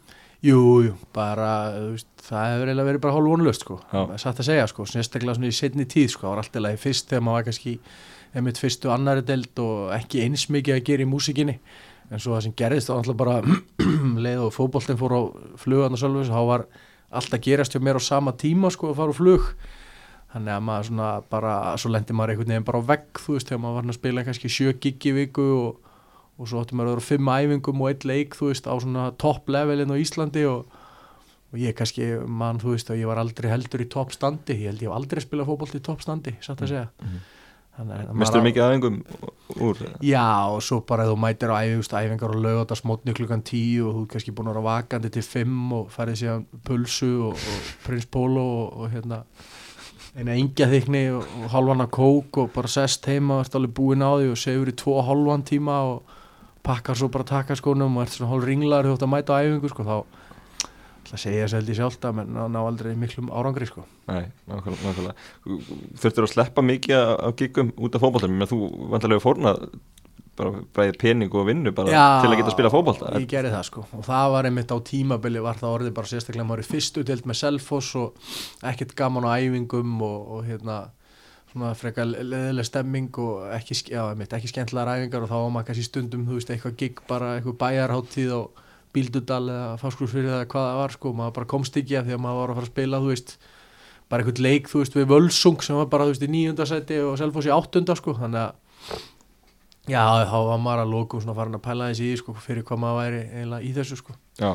Jú, 0.41 0.61
jú, 0.87 0.95
bara, 1.13 1.49
veist, 1.91 2.07
það 2.25 2.47
hefur 2.49 2.69
eiginlega 2.71 2.87
verið 2.87 3.01
bara 3.03 3.13
hálf 3.13 3.27
vonlust, 3.29 3.61
sko, 3.61 3.75
Já. 3.91 3.99
satt 4.23 4.39
að 4.41 4.47
segja, 4.47 4.63
sko, 4.71 4.85
sérstaklega 4.89 5.35
svona 5.37 5.51
í 5.51 5.53
setni 5.53 5.85
tíð, 5.85 6.07
sko, 6.15 6.23
það 6.25 6.31
var 6.31 6.41
alltaf 6.41 6.63
lagi 6.65 6.79
fyrst 6.81 7.11
þegar 7.11 7.23
maður 7.27 7.37
var 7.37 7.45
kannski, 7.51 7.73
einmitt 8.33 8.61
fyrstu 8.63 8.89
annari 8.89 9.21
delt 9.27 9.61
og 9.61 9.91
ekki 9.93 10.23
eins 10.25 10.47
mikið 10.49 10.79
að 10.79 10.83
gera 10.87 11.05
í 11.05 11.09
músikinni, 11.11 11.55
en 12.11 12.21
svo 12.21 12.35
það 12.35 12.47
sem 12.47 12.55
gerðist 12.59 12.91
þá 12.91 12.95
alltaf 12.97 13.19
bara 13.19 13.38
leið 14.25 14.45
og 14.45 14.55
fótboltinn 14.55 14.99
fór 14.99 15.15
á 15.15 15.21
flugarna 15.61 15.99
sjálfur, 15.99 16.31
þá 16.31 16.41
var 16.49 16.65
allt 17.11 17.35
að 17.35 17.45
gerast 17.47 17.75
hjá 17.75 17.83
mér 17.83 17.99
á 17.99 18.01
sama 18.03 18.35
tíma, 18.39 18.71
sko, 18.71 18.91
að 18.91 18.99
fara 18.99 19.15
á 19.15 19.19
flug, 19.19 19.47
þannig 20.31 20.55
að 20.55 20.65
maður 20.67 20.89
svona 20.91 21.13
bara, 21.31 21.55
svo 21.79 21.91
lendi 21.91 22.15
maður 22.15 22.35
einhvern 22.35 22.53
veginn 22.53 22.67
bara 22.67 22.83
á 22.83 22.89
vegg, 22.91 23.23
þú 23.23 23.38
veist, 23.38 23.47
þegar 23.49 23.63
maður 23.63 23.79
var 23.79 23.89
að 23.89 23.97
spila 23.99 24.25
kannski 24.27 24.51
sjö 24.51 24.75
gig 24.83 25.07
í 25.11 25.15
viku 25.21 25.47
og 25.55 25.88
og 26.41 26.49
svo 26.49 26.61
áttum 26.63 26.79
maður 26.79 26.95
að 26.95 26.95
vera 26.95 27.05
fimm 27.05 27.31
æfingum 27.31 27.83
og 27.83 27.91
eitt 27.91 28.05
leik 28.07 28.38
þú 28.38 28.47
veist 28.49 28.65
á 28.65 28.73
svona 28.81 29.09
topp 29.21 29.51
levelin 29.53 29.93
á 29.93 30.01
Íslandi 30.01 30.45
og, 30.49 30.71
og 31.51 31.59
ég 31.61 31.75
kannski 31.77 32.07
mann 32.25 32.61
þú 32.61 32.73
veist 32.73 32.89
að 32.89 33.03
ég 33.03 33.11
var 33.11 33.21
aldrei 33.21 33.51
heldur 33.51 33.83
í 33.83 33.89
topp 33.91 34.15
standi. 34.15 34.55
Ég 34.63 34.71
held 34.71 34.81
ég 34.81 34.89
hef 34.89 34.97
aldrei 34.97 35.21
spilað 35.21 35.51
fótbolt 35.51 35.77
í 35.77 35.83
topp 35.85 36.01
standi 36.01 36.33
satt 36.41 36.63
að 36.63 36.73
segja. 36.73 36.88
Mhm. 37.03 37.05
Þannig 37.11 37.38
að 37.80 37.88
maður 38.14 38.41
á- 38.41 38.45
mikið 38.48 38.64
aðengum 38.65 38.98
úr 39.61 39.77
Já 40.03 40.26
og 40.52 40.60
svo 40.65 40.81
bara 40.88 41.06
þú 41.07 41.15
mætir 41.23 41.53
á 41.53 41.61
æfingust 41.64 41.93
æfingar 41.95 42.35
og 42.35 42.43
lögata 42.43 42.76
smótni 42.77 43.14
klukkan 43.15 43.43
tíu 43.48 43.88
og 43.88 43.95
þú 43.95 44.02
ert 44.06 44.11
kannski 44.15 44.34
búin 44.35 44.52
að 44.52 44.56
vera 44.60 44.68
vakandi 44.68 45.10
til 45.15 45.23
fimm 45.23 45.73
og 45.80 45.89
færið 45.93 46.19
síðan 46.22 46.45
pulsu 46.68 47.11
og, 47.30 47.34
og 47.35 47.73
prins 47.85 48.06
Pólo 48.11 48.43
og, 48.43 48.77
og 48.84 48.91
hérna 48.95 49.22
eina 50.18 50.35
engja 50.35 50.68
þykni 50.68 51.03
og, 51.15 51.23
og 51.43 51.49
halvana 51.53 51.88
kók 51.88 52.41
og 52.43 52.52
bara 52.56 52.68
sest 52.68 53.06
heima 53.07 53.38
og 53.39 53.45
ert 53.45 53.56
alveg 53.56 53.73
búin 53.77 54.03
á 54.03 54.11
því 54.19 54.31
og 54.34 54.41
sefur 54.41 54.72
í 54.72 54.76
tvo 54.76 54.98
og 54.99 55.07
halvan 55.07 55.43
tíma 55.48 55.77
og 55.88 56.18
pakkar 56.68 56.95
svo 56.99 57.07
bara 57.10 57.23
takkaskónum 57.26 57.95
og 57.98 58.03
ert 58.03 58.18
svona 58.18 58.34
hálf 58.34 58.45
ringlar 58.45 58.85
þú 58.85 58.98
ætti 58.98 59.07
að 59.07 59.14
mæta 59.15 59.38
á 59.39 59.41
æfingu 59.48 59.72
sko 59.72 59.88
þá 59.88 59.95
ætla 61.11 61.19
að 61.19 61.23
segja 61.25 61.45
þessu 61.45 61.57
held 61.59 61.71
ég 61.71 61.79
sjálft 61.79 62.05
að 62.07 62.17
menn 62.19 62.35
ná, 62.38 62.59
aldrei 62.61 62.91
miklum 62.95 63.31
árangri 63.35 63.67
sko. 63.67 63.83
Nei, 64.07 64.29
nákvæmlega, 64.47 65.15
Þurftur 65.99 66.27
að 66.27 66.31
sleppa 66.31 66.63
mikið 66.63 67.01
af 67.11 67.35
giggum 67.39 67.73
út 67.75 67.97
af 67.97 68.05
fótbolta 68.05 68.29
menn 68.31 68.49
þú 68.49 68.61
vantarlega 68.93 69.23
fórnað 69.23 69.65
bara 70.39 70.63
bæði 70.73 70.95
pening 71.01 71.35
og 71.35 71.49
vinnu 71.49 71.73
bara 71.75 71.91
til 72.23 72.31
að 72.31 72.38
geta 72.39 72.47
að 72.47 72.55
spila 72.55 72.71
fótbolta. 72.71 73.11
ég 73.19 73.27
gerði 73.29 73.51
það 73.51 73.67
sko. 73.67 73.83
Og 73.97 74.07
það 74.07 74.31
var 74.35 74.47
einmitt 74.47 74.71
á 74.71 74.77
tímabili 74.88 75.43
var 75.43 75.59
það 75.59 75.75
orðið 75.75 75.93
bara 75.99 76.11
sérstaklega 76.11 76.47
maður 76.47 76.63
í 76.63 76.69
fyrstu 76.69 77.03
deild 77.05 77.27
með 77.27 77.39
Selfoss 77.41 77.91
og 77.99 78.31
ekkert 78.71 78.95
gaman 78.95 79.27
á 79.27 79.35
æfingum 79.35 79.99
og, 80.07 80.33
og 80.38 80.47
hérna 80.47 80.79
svona 81.51 81.73
frekar 81.75 82.07
leðileg 82.07 82.63
stemming 82.63 83.17
og 83.19 83.51
ekki, 83.57 83.75
já, 83.91 84.05
einmitt, 84.07 84.31
ekki 84.31 84.47
skemmtilegar 84.53 85.01
æfingar 85.01 85.25
og 85.25 85.31
þá 85.31 85.35
var 85.35 85.53
maður 85.57 85.67
kannski 85.69 85.88
stundum 85.89 86.23
þú 86.29 86.38
veist 86.38 86.53
eitthvað 86.53 86.77
gig 86.79 87.01
bara 87.09 87.33
eitthvað 87.35 87.57
bæjarháttíð 87.65 88.35
og 88.38 88.61
bíldudal 88.95 89.43
eða 89.47 89.80
fáskursfyrir 89.81 90.30
eða 90.30 90.49
hvað 90.51 90.68
það 90.68 90.80
var 90.81 90.95
sko 90.97 91.13
maður 91.18 91.35
bara 91.39 91.51
komst 91.53 91.80
ekki 91.80 91.97
að 91.99 92.09
því 92.09 92.18
að 92.18 92.23
maður 92.26 92.41
var 92.41 92.53
að 92.53 92.59
fara 92.59 92.68
að 92.68 92.73
spila 92.73 93.01
þú 93.01 93.11
veist 93.13 93.34
bara 94.11 94.26
eitthvað 94.26 94.43
leik 94.45 94.69
þú 94.72 94.81
veist 94.81 94.97
við 94.99 95.09
Völsung 95.13 95.63
sem 95.63 95.80
var 95.80 95.89
bara 95.93 96.07
þú 96.07 96.15
veist 96.15 96.27
í 96.27 96.31
nýjundasæti 96.35 96.99
og 97.05 97.18
Selfoss 97.22 97.47
í 97.47 97.55
áttunda 97.55 97.95
sko 97.99 98.18
þannig 98.19 98.45
að 98.45 99.07
Já, 99.89 100.03
þá 100.30 100.35
var 100.45 100.59
maður 100.61 100.84
að 100.84 100.91
lókum 100.93 101.22
svona 101.23 101.34
farin 101.35 101.57
að 101.57 101.63
pæla 101.65 101.88
þessi 101.89 102.11
í 102.11 102.18
sko, 102.19 102.35
fyrir 102.38 102.65
hvað 102.68 102.81
maður 102.84 102.99
væri 103.01 103.22
eiginlega 103.31 103.65
í 103.65 103.72
þessu 103.73 103.97
sko. 103.97 104.13
Já, 104.38 104.51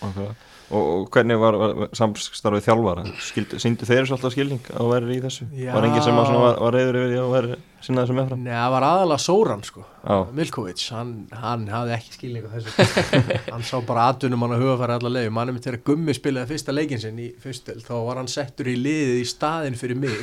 nákvæmlega 0.00 0.32
og, 0.34 0.53
og 0.74 1.06
hvernig 1.14 1.38
var, 1.40 1.58
var 1.60 1.92
samstarfið 1.96 2.66
þjálfara 2.68 3.04
síndu 3.30 3.88
þeir 3.88 4.08
svo 4.08 4.18
alltaf 4.18 4.34
skilning 4.34 4.70
að 4.74 4.90
væri 4.90 5.16
í 5.18 5.22
þessu 5.24 5.48
Já. 5.54 5.70
var 5.76 5.88
enginn 5.88 6.04
sem 6.06 6.18
var, 6.18 6.58
var 6.60 6.76
reyður 6.76 7.00
yfir 7.00 7.12
því 7.12 7.20
að 7.22 7.34
væri 7.34 7.58
sinna 7.84 8.04
þessu 8.04 8.16
meðfram 8.18 8.44
Nei, 8.44 8.52
það 8.54 8.70
var 8.74 8.86
aðalega 8.88 9.24
Sóran 9.24 9.64
sko, 9.66 9.84
Já, 10.04 10.16
Milkovic, 10.36 10.84
hann, 10.94 11.12
hann 11.42 11.66
hafði 11.72 11.94
ekki 11.98 12.16
skilning 12.18 12.48
á 12.48 12.50
þessu. 12.54 13.12
hann 13.54 13.66
sá 13.66 13.76
bara 13.86 14.08
atvinnum 14.12 14.44
hann 14.44 14.56
að 14.56 14.64
hugafæra 14.64 14.98
allar 14.98 15.14
leiði. 15.14 15.32
Mannum 15.36 15.60
þegar 15.64 15.80
Gummi 15.86 16.16
spilaði 16.16 16.52
fyrsta 16.52 16.74
leikin 16.76 17.00
sinn 17.00 17.20
í 17.20 17.30
fyrstöld, 17.40 17.84
þá 17.86 17.94
var 18.08 18.20
hann 18.20 18.30
settur 18.30 18.68
í 18.72 18.76
liðið 18.80 19.22
í 19.22 19.28
staðinn 19.28 19.78
fyrir 19.80 20.00
mig. 20.00 20.16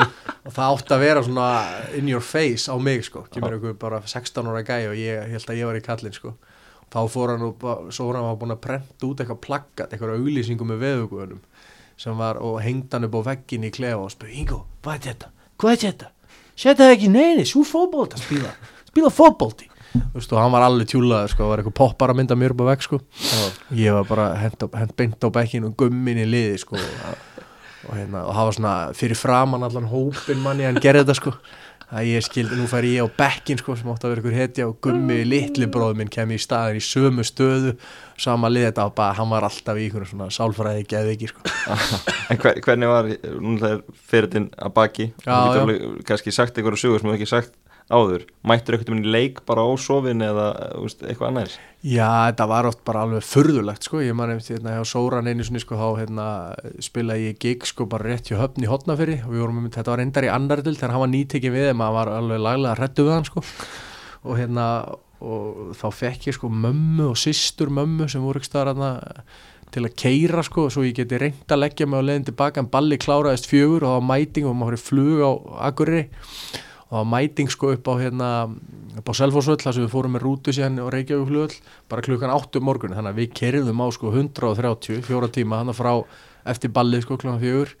og 0.46 0.54
það 0.56 0.74
átti 0.74 0.96
að 0.96 1.04
vera 1.04 1.24
svona 1.26 1.48
in 1.98 2.10
your 2.10 2.24
face 2.24 2.70
á 2.70 2.74
mig 2.82 3.04
sko, 3.06 3.26
kemur 3.30 3.54
einhver 3.54 3.76
bara 3.78 4.00
16 4.02 4.50
ára 4.50 4.64
gæi 4.66 4.88
og 4.90 4.98
ég 4.98 5.30
held 5.34 5.52
að 5.52 5.60
ég 5.60 5.70
var 5.70 5.78
í 5.78 5.84
kallinn 5.84 6.16
sko. 6.16 6.34
Þá 6.90 7.00
fór 7.12 7.34
hann 7.34 7.44
og 7.46 7.66
Sóran 7.94 8.26
var 8.26 8.38
búin 8.40 8.54
að 8.56 8.62
prenta 8.64 9.06
út 9.06 9.20
eitthvað 9.22 9.42
plaggat, 9.44 9.92
eitthvað 9.92 10.16
auglýsingum 10.18 10.72
með 10.72 10.82
veðugunum 10.86 11.44
sem 12.00 12.16
var 12.16 12.40
og 12.40 12.58
hengd 12.64 12.94
hann 12.96 13.06
upp 13.06 13.18
á 13.20 13.28
veggin 13.28 13.68
í 13.68 13.70
klefa 13.74 14.06
og 14.06 14.10
spurði, 14.14 14.40
Ingo, 14.40 14.62
hvað 14.82 14.96
er 14.96 15.06
þetta? 15.06 15.30
Hvað 15.60 15.74
er 15.74 15.80
þetta? 15.84 16.08
Setta 16.56 16.86
það 16.86 16.94
ekki? 16.96 17.10
Neini, 17.12 17.44
svo 17.46 17.62
fótbolta 17.68 18.18
spila 18.20 18.54
spila 18.90 19.10
fótbolti. 19.14 19.68
Þú 19.90 20.20
veist, 20.20 20.32
og 20.32 20.38
hann 20.38 20.52
var 20.54 20.64
alveg 20.66 20.90
tjúlaður, 20.90 21.32
sko, 21.32 21.42
það 21.42 21.50
var 21.50 21.62
eitthvað 21.62 21.78
poppar 21.80 22.12
að 22.12 22.20
mynda 22.20 22.36
mér 22.38 22.54
upp 22.54 22.62
á 22.62 22.66
vegg, 22.68 22.84
sko. 22.86 22.98
Ég 23.74 23.96
var 23.96 24.06
bara 24.06 24.26
hent, 24.38 24.94
beint 24.98 25.26
á 25.26 25.28
bekkin 25.34 25.66
og 25.66 25.74
gummin 25.78 26.20
í 26.22 26.26
liði, 26.28 26.60
sko 26.62 26.78
og, 26.78 27.40
og, 27.88 27.96
hérna, 27.96 28.22
og 28.22 28.36
það 28.36 28.48
var 28.48 28.58
svona 28.58 28.74
fyrir 28.98 29.18
framan 29.18 29.66
allan 29.66 29.90
hópin 29.90 30.44
manni 30.44 30.68
hann 30.68 30.78
gerði 30.82 31.02
þetta, 31.04 31.18
sko 31.18 31.34
að 31.90 32.06
ég 32.06 32.24
skildi, 32.24 32.56
nú 32.58 32.68
fær 32.70 32.86
ég 32.86 33.02
á 33.02 33.08
bekkin, 33.18 33.58
sko 33.60 33.74
sem 33.78 33.88
átti 33.90 34.06
að 34.06 34.12
vera 34.14 34.22
ykkur 34.22 34.36
hetja 34.36 34.66
og 34.70 34.76
gummi 34.84 35.20
litli 35.26 35.66
bróður 35.70 35.98
minn 35.98 36.12
kem 36.12 36.30
í 36.30 36.38
staðin 36.40 36.78
í 36.78 36.84
sömu 36.84 37.24
stöðu 37.26 37.74
sama 38.20 38.50
lið 38.52 38.68
þetta 38.68 38.86
og 38.90 38.94
bara, 38.98 39.16
hann 39.18 39.32
var 39.32 39.46
alltaf 39.48 39.80
í 39.80 39.88
ykkur 39.88 40.06
svona 40.08 40.28
sálfræði 40.34 40.84
geðviki, 40.90 41.30
sko. 41.32 41.42
En 42.30 42.38
hver, 42.38 42.60
hvernig 42.62 42.92
var 42.92 43.10
núna 43.40 43.58
það 43.64 43.72
er 43.74 43.82
fyrirtinn 44.12 44.50
að 44.54 44.76
baki 44.76 45.08
Já, 45.10 45.32
þú 45.32 45.40
getur 45.40 45.64
alveg 45.64 46.06
kannski 46.10 46.34
sagt 46.36 46.60
einhverju 46.60 46.84
sögur 46.84 47.02
sem 47.02 47.10
þú 47.10 47.16
ekki 47.18 47.30
sagt 47.30 47.56
áður? 47.90 48.24
Mættur 48.46 48.76
eitthvað 48.76 48.94
um 48.94 49.02
í 49.02 49.12
leik 49.12 49.42
bara 49.48 49.64
á 49.66 49.70
sofin 49.80 50.24
eða 50.24 50.46
veist, 50.78 51.02
eitthvað 51.04 51.28
annars 51.32 51.58
Já, 51.80 52.30
þetta 52.30 52.46
var 52.50 52.68
oft 52.68 52.80
bara 52.84 53.04
alveg 53.06 53.24
furðulegt 53.24 53.86
sko, 53.88 54.02
ég 54.04 54.16
man 54.16 54.32
eftir 54.34 54.58
hérna 54.58 54.76
hjá 54.76 54.88
Sóran 54.88 55.30
einu 55.30 55.46
sinni 55.46 55.62
sko, 55.62 55.78
þá 55.80 56.02
hérna 56.02 56.26
spilaði 56.84 57.30
ég 57.30 57.38
gig 57.40 57.68
sko 57.68 57.86
bara 57.90 58.10
rétt 58.10 58.28
hjá 58.28 58.36
höfn 58.40 58.66
í 58.66 58.70
hotnafyrir 58.70 59.22
og 59.24 59.34
við 59.34 59.44
vorum 59.44 59.62
um 59.62 59.70
þetta 59.70 59.94
var 59.94 60.04
endar 60.04 60.28
í 60.28 60.32
andardil 60.34 60.76
þegar 60.76 60.96
hann 60.96 61.04
var 61.06 61.14
nýtekið 61.14 61.56
við 61.56 61.70
þeim 61.70 61.86
að 61.86 61.94
var 61.96 62.12
alveg 62.18 62.42
laglega 62.44 62.74
hrættu 62.76 63.06
við 63.06 63.16
hann 63.16 63.30
sko. 63.30 63.44
Og 64.20 64.36
hérna 64.36 64.66
og 65.20 65.72
þá 65.76 65.86
fekk 65.92 66.28
ég 66.30 66.36
sko 66.36 66.48
mömmu 66.52 67.10
og 67.12 67.18
systur 67.20 67.72
mömmu 67.72 68.08
sem 68.08 68.24
voru 68.24 68.40
ekki 68.40 68.48
staðar 68.48 68.72
hérna 68.72 69.24
til 69.70 69.84
að 69.86 69.96
keira 70.02 70.42
sko 70.44 70.66
svo 70.72 70.84
ég 70.86 70.96
geti 70.96 71.18
reynd 71.20 71.52
að 71.52 71.62
leggja 71.62 71.86
mig 71.86 72.02
á 72.02 72.06
leiðin 72.08 72.26
tilbaka 72.30 72.62
en 72.62 72.70
balli 72.72 72.98
kláraðist 73.00 73.48
fjögur 73.50 73.84
og 73.84 73.92
það 73.92 73.98
var 73.98 74.08
mæting 74.08 74.48
og 74.48 74.56
maður 74.56 74.72
horið 74.72 74.86
flug 74.86 75.20
á 75.22 75.30
Akureyri 75.68 76.04
og 76.90 76.96
það 76.96 77.04
var 77.04 77.10
mæting 77.12 77.50
sko 77.54 77.68
upp 77.76 77.86
á 77.86 77.94
hérna 78.02 78.30
upp 78.98 79.06
á 79.06 79.14
Selfossvöll 79.14 79.60
þar 79.62 79.76
sem 79.76 79.84
við 79.84 79.92
fórum 79.92 80.16
með 80.16 80.24
rútu 80.26 80.54
síðan 80.54 80.80
og 80.82 80.90
Reykjavík 80.90 81.28
flugvöll 81.28 81.60
bara 81.88 82.02
klukkan 82.02 82.34
8 82.34 82.58
um 82.58 82.66
morgun 82.66 82.96
þannig 82.96 83.14
að 83.14 83.20
við 83.20 83.36
kerðum 83.38 83.82
á 83.82 83.86
sko 83.94 84.10
130 84.10 85.04
fjóra 85.06 85.30
tíma 85.30 85.60
þannig 85.60 85.76
að 85.76 85.80
frá 85.80 85.92
eftir 86.50 86.72
ballið 86.74 87.04
sko 87.04 87.18
klukkan 87.18 87.42
fjögur. 87.42 87.74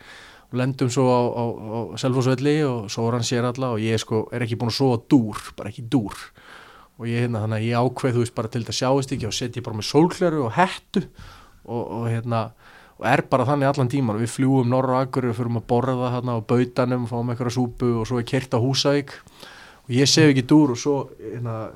Og 0.50 0.58
lendum 0.58 0.90
svo 0.90 1.04
á, 1.06 1.20
á, 1.30 1.44
á 1.46 1.78
Selfossvölli 2.02 2.56
og 2.66 2.88
svo 2.90 3.06
var 3.06 3.18
hann 3.18 3.26
sér 3.26 3.46
alla 3.46 3.72
og 3.74 3.82
ég 3.82 4.00
sko 4.02 4.24
er 4.34 4.44
ekki 4.46 4.58
búin 4.58 4.72
að 4.72 4.80
sofa 4.80 5.02
dúr, 5.10 5.42
bara 5.58 5.70
ekki 5.70 5.86
dúr. 5.90 6.16
Og 6.98 7.06
ég 7.06 7.24
hérna 7.24 7.44
þannig 7.44 7.60
að 7.60 7.68
ég 7.68 7.84
ákveð 7.86 8.16
þú 8.16 8.24
veist 8.24 8.36
bara 8.36 8.50
til 8.50 8.64
þetta 8.64 8.78
sjáist 8.80 9.14
ekki 9.14 9.28
og 9.28 9.36
setja 9.36 9.64
bara 9.66 9.78
með 9.78 9.88
sólkleru 9.90 10.42
og 10.48 10.56
hettu 10.58 11.04
og, 11.64 11.82
og 11.82 12.08
hérna 12.10 12.42
og 13.00 13.06
er 13.08 13.22
bara 13.32 13.46
þannig 13.48 13.70
allan 13.70 13.88
tíman 13.88 14.18
við 14.20 14.34
fljúum 14.34 14.68
norra 14.68 14.98
akkur 15.06 15.30
og 15.30 15.36
fyrir 15.38 15.56
að 15.56 15.68
borða 15.70 16.10
hérna 16.12 16.36
á 16.36 16.44
bautanum 16.44 17.06
fáum 17.08 17.30
eitthvað 17.32 17.54
súpu 17.56 17.94
og 17.96 18.08
svo 18.10 18.20
er 18.20 18.26
kert 18.28 18.52
á 18.52 18.60
Húsavík. 18.60 19.14
Og 19.88 19.94
ég 19.96 20.10
sef 20.10 20.28
ekki 20.28 20.44
dúr 20.44 20.74
og 20.74 20.80
svo 20.80 20.96
hérna 21.16 21.70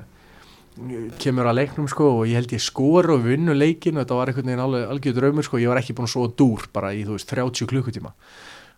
kemur 1.17 1.49
að 1.49 1.57
leiknum 1.61 1.89
sko 1.89 2.11
og 2.19 2.23
ég 2.29 2.37
held 2.37 2.53
ég 2.53 2.61
skor 2.61 3.09
og 3.15 3.25
vinnu 3.25 3.55
leikin 3.57 3.97
og 3.97 4.03
þetta 4.03 4.19
var 4.19 4.29
einhvern 4.29 4.51
veginn 4.51 4.87
algjör 4.93 5.17
draumur 5.17 5.47
sko, 5.47 5.57
ég 5.63 5.71
var 5.71 5.81
ekki 5.81 5.97
búin 5.97 6.05
að 6.05 6.13
svo 6.13 6.29
dúr 6.29 6.69
bara 6.75 6.93
í 6.93 7.01
þú 7.07 7.17
veist 7.17 7.31
30 7.33 7.69
klukkutíma. 7.73 8.13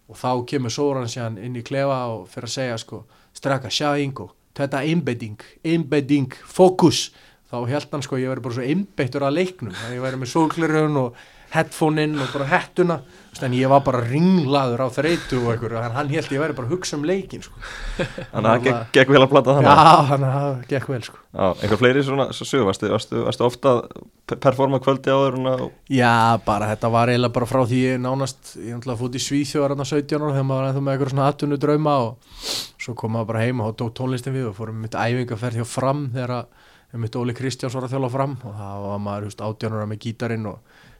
Og 0.07 0.15
þá 0.15 0.31
kemur 0.47 0.71
Sóran 0.71 1.11
sér 1.11 1.35
inn 1.43 1.57
í 1.59 1.67
klefa 1.67 2.03
og 2.13 2.27
fyrir 2.31 2.47
að 2.47 2.53
segja 2.55 2.77
sko 2.79 3.03
straka 3.35 3.67
sjáingo, 3.67 4.31
þetta 4.55 4.85
einbedding 4.87 5.41
einbedding, 5.67 6.31
fókus. 6.47 7.09
Þá 7.51 7.65
held 7.67 7.91
hann 7.91 8.03
sko 8.07 8.19
ég 8.19 8.31
væri 8.31 8.43
bara 8.45 8.55
svo 8.55 8.63
einbeittur 8.63 9.25
að 9.27 9.41
leiknum, 9.41 9.75
að 9.83 9.97
ég 9.97 10.05
væri 10.05 10.21
með 10.21 10.31
sólklirun 10.31 11.01
og 11.01 11.19
headphone-inn 11.53 12.17
og 12.19 12.33
bara 12.33 12.49
hettuna 12.51 12.99
en 13.45 13.53
ég 13.53 13.69
var 13.69 13.83
bara 13.85 14.01
ringlaður 14.01 14.81
á 14.81 14.87
þreytu 14.89 15.39
og 15.43 15.51
einhverju, 15.53 15.81
hann 15.93 16.09
held 16.09 16.31
ég 16.33 16.41
væri 16.41 16.55
bara 16.57 16.67
að 16.67 16.73
hugsa 16.73 16.97
um 16.97 17.05
leikin 17.05 17.43
sko. 17.45 17.59
Þannig 17.97 18.37
að 18.37 18.47
það 18.47 18.63
gekk, 18.65 18.87
gekk 18.97 19.11
vel 19.13 19.21
að 19.21 19.31
plata 19.33 19.55
þannig 19.57 19.69
Já, 19.69 19.91
þannig 20.09 20.27
að 20.27 20.37
það 20.37 20.55
gekk 20.71 20.87
vel 20.93 20.99
sko. 21.05 21.19
Já, 21.37 21.45
einhver 21.61 21.81
fleiri 21.81 22.03
svona 22.07 22.27
svo 22.33 22.47
sögur, 22.49 22.67
varstu, 22.71 22.89
varstu, 22.93 23.19
varstu 23.27 23.47
ofta 23.47 23.73
að 23.77 24.39
performa 24.43 24.81
kvöldi 24.83 25.13
áður 25.13 25.37
en 25.39 25.51
að 25.53 25.65
Já, 25.93 26.13
bara 26.47 26.69
þetta 26.71 26.91
var 26.97 27.11
eiginlega 27.13 27.35
bara 27.37 27.49
frá 27.49 27.61
því 27.69 27.81
ég 27.83 28.01
nánast, 28.03 28.55
ég 28.57 28.79
ætlaði 28.79 28.95
að 28.95 29.03
fótt 29.03 29.19
í 29.19 29.23
Svíþjóðar 29.27 29.75
17 29.83 30.17
ára 30.17 30.33
þegar 30.33 30.47
maður 30.49 30.63
var 30.63 30.71
ennþá 30.71 30.85
með 30.87 30.95
eitthvað 30.95 31.13
svona 31.13 31.29
atvinnu 31.31 31.59
drauma 31.61 31.97
og 32.07 32.41
svo 32.81 32.97
kom 32.97 33.13
maður 33.15 33.29
bara 33.33 33.45
heima 33.45 33.69
og 33.69 33.77
dótt 33.77 33.97
tónlistin 33.99 34.35
við 34.35 34.49
og 34.49 34.57
fórum 34.57 34.81
mitt 34.81 34.97
æfingaferð 34.97 35.61
hjá 35.61 35.67
fram 35.69 36.07
þegar 36.15 36.33
að 36.39 36.65
mitt 36.97 37.15
Óli 37.19 37.35
Kristjáns 37.35 37.75
var 37.75 37.85
að 37.85 37.93
þjála 37.93 38.09
fram 38.09 38.35
og 38.47 38.53
það 38.57 38.83
var 38.87 39.01
maður, 39.03 39.25
þú 39.25 39.31
veist, 39.31 39.41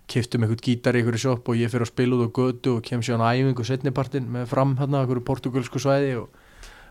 18 0.08 0.40
ára 0.40 0.42
með 0.42 0.48
gítarinn 0.48 0.48
og 0.48 0.48
kiftum 0.48 0.48
einhvern 0.48 0.64
gítar 0.64 0.96
í 0.96 1.02
einhverju 1.02 1.20
sjópp 1.20 1.50
og 1.50 1.58
ég 1.60 1.72
fyrir 1.72 1.84
að 1.84 1.92
spila 1.92 2.16
út 2.16 2.30
á 2.32 2.36
götu 2.38 2.78
og 2.78 2.84
kem 2.84 3.02
sér 3.04 3.20
á 3.20 3.28
æfingu 3.36 3.64
setnipartin 3.68 4.30
með 4.32 4.48
fram 4.48 4.78
hérna 4.80 5.02
einhverju 5.04 5.26
portugalsku 5.28 5.80
svæði 5.80 6.16
og 6.22 6.30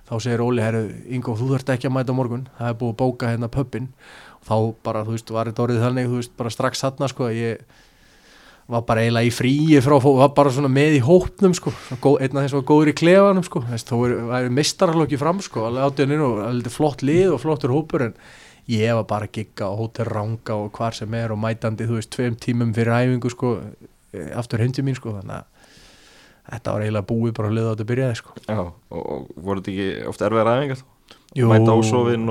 þá 0.07 0.15
segir 0.23 0.45
Óli, 0.45 0.63
herru, 0.63 0.85
Ingo, 1.11 1.35
þú 1.35 1.51
þarft 1.55 1.73
ekki 1.75 1.89
að 1.89 1.97
mæta 1.97 2.15
morgun. 2.15 2.47
Það 2.59 2.69
er 2.71 2.79
búið 2.79 2.93
að 2.93 3.01
bóka 3.01 3.33
hérna 3.33 3.51
pöppin 3.51 3.89
og 4.39 4.47
þá 4.47 4.57
bara, 4.87 5.03
þú 5.07 5.17
veist, 5.17 5.33
var 5.35 5.51
þetta 5.51 5.65
orðið 5.65 5.85
þannig 5.87 6.09
þú 6.13 6.21
veist, 6.21 6.37
bara 6.39 6.55
strax 6.55 6.85
þarna, 6.85 7.11
sko, 7.11 7.31
ég 7.35 7.65
var 8.71 8.85
bara 8.87 9.03
eiginlega 9.03 9.31
í 9.31 9.35
fríi 9.35 9.81
frá 9.83 9.97
var 10.03 10.33
bara 10.35 10.53
svona 10.55 10.71
með 10.71 10.99
í 10.99 11.03
hópnum, 11.07 11.55
sko 11.55 11.73
einn 12.21 12.39
af 12.39 12.47
þess 12.47 12.55
að 12.55 12.61
var 12.61 12.69
góður 12.71 12.91
í 12.91 12.97
klefanum, 12.99 13.47
sko. 13.47 13.63
Þó 13.67 13.97
er 14.39 14.49
mistarallokki 14.55 15.19
fram, 15.19 15.43
sko 15.43 15.69
alveg 15.69 15.87
átöðinu 15.91 16.27
og 16.27 16.41
alveg 16.47 16.75
flott 16.75 17.03
lið 17.07 17.35
og 17.35 17.43
flottur 17.43 17.75
hópur 17.75 18.09
en 18.09 18.17
ég 18.73 18.95
var 18.99 19.05
bara 19.07 19.29
að 19.29 19.37
gigga 19.39 19.69
á 19.71 19.79
hótel 19.79 20.09
ranga 20.11 20.55
og 20.59 20.73
hvar 20.75 20.95
sem 20.97 21.15
er 21.15 21.33
og 21.35 21.39
mætandi 21.43 21.87
þú 21.87 21.99
veist 22.01 22.11
tveim 22.15 22.35
tímum 22.43 22.73
fyrir 22.75 22.95
æfingu 22.97 23.31
sko 23.31 23.53
aftur 24.41 24.63
hindi 24.65 24.83
mín 24.83 24.97
sko 24.99 25.13
þannig 25.21 25.39
að 25.39 25.47
þetta 26.47 26.73
var 26.77 26.85
eiginlega 26.87 27.09
búið 27.11 27.33
bara 27.37 27.49
að 27.51 27.57
liða 27.59 27.71
á 27.71 27.73
þetta 27.75 27.87
byrjaði 27.91 28.19
sko. 28.21 28.35
Já, 28.47 28.59
og, 28.63 29.01
og 29.03 29.31
voru 29.49 29.63
þetta 29.63 29.73
ekki 29.75 30.09
ofta 30.13 30.29
erfiðar 30.29 30.51
æfingar 30.53 30.79
þá? 30.83 30.85
Jú, 31.37 31.49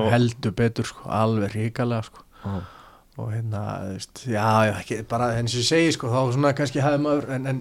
og- 0.05 0.11
heldur 0.13 0.53
betur 0.55 0.87
sko, 0.87 1.09
alveg 1.11 1.51
ríkalega 1.55 2.07
sko. 2.07 2.23
Já, 2.45 2.53
og 3.19 3.31
hérna, 3.31 3.63
þú 3.83 3.91
veist, 3.95 4.21
já, 4.31 4.45
ekki, 4.79 5.01
bara 5.11 5.27
eins 5.39 5.53
og 5.55 5.61
ég 5.61 5.67
segi 5.67 5.91
sko, 5.95 6.09
þá 6.11 6.19
svona 6.35 6.53
kannski 6.57 6.81
hefði 6.83 7.01
maður, 7.03 7.27
en, 7.35 7.45
en 7.51 7.59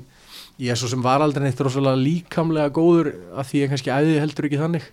ég 0.62 0.70
er 0.74 0.78
svo 0.78 0.88
sem 0.90 1.02
var 1.04 1.22
aldrei 1.26 1.44
neitt 1.48 1.60
rosalega 1.66 1.98
líkamlega 2.00 2.70
góður 2.74 3.10
af 3.38 3.50
því 3.50 3.64
ég 3.64 3.74
kannski 3.74 3.92
æði 3.94 4.16
heldur 4.22 4.48
ekki 4.48 4.62
þannig 4.62 4.88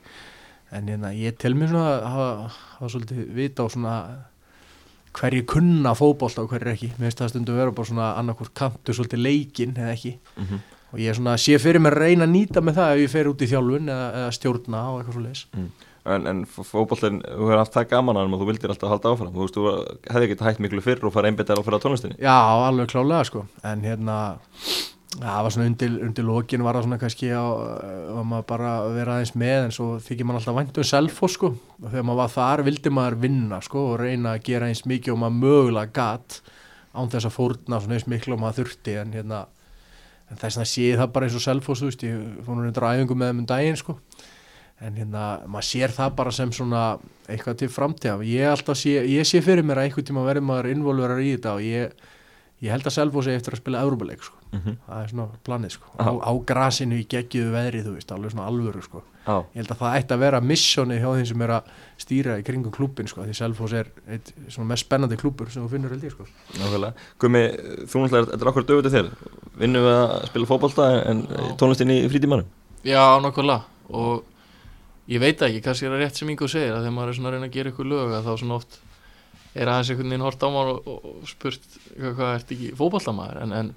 en 0.71 0.91
hérna, 0.91 1.11
ég 1.17 1.37
tel 1.41 1.55
mér 1.57 1.71
svona 1.71 1.87
að 1.93 2.03
hafa, 2.15 2.51
hafa 2.77 2.91
svolítið 2.93 3.31
vita 3.37 3.65
á 3.65 3.67
svona 3.71 3.95
hverju 5.17 5.45
kunna 5.51 5.93
fótbolta 5.97 6.45
og 6.45 6.51
hverju 6.53 6.71
ekki, 6.71 6.91
mér 6.95 7.09
finnst 7.09 7.23
það 7.23 7.33
stundu 7.33 7.53
að 7.55 7.61
vera 7.61 7.75
bara 7.75 7.91
svona 7.91 8.09
annarkur 8.21 8.51
kantur 8.55 8.95
svolítið 8.95 9.23
leikinn 9.25 9.75
eða 9.75 9.93
ekki. 9.95 10.13
Mhm, 10.37 10.65
og 10.91 10.99
ég 10.99 11.11
er 11.11 11.19
svona, 11.19 11.37
sé 11.39 11.59
fyrir 11.59 11.83
mér 11.83 11.97
að 11.97 12.03
reyna 12.05 12.27
að 12.27 12.35
nýta 12.35 12.63
með 12.63 12.79
það 12.79 12.91
ef 12.95 13.03
ég 13.05 13.13
fer 13.15 13.31
út 13.31 13.41
í 13.41 13.49
þjálfun 13.51 13.91
eða, 13.91 14.11
eða 14.21 14.35
stjórna 14.37 14.83
og 14.91 14.99
eitthvað 15.01 15.17
svo 15.17 15.25
leis 15.27 15.45
En, 16.01 16.23
en 16.25 16.39
fótbollin, 16.49 17.19
þú 17.21 17.45
hefur 17.45 17.59
haft 17.61 17.75
það 17.75 17.89
gaman 17.91 18.17
að 18.17 18.31
þú 18.41 18.45
vildir 18.49 18.71
alltaf 18.73 18.89
halda 18.89 19.09
áfram. 19.13 19.33
Þú 19.35 19.43
veist, 19.43 19.57
þú 19.57 19.73
hefði 20.09 20.27
ekki 20.31 20.45
hægt 20.47 20.61
miklu 20.65 20.81
fyrr 20.81 21.03
og 21.05 21.13
fara 21.13 21.29
að 21.29 21.43
fyrir 21.43 21.77
á 21.77 21.83
tónlistinni. 21.83 22.17
Já, 22.17 22.37
alveg 22.65 22.89
klálega 22.89 23.27
sko. 23.29 23.43
En 23.61 23.83
hérna 23.85 24.15
það 25.11 25.43
var 25.43 25.53
svona 25.53 25.67
undir, 25.67 25.95
undir 26.07 26.25
lokin 26.25 26.63
var 26.63 26.77
það 26.77 26.85
svona 26.87 26.99
kannski 27.01 27.29
að, 27.35 27.63
að 28.15 28.27
maður 28.31 28.45
bara 28.47 28.71
vera 28.95 29.17
aðeins 29.17 29.33
með 29.41 29.65
en 29.65 29.73
svo 29.75 29.87
þykir 30.05 30.27
maður 30.27 30.39
alltaf 30.39 30.57
vænt 30.61 30.79
um 30.79 30.87
selfos 30.87 31.35
sko. 31.35 31.51
Og 31.81 31.87
þegar 31.89 32.05
maður 32.07 32.21
var 32.21 32.33
þar 32.35 32.63
vildi 32.67 32.93
maður 32.95 33.17
vinna 33.25 33.61
sko 33.65 33.85
og 33.91 33.97
reyna 34.01 34.35
að 34.37 34.45
gera 34.47 34.69
eins 34.71 34.85
mikið 34.87 35.15
og 35.15 35.23
maður 35.25 35.41
mögulega 35.41 35.95
gatt 35.97 36.39
án 36.95 37.11
þess 37.11 37.27
að 37.27 37.35
fórna 37.35 37.81
svona 37.81 37.97
eins 37.97 38.07
miklu 38.07 38.37
og 38.37 38.43
maður 38.43 38.61
þurfti 38.61 38.95
en 39.01 39.15
hérna 39.17 39.41
en 40.31 40.39
þess 40.39 40.61
að 40.61 40.69
sé 40.71 40.91
það 40.95 41.11
bara 41.15 41.27
eins 41.27 41.35
og 41.35 41.43
selfos 41.43 41.81
þú 41.81 41.89
veist, 41.89 42.05
ég 42.07 42.43
fór 42.45 42.55
nú 42.55 42.63
reyndur 42.65 42.87
æfingu 42.87 43.17
með 43.19 43.31
þeim 43.31 43.41
um 43.41 43.49
daginn 43.51 43.79
sko. 43.79 43.97
En 44.81 44.95
hérna, 44.97 45.25
maður 45.45 45.67
sér 45.67 45.91
það 45.93 46.15
bara 46.17 46.31
sem 46.33 46.53
svona 46.55 46.85
eitthvað 47.29 47.59
til 47.59 47.69
framtíða 47.69 48.23
ég, 48.25 48.63
sé, 48.79 48.95
ég 49.11 49.27
sé 49.27 49.43
fyrir 49.45 49.67
mér 49.67 49.83
að 49.83 49.89
einhvern 49.89 50.07
tíma 50.07 50.23
verður 50.25 50.47
maður 50.47 50.71
involverar 50.71 51.21
í 51.21 51.35
þetta 51.35 51.57
og 51.59 51.67
ég, 51.67 52.07
ég 52.63 52.73
held 52.73 52.87
að 52.89 52.95
Selfoss 52.95 53.29
er 53.29 53.37
eftir 53.37 53.59
að 53.59 53.61
spila 53.61 53.83
Európa-leik 53.85 54.25
sko. 54.25 54.40
Mhm. 54.51 54.77
það 54.87 55.03
er 55.03 55.07
svona 55.11 55.27
planið 55.47 55.71
sko. 55.71 55.87
Á, 55.95 56.11
á 56.11 56.31
grasinu 56.45 56.97
í 56.99 57.05
geggiðu 57.07 57.51
veðri 57.53 57.83
þú 57.85 57.93
veist, 57.95 58.11
alveg 58.11 58.31
svona 58.33 58.47
alvöru 58.51 58.81
sko. 58.83 59.03
Já, 59.21 59.37
ég 59.53 59.59
held 59.61 59.71
að 59.71 59.77
það 59.79 59.95
ætti 59.99 60.13
að 60.15 60.19
vera 60.25 60.39
missjóni 60.41 60.97
hjá 60.97 61.09
þeim 61.13 61.27
sem 61.29 61.41
er 61.45 61.51
að 61.55 61.63
stýra 62.01 62.37
í 62.41 62.43
kringum 62.43 62.71
klúbbin 62.73 63.07
sko, 63.07 63.21
því 63.21 63.35
Selfoss 63.37 63.73
er 63.77 63.91
eitt 64.09 64.31
svona 64.49 64.67
mest 64.71 64.87
spennandi 64.87 65.17
klúbbur 65.21 65.51
sem 65.53 65.61
þú 65.63 65.69
finnur 65.69 65.93
held 65.93 66.03
ég 66.03 66.11
sko. 66.15 66.25
nákvæmlega 66.57 66.93
Gumi, 67.21 67.43
þú 67.85 68.01
náttúrulega, 68.01 68.31
þetta 68.31 68.41
er 68.41 68.51
okkur 68.51 68.65
döfutið 68.71 68.95
þér 68.97 69.11
Vinnum 69.61 69.85
við 69.85 69.99
að 70.01 70.25
spila 70.31 70.49
fótbolta 70.49 70.87
en 71.05 71.21
tónlistin 71.61 71.93
í 71.93 71.99
frítímanum 72.09 72.49
Já, 72.83 73.03
nokkulega 73.21 73.61
og 73.93 74.23
ég 75.07 75.21
veit 75.21 75.37
það 75.37 75.51
ekki, 75.51 75.61
kannski 75.69 75.85
er 75.85 75.93
það 75.93 76.01
rétt 76.01 76.17
sem 76.17 76.29
Ingo 76.33 76.47
segir 76.49 76.73
að 76.73 76.81
þegar 76.87 76.97
maður 76.97 77.13
er 77.13 77.19
svona 77.19 77.29
að 77.29 77.37
reyna 77.37 77.49
að 77.51 77.55
gera 77.59 77.71
ykkur 77.75 77.89
lög 77.93 78.15
að 78.17 78.25
þá 78.25 78.33
svona 78.41 78.57
oft 78.57 78.79
er 79.53 79.67
aðeins 79.67 79.89
einhvern 79.91 80.09
veginn 80.15 80.25
hort 80.25 80.41
á 80.41 80.47
maður 80.49 80.69
og, 80.73 80.87
og, 80.87 81.07
og 81.21 81.29
spurt 81.29 81.65
hvað, 81.93 82.13
hvað 82.17 82.35
ert 82.39 82.53
ekki 82.55 82.69
fótballtamaður 82.79 83.41
en, 83.45 83.53
en 83.61 83.73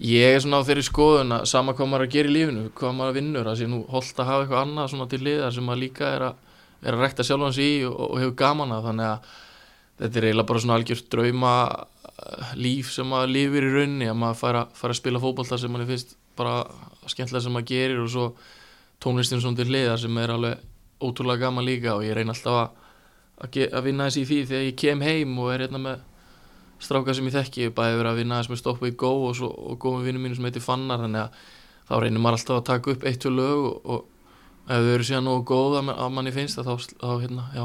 ég 0.00 0.34
er 0.34 0.40
svona 0.40 0.62
á 0.64 0.66
þeirri 0.66 0.84
skoðun 0.86 1.36
að 1.36 1.46
sama 1.50 1.74
hvað 1.76 1.90
maður 1.92 2.06
að 2.06 2.14
gera 2.14 2.30
í 2.30 2.34
lífinu 2.34 2.64
hvað 2.76 2.96
maður 2.96 3.16
vinnur, 3.18 3.48
að 3.50 3.58
sé 3.60 3.68
nú 3.68 3.82
holdt 3.92 4.22
að 4.22 4.30
hafa 4.30 4.44
eitthvað 4.46 4.62
annað 4.64 4.90
svona 4.94 5.08
til 5.12 5.20
liðar 5.26 5.54
sem 5.56 5.66
maður 5.68 5.82
líka 5.82 6.08
er 6.08 6.24
að, 6.30 6.38
er 6.80 6.96
að 6.96 7.04
rekta 7.04 7.26
sjálfan 7.26 7.56
sig 7.56 7.74
í 7.74 7.76
og, 7.84 7.98
og 8.06 8.16
hefur 8.22 8.36
gaman 8.40 8.72
að 8.76 8.88
þannig 8.88 9.10
að 9.10 9.34
þetta 10.00 10.20
er 10.20 10.26
eiginlega 10.30 10.48
bara 10.48 10.62
svona 10.64 10.78
algjört 10.80 11.10
drauma 11.12 11.52
eh, 11.68 12.54
líf 12.56 12.94
sem 12.94 13.12
maður 13.12 13.34
lifir 13.34 13.68
í 13.68 13.74
raunni 13.74 14.08
að 14.08 14.18
maður 14.22 14.40
fara, 14.40 14.64
fara 14.80 14.96
að 14.96 15.00
spila 15.02 15.22
fótballta 15.22 15.60
sem 15.60 15.74
maður 15.74 15.92
finnst 15.92 16.16
bara 16.40 16.56
skemmtilega 17.04 17.44
sem 17.44 17.56
maður 17.56 17.70
gerir 17.74 18.00
og 18.00 18.12
svo 18.14 18.26
tónlistin 19.04 19.42
svona 19.44 19.60
til 19.60 19.68
hliðar 19.68 20.00
sem 20.00 20.20
er 20.22 20.32
alveg 20.32 20.64
ótrúlega 21.00 21.44
gaman 21.44 21.68
líka 21.68 21.98
og 21.98 22.06
ég 22.08 22.16
reyna 22.16 22.32
alltaf 22.32 22.56
að, 22.56 22.70
að, 23.44 23.60
að 23.68 23.84
vinna 23.88 24.08
þessi 24.08 24.24
í 24.24 24.28
því 24.30 24.40
þegar 24.48 24.66
ég 24.70 24.80
kem 24.80 25.04
heim 25.04 25.36
og 25.40 25.52
er 25.52 25.66
hérna 25.66 25.82
með 25.84 26.06
stráka 26.80 27.14
sem 27.16 27.28
ég 27.28 27.36
þekki, 27.36 27.66
ég 27.68 27.74
bæði 27.76 27.98
verið 27.98 28.10
að 28.10 28.20
vinna 28.22 28.40
þess 28.40 28.52
með 28.52 28.60
Stop 28.62 28.84
Way 28.84 28.94
Go 29.00 29.12
og, 29.28 29.42
og 29.44 29.78
góðum 29.82 30.06
vinnum 30.06 30.24
mínu 30.24 30.38
sem 30.38 30.46
heitir 30.48 30.64
Fannar 30.64 31.02
þannig 31.04 31.26
að 31.26 31.40
þá 31.90 31.94
reynir 32.00 32.22
maður 32.22 32.38
alltaf 32.38 32.60
að 32.60 32.68
taka 32.70 32.94
upp 32.94 33.06
eitt 33.10 33.26
og 33.28 33.36
lög 33.36 33.64
og, 33.68 34.04
ef 34.70 34.84
þau 34.84 34.92
eru 34.94 35.08
síðan 35.08 35.26
nógu 35.26 35.46
góð 35.50 35.78
að, 35.80 35.90
að 35.96 36.12
manni 36.16 36.34
finnst 36.34 36.60
það 36.60 36.70
þá, 36.70 36.92
þá 37.00 37.10
hérna, 37.24 37.46
já. 37.56 37.64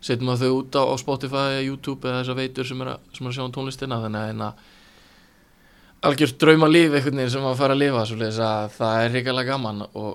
Setjum 0.00 0.30
maður 0.30 0.42
þau 0.42 0.58
út 0.58 0.76
á, 0.80 0.82
á 0.88 0.94
Spotify 1.00 1.46
eða 1.56 1.64
YouTube 1.66 2.08
eða 2.08 2.20
þessar 2.22 2.38
veitur 2.40 2.68
sem 2.68 2.84
er 2.84 2.92
að, 2.94 3.08
sem 3.16 3.26
er 3.26 3.32
að 3.32 3.36
sjá 3.36 3.44
um 3.44 3.54
tónlistina 3.56 4.00
þannig 4.04 4.20
að 4.20 4.30
hérna 4.30 4.50
algjört 6.08 6.40
drauma 6.40 6.68
líf 6.70 6.94
einhvern 6.94 7.20
veginn 7.20 7.32
sem 7.34 7.44
maður 7.44 7.60
fær 7.60 7.74
að 7.74 7.82
lifa 7.82 8.04
svoleiðis 8.08 8.40
að 8.44 8.70
það 8.78 9.02
er 9.04 9.14
hrikalega 9.14 9.52
gaman 9.52 9.82
og 9.90 10.10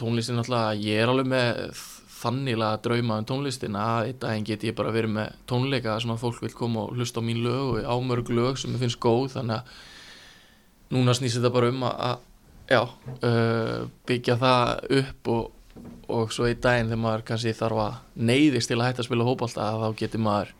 tónlistin 0.00 0.42
alltaf, 0.42 0.74
ég 0.82 1.00
er 1.00 1.12
alveg 1.12 1.30
með 1.30 1.80
þannilega 2.24 2.82
drauma 2.84 3.18
um 3.20 3.26
tónlistina 3.28 3.86
að 3.94 4.10
einn 4.10 4.20
daginn 4.22 4.46
get 4.48 4.66
ég 4.66 4.76
bara 4.76 4.92
verið 4.94 5.14
með 5.16 5.34
tónleika 5.50 5.96
sem 6.02 6.12
að 6.14 6.22
fólk 6.24 6.42
vil 6.44 6.54
koma 6.56 6.86
og 6.86 6.96
hlusta 6.98 7.22
á 7.22 7.26
mín 7.26 7.42
lög 7.44 7.78
og 7.78 7.88
ámörg 7.88 8.32
lög 8.34 8.60
sem 8.60 8.74
ég 8.74 8.82
finnst 8.82 9.00
góð 9.02 9.36
þannig 9.36 9.60
að 9.60 10.94
núna 10.94 11.16
snýst 11.16 11.38
þetta 11.38 11.52
bara 11.54 11.70
um 11.72 11.84
að, 11.88 12.00
að 12.08 12.74
já, 12.74 12.82
uh, 13.28 13.86
byggja 14.08 14.38
það 14.40 14.74
upp 15.00 15.32
og, 15.34 15.80
og 16.08 16.34
svo 16.34 16.48
einn 16.48 16.60
daginn 16.64 16.92
þegar 16.92 17.02
maður 17.04 17.26
kannski 17.30 17.56
þarf 17.56 17.82
að 17.84 17.98
neyðist 18.30 18.70
til 18.70 18.78
að 18.80 18.86
hætta 18.88 19.04
að 19.04 19.10
spila 19.10 19.28
fótbolta 19.28 19.66
að 19.68 19.82
þá 19.84 20.00
getur 20.02 20.24
maður 20.24 20.54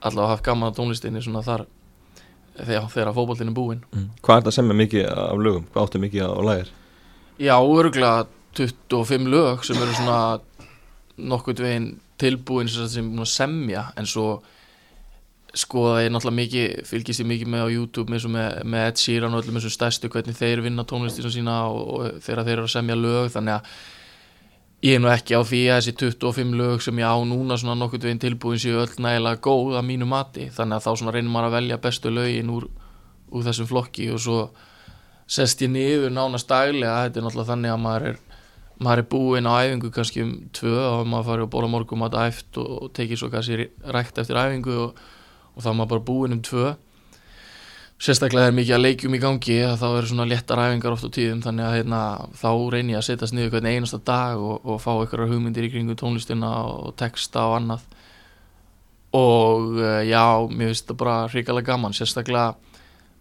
allavega 0.00 0.34
haft 0.34 0.46
gaman 0.46 0.72
á 0.72 0.76
tónlistinni 0.78 1.22
svona 1.24 1.44
þar 1.44 1.66
þegar, 2.56 2.90
þegar 2.92 3.14
fótboltin 3.16 3.52
er 3.52 3.56
búinn 3.56 3.82
Hvað 4.20 4.36
er 4.36 4.44
þetta 4.44 4.54
sem 4.56 4.70
er 4.72 4.78
mikið 4.80 5.08
af 5.12 5.42
lögum? 5.44 5.66
Hvað 5.72 5.86
áttu 5.86 6.02
mikið 6.02 6.26
á 6.26 6.40
lægir? 6.50 6.70
Já, 7.40 7.56
örgulega 7.56 8.28
25 8.58 9.28
lög 9.30 9.64
sem 9.64 9.78
eru 9.78 9.94
svona 9.94 10.40
nokkuð 11.20 11.62
veginn 11.66 11.92
tilbúin 12.20 12.70
sem 12.70 13.06
búin 13.10 13.24
að 13.24 13.32
semja 13.32 13.84
en 13.98 14.08
svo 14.08 14.40
sko 15.56 15.86
það 15.88 16.04
er 16.04 16.12
náttúrulega 16.14 16.38
mikið 16.38 16.82
fylgist 16.86 17.22
ég 17.22 17.26
mikið 17.26 17.48
með 17.50 17.64
á 17.66 17.74
YouTube 17.74 18.18
og 18.18 18.30
með, 18.30 18.60
með 18.70 18.84
Ed 18.86 19.00
Sheeran 19.02 19.34
og 19.34 19.42
öllum 19.42 19.58
þessum 19.58 19.74
stærstu 19.74 20.10
hvernig 20.12 20.36
þeir 20.38 20.62
vinna 20.62 20.84
tónlistina 20.86 21.32
sína 21.32 21.56
og, 21.70 21.80
og 21.96 22.20
þegar 22.22 22.44
þeir 22.46 22.54
eru 22.58 22.68
að 22.68 22.76
semja 22.76 22.98
lög 23.00 23.32
þannig 23.34 23.56
að 23.56 23.72
ég 24.86 24.96
er 24.96 25.02
nú 25.02 25.10
ekki 25.12 25.36
á 25.36 25.42
því 25.44 25.60
að 25.68 25.80
þessi 25.80 25.96
25 26.00 26.54
lög 26.56 26.84
sem 26.84 27.00
ég 27.02 27.10
á 27.12 27.16
núna 27.26 27.58
svona 27.60 27.76
nokkuð 27.76 28.06
veginn 28.06 28.22
tilbúin 28.22 28.60
séu 28.62 28.78
öll 28.80 29.02
nægilega 29.02 29.42
góð 29.44 29.76
að 29.76 29.86
mínu 29.90 30.08
mati. 30.08 30.48
Þannig 30.54 30.78
að 30.78 30.86
þá 30.86 30.90
svona 30.94 31.14
reynir 31.16 31.32
maður 31.34 31.50
að 31.50 31.56
velja 31.58 31.80
bestu 31.84 32.12
lögin 32.14 32.52
úr, 32.54 32.68
úr 33.28 33.44
þessum 33.44 33.68
flokki 33.68 34.08
og 34.14 34.22
svo 34.24 34.38
sest 35.30 35.60
ég 35.62 35.72
niður 35.74 36.14
nánast 36.14 36.48
daglega 36.48 37.04
þetta 37.04 37.20
er 37.20 37.26
náttúrulega 37.26 37.52
þannig 37.52 37.74
að 37.74 37.82
maður 37.84 38.08
er 38.08 38.22
maður 38.80 39.02
er 39.02 39.08
búinn 39.12 39.48
á 39.48 39.60
æfingu 39.60 39.90
kannski 39.92 40.22
um 40.24 40.36
tvö 40.56 40.76
og 40.76 41.08
maður 41.08 41.26
farið 41.28 41.46
að 41.46 41.50
bóla 41.52 41.68
morgum 41.70 42.04
að 42.06 42.20
æft 42.24 42.60
og, 42.60 42.70
og 42.86 42.92
tekið 42.96 43.20
svo 43.20 43.28
kannski 43.32 43.66
rækt 43.96 44.20
eftir 44.22 44.38
æfingu 44.40 44.76
og, 44.86 45.02
og 45.52 45.64
þá 45.64 45.68
er 45.72 45.76
maður 45.76 45.90
bara 45.92 46.06
búinn 46.08 46.36
um 46.38 46.44
tvö. 46.44 46.70
Sérstaklega 48.00 48.48
er 48.48 48.54
mikið 48.56 48.76
að 48.78 48.84
leikjum 48.86 49.16
í 49.18 49.20
gangi 49.20 49.58
þá 49.76 49.84
eru 49.90 50.08
svona 50.08 50.24
léttar 50.30 50.62
æfingar 50.62 50.94
oft 50.94 51.04
á 51.04 51.12
tíðum 51.12 51.42
þannig 51.44 51.66
að 51.66 51.74
hérna, 51.76 51.98
þá 52.40 52.48
reynir 52.72 52.94
ég 52.94 53.02
að 53.02 53.06
setjast 53.10 53.36
niður 53.36 53.52
hvern 53.52 53.68
einasta 53.68 54.00
dag 54.08 54.40
og, 54.40 54.64
og 54.64 54.80
fá 54.80 54.94
einhverjar 54.94 55.28
hugmyndir 55.34 55.66
í 55.68 55.72
kringum 55.74 55.98
tónlistina 56.00 56.54
og 56.64 56.94
texta 56.96 57.44
og 57.50 57.58
annað. 57.58 57.84
Og 59.20 59.76
eh, 59.82 60.06
já, 60.08 60.24
mér 60.48 60.70
finnst 60.70 60.86
þetta 60.86 60.98
bara 61.02 61.18
hrikalega 61.28 61.74
gaman, 61.74 61.92
sérstaklega 61.98 62.54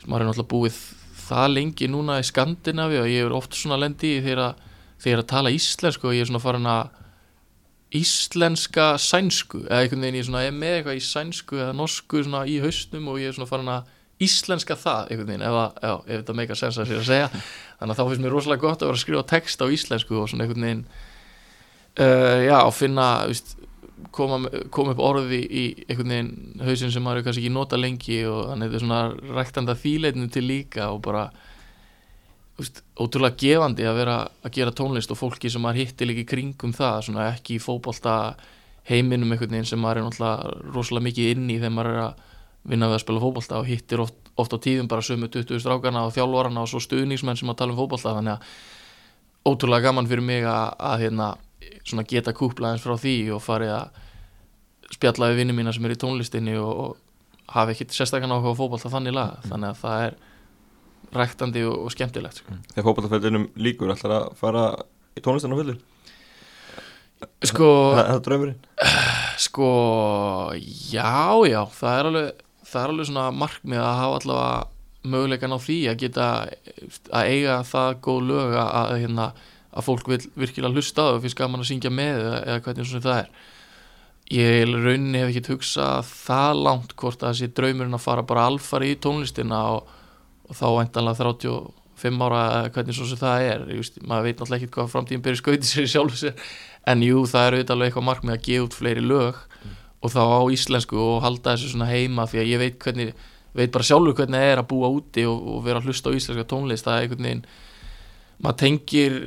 maður 0.08 0.24
er 0.24 0.30
náttúrulega 0.30 0.54
búið 0.56 0.80
það 1.28 1.54
lengi 1.58 1.92
núna 1.92 2.22
í 2.22 2.26
Skandinavi 2.32 3.02
og 3.02 3.12
ég 3.12 3.28
er 3.28 3.36
oft 3.36 3.60
svona 3.60 3.82
lendi 3.82 4.16
í 4.16 4.24
þegar 4.24 4.46
að 4.48 4.69
þegar 5.00 5.12
ég 5.12 5.18
er 5.18 5.24
að 5.24 5.32
tala 5.34 5.54
íslensku 5.56 6.10
og 6.10 6.18
ég 6.18 6.26
er 6.26 6.30
svona 6.30 6.44
farin 6.44 6.70
að 6.70 6.98
íslenska 8.00 8.92
sænsku 9.02 9.64
eða 9.66 9.80
einhvern 9.84 10.04
veginn 10.06 10.20
ég 10.20 10.28
svona 10.28 10.44
er 10.46 10.54
með 10.54 10.76
eitthvað 10.78 11.00
í 11.00 11.06
sænsku 11.08 11.58
eða 11.58 11.78
norsku 11.78 12.22
svona 12.22 12.44
í 12.46 12.60
haustum 12.62 13.08
og 13.10 13.18
ég 13.18 13.32
er 13.32 13.38
svona 13.38 13.50
farin 13.50 13.72
að 13.74 13.96
íslenska 14.22 14.76
það 14.78 15.14
einhvern 15.14 15.32
veginn 15.32 15.46
ef, 15.48 15.56
að, 15.58 15.80
já, 15.82 15.94
ef 16.04 16.20
þetta 16.22 16.36
meika 16.38 16.58
sens 16.60 16.78
að 16.78 16.90
sér 16.90 17.00
að 17.00 17.08
segja. 17.08 17.30
Þannig 17.80 17.94
að 17.94 18.00
þá 18.00 18.10
finnst 18.10 18.26
mér 18.26 18.36
rosalega 18.36 18.66
gott 18.66 18.84
að 18.84 18.90
vera 18.90 19.00
að 19.00 19.04
skrifa 19.06 19.26
text 19.32 19.64
á 19.64 19.66
íslensku 19.74 20.20
og 20.20 20.30
svona 20.30 20.46
einhvern 20.46 20.68
veginn 20.68 20.84
uh, 22.04 22.38
já, 22.44 22.58
og 22.60 22.74
finna 22.76 23.08
víst, 23.32 23.56
koma, 24.16 24.42
koma 24.76 24.94
upp 24.94 25.04
orði 25.10 25.40
í 25.48 25.66
einhvern 25.88 26.14
veginn 26.14 26.66
hausin 26.68 26.94
sem 26.94 27.06
maður 27.06 27.26
kannski 27.28 27.46
ekki 27.46 27.56
nota 27.56 27.80
lengi 27.80 28.20
og 28.30 28.52
þannig 28.52 28.70
þetta 28.70 28.82
er 28.82 28.86
svona 28.86 29.38
ræktanda 29.40 29.78
þýleitinu 29.80 30.30
til 30.36 30.46
líka 30.46 30.92
og 30.94 31.02
bara 31.08 31.30
Úst, 32.60 32.82
ótrúlega 33.00 33.38
gefandi 33.40 33.86
að 33.88 34.00
vera 34.02 34.16
að 34.44 34.56
gera 34.58 34.76
tónlist 34.76 35.12
og 35.14 35.20
fólki 35.20 35.52
sem 35.52 35.64
maður 35.64 35.86
hittir 35.86 36.10
líka 36.10 36.26
í 36.26 36.28
kringum 36.28 36.74
það 36.76 37.06
svona 37.08 37.28
ekki 37.32 37.56
í 37.56 37.62
fótbolta 37.64 38.16
heiminum 38.90 39.32
einhvern 39.32 39.54
veginn 39.54 39.70
sem 39.70 39.80
maður 39.80 40.02
er 40.02 40.08
náttúrulega 40.08 40.74
rosalega 40.74 41.06
mikið 41.08 41.32
inn 41.36 41.46
í 41.54 41.60
þegar 41.60 41.76
maður 41.78 41.92
er 41.94 42.02
að 42.04 42.26
vinna 42.70 42.90
við 42.90 42.98
að 42.98 43.04
spila 43.06 43.24
fótbolta 43.24 43.60
og 43.62 43.70
hittir 43.70 44.04
oft, 44.04 44.18
oft 44.36 44.56
á 44.56 44.58
tíðum 44.60 44.90
bara 44.92 45.06
sömu 45.06 45.30
20 45.32 45.64
strákarna 45.64 46.04
og 46.08 46.14
þjálfarana 46.16 46.66
og 46.66 46.72
svo 46.72 46.82
stuðningsmenn 46.84 47.40
sem 47.40 47.52
að 47.52 47.60
tala 47.62 47.76
um 47.76 47.80
fótbolta. 47.80 48.16
Þannig 48.18 48.36
að 48.36 49.50
ótrúlega 49.50 49.88
gaman 49.88 50.10
fyrir 50.10 50.26
mig 50.26 50.48
að, 50.48 50.74
að 50.92 51.04
hérna, 51.06 51.30
geta 52.10 52.36
kúpla 52.36 52.74
eins 52.74 52.84
frá 52.84 52.98
því 53.00 53.16
og 53.36 53.44
farið 53.46 53.76
að 53.78 54.02
spjalla 54.98 55.32
við 55.32 55.44
vinni 55.44 55.56
mína 55.56 55.74
sem 55.76 55.86
er 55.86 55.96
í 55.96 56.02
tónlistinni 56.02 56.58
og, 56.60 56.84
og 56.84 57.54
hafi 57.54 57.76
ekkit 57.76 57.96
sérstaklega 57.96 58.36
á 58.36 58.58
fótbolta 58.58 58.92
þannig 58.92 59.16
laga 59.16 59.40
þannig 59.48 59.72
að 59.72 59.82
það 59.84 60.06
er 60.10 60.20
ræktandi 61.16 61.64
og, 61.68 61.78
og 61.86 61.94
skemmtilegt 61.94 62.42
sko. 62.42 62.58
Þegar 62.74 62.88
fótballtaföldinum 62.90 63.48
líkur 63.60 63.94
ætlar 63.94 64.16
að 64.18 64.28
fara 64.40 64.66
í 65.18 65.24
tónlistan 65.26 65.56
á 65.56 65.60
fullu 65.60 65.78
sko, 67.48 67.70
Það 67.98 68.14
er 68.14 68.22
draumurinn? 68.28 68.60
Sko 69.40 69.68
já, 70.60 71.32
já, 71.48 71.62
það 71.72 71.94
er 71.98 72.08
alveg 72.10 72.46
það 72.70 72.82
er 72.82 72.94
alveg 72.94 73.08
svona 73.10 73.30
markmið 73.34 73.82
að 73.82 74.00
hafa 74.00 74.18
allavega 74.20 75.10
möguleikan 75.10 75.56
á 75.56 75.60
því 75.64 75.78
að 75.90 76.02
geta 76.04 76.26
að 77.16 77.30
eiga 77.32 77.62
það 77.68 77.94
góð 78.06 78.26
lög 78.30 78.58
að, 78.60 78.92
hérna, 79.00 79.30
að 79.72 79.88
fólk 79.88 80.10
vil 80.12 80.20
virkilega 80.44 80.76
hlusta 80.76 81.06
og 81.14 81.22
finnst 81.24 81.40
gaman 81.40 81.64
að 81.64 81.70
syngja 81.72 81.92
með 81.94 82.20
eða, 82.20 82.42
eða 82.44 82.64
hvernig 82.66 82.90
svona 82.90 83.06
það 83.06 83.22
er. 83.22 83.30
Ég 84.30 84.74
rauninni 84.76 85.22
hef 85.24 85.32
ekki 85.32 85.56
hugsað 85.56 86.12
það 86.12 86.60
langt 86.68 86.92
hvort 87.00 87.24
að 87.24 87.32
þessi 87.32 87.54
draumurinn 87.58 87.98
að 87.98 88.04
fara 88.04 88.26
bara 88.28 88.46
alfari 88.52 88.92
í 88.94 89.00
tónlistina 89.02 89.62
og, 89.78 89.96
og 90.50 90.58
þá 90.58 90.66
væntanlega 90.80 91.20
35 91.22 92.26
ára 92.26 92.44
hvernig 92.74 92.98
svo 92.98 93.08
sem 93.10 93.20
það 93.20 93.48
er. 93.48 93.66
Veist, 93.70 94.00
maður 94.02 94.28
veit 94.28 94.40
náttúrulega 94.40 94.66
ekki 94.66 94.76
hvað 94.76 94.92
framtíðin 94.94 95.26
byrja 95.26 95.42
skauti 95.42 95.70
sér 95.70 96.14
sér. 96.18 96.46
En 96.90 97.04
jú, 97.06 97.26
það 97.30 97.46
er 97.46 97.58
auðvitað 97.58 97.76
alveg 97.76 97.92
eitthvað 97.92 98.08
markmið 98.08 98.36
að 98.36 98.46
gefa 98.48 98.68
út 98.68 98.78
fleiri 98.80 99.04
lög. 99.06 99.42
Og 100.00 100.14
þá 100.14 100.22
á 100.24 100.42
íslensku 100.56 101.00
og 101.04 101.22
halda 101.26 101.54
þessu 101.54 101.74
svona 101.74 101.90
heima 101.90 102.26
því 102.30 102.42
að 102.42 102.50
ég 102.54 102.62
veit 102.64 102.80
hvernig 102.80 103.14
veit 103.58 103.72
bara 103.74 103.86
sjálfur 103.86 104.16
hvernig 104.16 104.40
það 104.40 104.52
er 104.54 104.62
að 104.62 104.70
búa 104.70 104.92
úti 104.94 105.26
og, 105.28 105.40
og 105.54 105.64
vera 105.66 105.82
að 105.82 105.90
hlusta 105.90 106.14
á 106.14 106.16
íslenska 106.16 106.48
tónlist. 106.48 106.86
Það 106.88 106.96
er 106.96 107.06
einhvern 107.06 107.28
veginn 107.28 107.46
maður 108.40 108.60
tengir 108.62 109.18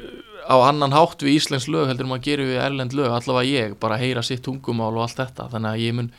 á 0.48 0.56
annan 0.64 0.94
hátt 0.94 1.22
við 1.22 1.38
íslensk 1.38 1.70
lög 1.70 1.90
heldur 1.90 2.08
maður 2.08 2.26
gerir 2.26 2.50
við 2.50 2.62
erlend 2.64 2.96
lög 2.96 3.12
allavega 3.12 3.50
ég, 3.50 3.74
bara 3.82 4.00
heyra 4.00 4.24
sitt 4.26 4.42
tungumál 4.46 4.94
og 4.94 5.04
allt 5.04 5.20
þetta. 5.20 5.50
Þannig 5.52 5.70
að 5.70 5.84
ég 5.84 5.96
mun 5.98 6.12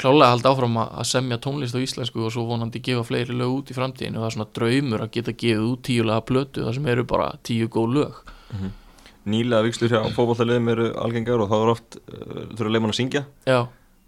klálega 0.00 0.32
halda 0.32 0.52
áfram 0.52 0.78
að 0.82 1.04
semja 1.08 1.38
tónlist 1.42 1.76
á 1.76 1.80
íslensku 1.82 2.24
og 2.26 2.32
svo 2.34 2.46
vonandi 2.48 2.80
gefa 2.84 3.04
fleiri 3.06 3.34
lög 3.36 3.50
út 3.58 3.72
í 3.72 3.76
framtíðinu 3.76 4.18
og 4.18 4.24
það 4.24 4.28
er 4.30 4.36
svona 4.36 4.54
draumur 4.58 5.04
að 5.04 5.12
geta 5.16 5.32
gefið 5.42 5.66
út 5.68 5.82
tíulega 5.88 6.26
plötu 6.28 6.64
það 6.64 6.74
sem 6.78 6.88
eru 6.94 7.04
bara 7.08 7.28
tíu 7.46 7.66
góð 7.72 7.88
lög. 7.98 8.14
Nýlega 9.22 9.66
vikslur 9.68 9.92
hjá 9.92 10.00
fótballtaliðum 10.16 10.72
eru 10.72 10.88
algengar 10.98 11.44
og 11.44 11.48
þá 11.52 11.56
er 11.60 11.72
oft 11.76 11.90
uh, 12.00 12.02
þurfa 12.58 12.74
hann 12.74 12.90
að 12.90 12.98
syngja. 12.98 13.22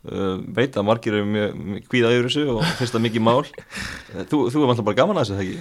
Uh, 0.04 0.36
veit 0.52 0.74
að 0.76 0.84
margir 0.84 1.14
eru 1.16 1.24
mjög, 1.24 1.50
kvíða 1.88 2.10
yfir 2.12 2.26
þessu 2.28 2.42
og 2.52 2.58
finnst 2.76 2.92
það 2.92 3.04
mikið 3.06 3.22
mál. 3.24 3.44
Uh, 3.46 4.24
Þú, 4.28 4.36
þú 4.52 4.58
er 4.58 4.68
alltaf 4.74 4.88
bara 4.90 4.98
gaman 4.98 5.20
að 5.20 5.24
þessu, 5.30 5.36
ekki? 5.44 5.56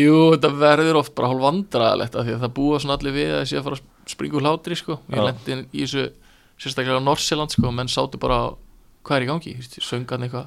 Jú, 0.00 0.16
þetta 0.34 0.50
verður 0.64 0.98
oft 1.02 1.14
bara 1.14 1.30
hálf 1.30 1.42
vandræðalegt 1.44 2.14
af 2.16 2.22
því 2.24 2.32
að 2.34 2.42
það 2.46 2.56
búa 2.56 2.80
svona 2.82 2.96
allir 2.98 3.14
við 3.14 3.30
að 3.30 3.40
þessi 3.44 3.56
að 3.60 3.66
fara 3.68 3.76
að 8.40 8.62
í 9.04 9.08
hvað 9.08 9.16
er 9.20 9.26
í 9.26 9.30
gangi, 9.30 9.56
söngan 9.78 10.26
eitthvað 10.26 10.46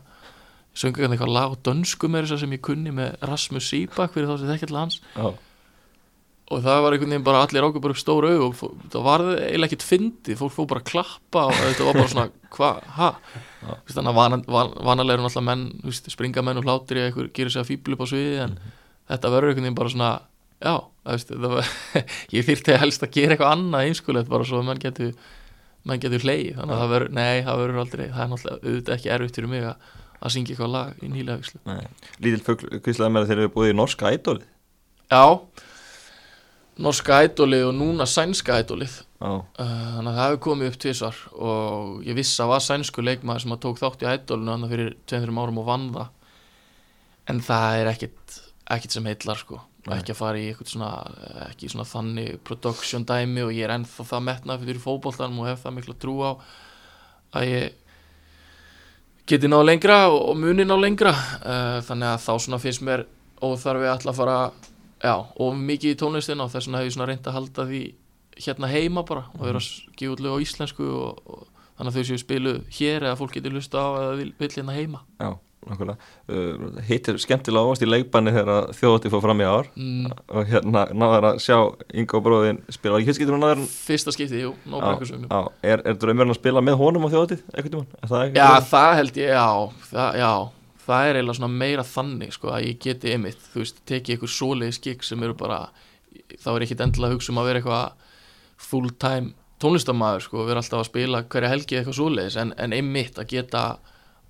söngan 0.78 1.14
eitthvað 1.14 1.34
lag 1.34 1.54
á 1.54 1.62
dönsku 1.70 2.10
með 2.10 2.28
þess 2.28 2.38
að 2.38 2.44
sem 2.44 2.56
ég 2.58 2.66
kunni 2.66 2.94
með 2.94 3.28
Rasmus 3.30 3.70
Sýbak 3.70 4.14
fyrir 4.14 4.30
þá 4.30 4.42
sem 4.42 4.52
þekkja 4.52 4.70
til 4.70 4.78
hans. 4.78 5.00
Já, 5.16 5.30
og 6.48 6.64
það 6.64 6.82
var 6.84 6.96
einhvern 6.96 7.12
veginn 7.12 7.26
bara 7.28 7.40
allir 7.44 7.66
ákveð 7.66 7.84
bara 7.84 7.96
upp 7.96 8.00
stóra 8.00 8.30
aug 8.32 8.44
og 8.48 8.84
það 8.94 9.04
var 9.04 9.24
eiginlega 9.34 9.68
ekkert 9.68 9.84
fyndið 9.84 10.40
fólk 10.40 10.54
fór 10.56 10.70
bara 10.72 10.84
að 10.84 10.90
klappa 10.92 11.44
og 11.50 11.58
þetta 11.60 11.88
var 11.88 11.98
bara 12.00 12.12
svona 12.14 12.28
hvað, 12.56 12.78
veist, 13.66 13.98
þannig 13.98 14.12
að 14.14 14.20
van, 14.20 14.38
van, 14.56 14.72
vanalega 14.88 15.18
eru 15.18 15.26
náttúrulega 15.26 15.48
menn 15.50 15.66
veist, 15.84 16.08
springa 16.14 16.44
menn 16.48 16.62
og 16.62 16.68
hlátri 16.68 17.02
eða 17.02 17.12
einhver 17.12 17.30
gerir 17.36 17.52
sig 17.54 17.64
að 17.64 17.72
fíblu 17.74 17.98
upp 17.98 18.06
á 18.08 18.12
sviði 18.14 18.40
en 18.46 18.56
þetta 19.12 19.34
verður 19.34 19.52
einhvern 19.52 19.68
veginn 19.68 19.80
bara 19.82 19.94
svona 19.96 20.12
já, 20.64 20.76
það 21.04 21.18
veist, 21.18 21.36
það 21.36 21.58
var, 21.58 21.74
ég 22.38 22.48
þyrfti 22.48 22.80
helst 22.86 23.04
að 23.04 23.14
gera 23.18 23.36
eitthvað 23.36 23.56
annað 23.58 23.90
einskulegt 23.90 24.32
bara 24.32 24.48
svo 24.48 24.62
að 24.62 24.70
menn 24.70 24.84
getur 24.88 25.12
menn 25.88 26.04
getur 26.04 26.26
hleyið, 26.26 26.58
þannig 26.58 26.76
að 26.76 26.82
það 26.82 26.92
verður 26.94 27.16
nei, 27.18 27.38
það 27.46 27.62
verður 27.62 27.82
aldrei, 27.84 28.04
það 28.12 28.22
er 28.24 28.30
náttúrulega 28.34 28.60
auðvitað 28.68 28.98
ekki 28.98 29.14
erfitt 29.16 29.40
fyrir 29.40 29.52
mig 29.54 29.66
að, 29.70 29.88
að 30.18 30.34
syngja 30.36 30.54
eitthvað 30.54 30.74
lag 30.74 31.02
í 31.02 31.10
nýlega 31.14 31.42
vikslu 31.42 31.78
Lítil 32.26 32.44
fugl 32.46 32.82
kvíslaði 32.86 33.16
með 33.16 33.32
þeir 33.32 33.42
eru 33.44 33.54
búið 33.56 33.72
í 33.72 33.78
norska 33.78 34.14
ædolið. 34.14 34.48
Já, 35.08 35.26
norska 36.88 37.22
ædolið 37.26 37.68
og 37.70 37.78
núna 37.78 38.10
sænska 38.10 38.62
ædolið. 38.62 39.04
Já, 39.18 39.32
Uh, 39.58 39.70
þannig 39.96 40.12
að 40.12 40.18
það 40.18 40.28
hefur 40.28 40.42
komið 40.46 40.68
upp 40.70 40.76
tvisvar 40.84 41.22
og 41.34 42.04
ég 42.06 42.18
vissi 42.20 42.42
að 42.44 42.52
var 42.52 42.62
sænsku 42.62 43.02
leikmaður 43.02 43.42
sem 43.42 43.56
að 43.56 43.64
tók 43.64 43.80
þátt 43.80 44.04
í 44.04 44.10
ædolinu 44.12 44.52
annað 44.54 44.74
fyrir 44.76 44.92
2-3 45.10 45.40
árum 45.42 45.58
og 45.58 45.66
vann 45.66 45.88
það. 45.96 46.12
En 47.34 47.40
það 47.48 47.78
er 47.80 47.90
ekkit 47.96 48.36
ekkit 48.76 48.98
sem 48.98 49.08
heillar 49.08 49.40
sko 49.40 49.62
Nei. 49.88 50.00
ekki 50.02 50.14
að 50.14 50.20
fara 50.20 50.40
í 50.40 50.46
eitthvað 50.52 50.72
svona 50.74 50.92
ekki 51.48 51.72
svona 51.72 51.88
þannig 51.88 52.40
production 52.48 53.06
dæmi 53.08 53.44
og 53.46 53.52
ég 53.56 53.68
er 53.68 53.76
ennþá 53.78 54.08
það 54.12 54.26
metnað 54.28 54.64
fyrir 54.66 54.82
fótboltanum 54.84 55.44
og 55.44 55.52
hef 55.52 55.62
það 55.64 55.78
mikla 55.78 55.98
trú 56.02 56.16
á 56.24 56.32
að 57.38 57.48
ég 57.52 57.76
geti 59.28 59.50
ná 59.52 59.60
lengra 59.64 60.08
og, 60.12 60.22
og 60.32 60.40
muni 60.40 60.66
ná 60.68 60.76
lengra. 60.80 61.14
Uh, 61.44 61.78
þannig 61.88 62.14
að 62.14 62.24
þá 62.24 62.34
svona 62.46 62.62
finnst 62.64 62.84
mér 62.86 63.06
óþarfi 63.44 63.88
að 63.88 63.96
ætla 63.96 64.14
að 64.14 64.20
fara 64.22 64.38
já, 65.04 65.16
og 65.16 65.58
mikið 65.60 65.94
í 65.94 66.00
tónlistina 66.00 66.46
og 66.46 66.54
þess 66.54 66.70
vegna 66.70 66.82
hef 66.82 66.90
ég 66.90 66.96
svona 66.96 67.10
reynd 67.12 67.28
að 67.28 67.38
halda 67.38 67.68
því 67.70 67.84
hérna 68.38 68.70
heima 68.72 69.04
bara 69.06 69.26
og 69.38 69.50
að 69.50 69.60
gefa 69.98 70.14
út 70.14 70.24
lög 70.24 70.38
á 70.38 70.44
íslensku 70.46 70.88
og, 70.88 71.22
og 71.26 71.44
þannig 71.78 71.92
að 71.92 71.98
þau 71.98 72.08
séu 72.10 72.22
spilu 72.22 72.54
hér 72.80 73.06
eða 73.06 73.18
fólk 73.20 73.36
getur 73.38 73.56
lusta 73.56 73.82
á 73.82 73.88
eða 74.02 74.16
vil, 74.22 74.32
vil 74.40 74.52
hérna 74.56 74.78
heima. 74.78 75.04
Já, 75.22 75.30
Hittir 76.88 77.20
skemmtilega 77.22 77.68
ávast 77.68 77.86
í 77.86 77.90
leikbanni 77.90 78.34
þegar 78.36 78.70
þjóðati 78.78 79.12
fór 79.14 79.24
fram 79.26 79.44
í 79.44 79.48
ár. 79.48 79.70
Mm, 79.76 80.12
og 80.32 80.52
hérna 80.52 80.84
náður 80.94 81.30
að 81.32 81.40
sjá 81.44 81.58
Ingo 81.94 82.22
bróðin 82.24 82.62
spila. 82.74 83.00
Ég 83.04 83.10
getur 83.12 83.36
hún 83.36 83.44
náður 83.46 83.64
fyrsta 83.72 84.14
skipti, 84.16 84.44
jú, 84.44 84.54
ná 84.68 84.78
já, 84.82 85.40
er, 85.62 85.84
er 85.84 85.98
draumurinn 86.00 86.36
að 86.36 86.40
spila 86.40 86.64
með 86.64 86.80
honum 86.82 87.08
á 87.08 87.10
það 87.12 88.38
Já, 88.38 88.48
það 88.70 88.94
held 89.02 89.20
ég, 89.22 89.34
já, 89.34 89.50
það, 89.92 90.22
já. 90.22 90.32
Það 90.88 91.10
er 91.10 91.18
eiginlega 91.20 91.40
svona 91.42 91.60
meira 91.62 91.84
þannig 91.84 92.32
sko, 92.36 92.52
að 92.56 92.70
ég 92.70 92.78
geti 92.86 93.12
einmitt, 93.12 93.42
þú 93.52 93.64
veist, 93.64 93.82
tekið 93.90 94.16
ykkur 94.16 94.32
svoleiðis 94.32 94.80
gig 94.86 95.04
sem 95.04 95.26
eru 95.28 95.36
bara 95.36 95.66
þá 96.40 96.54
er 96.54 96.64
ég 96.64 96.70
ekkit 96.70 96.86
endilega 96.86 97.18
hugsa 97.18 97.34
um 97.34 97.42
að 97.42 97.50
vera 97.50 97.62
eitthvað 97.62 98.14
full 98.68 98.94
time 99.02 99.34
tónlistamæður 99.62 100.26
sko, 100.26 100.46
vera 100.48 100.62
alltaf 100.62 100.84
að 100.84 100.90
spila 100.92 101.24
hverja 101.26 101.52
helgi 101.52 101.80
eitthvað 101.80 101.98
svoleiðis. 101.98 102.38
En, 102.42 102.54
en 102.62 102.76
einmitt 102.78 103.18
að 103.18 103.32
geta 103.34 103.64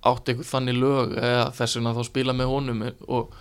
átt 0.06 0.30
eitthvað 0.30 0.50
þannig 0.52 0.78
lög 0.78 1.14
eða 1.18 1.46
þess 1.56 1.78
vegna 1.78 1.94
þá 1.96 2.02
spila 2.06 2.34
með 2.36 2.52
honum 2.52 2.84
og 3.08 3.32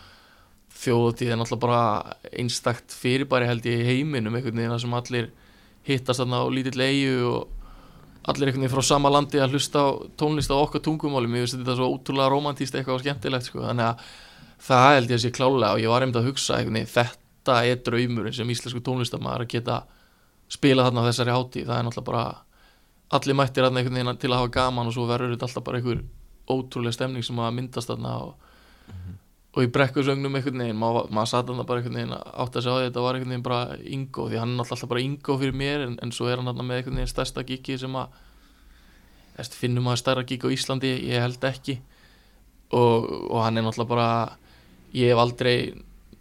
þjóðatíð 0.78 1.34
er 1.34 1.40
náttúrulega 1.40 1.64
bara 1.64 2.16
einstakt 2.38 2.94
fyrirbæri 2.94 3.50
held 3.50 3.68
ég 3.70 3.82
í 3.82 3.92
heiminum 3.92 4.36
einhvern 4.38 4.62
veginn 4.62 4.82
sem 4.82 4.98
allir 4.98 5.30
hittast 5.88 6.22
þarna 6.22 6.42
á 6.44 6.46
lítill 6.54 6.82
eigu 6.84 7.30
og 7.32 7.58
allir 8.28 8.50
einhvern 8.50 8.66
veginn 8.66 8.74
frá 8.76 8.86
sama 8.86 9.12
landi 9.14 9.42
að 9.42 9.56
hlusta 9.56 9.84
á 9.86 9.88
tónlist 10.20 10.52
á 10.54 10.58
okkar 10.58 10.84
tungumáli 10.86 11.30
mér 11.32 11.46
finnst 11.46 11.60
þetta 11.62 11.78
svo 11.80 11.92
ótrúlega 11.94 12.32
romantíst 12.34 12.76
eitthvað 12.76 13.00
og 13.00 13.06
skemmtilegt 13.06 13.50
sko. 13.50 13.64
þannig 13.64 13.88
að 13.88 14.10
það 14.68 14.90
held 14.96 15.14
ég 15.14 15.18
að 15.20 15.24
sé 15.24 15.32
klálega 15.38 15.74
og 15.74 15.84
ég 15.84 15.94
var 15.94 16.04
einmitt 16.04 16.20
að 16.20 16.30
hugsa 16.32 16.58
einhvern 16.58 16.80
veginn 16.82 16.94
þetta 16.98 17.62
er 17.72 17.82
draumurinn 17.86 18.36
sem 18.36 18.52
íslensku 18.52 18.84
tónlistamæður 18.84 19.46
að 19.46 19.54
geta 19.54 19.80
spila 20.52 20.86
þarna 20.88 21.06
á 21.06 21.08
þessari 21.10 21.36
hátíð 21.38 21.70
það 21.70 21.80
er 21.80 21.88
náttúrulega 21.88 22.12
bara 22.12 22.26
allir 23.18 23.40
mættir 23.40 23.66
þarna 23.66 23.82
einhvern 23.82 24.00
veginn 24.02 24.22
til 24.22 24.32
að 24.34 24.42
hafa 24.42 24.54
gaman 24.60 24.92
og 24.92 24.98
svo 24.98 25.08
verður 25.08 25.34
þetta 25.36 25.48
alltaf 25.48 25.68
bara 25.68 25.82
einhver 25.82 26.04
ótrúlega 26.48 26.96
stemning 26.96 27.26
sem 27.26 27.40
að 27.40 27.56
myndast 27.58 27.92
þarna 27.92 28.14
og, 28.26 28.48
og 29.58 29.66
í 29.66 29.72
brekkusögnum 29.74 30.38
einhvern 30.38 30.64
veginn 30.64 30.80
maður, 30.80 31.12
maður 31.12 31.32
satt 31.34 31.50
þarna 31.50 31.68
bara 31.68 31.82
einhvern 31.82 32.00
veginn 32.00 32.16
að 32.18 32.32
átt 32.44 32.58
að 32.60 32.66
segja 32.68 32.78
því 32.78 32.88
þetta 32.88 33.06
var 33.06 33.18
einhvern 33.18 33.34
veginn 33.34 33.48
bara 33.48 33.78
Ingo 33.98 34.30
því 34.30 34.42
hann 34.42 34.56
er 34.56 34.64
alltaf 34.64 34.90
bara 34.94 35.04
Ingo 35.04 35.38
fyrir 35.42 35.60
mér 35.64 35.86
en, 35.88 36.00
en 36.04 36.16
svo 36.16 36.30
er 36.30 36.40
hann 36.40 36.50
þarna 36.52 36.68
með 36.70 36.82
einhvern 36.82 37.02
veginn 37.02 37.14
stærsta 37.14 37.46
gigi 37.48 37.80
sem 37.82 38.00
að 38.00 38.24
finnum 39.46 39.88
að 39.92 40.00
stærra 40.02 40.26
gig 40.26 40.46
á 40.46 40.50
Íslandi 40.50 40.94
ég 41.12 41.22
held 41.22 41.44
ekki. 41.46 41.78
Og, 42.74 43.06
og 43.32 43.44
hann 43.46 43.58
er 43.58 43.64
náttúrulega 43.64 43.92
bara 43.92 44.08
ég 44.98 45.12
hef 45.14 45.22
aldrei 45.22 45.58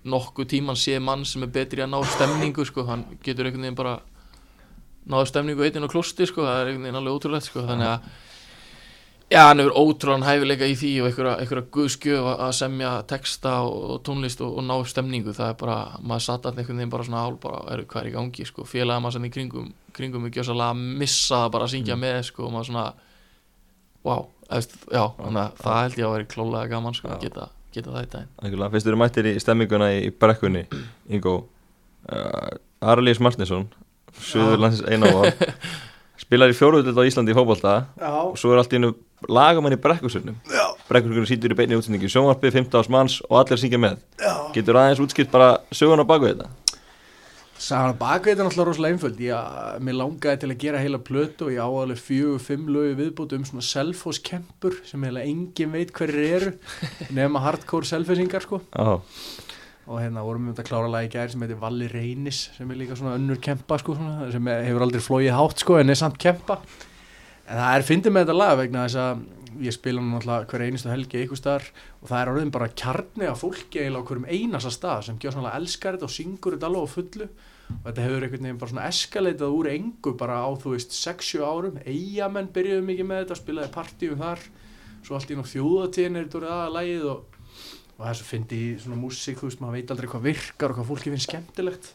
nokkuð 0.06 0.50
tíman 0.52 0.78
séð 0.78 1.00
mann 1.02 1.24
sem 1.26 1.42
er 1.42 1.50
betri 1.50 1.82
að 1.82 1.90
ná 1.90 1.98
stemningu 2.06 2.66
sko, 2.66 2.84
hann 2.86 3.04
getur 3.24 3.48
einhvern 3.48 3.66
veginn 3.66 3.78
bara 3.78 3.96
náðu 5.10 5.30
stemningu 5.30 5.64
eitinn 5.66 5.86
á 5.86 5.90
klosti 5.90 6.26
sko, 6.28 6.44
það 6.46 6.60
er 6.60 6.70
einhvern 6.70 6.86
veginn 6.86 7.00
alveg 7.00 7.18
ótrúlegt 7.18 7.48
sko, 7.48 7.64
þannig 7.66 7.90
að 7.90 8.06
já, 9.30 9.40
hann 9.48 9.58
hefur 9.62 9.74
ótrúlan 9.80 10.22
hæfileika 10.26 10.66
í 10.70 10.74
því 10.78 10.90
og 11.02 11.08
einhverja, 11.10 11.32
einhverja 11.42 11.66
guðskjöf 11.76 12.26
að- 12.30 12.42
að 12.46 12.52
semja 12.60 12.90
texta 13.10 13.54
og, 13.66 13.96
tónlist 14.06 14.40
og, 14.46 14.52
og 14.60 14.64
ná 14.68 14.76
stemningu, 14.86 15.32
það 15.34 15.48
er 15.50 15.56
bara, 15.62 15.78
maður 16.02 16.24
satt 16.28 16.46
að 16.46 16.60
einhvern 16.62 16.78
veginn 16.82 16.92
bara 16.94 17.06
svona 17.08 17.24
hálf 17.24 17.40
bara, 17.42 17.62
er, 17.74 17.82
hvað 17.90 18.02
er 18.04 18.10
í 18.10 18.14
gangi? 18.14 18.46
Sko, 18.46 18.64
félaga 18.68 19.00
maður 19.02 19.16
sann 19.18 19.28
í 19.28 19.32
kringum 19.34 19.72
kringum 19.96 20.26
ekki 20.28 20.44
að 20.44 20.76
missa 21.00 21.42
það 21.46 21.52
bara 21.56 21.64
að 21.66 21.72
syngja 21.74 21.96
með 21.98 22.22
sko, 22.30 22.46
og 22.46 22.52
maður 22.54 22.68
svona 22.70 22.86
wow, 24.06 24.26
eðst, 24.52 24.76
já, 24.92 25.02
þannig 25.18 25.42
að 25.42 25.62
það 25.64 25.80
held 25.82 25.98
ég 25.98 26.06
að 26.06 26.14
vera 26.16 26.28
klálega 26.36 26.70
gaman 26.76 26.94
sko, 26.94 27.08
að 27.10 27.24
geta, 27.26 27.48
geta 27.74 27.90
það 27.96 28.04
í 28.06 28.10
daginn. 28.12 28.28
Algjörlega, 28.44 28.70
fyrst 28.76 28.86
eru 28.92 29.00
mættir 29.00 29.28
í 29.32 29.34
stemminguna 29.42 29.88
í 29.96 30.10
brekkunni 30.14 30.62
Ingo 31.16 31.34
uh, 32.12 32.52
Arlís 32.92 33.18
Martinsson 33.24 33.66
Suðurlandsins 34.16 34.86
eina 34.88 35.10
á 35.10 35.20
spilar 36.26 36.52
í 36.52 36.58
fjóruðlut 36.58 36.98
á 36.98 37.06
Íslandi 37.06 37.32
í 37.34 37.38
fótbolta 37.38 37.76
Já, 37.94 38.12
og 38.26 38.36
svo 38.40 38.52
er 38.52 38.62
allt 38.62 38.74
í 38.74 38.80
hennu 38.80 38.92
lagamann 39.30 39.74
í 39.74 39.80
brekkursurnum 39.80 40.36
brekkursurnum 40.90 41.26
sýtur 41.28 41.54
í 41.54 41.58
beinni 41.58 41.78
útsendingi 41.78 42.10
sjónvarpi, 42.10 42.52
15 42.54 42.78
ás 42.78 42.90
manns 42.92 43.18
og 43.26 43.40
allir 43.40 43.60
syngja 43.60 43.80
með. 43.82 43.98
Já. 44.20 44.32
Getur 44.54 44.78
aðeins 44.78 45.02
útskipt 45.02 45.34
bara 45.34 45.56
sögun 45.74 46.02
á 46.02 46.06
baku 46.06 46.30
þetta? 46.30 46.50
Sagan 47.56 47.94
að 47.94 47.98
baka 48.02 48.28
þetta 48.28 48.42
er 48.42 48.46
náttúrulega 48.46 48.68
rosalega 48.68 48.94
einföld. 48.94 49.20
Ég, 49.24 49.60
mér 49.88 49.96
langaði 49.96 50.40
til 50.42 50.50
að 50.52 50.58
gera 50.60 50.82
heila 50.84 51.00
plötu 51.00 51.46
og 51.48 51.54
ég 51.54 51.64
áaðlega 51.64 52.04
fjögur, 52.04 52.42
fimm 52.44 52.68
lögu 52.74 52.98
viðbúti 53.00 53.38
um 53.38 53.46
svona 53.48 53.64
selfos 53.64 54.20
kempur 54.20 54.76
sem 54.86 55.06
heila 55.08 55.24
engin 55.24 55.72
veit 55.72 55.94
hverjir 55.96 56.36
eru 56.36 56.52
nema 57.16 57.42
hardcore 57.46 57.88
selfisingar 57.88 58.44
sko 58.44 58.60
og 59.86 60.00
hérna 60.02 60.24
vorum 60.26 60.48
við 60.48 60.50
um 60.50 60.56
þetta 60.56 60.66
klára 60.66 60.90
lagi 60.90 61.12
gæri 61.14 61.32
sem 61.32 61.42
heitir 61.44 61.60
Valli 61.62 61.88
Reynis 61.90 62.42
sem 62.56 62.70
er 62.70 62.78
líka 62.80 62.98
svona 62.98 63.14
önnur 63.18 63.38
kempa 63.42 63.78
sko 63.78 63.94
svona, 63.94 64.30
sem 64.34 64.50
hefur 64.50 64.84
aldrei 64.86 65.02
flóið 65.04 65.34
hátt 65.36 65.62
sko 65.62 65.78
en 65.78 65.94
er 65.94 65.98
samt 65.98 66.18
kempa. 66.22 66.58
En 67.46 67.60
það 67.60 67.76
er 67.76 67.86
fyndið 67.86 68.14
með 68.14 68.24
þetta 68.26 68.38
lag 68.40 68.56
vegna 68.58 68.86
þess 68.86 69.02
að 69.04 69.26
ég 69.62 69.74
spila 69.76 70.02
hann 70.02 70.12
náttúrulega 70.12 70.48
hver 70.50 70.64
einustu 70.66 70.90
helgi 70.90 71.20
einhver 71.20 71.40
staðar 71.40 71.68
og 72.02 72.08
það 72.10 72.20
er 72.20 72.30
orðin 72.32 72.54
bara 72.54 72.72
kjarni 72.82 73.28
að 73.28 73.38
fólki 73.40 73.80
eiginlega 73.80 74.02
á 74.02 74.08
hverjum 74.10 74.26
einasta 74.30 74.72
stað 74.74 75.04
sem 75.06 75.20
gjör 75.22 75.36
svona 75.36 75.54
elskar 75.56 75.96
þetta 75.96 76.08
og 76.08 76.14
syngur 76.16 76.56
þetta 76.56 76.70
alveg 76.70 76.90
á 76.90 76.94
fullu. 76.96 77.28
Og 77.66 77.86
þetta 77.88 78.04
hefur 78.04 78.26
einhvern 78.26 78.46
veginn 78.46 78.60
bara 78.60 78.72
svona 78.72 78.88
eskaleitað 78.90 79.54
úr 79.56 79.70
engu 79.72 80.12
bara 80.18 80.42
á 80.42 80.48
þú 80.62 80.74
veist 80.74 80.94
6-7 80.94 81.46
árum. 81.46 81.80
Eigamenn 81.86 82.50
byrjuðu 82.54 82.84
mikið 82.90 83.08
með 83.08 83.22
þetta 83.24 83.38
spilaði 83.40 83.72
partíum 83.74 84.20
þar. 84.20 84.44
Svo 85.06 85.16
allt 85.16 85.32
í 85.32 85.38
nú 85.38 85.46
þjóðatíðin 85.46 86.18
er 86.18 86.26
þetta 86.26 86.38
orðið 86.40 86.54
aða 86.56 86.74
lagið 86.76 87.08
og, 87.10 87.35
og 87.97 88.02
það 88.05 88.10
er 88.10 88.18
svo 88.18 88.27
fyndi 88.28 88.59
í 88.60 88.73
svona 88.81 88.98
músík 89.01 89.39
þú 89.40 89.48
veist 89.48 89.62
maður 89.62 89.78
veit 89.78 89.93
aldrei 89.94 90.10
hvað 90.12 90.27
virkar 90.27 90.73
og 90.73 90.78
hvað 90.78 90.90
fólki 90.90 91.12
finnst 91.12 91.31
skemmtilegt. 91.31 91.89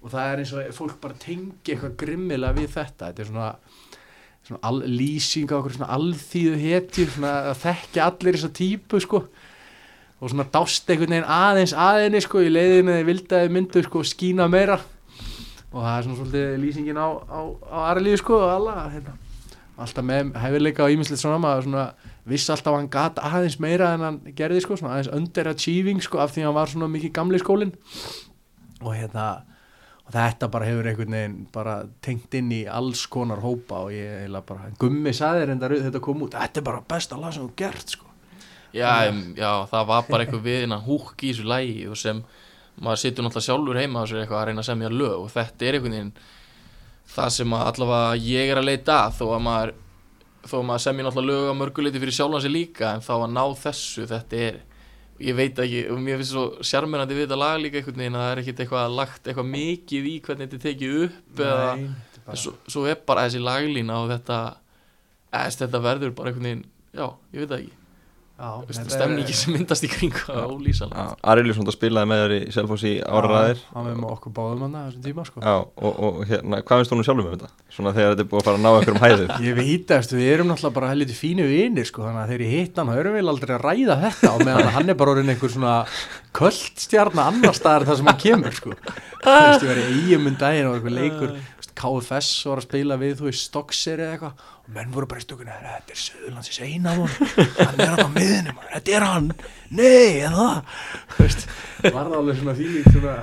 Og 0.00 0.10
það 0.10 0.26
er 0.26 0.42
eins 0.42 0.52
og 0.56 0.74
fólk 0.74 0.98
bara 1.02 1.18
tengi 1.22 1.74
eitthvað 1.74 1.94
grimmilega 2.00 2.56
við 2.56 2.72
þetta. 2.74 3.10
Þetta 3.10 3.22
er 3.22 3.28
svona, 3.28 3.50
svona 4.48 4.60
al, 4.66 4.82
lýsing 4.90 5.52
á 5.52 5.58
okkur 5.60 5.76
svona 5.76 5.90
alþýðu 5.98 6.58
hetju 6.64 7.06
svona 7.14 7.32
að 7.52 7.62
þekkja 7.62 8.08
allir 8.08 8.38
þessa 8.38 8.52
típu 8.58 9.02
sko. 9.04 9.22
Og 10.20 10.32
svona 10.32 10.48
dást 10.52 10.90
einhvern 10.90 11.14
veginn 11.14 11.30
aðeins 11.30 11.76
aðeins 11.78 12.26
sko 12.26 12.42
í 12.42 12.50
leiðinu 12.50 12.98
þeir 12.98 13.10
vildaði 13.12 13.54
myndu 13.54 13.84
sko 13.86 14.02
skína 14.08 14.50
meira. 14.50 14.80
Og 15.70 15.78
það 15.78 15.92
er 15.94 16.06
svona 16.08 16.18
svolítið 16.18 16.54
lýsingin 16.64 16.98
á, 16.98 17.08
á, 17.22 17.40
á 17.70 17.78
aðralíðu 17.92 18.24
sko 18.24 18.40
og 18.40 18.54
alla 18.56 18.80
hérna. 18.90 19.14
Alltaf 19.80 20.06
með 20.06 20.32
hefileika 20.40 20.86
og 20.86 20.94
ímislegt 20.94 21.22
svona 21.22 21.40
maður 21.42 21.68
svona 21.68 21.84
viss 22.28 22.50
alltaf 22.52 22.72
að 22.72 22.78
hann 22.78 22.90
gat 22.92 23.20
aðeins 23.30 23.58
meira 23.62 23.92
en 23.94 24.06
hann 24.06 24.18
gerði 24.36 24.64
sko 24.64 24.78
svona 24.78 24.96
aðeins 24.96 25.12
underachieving 25.16 26.02
sko 26.04 26.20
af 26.22 26.34
því 26.34 26.44
að 26.44 26.50
hann 26.50 26.58
var 26.58 26.72
svona 26.72 26.90
mikið 26.92 27.14
gamli 27.16 27.40
skólin 27.42 27.72
og 28.80 28.92
hérna 28.94 29.28
og 30.10 30.14
þetta 30.16 30.48
bara 30.50 30.66
hefur 30.66 30.88
einhvern 30.90 31.14
veginn 31.14 31.34
bara 31.54 31.76
tengt 32.02 32.34
inn 32.34 32.50
í 32.50 32.60
alls 32.66 33.04
konar 33.06 33.42
hópa 33.44 33.84
og 33.86 33.92
ég 33.94 34.24
heila 34.24 34.42
bara, 34.46 34.72
gummi 34.80 35.12
saði 35.14 35.44
þér 35.44 35.52
enda 35.54 35.70
þetta 35.70 36.02
kom 36.02 36.24
út, 36.26 36.34
þetta 36.34 36.60
er 36.60 36.66
bara 36.66 36.82
besta 36.90 37.18
lag 37.20 37.34
sem 37.36 37.44
þú 37.44 37.52
gert 37.60 37.94
sko. 37.94 38.08
Já, 38.74 39.06
em, 39.06 39.22
já, 39.38 39.66
það 39.70 39.86
var 39.86 40.08
bara 40.08 40.24
eitthvað 40.24 40.44
við 40.46 40.64
innan 40.66 40.82
húk 40.82 41.14
í 41.22 41.30
þessu 41.30 41.46
lægi 41.50 41.86
og 41.90 41.98
sem 41.98 42.22
maður 42.80 43.02
situr 43.02 43.26
náttúrulega 43.26 43.46
sjálfur 43.46 43.80
heima 43.80 44.02
og 44.02 44.10
sér 44.10 44.24
eitthvað 44.24 44.40
að 44.40 44.50
reyna 44.50 44.64
að 44.64 44.68
semja 44.70 44.90
lög 44.94 45.16
og 45.24 45.32
þetta 45.34 45.66
er 45.66 45.78
einhvern 45.78 45.96
veginn 45.96 46.12
það 47.10 47.30
sem 47.36 47.54
að 47.56 47.66
allavega 47.72 48.18
ég 48.30 48.50
er 48.54 48.60
að 48.60 48.68
leita 48.70 48.96
að 49.06 49.14
þó 49.20 49.24
að 49.36 49.44
maður 49.46 49.72
þó 50.50 50.56
að 50.60 50.66
maður 50.70 50.82
semja 50.86 51.04
náttúrulega 51.06 51.30
lög 51.40 51.48
að 51.52 51.58
mörguleiti 51.60 52.00
fyrir 52.02 52.16
sjálfan 52.16 52.44
sig 52.44 52.52
líka 52.54 52.92
en 52.96 53.02
þá 53.04 53.12
að 53.18 53.30
ná 53.34 53.42
þessu 53.64 54.06
þetta 54.10 54.38
er 54.48 54.60
ég 55.20 55.36
veit 55.36 55.58
ekki 55.60 55.80
og 55.92 55.98
mér 56.00 56.16
finnst 56.22 56.32
svo 56.32 56.44
sjarmerandi 56.64 57.16
við 57.18 57.26
þetta 57.26 57.36
lag 57.42 57.58
líka 57.60 57.80
einhvern 57.82 58.00
veginn 58.00 58.16
að 58.16 58.22
það 58.24 58.30
er 58.36 58.40
ekkit 58.44 58.62
eitthvað 58.64 58.94
lagt 58.96 59.26
eitthvað 59.28 59.50
mikið 59.50 60.06
í 60.08 60.14
hvernig 60.24 60.48
þetta 60.48 60.62
tekið 60.64 60.94
upp 61.04 61.42
eða 61.44 61.66
Nei, 61.76 61.84
er 61.90 62.22
bara- 62.30 62.40
svo, 62.44 62.54
svo 62.72 62.86
er 62.88 63.02
bara 63.10 63.26
þessi 63.26 63.42
laglína 63.44 63.98
og 64.00 64.08
þetta 64.14 64.38
eðst, 65.42 65.60
þetta 65.66 65.82
verður 65.84 66.14
bara 66.16 66.32
einhvern 66.32 66.48
veginn 66.48 66.64
já, 66.96 67.04
ég 67.34 67.42
veit 67.44 67.50
það 67.52 67.60
ekki 67.60 67.76
stemningi 68.70 69.36
sem 69.36 69.54
myndast 69.54 69.84
í 69.86 69.90
kring 69.92 70.16
og 70.32 70.56
ólýsalega 70.56 71.06
Arlís 71.32 71.60
spilaði 71.74 72.10
með 72.10 72.22
þér 72.24 72.34
í 72.36 72.40
Selfoss 72.54 72.86
í 72.88 72.94
áraræðir 73.04 73.60
Já, 73.60 73.66
hann 73.74 73.90
er 73.90 73.98
með 74.00 74.14
okkur 74.14 74.34
báðum 74.36 74.64
hann 74.66 74.76
þessum 74.86 75.04
tíma 75.04 75.24
sko. 75.28 75.42
Já, 75.44 75.54
og, 75.60 76.00
og 76.06 76.20
hérna, 76.28 76.60
hvað 76.64 76.80
finnst 76.80 76.92
þú 76.92 76.98
nú 76.98 77.06
sjálfum 77.06 77.26
með 77.26 77.34
þetta? 77.36 77.50
Svona 77.74 77.92
þegar 77.96 78.14
þetta 78.14 78.24
er 78.24 78.30
búið 78.30 78.40
að 78.40 78.48
fara 78.48 78.58
að 78.58 78.64
ná 78.64 78.70
einhverjum 78.70 79.04
hæðum. 79.04 79.32
Ég 79.48 79.58
veit 79.60 79.94
að 79.96 80.14
við 80.16 80.30
erum 80.34 80.50
náttúrulega 80.50 80.76
bara 80.78 80.90
helviti 80.92 81.18
fínu 81.18 81.46
vinir 81.50 81.88
sko, 81.88 82.06
þannig 82.06 82.22
að 82.22 82.32
þegar 82.32 82.44
ég 82.46 82.54
hitt 82.56 82.80
hann 82.80 82.90
þá 82.90 82.96
erum 83.02 83.16
við 83.16 83.30
aldrei 83.34 83.54
að 83.56 83.64
ræða 83.66 83.98
þetta 84.06 84.32
og 84.32 84.44
meðan 84.48 84.74
hann 84.76 84.92
er 84.92 84.98
bara 85.00 85.14
orðin 85.14 85.32
einhver 85.34 85.54
svona 85.54 85.76
kvöldstjarna 86.40 87.28
annar 87.30 87.56
staðar 87.56 87.88
þar 87.88 88.00
sem 88.00 88.10
hann 88.10 88.20
kemur 88.24 88.56
sko. 88.56 88.74
Þú 89.20 89.36
veist, 89.36 89.64
ég 89.64 89.70
var 89.70 89.80
í 89.80 89.88
eigum 90.00 90.30
um 90.30 90.36
KFS 91.80 92.30
var 92.50 92.60
að 92.60 92.66
spila 92.68 92.98
við, 93.00 93.16
þú 93.18 93.28
veist, 93.30 93.46
Stocksir 93.48 94.02
eða 94.04 94.16
eitthvað. 94.16 94.46
Og 94.60 94.72
menn 94.76 94.94
voru 94.94 95.08
bara 95.10 95.22
í 95.22 95.26
stúkunni, 95.26 95.58
þetta 95.64 95.94
er 95.96 96.02
Söðurlandsins 96.04 96.60
eina 96.66 96.96
von, 96.98 97.12
hann 97.58 97.84
er 97.86 98.04
á 98.04 98.08
miðinum 98.12 98.64
þetta 98.70 98.96
er 98.98 99.06
hann, 99.08 99.30
nei, 99.72 100.20
en 100.28 100.36
það? 100.36 100.80
Þú 101.16 101.22
veist, 101.24 101.46
var 101.86 102.00
það 102.00 102.18
alveg 102.20 102.42
svona 102.42 102.58
fíling 102.60 102.90
svona 102.90 103.14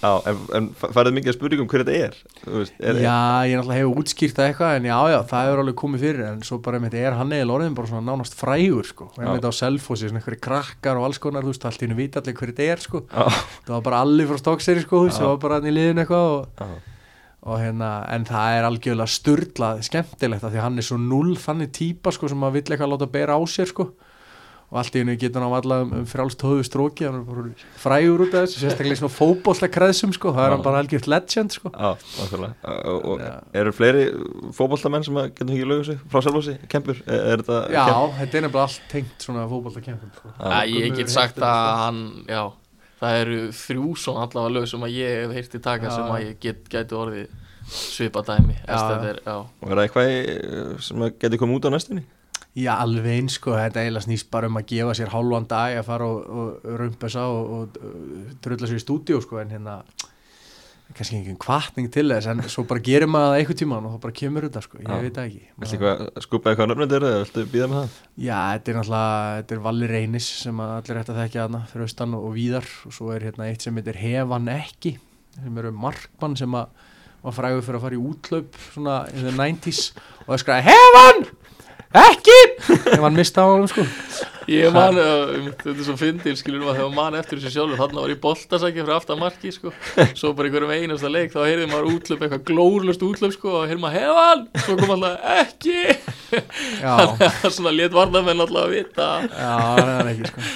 já, 0.00 0.10
en, 0.58 0.68
færðu 0.80 1.12
mikið 1.16 1.30
að 1.32 1.36
spurningum 1.36 1.68
hver 1.70 1.84
þetta 1.84 2.06
er, 2.06 2.16
veist, 2.46 2.74
er 2.78 3.00
Já, 3.02 3.16
ég 3.48 3.58
náttúrulega 3.58 3.80
hefur 3.80 4.00
útskýrt 4.02 4.38
það 4.38 4.50
eitthvað 4.50 4.74
en 4.78 4.88
já, 4.90 4.96
já, 5.12 5.18
það 5.32 5.46
hefur 5.46 5.62
alveg 5.62 5.78
komið 5.82 6.04
fyrir 6.06 6.24
en 6.30 6.42
svo 6.46 6.58
bara 6.64 6.80
einmitt 6.80 6.98
er 7.00 7.16
hann 7.18 7.36
eða 7.36 7.54
orðin 7.56 7.76
bara 7.78 7.90
svona 7.92 8.06
nánast 8.10 8.38
frægur 8.38 8.90
sko, 8.90 9.10
og 9.12 9.22
einmitt 9.22 9.48
á 9.48 9.52
selfossi 9.58 10.10
svona 10.10 10.22
einhverju 10.22 10.42
krakkar 10.46 11.00
og 11.00 11.08
alls 11.08 11.22
konar, 11.22 11.46
þú 11.46 11.54
veist, 11.54 11.68
allt 11.68 11.82
í 11.82 11.88
hennu 11.88 11.98
vita 11.98 12.22
allir 12.22 12.38
hver 12.38 12.52
þetta 12.52 12.68
er 12.74 12.84
sko, 12.86 13.04
Já, 13.10 13.24
það 13.66 13.74
var 13.76 13.86
bara 13.90 14.02
allir 14.06 14.30
frá 14.30 14.42
stokkseri 14.42 14.84
sko, 14.86 15.06
það 15.10 15.32
var 15.32 15.40
bara 15.46 15.60
hann 15.60 15.70
í 15.70 15.76
liðin 15.76 16.02
eitthvað 16.04 16.32
og, 16.36 16.66
og 17.46 17.62
hérna, 17.62 17.92
en 18.14 18.26
það 18.26 18.56
er 18.56 18.68
algjörlega 18.70 19.12
sturlað 19.16 19.84
skemmtilegt 19.86 20.46
af 20.46 20.52
því 20.54 20.60
að 20.62 20.66
hann 20.66 20.82
er 20.82 20.86
svo 20.88 20.98
null 21.02 21.36
þannig 21.38 21.74
típa 21.76 22.14
sko 22.14 22.30
sem 22.30 22.40
maður 22.42 22.60
vill 22.60 22.70
eitthvað 22.74 22.94
láta 22.94 23.10
bera 23.18 23.38
á 23.38 23.42
sér 23.50 23.70
sko 23.70 23.90
og 24.66 24.78
allt 24.80 24.96
í 24.98 25.02
hennu 25.02 25.14
getur 25.20 25.40
hann 25.44 25.52
á 25.52 25.58
alla 25.60 25.76
um, 25.84 25.92
um 26.00 26.06
frjálst 26.10 26.40
höfu 26.42 26.64
stróki 26.66 27.06
hann 27.06 27.20
er 27.20 27.26
bara 27.28 27.44
frægur 27.78 28.24
út 28.26 28.34
af 28.34 28.48
þessu 28.48 28.64
sérstaklega 28.64 28.96
í 28.96 29.00
svona 29.00 29.14
fótbolta 29.14 29.68
kreðsum 29.70 30.12
sko 30.16 30.32
það 30.34 30.46
er 30.48 30.54
hann 30.56 30.64
bara 30.66 30.80
algjört 30.82 31.06
legend 31.12 31.54
sko 31.54 31.70
já, 31.70 31.92
nákvæmlega 32.18 32.74
og, 32.90 33.22
eru 33.62 33.72
fleiri 33.76 34.04
fótballtamenn 34.58 35.06
sem 35.06 35.20
að 35.22 35.30
getum 35.38 35.54
ekki 35.54 35.68
lögum 35.70 35.86
sig 35.92 36.02
frá 36.10 36.22
selvlósi, 36.26 36.56
kempur, 36.72 36.98
er, 37.06 37.22
er 37.36 37.42
þetta 37.46 37.60
Já, 37.76 37.84
kemp- 37.86 38.18
þetta 38.20 38.40
er 38.40 38.46
nefnilega 38.48 38.66
allt 38.66 38.86
tengt 38.90 39.26
svona 39.28 39.46
fótboltakempum 39.50 40.14
sko. 40.18 40.34
Já. 40.40 40.58
Ég 40.74 40.96
get 40.98 41.14
sagt 41.14 41.38
að 41.38 41.46
þetta, 41.46 41.82
hann, 41.86 42.04
já 42.30 42.44
Það 42.96 43.14
eru 43.20 43.38
þrjú 43.52 43.88
svona 44.00 44.22
allavega 44.24 44.54
lög 44.56 44.66
sem 44.70 44.84
að 44.86 44.94
ég 44.96 45.16
hef 45.20 45.32
heyrti 45.36 45.58
taka 45.60 45.90
Já. 45.90 45.94
sem 45.98 46.12
að 46.14 46.22
ég 46.24 46.36
get, 46.40 46.62
gæti 46.72 46.96
orðið 46.96 47.26
svipa 47.68 48.22
dæmi 48.24 48.54
Já, 48.62 48.78
já. 48.78 48.94
er, 49.10 49.18
já. 49.26 49.34
og 49.36 49.66
er 49.68 49.74
það 49.76 49.82
eitthvað 49.84 50.12
í- 50.14 50.84
sem 50.86 51.02
að 51.04 51.10
geti 51.20 51.40
komið 51.42 51.58
út 51.60 51.68
á 51.68 51.70
næstunni 51.76 52.04
Já, 52.56 52.72
alveg 52.80 53.18
eins 53.18 53.36
sko, 53.36 53.52
þetta 53.52 53.82
eiginlega 53.82 54.06
snýst 54.06 54.30
bara 54.32 54.48
um 54.48 54.56
að 54.56 54.70
gefa 54.72 54.94
sér 54.96 55.10
hálfan 55.12 55.48
dag 55.50 55.76
að 55.76 55.88
fara 55.90 56.06
og, 56.08 56.28
og 56.40 56.68
rumpesa 56.80 57.26
og, 57.28 57.50
og, 57.56 57.80
og 57.84 58.36
drulla 58.44 58.70
sér 58.70 58.80
í 58.80 58.84
stúdíu 58.84 59.20
sko, 59.24 59.42
en 59.42 59.52
hérna 59.52 59.80
kannski 60.96 61.18
ekki 61.18 61.34
kvartning 61.42 61.90
til 61.92 62.06
þess 62.08 62.30
en 62.30 62.40
svo 62.48 62.62
bara 62.68 62.80
gerir 62.84 63.10
maður 63.10 63.32
það 63.32 63.40
einhvern 63.40 63.58
tíman 63.60 63.88
og 63.88 63.96
þá 63.96 64.02
bara 64.06 64.16
kemur 64.20 64.46
þetta 64.46 64.62
sko, 64.64 64.80
ég 64.80 64.88
Já. 64.88 65.00
veit 65.02 65.18
það 65.18 65.28
ekki. 65.28 65.42
Viltu 65.60 65.76
eitthvað 65.76 66.24
skupa 66.24 66.52
eitthvað 66.52 66.70
nöfnir 66.72 67.06
eða 67.10 67.22
viltu 67.24 67.46
býða 67.52 67.68
með 67.72 67.80
það? 67.82 67.96
Já, 68.16 68.36
þetta 68.38 68.72
er 68.72 68.78
náttúrulega, 68.78 69.36
þetta 69.40 69.56
er 69.56 69.62
Valli 69.66 69.90
Reynis 69.90 70.28
sem 70.44 70.62
allir 70.66 71.00
ætti 71.02 71.12
að 71.12 71.20
þekkja 71.22 71.42
þarna 71.42 71.62
fyrir 71.72 71.88
austan 71.88 72.16
og, 72.16 72.28
og 72.28 72.36
víðar. 72.38 72.70
Og 72.86 72.96
svo 72.96 73.10
er 73.12 73.26
hérna 73.26 73.48
eitt 73.50 73.66
sem 73.66 73.80
heitir 73.80 74.00
Hefan 74.00 74.52
ekki 74.54 74.94
sem 75.36 75.58
eru 75.60 75.74
markmann 75.76 76.38
sem 76.38 76.56
að 76.56 76.70
var 77.26 77.34
frægur 77.34 77.64
fyrir 77.66 77.80
að 77.80 77.84
fara 77.86 77.96
í 77.96 78.02
útlaup 78.06 78.58
svona 78.70 78.96
in 79.10 79.24
the 79.26 79.34
90s 79.34 79.80
og 80.22 80.28
það 80.30 80.42
skræði 80.44 80.66
Hefan 80.70 81.24
ekki! 82.00 82.38
Ef 82.92 83.02
hann 83.02 83.16
mista 83.16 83.44
á 83.44 83.48
hann 83.50 83.68
sko. 83.70 83.84
Ég 84.46 84.70
man, 84.70 84.94
uh, 84.94 85.32
þetta 85.58 85.72
er 85.72 85.78
svo 85.82 85.96
fyndil 85.98 86.36
skilur 86.38 86.68
að 86.70 86.76
þegar 86.78 86.92
man 86.94 87.16
eftir 87.18 87.40
þessu 87.42 87.50
sjálfur 87.56 87.80
þarna 87.80 88.04
var 88.04 88.12
ég 88.12 88.20
boltasækja 88.22 88.84
fyrir 88.84 88.94
aftan 88.94 89.18
marki 89.18 89.50
sko. 89.54 89.72
Svo 90.14 90.30
bara 90.38 90.46
einhverjum 90.46 90.74
einasta 90.76 91.10
leik 91.10 91.34
þá 91.34 91.40
heyrði 91.42 91.66
maður 91.72 91.88
útlöp 91.96 92.22
eitthvað 92.22 92.44
glórlust 92.52 93.02
útlöp 93.02 93.34
sko 93.34 93.56
og 93.62 93.66
heyrði 93.66 93.82
maður 93.82 94.04
hefan 94.04 94.46
svo 94.62 94.78
kom 94.78 94.94
alltaf 94.94 95.26
ekki! 95.40 95.80
Já, 96.84 96.94
svona 97.50 97.74
let 97.74 97.94
varðamenn 97.96 98.44
alltaf 98.46 98.68
að 98.68 98.76
vita. 98.76 99.10
Já, 99.26 99.52
það 99.80 99.92
er 99.96 100.12
ekki 100.12 100.30
sko. 100.30 100.46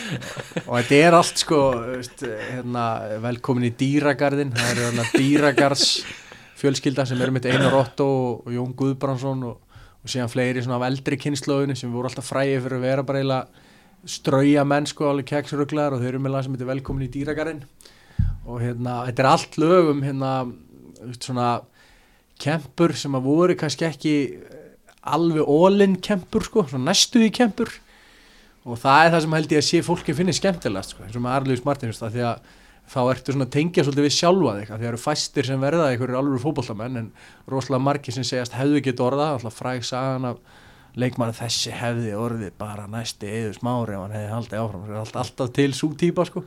Og 0.62 0.72
þetta 0.76 1.02
er 1.02 1.18
allt 1.18 1.44
sko 1.44 1.60
veist, 1.80 2.26
hérna, 2.52 2.86
velkomin 3.26 3.66
í 3.66 3.74
dýragarðin 3.82 4.54
það 4.54 4.84
eru 4.86 5.08
dýragarðs 5.16 5.88
fjölskylda 6.60 7.06
sem 7.08 7.20
eru 7.20 7.34
mitt 7.34 7.48
Einar 7.48 7.74
Otto 7.78 8.06
og, 8.06 8.46
og 8.46 8.54
Jón 8.54 8.72
Guðbrandsson 8.76 9.44
og, 9.48 9.58
og 10.00 10.12
síðan 10.12 10.32
fleiri 10.32 10.64
svona 10.64 10.80
af 10.80 10.86
eldri 10.88 11.18
kynnslóðinu 11.20 11.76
sem 11.76 11.92
voru 11.92 12.08
alltaf 12.08 12.30
fræði 12.30 12.60
fyrir 12.64 12.78
að 12.78 12.86
vera 12.88 13.06
bara 13.06 13.20
eiginlega 13.20 13.66
strauja 14.08 14.64
menn 14.64 14.88
sko 14.88 15.10
alveg 15.10 15.28
keksruglar 15.28 15.92
og 15.92 16.00
þau 16.00 16.08
eru 16.08 16.22
með 16.24 16.34
lag 16.34 16.46
sem 16.46 16.54
heitir 16.56 16.70
velkomin 16.70 17.04
í 17.04 17.12
dýragarðin 17.12 17.64
og 18.48 18.62
hérna, 18.62 19.02
þetta 19.08 19.22
er 19.22 19.28
allt 19.30 19.58
lögum 19.60 20.00
hérna, 20.04 20.30
svona 21.20 21.50
kempur 22.40 22.94
sem 22.96 23.14
að 23.16 23.28
voru 23.28 23.56
kannski 23.58 23.86
ekki 23.88 24.14
eh, 24.40 24.72
alveg 25.12 25.44
all-in 25.48 25.98
kempur 26.02 26.44
sko, 26.46 26.64
svona 26.68 26.90
næstuði 26.90 27.30
kempur. 27.36 27.72
Og 28.68 28.76
það 28.80 29.04
er 29.04 29.14
það 29.14 29.22
sem 29.24 29.36
held 29.36 29.52
ég 29.54 29.62
að 29.62 29.68
sé 29.68 29.82
fólki 29.84 30.14
finnir 30.16 30.36
skemmtilegast 30.36 30.94
sko, 30.94 31.04
eins 31.06 31.16
og 31.16 31.24
með 31.24 31.36
Arliðs 31.38 31.64
Martinus 31.64 32.00
það 32.00 32.16
því 32.16 32.26
að 32.28 32.50
þá 32.90 33.00
ertu 33.12 33.34
svona 33.34 33.46
að 33.46 33.52
tengja 33.54 33.84
svolítið 33.86 34.06
við 34.06 34.16
sjálfa 34.16 34.54
þig 34.56 34.64
af 34.64 34.70
því 34.70 34.74
að 34.74 34.80
það 34.80 34.88
eru 34.90 35.02
fæstir 35.04 35.46
sem 35.46 35.62
verða 35.62 35.90
einhverjur 35.90 36.18
alveg 36.20 36.42
fótbollamenn 36.42 36.98
en 37.00 37.12
rosalega 37.50 37.86
margir 37.86 38.16
sem 38.16 38.26
segjast 38.26 38.56
hefðu 38.58 38.82
gett 38.86 39.04
orða, 39.04 39.28
alltaf 39.36 39.60
fræg 39.60 39.86
sagan 39.86 40.26
af 40.32 40.40
leikmann 40.98 41.34
þessi 41.36 41.70
hefði 41.74 42.16
orðið 42.18 42.56
bara 42.58 42.88
næsti 42.90 43.30
eður 43.30 43.54
smári 43.60 43.94
ef 43.94 44.02
hann 44.02 44.16
hefði 44.16 44.34
haldið 44.34 44.64
áfram 44.64 44.82
það 44.88 44.96
er 44.96 45.00
alltaf, 45.04 45.22
alltaf 45.22 45.54
til 45.54 45.70
sú 45.76 45.92
típa 46.00 46.26
sko. 46.26 46.42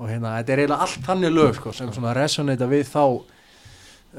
Og 0.00 0.08
hérna, 0.08 0.36
þetta 0.38 0.54
er 0.54 0.62
eiginlega 0.62 0.86
allt 0.86 1.04
þannig 1.08 1.34
lög 1.34 1.58
sko, 1.58 1.74
sem 1.76 1.90
svona 1.92 2.14
resonata 2.16 2.70
við 2.70 2.86
þá 2.88 3.04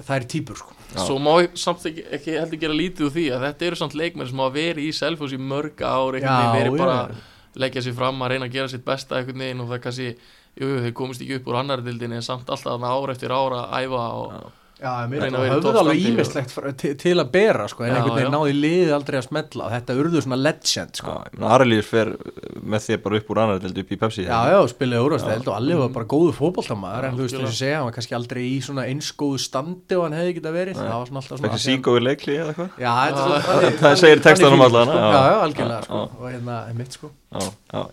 þær 0.07 0.27
típur 0.29 0.59
sko. 0.59 0.75
Svo 0.91 1.17
má 1.23 1.31
ég 1.41 1.55
samt 1.59 1.87
ekki, 1.87 2.03
ekki 2.17 2.35
heldur 2.35 2.59
gera 2.61 2.75
lítið 2.75 3.07
úr 3.07 3.15
því 3.15 3.25
að 3.35 3.45
þetta 3.47 3.67
eru 3.69 3.79
samt 3.79 3.95
leikmenn 3.97 4.27
sem 4.27 4.43
hafa 4.43 4.55
verið 4.57 4.87
í 4.87 4.91
Selfoss 4.95 5.35
í 5.35 5.39
mörg 5.39 5.79
ár 5.79 6.19
einhvern 6.19 6.37
veginn 6.37 6.59
verið 6.59 6.77
bara 6.83 6.97
að 7.05 7.61
leggja 7.63 7.83
sér 7.85 7.95
fram 7.97 8.21
að 8.23 8.33
reyna 8.33 8.47
að 8.47 8.55
gera 8.57 8.71
sitt 8.71 8.85
besta 8.85 9.23
veginn 9.23 9.63
og 9.63 9.71
það 9.71 9.83
kannski 9.87 10.09
jú, 10.59 10.71
þeir 10.83 10.95
komist 10.97 11.23
ekki 11.23 11.39
upp 11.39 11.51
úr 11.51 11.61
annar 11.61 11.83
dildinni 11.85 12.19
en 12.19 12.25
samt 12.25 12.49
alltaf 12.49 12.73
þarna 12.73 12.91
ár 12.95 13.13
eftir 13.15 13.33
ára 13.35 13.65
að 13.67 13.85
æfa 13.87 14.07
og 14.21 14.33
Já, 14.33 14.41
höfðu 14.81 15.71
alveg 15.81 15.99
ímislegt 16.09 16.55
til, 17.01 17.13
að 17.21 17.29
bera 17.33 17.67
sko, 17.69 17.85
en 17.85 17.91
Já, 17.91 17.95
einhvern 17.99 18.17
veginn 18.17 18.33
náði 18.33 18.55
liðið 18.57 18.93
aldrei 18.95 19.17
að 19.19 19.25
smetla 19.27 19.67
og 19.67 19.71
þetta 19.75 19.97
urðu 20.01 20.23
svona 20.25 20.39
legend 20.41 21.01
sko. 21.01 21.15
Aralíus 21.51 21.89
fer 21.91 22.11
með 22.61 22.85
því 22.87 22.97
bara 23.03 23.19
upp 23.21 23.29
úr 23.29 23.41
annar 23.43 23.61
upp 23.61 23.93
í 23.93 23.99
Pepsi. 24.01 24.25
Já, 24.25 24.39
já, 24.49 24.57
spilaði 24.71 25.05
úrvasteld 25.05 25.45
og 25.51 25.55
allir 25.57 25.81
var 25.83 25.93
bara 25.99 26.09
góðu 26.15 26.33
fótboltamaður 26.37 27.09
en 27.11 27.19
þú 27.19 27.27
veist 27.27 27.37
þess 27.37 27.51
að 27.51 27.57
segja, 27.61 27.77
hann 27.77 27.87
var 27.89 27.95
kannski 27.99 28.17
aldrei 28.17 28.43
í 28.47 28.57
svona 28.65 28.87
eins 28.89 29.11
góðu 29.21 29.39
standi 29.45 29.97
og 29.99 30.03
hann 30.07 30.17
hefði 30.17 30.35
geta 30.39 30.55
verið. 30.57 30.81
Það 30.81 30.97
var 30.97 31.07
svona 31.11 31.21
alltaf 31.23 31.41
svona 31.41 31.53
þið 31.55 31.65
sík 31.67 31.83
og 31.91 32.01
leikli 32.01 32.33
eða 32.41 32.51
eitthvað? 32.55 32.69
Er 32.81 33.79
Það 33.81 33.95
segir 34.01 34.19
textanum 34.25 34.61
já. 34.61 34.69
sko. 34.71 34.81
Já, 34.91 35.21
já, 35.21 35.37
algjörlega 35.45 35.81
sko. 35.85 36.01
og 36.17 36.27
hérna, 36.29 36.55
mitt 36.77 36.97
sko. 36.97 37.07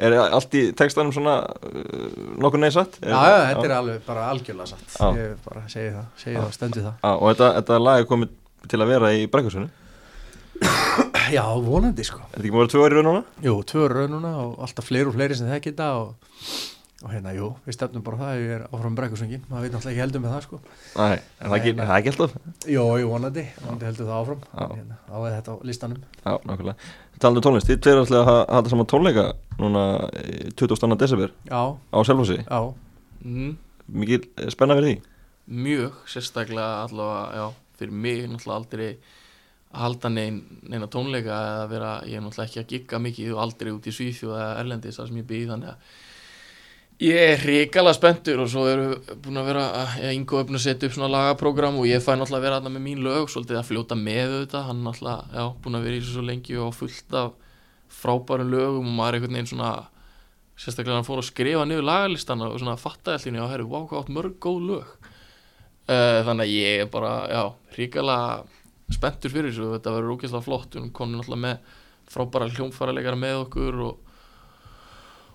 Er 0.03 0.17
allt 0.19 0.55
í 0.59 0.65
textanum 0.75 1.13
svona 1.15 1.37
uh, 1.47 2.09
nokkur 2.43 2.59
neysat? 2.59 2.97
Já, 2.99 3.15
já, 3.15 3.37
þetta 3.53 3.67
er 3.69 3.75
alveg 3.77 4.01
bara 4.09 4.25
algjörlega 4.33 4.67
satt 4.73 4.97
Bara 6.79 6.81
segi 6.81 6.87
það, 6.87 6.95
það, 6.95 7.03
það 7.03 7.09
Já, 7.09 7.13
og 7.19 7.29
þetta, 7.35 7.51
þetta 7.59 7.79
lag 7.85 8.01
er 8.05 8.09
komið 8.15 8.33
til 8.69 8.81
að 8.85 8.91
vera 8.95 9.13
í 9.19 9.27
brekkursunni 9.35 9.69
Já, 11.37 11.45
vonandi 11.61 12.05
sko. 12.07 12.23
Er 12.25 12.39
þetta 12.39 12.47
ekki 12.47 12.55
múið 12.57 12.71
tvö 12.73 12.87
ári 12.87 12.97
raun 12.97 13.07
núna? 13.11 13.21
Jú, 13.45 13.55
tvö 13.69 13.85
raununa 13.93 14.31
og 14.43 14.59
alltaf 14.65 14.87
fleiri 14.89 15.11
og 15.11 15.15
fleiri 15.15 15.37
sem 15.39 15.49
þekki 15.51 15.73
þetta 15.75 15.89
og, 16.01 16.39
og 17.05 17.11
hérna, 17.13 17.35
jú, 17.37 17.51
við 17.67 17.77
stefnum 17.77 18.03
bara 18.07 18.17
á 18.17 18.21
það 18.23 18.39
ég 18.41 18.55
er 18.57 18.63
áfram 18.73 18.97
brekkusöngin, 18.99 19.43
maður 19.51 19.67
veit 19.67 19.75
náttúrulega 19.77 19.93
ekki 19.93 20.03
heldur 20.03 20.23
með 20.25 20.33
það 20.35 20.47
sko. 20.47 20.61
Nei, 20.97 21.19
en 21.19 21.45
það 21.45 21.53
er 21.53 21.59
ekki, 21.59 21.75
það 21.83 21.93
er 21.93 21.99
ekki 22.01 22.13
alltaf. 22.15 22.33
Jú, 22.75 22.87
jú, 23.03 23.11
vonandi, 23.13 23.45
vonandi 23.67 23.89
heldur 23.91 24.09
það 24.09 24.23
áfram. 24.23 24.41
Já. 24.49 24.65
hérna, 24.73 24.99
á 25.05 25.17
þetta 25.27 25.53
á 25.53 25.57
listanum. 25.69 26.01
Já, 26.25 26.33
nákvæmlega. 26.49 26.89
Talandi 27.19 27.43
um 27.43 27.47
tónlist, 27.49 27.69
þið 27.69 27.79
tveir 27.85 28.01
ætlaði 28.07 28.23
að 28.25 28.29
ha- 28.33 28.49
halda 28.57 28.73
saman 28.73 28.89
tónleika 28.95 29.29
núna 29.61 29.85
eh, 30.23 30.49
22. 30.59 30.99
desember 31.05 31.33
Já, 31.51 31.61
á 31.77 31.99
Selfossi. 32.09 32.41
Já, 32.47 32.61
mm, 33.27 33.55
Mikið 34.01 34.29
eh, 34.39 34.51
spenna 34.55 34.77
fyrir 34.79 34.95
því 34.97 34.99
mjög 35.49 36.03
sérstaklega 36.09 36.83
allavega, 36.85 37.39
já, 37.39 37.47
fyrir 37.79 37.95
mig 38.05 38.27
náttúrulega 38.29 38.59
aldrei 38.59 38.91
að 39.69 39.81
halda 39.85 40.11
nein, 40.13 40.43
neina 40.65 40.89
tónleika 40.89 41.33
eða 41.33 41.65
vera, 41.71 41.95
ég 42.09 42.19
er 42.19 42.25
náttúrulega 42.25 42.49
ekki 42.49 42.61
að 42.63 42.71
gigga 42.73 43.01
mikið 43.05 43.33
og 43.35 43.43
aldrei 43.45 43.73
út 43.75 43.89
í 43.89 43.95
Svíþjóð 43.95 44.37
eða 44.37 44.61
Erlendis 44.63 45.01
þar 45.01 45.11
sem 45.11 45.19
ég 45.21 45.27
býð 45.29 45.51
þannig 45.53 45.73
að 45.73 46.07
ég 47.05 47.21
er 47.35 47.43
hrikalega 47.43 47.95
spenntur 47.95 48.41
og 48.43 48.49
svo 48.51 48.65
eru 48.67 48.87
búin 49.23 49.39
að 49.39 49.51
vera 49.53 49.67
að 49.83 50.07
er 50.09 50.25
búin 50.25 50.59
að 50.59 50.65
setja 50.65 50.89
upp 50.89 50.97
svona 50.97 51.11
lagaprógram 51.13 51.79
og 51.79 51.87
ég 51.87 52.03
fæ 52.03 52.15
náttúrulega 52.17 52.41
að 52.41 52.47
vera 52.49 52.59
þarna 52.59 52.75
með 52.75 52.85
mín 52.89 53.05
lög 53.05 53.29
svolítið 53.31 53.61
að 53.61 53.69
fljóta 53.69 53.99
með 54.01 54.33
auðvitað 54.33 54.67
hann 54.71 54.83
náttúrulega, 54.87 55.29
já, 55.37 55.45
búin 55.63 55.79
að 55.79 55.87
vera 55.87 55.99
í 55.99 56.01
þessu 56.01 56.17
svo 56.17 56.25
lengi 56.27 56.59
og 56.59 56.75
fullt 56.75 57.21
af 57.21 57.37
frábærum 57.99 58.51
lögum 58.53 58.89
og 58.89 58.99
maður 58.99 59.09
er 59.15 59.21
einhvern 59.21 59.39
veginn 59.39 59.53
svona 59.53 59.73
sérstaklega 60.59 60.99
hann 60.99 61.07
fór 61.07 61.23
að 61.23 61.29
skrifa 61.29 61.69
niður 61.69 61.87
lagalistan 61.87 62.43
og 62.43 62.59
svona 62.59 62.79
fattaði 62.81 63.21
allir, 63.21 63.39
já, 63.39 63.51
herru, 63.53 63.69
vá, 63.71 63.79
hvað 63.85 64.01
átt 64.03 64.15
mörg 64.17 64.39
góð 64.43 64.65
lög 64.73 64.97
uh, 65.89 66.21
þannig 66.27 66.45
að 66.45 66.55
ég 66.55 66.85
er 66.85 66.91
bara, 66.93 67.13
já, 67.33 67.43
hrikalega 67.77 68.95
spenntur 68.95 69.33
fyrir 69.33 69.53
þessu, 69.53 69.73
þetta 69.77 69.95
verður 69.95 70.17
ógeðslega 70.17 70.45
flott. 70.45 70.77
Erum 70.77 70.93
komin 70.97 71.19
náttúrulega 71.21 71.45
með 71.45 71.81
frábæra 72.09 72.51
hljómfæralegara 72.53 73.21
með 73.21 73.41
okkur 73.45 73.83
og, 73.85 74.15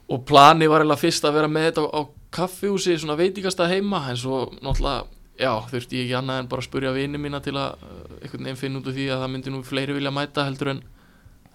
og 0.10 0.24
plani 0.30 0.70
var 0.70 0.84
eiginlega 0.84 1.04
fyrst 1.04 1.28
að 1.28 1.38
vera 1.38 1.52
með 1.52 1.68
þetta 1.70 1.84
á, 1.86 1.90
á 1.94 2.02
kaffihúsi 2.34 2.96
svona 2.98 3.20
veitingasta 3.20 3.70
heima, 3.70 4.02
en 4.10 4.18
svo 4.18 4.48
náttúrulega 4.60 5.06
já, 5.38 5.52
þurfti 5.70 6.00
ég 6.00 6.08
ekki 6.08 6.18
annað 6.18 6.42
en 6.42 6.50
bara 6.50 6.64
að 6.64 6.68
spurja 6.70 6.96
vini 6.96 7.22
mína 7.22 7.42
til 7.46 7.56
að 7.58 7.86
uh, 7.86 8.18
einhvern 8.22 8.50
veginn 8.50 8.60
finna 8.60 8.82
út 8.82 8.90
úr 8.90 8.98
því 8.98 9.08
að 9.14 9.24
það 9.24 9.32
myndi 9.36 9.54
nú 9.54 9.62
fleiri 9.66 9.96
vilja 9.98 10.14
mæta 10.14 10.48
heldur 10.48 10.74
en 10.76 10.84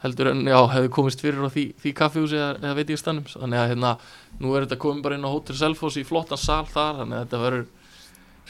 heldur 0.03 0.31
en, 0.31 0.45
já, 0.47 0.59
hefði 0.71 0.91
komist 0.95 1.23
fyrir 1.23 1.43
á 1.43 1.51
því, 1.51 1.65
því 1.83 1.93
kaffihúsi 1.99 2.39
eða, 2.39 2.53
eða 2.63 2.77
veitingastannum, 2.79 3.27
þannig 3.33 3.59
að 3.59 3.73
hérna, 3.73 3.93
nú 4.39 4.55
er 4.55 4.67
þetta 4.67 4.81
komin 4.85 5.03
bara 5.03 5.19
inn 5.19 5.27
á 5.27 5.31
Hotel 5.31 5.57
Selfoss 5.59 5.99
í 5.99 6.05
flottan 6.07 6.39
sal 6.39 6.65
þar, 6.71 7.01
þannig 7.01 7.19
að 7.19 7.25
þetta 7.25 7.41
verður 7.43 7.65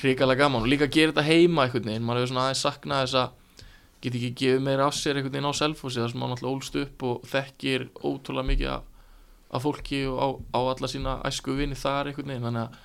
hrikalega 0.02 0.44
gaman. 0.44 0.64
Og 0.64 0.70
líka 0.70 0.86
að 0.88 0.94
gera 0.96 1.12
þetta 1.12 1.26
heima 1.28 1.64
einhvern 1.64 1.88
veginn, 1.90 2.06
maður 2.06 2.22
hefur 2.22 2.32
svona 2.32 2.44
aðeins 2.46 2.64
saknað 2.66 3.04
þess 3.04 3.18
að 3.22 3.64
get 3.98 4.18
ekki 4.18 4.30
gefið 4.42 4.66
meira 4.68 4.86
af 4.86 4.98
sér 4.98 5.18
einhvern 5.18 5.34
veginn 5.34 5.50
á 5.50 5.58
Selfossi 5.58 6.02
þar 6.02 6.12
sem 6.12 6.22
maður 6.22 6.34
náttúrulega 6.34 6.58
ólst 6.58 6.78
upp 6.82 7.06
og 7.08 7.24
þekkir 7.32 7.88
ótrúlega 7.98 8.50
mikið 8.52 8.70
af, 8.76 8.84
af 9.50 9.66
fólki 9.66 10.04
og 10.10 10.20
á, 10.22 10.28
á 10.54 10.60
alla 10.62 10.92
sína 10.92 11.16
æsku 11.26 11.56
vini 11.58 11.78
þar 11.78 12.12
einhvern 12.12 12.32
veginn. 12.32 12.46
Þannig 12.46 12.62
að 12.68 12.78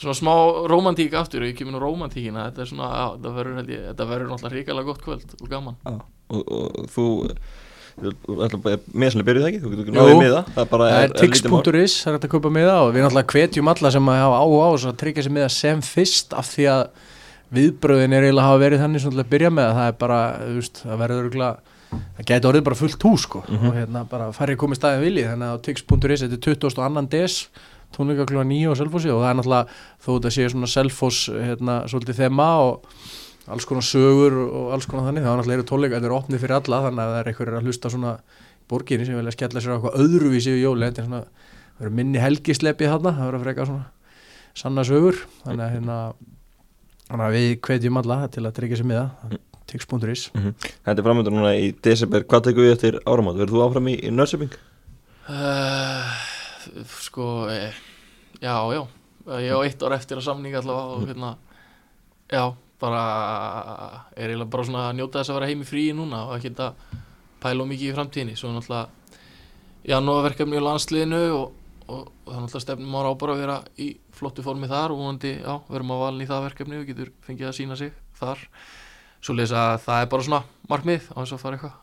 svona 0.00 0.16
smá 0.16 0.34
romantík 0.72 1.18
aftur 1.18 1.44
og 1.44 1.50
ég 1.50 1.58
kemur 1.58 1.76
nú 1.76 1.82
romantíkina 1.82 2.46
þetta 2.48 2.64
er 2.64 3.34
verður 3.34 4.30
náttúrulega 4.30 4.54
ríkala 4.54 4.86
gott 4.86 5.02
kvöld 5.04 5.36
og 5.40 5.50
gaman. 5.50 5.76
Og, 6.32 6.40
og 6.40 6.88
þú 6.94 7.08
þú 8.00 8.36
ætla 8.46 8.60
bara 8.64 8.78
með 8.94 9.14
sem 9.14 9.24
byrjuð 9.26 9.48
ekki, 9.48 9.60
þú 9.62 9.72
getur 9.72 9.96
náðið 9.96 10.20
með 10.20 10.36
það 10.56 10.84
er 10.88 11.16
tix.is, 11.18 11.96
það 12.02 12.12
er 12.12 12.16
hægt 12.16 12.28
að 12.28 12.32
kaupa 12.34 12.52
miða 12.52 12.76
og 12.82 12.92
við 12.94 13.04
náttúrulega 13.06 13.36
hvetjum 13.36 13.72
alla 13.72 13.92
sem 13.96 14.12
að 14.12 14.22
hafa 14.22 14.38
á 14.42 14.46
þess 14.46 14.88
að 14.90 15.00
tryggja 15.02 15.26
sér 15.26 15.34
miða 15.36 15.50
sem 15.52 15.82
fyrst 15.86 16.36
af 16.38 16.48
því 16.52 16.68
að 16.72 16.86
viðbröðin 17.52 18.16
er 18.16 18.26
eiginlega 18.28 18.48
hafa 18.48 18.62
verið 18.62 18.82
þannig 18.86 19.04
svona 19.04 19.22
að 19.22 19.32
byrja 19.34 19.50
með. 19.52 19.68
Að 19.68 19.78
það 19.78 19.90
er 19.90 19.98
bara, 20.00 20.20
þú 20.40 20.54
veist, 20.56 20.80
það 20.86 21.02
verður 21.02 21.22
örugglega, 21.22 21.76
það 21.92 22.28
gæti 22.30 22.48
orðið 22.48 22.64
bara 22.68 22.80
fullt 22.80 23.06
hús 23.08 23.26
sko. 23.26 23.42
Mhm. 23.48 23.68
og 23.68 23.76
hérna 23.76 24.04
bara 24.08 24.30
færri 24.32 24.56
komið 24.56 24.80
staðið 24.80 25.04
vilji 25.04 25.26
þannig 25.28 25.50
að 25.50 25.60
á 25.60 25.64
tix.is, 25.68 26.24
þetta 26.24 26.38
er 26.38 26.44
22. 26.48 27.06
des 27.12 27.36
tónleika 27.92 28.26
klúa 28.26 28.44
9 28.48 28.72
á 28.72 28.74
Selfossi 28.78 29.12
og 29.12 29.20
það 29.22 29.30
er 29.30 29.38
náttúrulega 29.38 29.66
þó 30.00 30.08
þetta 30.14 30.32
sé 30.32 30.48
svona 30.48 30.70
Selfoss 30.72 31.28
hérna, 31.28 31.74
svolítið 31.90 32.22
þema 32.22 32.48
og 32.64 32.86
alls 33.50 33.64
konar 33.66 33.82
sögur 33.82 34.36
og 34.46 34.72
alls 34.76 34.86
konar 34.86 35.08
þannig, 35.10 35.24
það 35.24 35.32
er 35.32 35.38
náttúrulega 35.40 35.58
eru 35.58 35.68
tónleika, 35.72 35.96
þetta 35.98 36.10
er 36.10 36.16
opnið 36.18 36.42
fyrir 36.44 36.56
alla 36.60 36.82
þannig 36.86 37.02
að 37.02 37.12
það 37.12 37.20
er 37.22 37.30
einhverjir 37.32 37.56
að 37.58 37.66
hlusta 37.66 37.90
svona 37.90 38.12
borginni 38.70 39.06
sem 39.08 39.16
vilja 39.18 39.32
skella 39.34 39.60
sér 39.60 39.72
á 39.72 39.76
eitthvað 39.76 39.98
öðruvísi 40.04 40.52
við 40.54 40.62
jóli, 40.62 40.86
þetta 40.86 41.02
er 41.02 41.08
svona, 41.08 41.22
það 41.72 41.82
verður 41.82 41.96
minni 41.98 42.22
helgislepið 42.22 42.92
þarna, 42.92 43.12
það 43.18 43.26
verður 43.26 43.40
að 43.40 43.46
freka 43.48 43.66
svona 43.66 43.86
sanna 44.62 44.84
sögur, 44.86 45.18
þannig 45.42 45.64
að 45.66 45.72
hérna 45.76 45.96
þannig 47.08 47.26
að 47.26 47.36
við 47.38 47.48
hvetjum 47.66 47.98
alla 48.02 48.18
til 48.32 48.44
að 48.46 48.54
tryggja 48.60 48.78
sér 48.82 48.88
með 48.92 49.00
það, 49.02 49.38
tix.is 49.72 50.22
Mhm. 50.36 50.54
Þetta 50.84 50.98
er 51.00 51.06
framöndur 51.06 51.32
núna 51.32 51.52
í 51.56 51.70
desember 51.82 52.24
Hvað 52.28 52.42
tekur 52.48 52.66
við 52.66 52.72
eftir 52.76 52.96
áramát? 53.08 53.36
Verður 53.38 53.52
þú 53.54 53.62
áfram 53.66 53.86
í, 53.88 53.94
í 54.04 54.10
Nörsöping? 54.12 54.52
uh, 55.28 56.12
sko 57.00 57.48
eh, 57.50 57.72
já, 58.42 58.54
já 58.74 58.82
ég 59.40 59.54
á 59.54 59.58
eitt 59.64 59.82
ár 59.86 59.94
eftir 59.96 60.18
að 60.18 60.26
samninga 60.26 60.60
allavega 60.60 60.96
og 60.98 61.06
hérna 61.08 61.30
já, 62.32 62.42
bara 62.82 63.02
er 64.16 64.32
eiginlega 64.32 64.50
bara 64.52 64.66
svona 64.66 64.84
að 64.88 64.98
njóta 64.98 65.20
þess 65.20 65.32
að 65.32 65.38
vera 65.38 65.50
heim 65.50 65.62
í 65.62 65.68
fríi 65.68 65.96
núna 65.96 66.24
og 66.28 66.36
ekki 66.36 66.52
að 66.62 66.98
pæla 67.42 67.66
mikið 67.70 67.90
í 67.90 67.96
framtíðinni 67.96 68.38
svo 68.38 68.52
náttúrulega 68.54 68.88
janúarverkefni 69.92 70.58
í 70.58 70.62
landsliðinu 70.62 71.20
og, 71.36 71.52
og, 71.86 72.02
og 72.06 72.30
það 72.30 72.36
er 72.36 72.42
náttúrulega 72.46 72.64
stefnum 72.66 72.96
ára 72.98 73.12
á 73.14 73.20
bara 73.22 73.36
að 73.36 73.42
vera 73.42 73.58
í 73.82 73.88
flottu 74.14 74.44
formi 74.46 74.70
þar 74.70 74.94
og 74.94 75.02
vonandi, 75.02 75.32
já, 75.42 75.54
verum 75.68 75.94
að 75.94 76.02
valin 76.04 76.24
í 76.24 76.30
það 76.30 76.44
verkefni 76.48 76.80
og 76.80 76.90
getur 76.90 77.12
fengið 77.26 77.50
að 77.50 77.56
sína 77.58 77.78
sig 77.78 77.94
þar 78.18 78.44
svo 79.22 79.38
lesa 79.38 79.62
að 79.72 79.78
það 79.86 80.02
er 80.04 80.10
bara 80.12 80.26
svona 80.28 80.42
markmið 80.70 81.08
á 81.14 81.18
þess 81.22 81.36
að 81.36 81.42
fara 81.42 81.58
eitthvað 81.58 81.80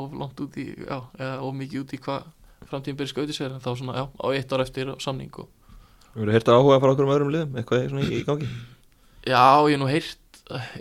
of 0.00 0.12
langt 0.14 0.42
út 0.42 0.58
í, 0.60 0.66
já, 0.74 0.98
eða 1.18 1.32
of 1.46 1.56
mikið 1.58 1.84
út 1.84 1.94
í 1.94 2.02
hvað 2.04 2.28
framtíðin 2.70 3.00
byrja 3.00 3.14
skauti 3.14 3.34
sér 3.34 3.56
en 3.56 3.62
þá 3.62 3.70
svona, 3.74 3.96
já, 3.98 4.04
á 4.06 4.26
eitt 4.34 4.52
ár 4.54 4.66
eftir 4.66 4.92
samning 5.02 5.42
og 5.42 5.50
Verður 6.10 6.34
hérta 6.34 6.54
áhuga 6.58 6.74
að 6.74 6.82
fara 6.82 6.94
okkur 6.96 7.06
um 7.06 7.12
öðrum 7.14 7.28
liðum? 7.30 7.58
Eitthvað 7.60 8.08
í 8.10 8.22
gangi? 8.26 8.48
Já, 9.26 9.42
ég 9.70 9.78
nú 9.80 9.86
heyrt 9.90 10.16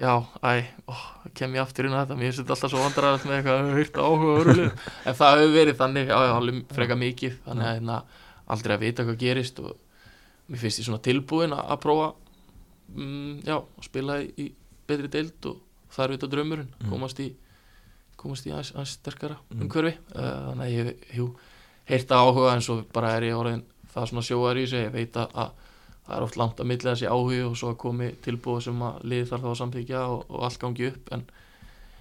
já, 0.02 0.14
æ, 0.42 0.66
ó, 0.90 0.94
kem 1.38 1.54
ég 1.54 1.62
aftur 1.62 1.86
inn 1.86 1.94
á 1.94 2.02
þetta 2.02 2.16
mér 2.18 2.32
finnst 2.32 2.42
þetta 2.42 2.56
alltaf 2.56 2.72
svo 2.74 2.82
vandræðast 2.86 3.28
með 3.30 3.36
eitthvað 3.40 3.68
heyrt 3.78 4.00
áhuga 4.02 4.54
liðum. 4.54 4.72
en 5.06 5.18
það 5.20 5.36
hefur 5.40 5.54
verið 5.58 5.78
þannig, 5.84 6.08
já, 6.10 6.18
já, 6.26 6.34
alveg 6.40 6.64
freka 6.80 6.98
mikið 6.98 7.36
þannig 7.46 7.68
að 7.68 7.76
hérna, 7.78 8.00
aldrei 8.50 8.74
að 8.76 8.86
vita 8.88 9.06
hvað 9.06 9.20
gerist 9.22 9.60
og 9.62 9.76
mér 10.50 10.64
finnst 10.64 10.82
ég 10.82 10.88
svona 10.90 11.04
tilbúin 11.06 11.54
að, 11.54 11.76
prófa 11.84 12.08
mm, 12.96 13.36
já, 13.46 13.58
að 13.60 13.86
spila 13.86 14.18
í, 14.24 14.32
í 14.42 14.48
betri 14.90 15.12
deild 15.14 15.46
og 15.52 15.60
það 15.94 16.06
er 16.08 16.16
vita 16.16 16.32
draumurinn 16.34 16.72
Mm. 16.80 16.90
komast 16.90 17.20
í 17.22 17.30
komast 18.20 18.48
í 18.48 18.52
aðeins, 18.52 18.74
aðeins 18.74 18.98
sterkara 18.98 19.38
Mm. 19.54 19.62
umhverfi 19.68 19.94
uh, 20.16 20.50
þannig 20.50 20.66
að 20.66 20.74
ég 20.74 20.90
hef 20.90 21.16
jú, 21.20 21.28
heyrt 21.90 22.12
áhuga 22.18 22.54
en 22.56 22.62
svo 22.66 22.80
bara 22.94 23.14
er 23.20 23.30
ég 23.30 23.38
orðin 23.38 23.62
það 23.94 24.10
svona 24.10 24.26
sjóar 24.26 24.58
í 24.58 24.66
sig, 24.70 24.88
ég 24.88 24.92
veit 24.98 25.14
að 25.22 25.52
það 26.10 26.18
er 26.18 26.26
oft 26.26 26.38
langt 26.42 26.60
að 26.60 26.68
milla 26.74 26.92
þessi 26.96 27.08
áhugi 27.14 27.40
og 27.46 27.56
svo 27.60 27.70
að 27.72 27.78
komi 27.86 28.10
tilbúið 28.26 28.64
sem 28.68 28.82
að 28.90 29.04
liði 29.12 29.30
þarf 29.30 29.46
þá 29.46 29.50
að 29.54 29.60
samþykja 29.62 30.02
og, 30.10 30.24
og 30.30 30.44
allt 30.50 30.60
gangi 30.66 30.90
upp 30.92 31.14
en, 31.18 31.24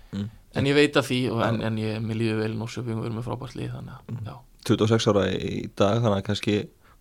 Mm. 0.09 0.29
en 0.57 0.65
ég 0.65 0.73
veit 0.79 0.95
að 0.97 1.05
því 1.05 1.17
en, 1.45 1.59
en 1.69 1.75
ég, 1.77 1.99
mér 2.01 2.17
líður 2.17 2.39
vel 2.41 2.55
Norsjöfing 2.57 2.97
og 2.97 3.03
við 3.05 3.09
erum 3.11 3.19
með 3.21 3.27
frábært 3.27 3.57
lið 3.59 3.75
þannig 3.75 3.93
að 3.93 4.07
Mm. 4.09 4.21
já, 4.25 4.37
26 4.65 5.07
ára 5.13 5.25
í 5.29 5.51
dag 5.77 5.99
Þannig 6.01 6.17
að 6.17 6.23
kannski 6.31 6.55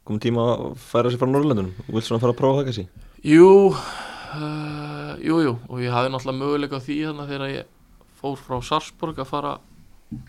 komið 0.03 0.21
tíma 0.25 0.43
að 0.57 0.65
færa 0.83 1.11
sér 1.13 1.21
frá 1.21 1.29
Norrlöndunum 1.31 1.71
Þú 1.87 1.95
vilt 1.95 2.03
svona 2.09 2.19
fara 2.19 2.33
að 2.35 2.39
prófa 2.41 2.57
það 2.59 2.67
kannski? 2.67 2.85
Jú, 3.23 3.47
uh, 3.71 5.15
jú, 5.23 5.37
jú 5.45 5.53
og 5.69 5.79
ég 5.81 5.93
hafði 5.95 6.11
náttúrulega 6.13 6.41
möguleika 6.41 6.81
því 6.83 6.97
þannig 7.07 7.31
þegar 7.31 7.53
ég 7.53 7.71
fór 8.19 8.35
frá 8.41 8.57
Sarsborg 8.65 9.21
að 9.23 9.29
fara 9.31 9.53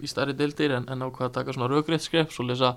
í 0.02 0.10
stærri 0.10 0.34
deildir 0.38 0.74
en, 0.78 0.86
en 0.90 1.02
ákvað 1.06 1.28
að 1.28 1.34
taka 1.38 1.55
svona 1.55 1.68
rökrétt 1.72 2.02
skref 2.05 2.32
svo 2.34 2.46
lesa 2.46 2.72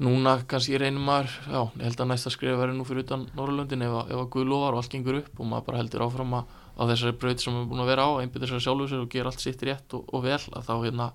núna 0.00 0.32
kannski 0.48 0.78
reynir 0.80 1.02
maður 1.04 1.32
já, 1.44 1.60
ég 1.76 1.82
held 1.84 2.00
að 2.00 2.08
næsta 2.10 2.30
skref 2.32 2.56
verður 2.56 2.76
nú 2.78 2.86
fyrir 2.88 3.04
utan 3.04 3.26
Norrlöndin 3.36 3.82
ef, 3.84 3.92
að- 4.00 4.12
ef 4.14 4.20
að 4.22 4.28
Guð 4.32 4.46
lofar 4.48 4.72
og 4.76 4.80
allt 4.80 4.94
gengur 4.94 5.18
upp 5.20 5.40
og 5.42 5.46
maður 5.50 5.66
bara 5.66 5.80
heldur 5.82 6.04
áfram 6.06 6.36
að 6.38 6.54
á 6.80 6.82
þessari 6.88 7.16
braut 7.20 7.40
sem 7.44 7.52
við 7.52 7.58
erum 7.60 7.68
búin 7.74 7.82
að 7.84 7.90
vera 7.92 8.06
á 8.08 8.10
einbyttir 8.22 8.48
sér 8.54 8.62
sjálfur 8.64 8.88
sér 8.88 9.02
og 9.04 9.10
gera 9.12 9.28
allt 9.32 9.44
sitt 9.44 9.62
rétt 9.68 9.94
og, 9.98 10.06
og 10.14 10.22
vel 10.24 10.38
að 10.40 10.64
þá 10.64 10.72
hérna 10.86 11.10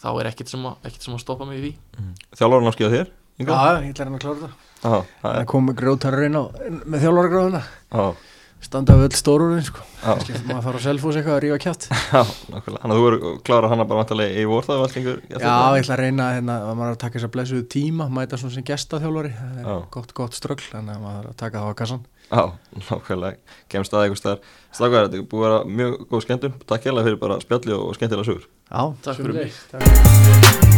þá 0.00 0.08
er 0.20 0.28
ekkert 0.30 0.48
sem, 0.52 0.66
að, 0.68 0.76
ekkert 0.88 1.06
sem 1.08 1.14
að 1.16 1.20
stoppa 1.24 1.44
mig 1.48 1.58
í 1.60 1.62
því. 1.64 1.72
Þjálfara 2.40 2.64
námskið 2.66 2.86
á 2.88 2.94
þér? 2.96 3.08
Já, 3.40 3.44
ég 3.80 3.94
ætla 3.94 4.04
hérna 4.04 4.18
að 4.18 4.24
klára 4.24 4.40
það 4.40 4.52
Já, 4.80 5.00
það 5.22 5.46
kom 5.48 5.70
grótarur 5.76 6.24
inn 6.26 6.36
á 6.36 6.42
með 6.84 7.02
þjálfara 7.06 7.30
gráðuna 7.32 7.60
Já, 7.64 8.04
standa 8.60 8.94
af 8.96 9.02
öll 9.06 9.16
stórurinn 9.16 9.64
sko. 9.64 9.82
Maður 10.04 10.56
að 10.56 10.64
fara 10.66 10.80
á 10.80 10.82
selfos 10.84 11.16
eitthvað 11.18 11.36
að 11.36 11.42
rífa 11.44 11.58
kjátt 11.64 11.86
já, 12.14 12.22
nákvæmlega. 12.52 12.82
Þannig 12.82 12.94
að 12.94 13.00
þú 13.00 13.04
verður 13.06 13.34
klára 13.48 13.70
hana 13.72 13.86
bara 13.88 14.02
vantarlega 14.02 14.40
í 14.40 14.46
vor 14.50 14.66
það 14.68 14.76
ef 14.78 14.84
allt 14.86 14.96
gengur 14.98 15.18
Já, 15.30 15.36
ég 15.40 15.84
ætla 15.84 15.96
að 15.96 16.02
reyna 16.04 16.28
hérna, 16.36 16.56
að 16.68 16.78
maður 16.78 16.92
er 16.92 16.96
að 16.96 17.02
taka 17.04 17.16
þess 17.18 17.28
að 17.28 17.34
blessuðu 17.36 17.66
tíma 17.74 18.08
mæta 18.12 18.40
svona 18.40 18.54
sem 18.56 18.66
gestaþjálfari. 18.70 19.32
Það 19.40 19.60
er 19.64 19.68
Já. 19.70 19.76
gott, 19.96 20.14
gott 20.20 20.38
ströggl 20.38 20.68
þannig 20.70 20.96
að 20.96 21.04
maður 21.06 21.20
er 21.24 21.30
að 21.32 21.38
taka 21.44 21.64
það 21.64 21.72
á 21.72 21.80
kassan 21.82 22.06
Já, 22.30 22.42
nákvæmlega. 22.86 23.56
Kemst 23.74 23.94
að 23.96 24.04
eitthvað 24.06 24.20
staðar. 24.22 24.42
Stakar, 24.70 25.08
þetta 25.08 25.18
er 25.18 25.28
búið 25.32 25.46
að 25.48 25.50
vera 25.50 25.76
mjög 25.80 25.96
góð 26.12 26.26
skemmtun. 26.28 26.58
Takk 26.70 26.86
hérlega 26.86 27.08
fyrir 27.10 27.22
bara 27.24 27.40
spjalli 27.42 27.74
og 27.74 27.94
skemmtilega 27.98 28.28
sögur. 28.30 28.46
Já, 28.70 28.82
Takk 29.02 29.24
fyrir. 29.24 29.62
Takk. 29.74 30.69